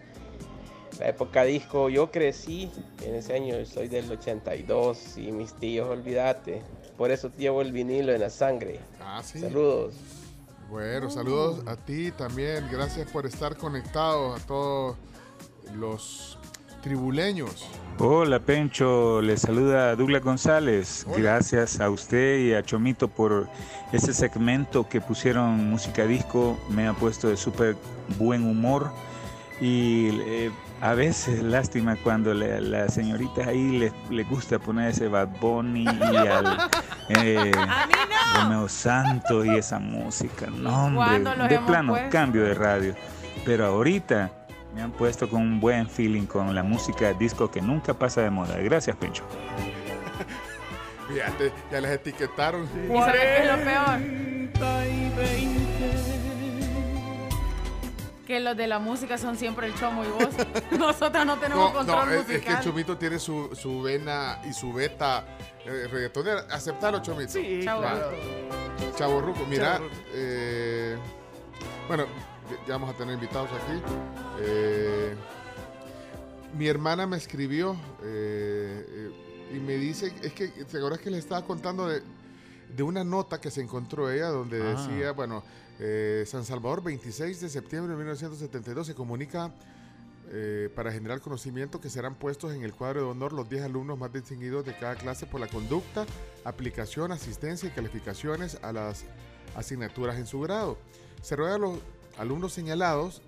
[0.99, 2.69] la época disco, yo crecí
[3.01, 6.61] en ese año, soy del 82 y mis tíos, olvídate.
[6.97, 8.81] Por eso llevo el vinilo en la sangre.
[8.99, 9.39] Ah, sí.
[9.39, 9.95] Saludos.
[10.69, 12.67] Bueno, saludos a ti también.
[12.69, 14.97] Gracias por estar conectado a todos
[15.73, 16.38] los
[16.81, 17.67] tribuleños.
[18.01, 21.05] Hola Pencho, le saluda Douglas González.
[21.17, 23.49] Gracias a usted y a Chomito por
[23.91, 26.57] ese segmento que pusieron música disco.
[26.69, 27.75] Me ha puesto de súper
[28.17, 28.89] buen humor
[29.59, 35.09] y eh, a veces lástima cuando le- las señoritas ahí les, les gusta poner ese
[35.09, 36.69] Bad Bunny y al
[37.09, 37.51] eh,
[38.41, 40.47] Romeo Santos y esa música.
[40.47, 42.09] No, hombre, ¿Cuándo los de plano puesto?
[42.09, 42.95] cambio de radio.
[43.43, 44.31] Pero ahorita
[44.79, 48.29] me han puesto con un buen feeling con la música disco que nunca pasa de
[48.29, 48.55] moda.
[48.59, 49.25] Gracias, Pencho.
[51.09, 52.63] Fíjate, ya les etiquetaron.
[52.63, 53.99] ¿Y sabes qué es lo peor?
[58.25, 60.29] Que los de la música son siempre el chomo y vos.
[60.79, 62.63] Nosotros no tenemos No, control no, es, es que musical.
[62.63, 65.25] Chomito tiene su, su vena y su beta
[65.65, 66.45] eh, reggaetonera.
[66.51, 67.33] Aceptalo, Chomito.
[67.33, 67.83] Sí, Chavo.
[68.95, 69.73] Chavo Ruco, mira.
[69.73, 69.95] Chavo Ruco.
[70.13, 70.95] eh,
[71.89, 72.05] bueno,
[72.49, 73.81] ya- vamos a tener invitados aquí.
[74.41, 75.13] Eh,
[76.57, 81.19] mi hermana me escribió eh, eh, y me dice, es que, ¿te acuerdas que les
[81.19, 82.01] estaba contando de,
[82.75, 84.75] de una nota que se encontró ella donde Ah.
[84.75, 85.43] decía, bueno,
[85.79, 89.51] eh, San Salvador, 26 de septiembre de 1972, se comunica
[90.31, 93.97] eh, para generar conocimiento que serán puestos en el cuadro de honor los 10 alumnos
[93.97, 96.05] más distinguidos de cada clase por la conducta,
[96.43, 99.05] aplicación, asistencia y calificaciones a las
[99.55, 100.77] asignaturas en su grado.
[101.23, 101.79] Se ruega a los
[102.19, 103.21] alumnos señalados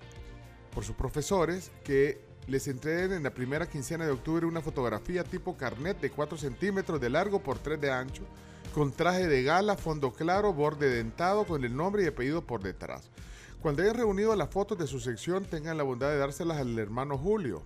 [0.73, 5.57] por sus profesores que les entreguen en la primera quincena de octubre una fotografía tipo
[5.57, 8.23] carnet de 4 centímetros de largo por 3 de ancho,
[8.73, 13.09] con traje de gala, fondo claro, borde dentado, con el nombre y apellido por detrás.
[13.61, 17.17] Cuando hayan reunido las fotos de su sección, tengan la bondad de dárselas al hermano
[17.17, 17.63] Julio,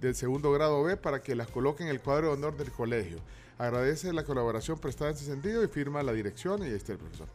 [0.00, 3.18] del segundo grado B, para que las coloque en el cuadro de honor del colegio.
[3.58, 6.98] Agradece la colaboración prestada en ese sentido y firma la dirección y ahí está el
[6.98, 7.28] profesor.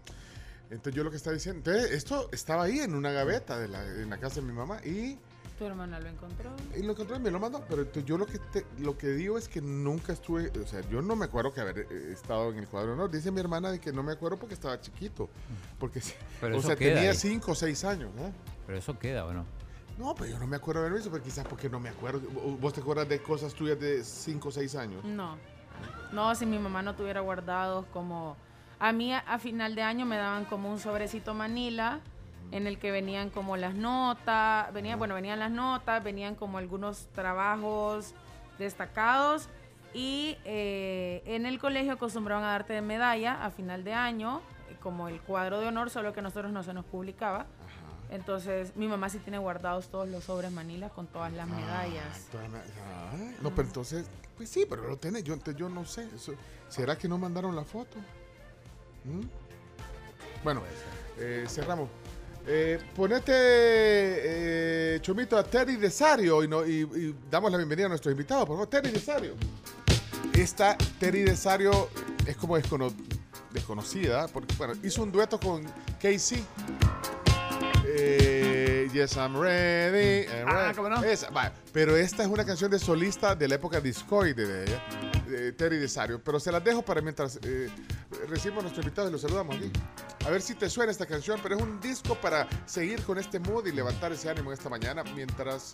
[0.70, 3.84] Entonces yo lo que estaba diciendo, entonces esto estaba ahí en una gaveta de la,
[3.86, 5.18] en la casa de mi mamá y,
[5.58, 6.52] Tu hermana lo encontró.
[6.76, 7.64] y lo encontré y me lo mandó.
[7.70, 10.82] Pero entonces yo lo que, te- lo que digo es que nunca estuve, o sea,
[10.90, 13.12] yo no me acuerdo que haber eh, estado en el cuadro de honor.
[13.12, 15.30] Dice mi hermana de que no me acuerdo porque estaba chiquito.
[15.80, 17.18] Porque, sí, Pero o eso sea, queda tenía ahí.
[17.18, 18.14] 5 o 6 años.
[18.16, 18.34] ¿no?
[18.66, 19.46] Pero eso queda, ¿o no?
[19.98, 22.20] No, pero yo no me acuerdo de visto, pero quizás porque no me acuerdo.
[22.60, 25.04] ¿Vos te acuerdas de cosas tuyas de 5 o 6 años?
[25.06, 25.38] No.
[26.12, 28.36] No, si mi mamá no tuviera guardados como...
[28.80, 32.00] A mí a, final de año me daban como un sobrecito manila
[32.52, 37.08] en el que venían como las notas, venía, bueno, venían las notas, venían como algunos
[37.14, 38.14] trabajos
[38.60, 39.50] destacados
[39.94, 44.42] y eh, en el colegio acostumbraban a darte de medalla a final de año,
[44.82, 47.48] como el cuadro de honor, solo que a nosotros no se nos publicaba.
[48.10, 52.28] Entonces, mi mamá sí tiene guardados todos los sobres manila con todas las medallas.
[52.32, 55.24] Toda la- ah, no, pero entonces, pues sí, pero lo tiene.
[55.24, 56.08] Yo, yo no sé.
[56.16, 56.34] eso-
[56.70, 57.98] ¿Será que no mandaron la foto?
[59.08, 59.22] ¿Mm?
[60.44, 60.62] Bueno,
[61.20, 61.90] eh, cerramos.
[62.46, 66.64] Eh, ponete, eh, Chomito, a Terry Desario y, no-
[67.30, 68.46] damos la bienvenida a nuestros invitados.
[68.46, 69.34] Por favor, Terry Desario.
[70.34, 71.90] Esta Terry Desario
[72.26, 72.94] es como descono-
[73.52, 74.54] desconocida, porque
[74.84, 75.64] hizo un dueto con
[76.02, 76.46] Casey.
[78.92, 80.28] Yes, I'm ready.
[80.30, 80.76] eh, Ah, ready.
[80.76, 81.04] ¿cómo no?
[81.04, 81.52] Esa, va.
[81.74, 84.84] Pero esta es una canción de solista de la época discoide de ella,
[85.28, 86.22] de Terry Desario.
[86.24, 87.70] Pero se las dejo para mientras eh,
[88.28, 89.72] recibimos a nuestro invitado y lo saludamos aquí.
[90.26, 93.40] A ver si te suena esta canción, pero es un disco para seguir con este
[93.40, 95.72] mood y levantar ese ánimo esta mañana mientras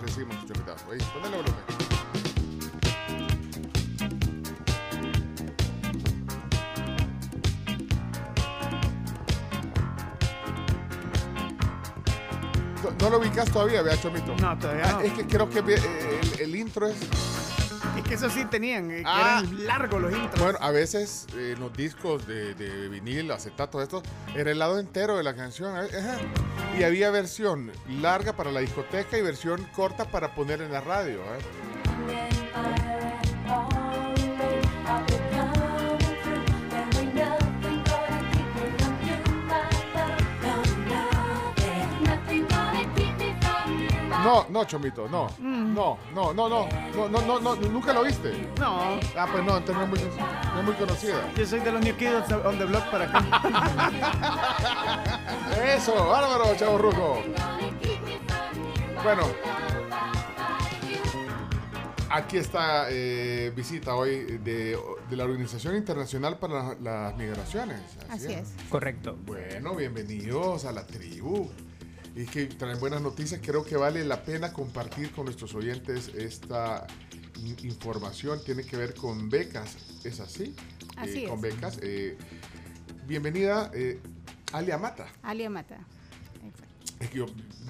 [0.00, 0.90] recibimos a nuestro invitado.
[0.90, 2.27] Oye, ponle volumen.
[13.00, 14.34] No, lo ubicas todavía, vea, Chomito.
[14.36, 15.00] No, todavía Ah, no.
[15.00, 16.96] Es que creo que eh, el, el intro es.
[17.96, 19.42] Es que eso sí tenían, eh, que Ah.
[19.42, 20.40] eran largos los intros.
[20.40, 24.02] Bueno, a veces eh, en los discos de, de vinil, acetato, esto,
[24.36, 25.76] era el lado entero de la canción.
[25.76, 26.16] eh, ajá.
[26.78, 31.18] Y había versión larga para la discoteca y versión corta para poner en la radio.
[31.18, 32.87] ¿eh?
[44.24, 45.28] No, no, Chomito, no.
[45.38, 45.74] Mm.
[45.74, 46.68] No, no, no, no.
[46.94, 48.48] No, no, no, no, nunca lo viste.
[48.58, 48.98] No.
[49.16, 49.98] Ah, pues no, entonces no es muy,
[50.54, 51.32] no es muy conocida.
[51.36, 54.32] Yo soy de los New Kids on the Block para acá.
[55.76, 57.22] Eso, bárbaro, chavo ruco.
[59.04, 59.22] Bueno,
[62.10, 64.76] aquí está eh, visita hoy de,
[65.08, 67.80] de la Organización Internacional para la- las Migraciones.
[68.10, 68.48] Así es.
[68.68, 69.16] Correcto.
[69.24, 71.48] Bueno, bienvenidos a la tribu.
[72.14, 73.40] Y que traen buenas noticias.
[73.44, 76.86] Creo que vale la pena compartir con nuestros oyentes esta
[77.36, 78.40] in- información.
[78.44, 79.76] Tiene que ver con becas.
[80.04, 80.54] ¿Es así?
[80.96, 81.42] Así Eh, Con es.
[81.42, 81.78] becas.
[81.82, 82.16] Eh,
[83.06, 84.00] bienvenida, eh,
[84.52, 85.06] Alia Mata.
[85.22, 85.78] Alia Mata.
[86.98, 87.26] Es que yo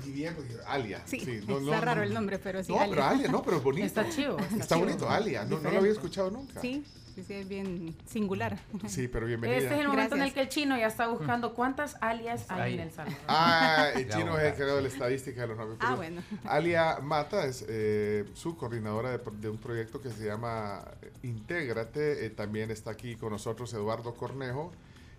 [0.06, 1.02] bien dije, Alia.
[1.04, 2.06] Sí, no, está no, raro no.
[2.06, 2.72] el nombre, pero sí.
[2.72, 3.86] No, pero Alia, no, pero es bonito.
[3.86, 4.38] Está chivo.
[4.58, 5.10] Está, bonito, chivo.
[5.10, 5.44] Alia.
[5.44, 6.58] No, no lo había escuchado nunca.
[6.62, 6.82] Sí,
[7.18, 8.58] sí, sí, es bien singular.
[8.86, 9.58] Sí, pero bienvenida.
[9.58, 12.74] Este es el momento en el que el chino ya está buscando cuántas alias hay
[12.74, 13.20] en El Salvador.
[13.28, 15.78] Ah, el chino es el creador de la estadística de los nombres.
[15.82, 16.22] Ah, bueno.
[16.44, 20.84] Alia Mata es eh, su coordinadora de, de un proyecto que se llama
[21.22, 22.26] Intégrate.
[22.26, 24.72] Eh, también está aquí con nosotros Eduardo Cornejo,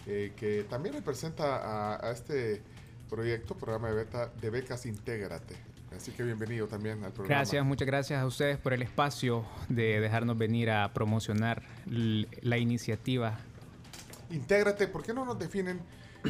[0.08, 2.62] eh, que también representa a, a este
[3.10, 5.56] proyecto, programa de, beta- de becas Intégrate.
[6.00, 7.28] Así que bienvenido también al programa.
[7.42, 13.38] Gracias, muchas gracias a ustedes por el espacio de dejarnos venir a promocionar la iniciativa.
[14.32, 15.82] Intégrate, ¿por qué no nos definen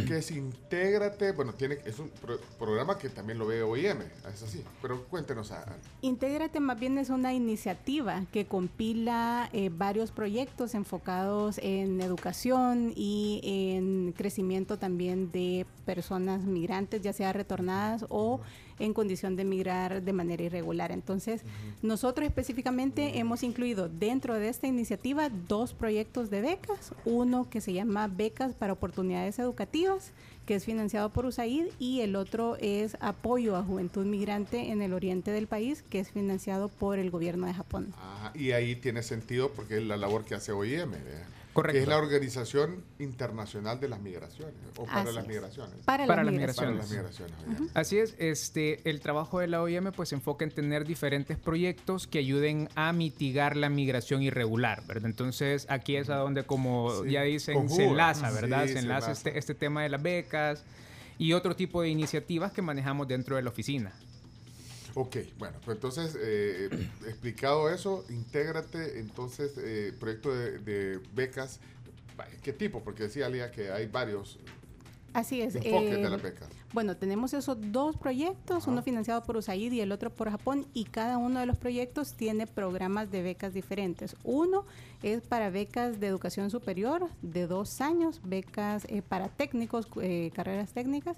[0.07, 1.33] qué es Intégrate?
[1.33, 4.01] Bueno, tiene, es un pro- programa que también lo ve OIM,
[4.33, 4.64] es así.
[4.81, 5.64] Pero cuéntenos, a,
[6.01, 13.41] Intégrate más bien es una iniciativa que compila eh, varios proyectos enfocados en educación y
[13.43, 18.41] en crecimiento también de personas migrantes, ya sea retornadas o
[18.80, 20.91] en condición de migrar de manera irregular.
[20.91, 21.41] Entonces,
[21.82, 27.74] nosotros específicamente hemos incluido dentro de esta iniciativa dos proyectos de becas, uno que se
[27.74, 30.11] llama Becas para Oportunidades Educativas,
[30.45, 34.93] que es financiado por USAID, y el otro es Apoyo a Juventud Migrante en el
[34.93, 37.93] oriente del país, que es financiado por el gobierno de Japón.
[37.98, 40.91] Ajá, y ahí tiene sentido porque es la labor que hace OIM.
[41.53, 41.78] Correcto.
[41.78, 45.28] Que es la Organización Internacional de las Migraciones, o para Así las es.
[45.28, 45.76] migraciones.
[45.84, 46.78] Para las Para migraciones.
[46.78, 47.36] las migraciones.
[47.74, 52.06] Así es, este, el trabajo de la OIM pues se enfoca en tener diferentes proyectos
[52.08, 55.08] que ayuden a mitigar la migración irregular, ¿verdad?
[55.08, 57.76] Entonces aquí es a donde, como Sí, ya dicen, conjuga.
[57.76, 58.68] se enlaza, ¿verdad?
[58.68, 59.11] Sí, se enlaza.
[59.11, 60.64] este, este tema de las becas
[61.18, 63.92] y otro tipo de iniciativas que manejamos dentro de la oficina.
[64.95, 66.69] Ok, bueno, pues entonces, eh,
[67.08, 71.59] explicado eso, intégrate, entonces, eh, proyecto de, de becas,
[72.42, 72.84] ¿qué tipo?
[72.84, 74.40] Porque decía Alia que hay varios
[75.14, 75.56] Así es.
[75.56, 76.50] enfoques eh, de las becas.
[76.72, 80.85] Bueno, tenemos esos dos proyectos, uno financiado por USAID y el otro por Japón, y
[80.85, 84.16] cada uno de los proyectos tiene programas de becas diferentes.
[84.24, 84.66] Uno
[85.01, 90.72] es para becas de educación superior de dos años, becas eh, para técnicos, eh, carreras
[90.74, 91.18] técnicas.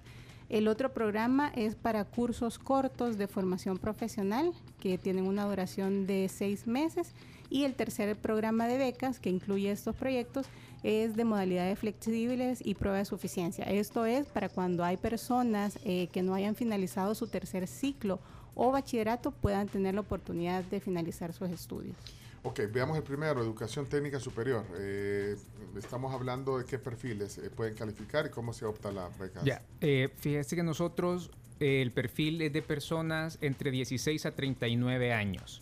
[0.52, 6.28] El otro programa es para cursos cortos de formación profesional que tienen una duración de
[6.28, 7.14] seis meses.
[7.50, 10.48] Y el tercer programa de becas que incluye estos proyectos
[10.84, 13.64] es de modalidades flexibles y prueba de suficiencia.
[13.64, 18.20] Esto es para cuando hay personas eh, que no hayan finalizado su tercer ciclo
[18.54, 21.96] o bachillerato puedan tener la oportunidad de finalizar sus estudios.
[22.44, 24.66] Ok, veamos el primero, educación técnica superior.
[24.78, 25.36] Eh,
[25.78, 29.42] estamos hablando de qué perfiles eh, pueden calificar y cómo se opta la beca.
[29.44, 31.30] Ya, eh, fíjese que nosotros
[31.60, 35.62] eh, el perfil es de personas entre 16 a 39 años.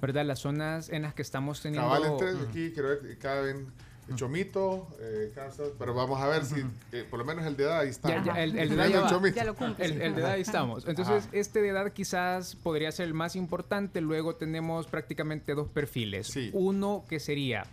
[0.00, 0.24] ¿Verdad?
[0.24, 1.88] Las zonas en las que estamos teniendo...
[1.88, 3.66] Cabal entre aquí, quiero ver, que caben
[4.16, 7.80] Chomito, eh, Kansas, pero vamos a ver si eh, por lo menos el de edad
[7.80, 8.08] ahí está.
[8.08, 9.08] Ya, ya, el, el de Ya edad ya va.
[9.10, 9.40] Chomito.
[9.78, 10.86] El, el de edad ahí estamos.
[10.86, 11.28] Entonces, Ajá.
[11.32, 14.00] este de edad quizás podría ser el más importante.
[14.00, 16.32] Luego tenemos prácticamente dos perfiles.
[16.52, 17.64] Uno que sería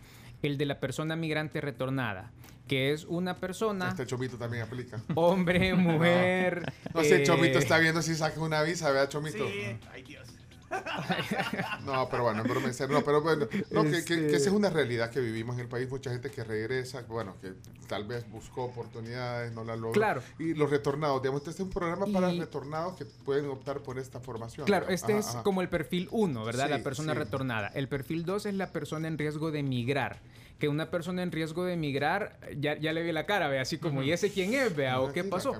[0.42, 2.32] el de la persona migrante retornada,
[2.68, 5.02] que es una persona, Este Chomito también aplica.
[5.16, 6.72] hombre, mujer.
[6.94, 9.46] No sé, eh, Chomito está viendo si saca una visa, ¿verdad, Chomito?
[9.92, 10.28] Ay, Dios.
[11.86, 14.56] No, pero bueno, pero me no, pero bueno, no, que, que- que Este- esa es
[14.56, 17.54] una realidad que vivimos en el país, mucha gente que regresa, bueno, que
[17.88, 19.92] tal vez buscó oportunidades, no la logró.
[19.94, 20.22] Claro.
[20.38, 24.20] Y los retornados, digamos, este es un programa para retornados que pueden optar por esta
[24.20, 24.66] formación.
[24.66, 25.02] Claro, digamos.
[25.02, 25.44] este Ajá, es ajá.
[25.44, 26.66] como el perfil 1, ¿verdad?
[26.66, 27.20] Sí, la persona sí.
[27.20, 27.68] retornada.
[27.70, 30.20] El perfil 2 es la persona en riesgo de migrar.
[30.60, 33.78] Que una persona en riesgo de migrar, ya, ya le vi la cara, ve, así
[33.78, 35.00] como, ¿y ese quién es, vea?
[35.00, 35.52] ¿O qué pasó?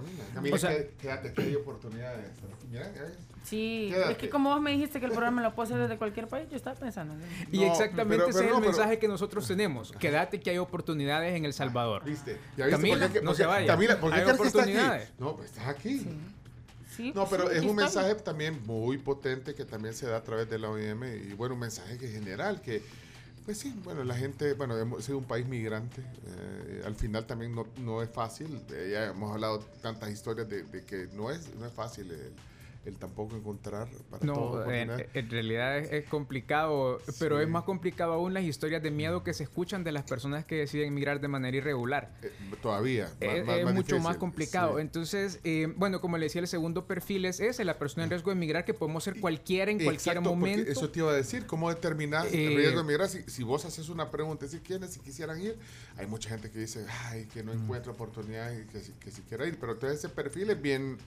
[0.52, 2.30] O sea, qué- quédate, que hay oportunidades.
[2.70, 2.92] Mira.
[3.46, 4.12] Sí, Quédate.
[4.12, 6.48] es que como vos me dijiste que el programa lo puedo hacer desde cualquier país,
[6.52, 7.16] yo estaba pensando.
[7.52, 9.92] Y exactamente pero- ese pero es no, el pero- mensaje que nosotros tenemos.
[9.94, 12.04] Quédate que hay oportunidades en El Salvador.
[12.04, 12.38] ¿Viste?
[12.58, 13.66] ¿Ya viste Camila, por qué- no se vaya.
[13.68, 14.32] Camila, ¿por qué hay aquí?
[14.34, 15.10] oportunidades.
[15.18, 16.06] No, pues estás aquí.
[16.96, 20.24] Sí, No, pero sí, es un mensaje también muy potente que también se da a
[20.24, 22.82] través de la OIM y bueno, un mensaje que general que
[23.50, 27.56] pues sí, bueno, la gente, bueno, hemos sido un país migrante, eh, al final también
[27.56, 31.56] no, no es fácil, eh, ya hemos hablado tantas historias de, de que no es,
[31.56, 32.32] no es fácil el,
[32.86, 35.10] el tampoco encontrar para No, todos en, oportunidades.
[35.14, 39.34] en realidad es, es complicado, pero es más complicado aún las historias de miedo que
[39.34, 42.14] se escuchan de las personas que deciden migrar de manera irregular.
[42.62, 43.04] Todavía.
[43.06, 44.76] más- Es, más- es más mucho más complicado.
[44.76, 44.82] sí.
[44.82, 48.32] Entonces, eh, bueno, como le decía, el segundo perfil es ese, la persona en riesgo
[48.32, 50.72] de migrar, que podemos ser cualquiera en cualquier Exacto, momento.
[50.72, 53.10] Eso te iba a decir, ¿cómo determinar Eh, el riesgo de migrar?
[53.10, 55.58] Si, si vos haces una pregunta, si quiénes si quisieran ir,
[55.98, 59.22] hay mucha gente que dice, ay, que no encuentra oportunidad y que, si- que si
[59.24, 59.60] quiera ir.
[59.60, 60.98] Pero entonces ese perfil es bien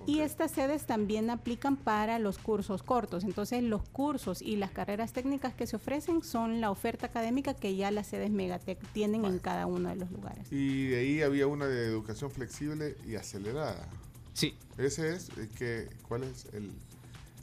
[0.07, 3.25] Y estas sedes también aplican para los cursos cortos.
[3.25, 7.77] Entonces, los cursos y las carreras técnicas que se ofrecen son la oferta académica que
[7.77, 10.51] ya las sedes Megatec tienen en cada uno de los lugares.
[10.51, 13.89] Y de ahí había una de educación flexible y acelerada.
[14.33, 14.55] Sí.
[14.79, 16.71] Ese es, eh, que, ¿cuál es el,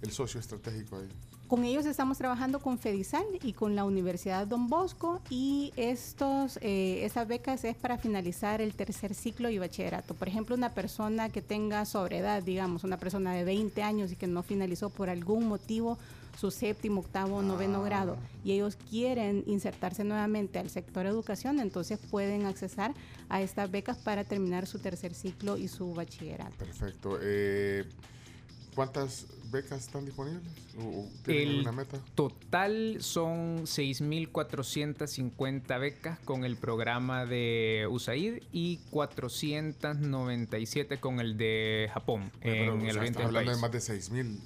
[0.01, 1.07] el socio estratégico ahí?
[1.49, 7.03] Con ellos estamos trabajando con Fedisal y con la Universidad Don Bosco y estos, eh,
[7.05, 10.13] estas becas es para finalizar el tercer ciclo y bachillerato.
[10.13, 14.27] Por ejemplo, una persona que tenga sobredad, digamos, una persona de 20 años y que
[14.27, 15.97] no finalizó por algún motivo
[16.39, 22.45] su séptimo, octavo, noveno grado y ellos quieren insertarse nuevamente al sector educación, entonces pueden
[22.45, 22.93] accesar
[23.27, 26.63] a estas becas para terminar su tercer ciclo y su bachillerato.
[26.63, 27.17] Perfecto.
[27.19, 27.85] Eh,
[28.75, 30.43] ¿Cuántas becas están disponibles?
[30.77, 31.97] ¿O- o ¿Tienen El alguna meta?
[32.15, 42.31] total son 6.450 becas con el programa de USAID y 497 con el de Japón
[42.41, 43.57] Pero, en o el sea, oriente estás hablando país.
[43.57, 43.79] de más de
[44.23, 44.39] 6.000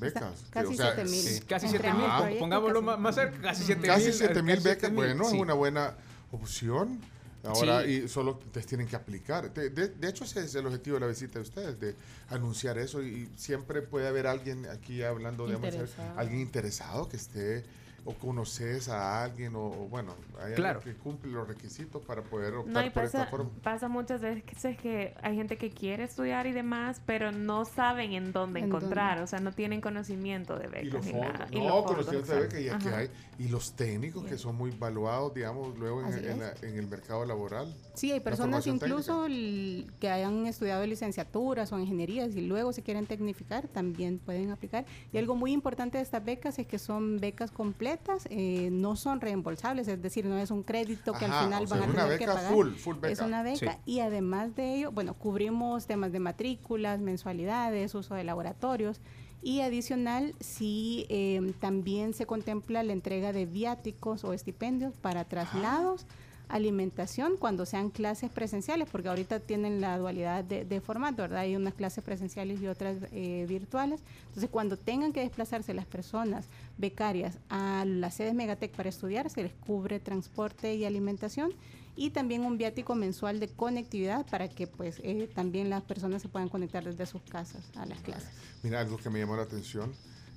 [0.00, 0.44] becas.
[0.50, 1.22] casi O sea, 7,000.
[1.22, 3.00] Sí, casi Entre 7 mil, ambos proyectos, pongámoslo casi.
[3.02, 3.90] más, cerca, casi 7 mil.
[3.90, 5.36] Casi 7 mil casi becas, 7,000, bueno, es sí.
[5.38, 5.94] una buena
[6.30, 7.00] opción.
[7.48, 8.02] Ahora, Sí.
[8.04, 9.52] y solo ustedes tienen que aplicar.
[9.52, 11.94] De, de- de hecho, ese es el objetivo de la visita de ustedes, de
[12.28, 13.02] anunciar eso.
[13.02, 16.18] Y siempre puede haber alguien aquí hablando, Interesado.
[16.18, 17.64] alguien interesado que esté,
[18.04, 20.78] o conoces a alguien, o, o bueno, hay Claro.
[20.78, 23.50] alguien que cumple los requisitos para poder optar No, y por esta pasa, forma.
[23.62, 24.44] pasa muchas veces
[24.78, 29.20] que hay gente que quiere estudiar y demás, pero no saben en dónde En encontrar,
[29.20, 31.48] o sea, no tienen conocimiento de becas Y los ni fondos, nada.
[31.50, 32.56] Y no, los conocimiento de exacto.
[32.56, 32.98] beca y aquí Ajá.
[32.98, 33.10] hay.
[33.38, 37.24] Y los técnicos que son muy valuados, digamos, luego en, en la- en el mercado
[37.24, 37.72] laboral.
[37.94, 43.06] Sí, hay personas incluso l- que hayan estudiado licenciaturas o ingenierías y luego se quieren
[43.06, 44.86] tecnificar, también pueden aplicar.
[45.12, 47.97] Y algo muy importante de estas becas es que son becas completas,
[48.30, 51.66] eh, no son reembolsables, es decir, no es un crédito que Ajá, al final o
[51.66, 52.52] sea, van a es una tener que beca pagar.
[52.52, 53.24] full, full Es beca.
[53.26, 53.78] una beca Sí.
[53.86, 59.00] y además de ello, bueno, cubrimos temas de matrículas, mensualidades, uso de laboratorios.
[59.40, 66.06] Y adicional, sí, eh, también se contempla la entrega de viáticos o estipendios para traslados,
[66.48, 71.40] alimentación cuando sean clases presenciales, porque ahorita tienen la dualidad de, de formato, ¿verdad?
[71.40, 74.00] Hay unas clases presenciales y otras eh, virtuales.
[74.28, 76.46] Entonces, cuando tengan que desplazarse las personas
[76.78, 81.52] becarias a las sedes Megatec para estudiar, se les cubre transporte y alimentación
[81.96, 86.28] y también un viático mensual de conectividad para que pues eh, también las personas se
[86.28, 88.30] puedan conectar desde sus casas a las clases.
[88.62, 89.92] Mira, algo que me llamó la atención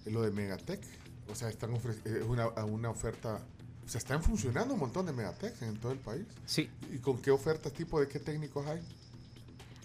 [0.06, 0.82] es lo de Megatech.
[1.30, 3.40] O sea, están ofre- es una, una oferta.
[3.86, 6.26] O sea, están funcionando un montón de Megatech en todo el país.
[6.46, 6.68] Sí.
[6.92, 8.82] ¿Y con qué ofertas, tipo de qué técnicos hay?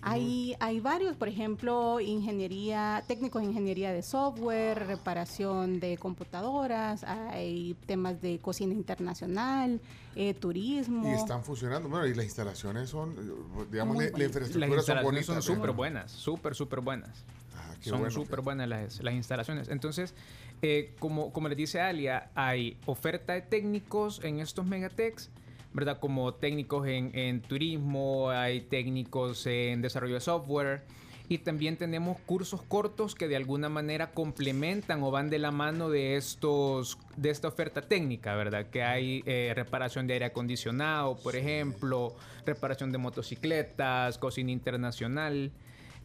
[0.08, 7.74] Hay, hay varios, por ejemplo, ingeniería, técnicos de ingeniería de software, reparación de computadoras, hay
[7.86, 9.80] temas de cocina internacional,
[10.14, 11.10] eh, turismo.
[11.10, 11.88] Y están funcionando.
[11.88, 15.26] Bueno, y las instalaciones son, eh, digamos, Muy la, infraestructura Las son instalaciones bonitas.
[15.26, 17.24] son súper buenas, súper, súper buenas.
[17.56, 18.14] Ah, son bueno.
[18.14, 19.68] súper buenas las, las instalaciones.
[19.68, 20.14] Entonces,
[20.62, 25.30] eh, como, como les dice Alia, hay oferta de técnicos en estos megatecs,
[25.76, 26.00] ¿verdad?
[26.00, 30.82] Como técnicos en, en turismo, hay técnicos en desarrollo de software.
[31.28, 35.90] Y también tenemos cursos cortos que de alguna manera complementan o van de la mano
[35.90, 38.70] de estos de esta oferta técnica, ¿verdad?
[38.70, 42.14] Que hay eh, reparación de aire acondicionado, por ejemplo,
[42.46, 45.50] reparación de motocicletas, cocina internacional.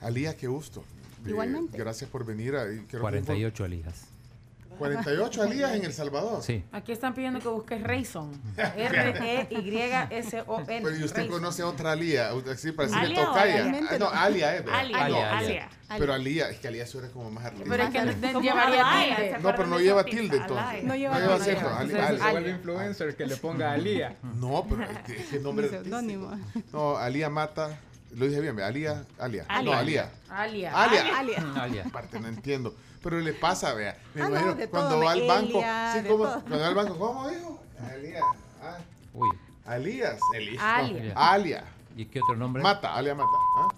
[0.00, 0.80] Alía, qué gusto.
[1.26, 1.76] Eh, Igualmente.
[1.76, 2.54] gracias por venir.
[2.56, 4.06] a- creo que 48 alijas.
[4.80, 6.42] 48 Alías en El Salvador.
[6.42, 6.64] Sí.
[6.72, 8.32] Aquí están pidiendo que busques Rayson.
[8.56, 8.84] E
[9.60, 10.80] R-E-Y-S-O-N.
[10.82, 11.32] Pero ¿y usted Rayson.
[11.38, 12.30] conoce a otra Alía?
[12.52, 13.72] Así para decirle ¿Alia o tocaya.
[13.90, 14.64] Ah, no, Alia es.
[14.66, 15.68] Alia, Ah, no, Alia, Alia.
[15.98, 17.70] Pero Alía, es que Alía suena como más artístico.
[17.70, 18.84] Pero es que no llevaría
[19.16, 19.38] tilde.
[19.40, 20.84] No, pero no lleva tilde entonces.
[20.84, 21.70] No lleva acento.
[21.70, 24.16] No Se vuelve influencer que le ponga Alía.
[24.36, 25.70] No, pero es que, que nombre.
[26.72, 27.78] No, Alía Mata.
[28.14, 28.58] Lo dije bien.
[28.60, 29.04] Alía.
[29.18, 29.44] Alia.
[29.48, 29.62] Alia.
[29.72, 30.10] No, Alía.
[30.28, 30.72] Alia.
[30.74, 31.18] Alia.
[31.18, 31.44] Alia.
[31.56, 31.84] Alia.
[31.86, 32.74] Aparte, no entiendo.
[33.02, 33.96] Pero le pasa, vea.
[34.14, 35.58] Me Ah, no, imagino de cuando todo, va al banco.
[35.58, 37.62] Elia, sí, como, cuando va al banco, ¿cómo dijo?
[37.90, 38.20] Alía.
[38.62, 38.78] Ah,
[39.14, 39.28] Uy.
[39.64, 40.18] Alías.
[40.34, 40.62] Elías.
[40.62, 41.14] Alia.
[41.14, 41.64] No, Alia.
[41.96, 42.62] ¿Y qué otro nombre?
[42.62, 43.30] Mata, Alia Mata.
[43.58, 43.68] ¿Ah?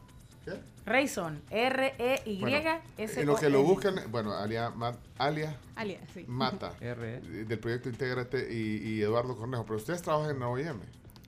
[0.44, 0.52] ¿Qué?
[0.84, 1.40] Rayson.
[1.48, 3.20] Bueno, R-E-Y-S-O-N.
[3.20, 6.24] en lo que lo buscan, bueno, Alia, Ma- Alia Alia, sí.
[6.26, 7.14] Mata, R.
[7.16, 9.64] eh, del proyecto Intégrate y, y Eduardo Cornejo.
[9.64, 10.80] Pero ustedes trabajan en OIM.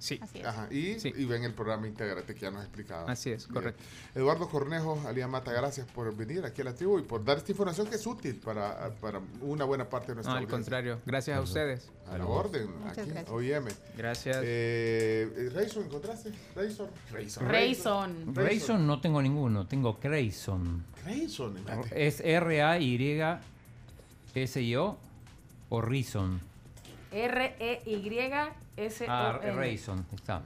[0.04, 0.20] Sí.
[0.22, 0.44] Así es.
[0.44, 1.10] Ajá, y, Sí.
[1.16, 3.10] y ven el programa Intégrate que ya nos explicaba.
[3.10, 3.54] Así es, Bien.
[3.54, 3.82] correcto.
[4.14, 7.52] Eduardo Cornejo, Alía Mata, gracias por venir aquí a la tribu y por dar esta
[7.52, 10.56] información que es útil para, para una buena parte de No, nuestra al audiencia.
[10.58, 11.00] contrario.
[11.06, 11.90] Gracias a ustedes.
[12.10, 13.30] A la orden, Muchas aquí, gracias.
[13.30, 13.64] OIM.
[13.96, 14.36] Gracias.
[14.42, 16.32] Eh, Rayson, ¿encontraste?
[16.54, 16.88] Rayson.
[17.10, 17.48] Rayson.
[17.48, 18.34] Rayson.
[18.34, 20.84] Rayson no tengo ninguno, tengo Crayson.
[21.06, 22.06] Rayson, imagínate.
[22.06, 22.20] ¿Es
[24.34, 24.98] R-A-Y-S-I-O
[25.70, 26.40] o Rayson?
[27.14, 29.08] R-E-Y-S-O-N.
[29.08, 30.42] Ah, Rayson, está.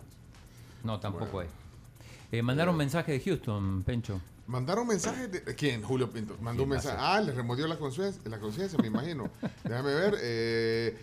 [0.85, 1.49] No, tampoco es.
[2.31, 4.21] Eh, mandaron un mensaje de Houston, Pencho.
[4.47, 5.43] Mandaron mensajes de.
[5.55, 5.83] ¿Quién?
[5.83, 6.37] Julio Pinto.
[6.41, 6.97] Mandó un mensaje.
[6.99, 9.31] Ah, le removió la conciencia, la conciencia, me imagino.
[9.65, 10.15] Déjame ver.
[10.21, 10.97] eh,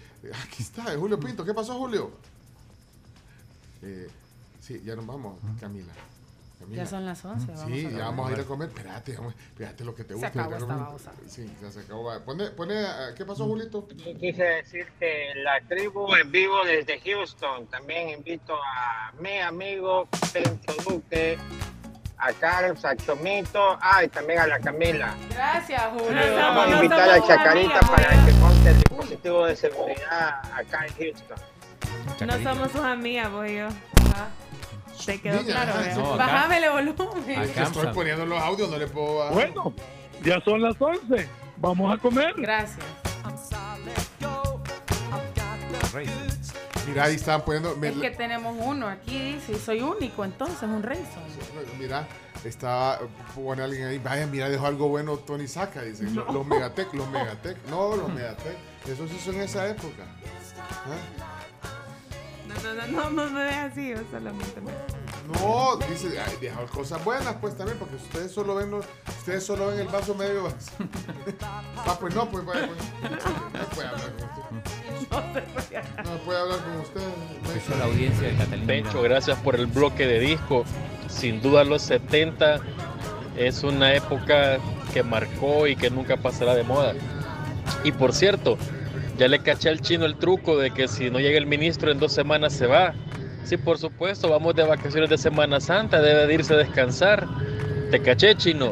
[0.48, 1.44] aquí está, eh, Julio Pinto.
[1.44, 2.12] ¿Qué pasó, Julio?
[3.82, 4.08] Eh,
[4.62, 5.94] sí, ya nos vamos, Camila.
[6.72, 7.52] Ya son las 11.
[7.52, 8.70] Vamos Sí, a ya vamos a ir a comer.
[8.70, 10.28] Espérate, vamos, espérate lo que te Se gusta.
[10.28, 10.80] acabó esta comí.
[10.80, 11.12] babosa.
[11.28, 12.20] Sí, ya se acabó.
[12.24, 13.88] Pone, pone, ah, ¿Qué pasó, Julito?
[13.96, 17.68] Yo quise decir que la tribu en vivo desde Houston.
[17.68, 21.38] También invito a mi amigo Pencho Duque,
[22.18, 25.16] a Carlos, a Chomito, ah, y también a la Camila.
[25.30, 26.36] Gracias, Julio.
[26.38, 30.94] Vamos a invitar a Chacarita amigas, para que monte el dispositivo de seguridad acá en
[30.96, 31.38] Houston.
[32.26, 33.68] No somos sus amigas, vos y yo.
[34.16, 34.28] Ah,
[35.06, 35.74] ¿Te quedó Niña, claro?
[35.96, 37.40] no, acá- Bájamele volumen.
[37.40, 39.18] Acá- Estoy poniendo los audios, no le puedo.
[39.18, 39.34] bajar.
[39.34, 39.74] Bueno,
[40.24, 41.28] ya son las 11.
[41.58, 42.34] Vamos a comer.
[42.38, 42.80] Gracias.
[46.88, 47.76] Mira, ahí estaban poniendo.
[47.78, 51.24] me- Es que tenemos uno aquí, dice, y soy único, entonces, un Rayson.
[51.80, 52.08] Mira,
[52.44, 53.00] estaba,
[53.34, 57.10] pone alguien ahí, vaya, mira, dejó algo bueno Tony Saca, dice, los, los Megatec, los
[57.10, 58.56] Megatec, no, los Megatec,
[58.88, 60.04] eso sí son en esa época.
[60.70, 61.45] ¿Ah?
[62.64, 64.72] No, no, no, no, no me veas así, yo solamente me...
[65.34, 69.68] No, dice, ay, dejó cosas buenas pues también, porque ustedes solo ven los, ustedes solo
[69.68, 70.88] ven el vaso medio vacío.
[71.42, 72.80] ah, pues no, pues vaya, pues,
[73.54, 74.24] no puede hablar con
[75.58, 75.84] usted.
[76.04, 77.78] No puede hablar con usted.
[77.80, 78.68] La audiencia de Catalina.
[78.68, 80.64] Pencho, gracias por el bloque de disco.
[81.10, 82.60] Sin duda los 70
[83.38, 84.60] es una época
[84.94, 86.94] que marcó y que nunca pasará de moda.
[87.84, 88.58] Y por cierto,
[89.18, 92.00] ya le caché al chino el truco de que si no llega el ministro en
[92.00, 92.94] dos semanas se va.
[93.44, 97.28] Sí, por supuesto, vamos de vacaciones de Semana Santa, debe de irse a descansar.
[97.92, 98.70] Te caché, chino.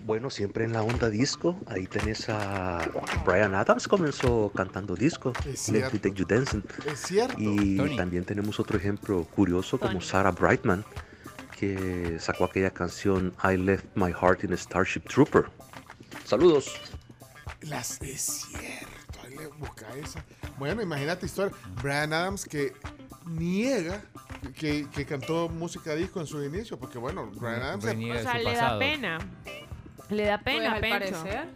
[0.00, 2.80] Bueno, siempre en la onda disco, ahí tenés a
[3.24, 5.98] Brian Adams, comenzó cantando disco, Es Let Me cierto.
[6.00, 6.62] Take You Dancing.
[6.90, 7.36] Es cierto.
[7.38, 7.96] Y Tony.
[7.96, 10.84] también tenemos otro ejemplo curioso como Sarah Brightman,
[11.56, 15.44] que sacó aquella canción I Left My Heart in a Starship Trooper.
[16.24, 16.89] Saludos.
[17.62, 20.24] Las, es cierto, ahí le busca esa.
[20.58, 21.54] Bueno, imagínate historia.
[21.82, 22.72] Brian Adams que
[23.26, 24.02] niega
[24.56, 27.84] que, que cantó música disco en su inicio, porque bueno, Brian Adams...
[27.84, 29.18] Reniega O sea, le da pena.
[30.08, 30.98] Le da Pues, pena, al Pencho.
[31.22, 31.48] parecer.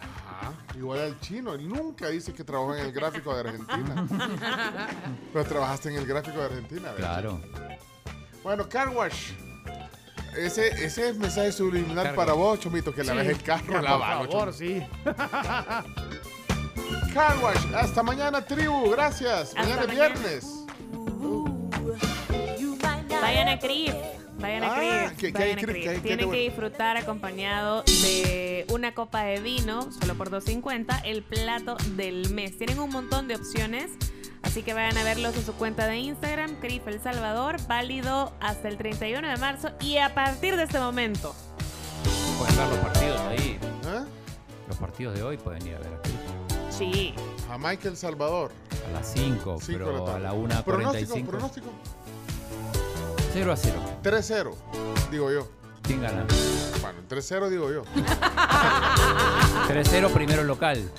[0.00, 4.06] Ajá, igual al chino, él nunca dice que trabajó en el gráfico de Argentina.
[5.32, 7.20] Pero trabajaste en el gráfico de Argentina, ¿verdad?
[7.20, 7.40] Claro.
[8.42, 9.32] Bueno, Car Wash.
[10.36, 14.30] Ese, ese es mensaje subliminal para vos, Chomito, que la ves el carro Por lavado.
[14.30, 14.82] favor, sí.
[17.14, 17.74] Car Wash.
[17.74, 18.90] Hasta mañana, tribu.
[18.90, 19.48] Gracias.
[19.56, 20.08] Hasta mañana es mañana.
[20.14, 20.46] viernes.
[23.20, 23.94] Vayan a Crip.
[24.38, 24.76] Vayan a Ah,
[25.08, 26.32] Crip, ¿qué- qué vayan hay a Tienen que bueno?
[26.42, 32.56] disfrutar acompañado de una copa de vino, solo por 2.50, el plato del mes.
[32.56, 33.90] Tienen un montón de opciones,
[34.42, 38.68] así que vayan a verlos en su cuenta de Instagram, Crip El Salvador, válido hasta
[38.68, 41.34] el 31 de marzo y a partir de este momento.
[42.38, 43.58] Pueden ver los partidos ahí.
[43.86, 44.04] ¿Ah?
[44.68, 46.12] Los partidos de hoy pueden ir a ver aquí.
[46.70, 47.14] Sí.
[47.48, 48.52] Jamaica El Salvador.
[48.88, 50.18] A las 5, Cinco de la pero a
[50.54, 51.26] la Pronóstico, 1.45.
[51.26, 51.66] pronóstico.
[53.32, 53.80] 0 a 0.
[54.02, 54.54] 3-0,
[55.10, 55.48] digo yo.
[55.82, 56.24] ¿Quién gana?
[56.80, 57.82] Bueno, 3-0 digo yo.
[59.68, 60.90] 3-0 primero local.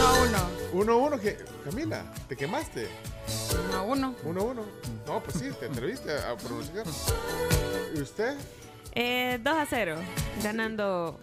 [0.00, 1.10] 1 a 1.
[1.10, 2.88] 1-1, que Camila, ¿te quemaste?
[3.68, 4.14] 1 a 1.
[4.24, 4.54] 1-1.
[5.06, 6.86] No, pues sí, te atreviste a pronunciar.
[7.94, 8.34] ¿Y usted?
[8.94, 9.96] Eh, 2 a 0,
[10.42, 11.18] ganando.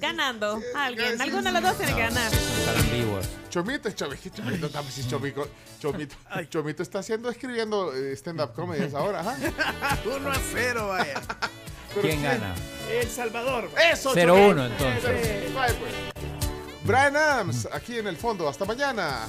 [0.00, 0.60] Ganando.
[0.76, 1.16] Alguien.
[1.16, 2.32] sí, Alguno de los dos tiene que ganar.
[2.32, 3.26] Estarán vivos.
[3.48, 5.48] Chomito, Chomito, Chomito, pues sí, Chomico,
[5.80, 6.16] Chomito,
[6.50, 9.36] Chomito está haciendo, escribiendo eh, stand-up comedy a esa hora, ajá.
[10.04, 11.22] 1 a 0, vaya.
[12.00, 12.54] ¿Quién gana?
[12.90, 13.70] El Salvador.
[13.92, 14.64] Eso, 0-1 Chomito.
[14.64, 15.54] entonces.
[15.54, 16.13] Vaya, pues.
[16.84, 18.46] Brian Adams, aquí en el fondo.
[18.46, 19.26] Hasta mañana.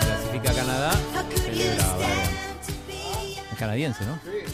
[0.00, 0.92] Clasifica Canadá.
[1.36, 1.84] Celebra.
[3.52, 4.18] Es canadiense, ¿no?
[4.24, 4.53] Let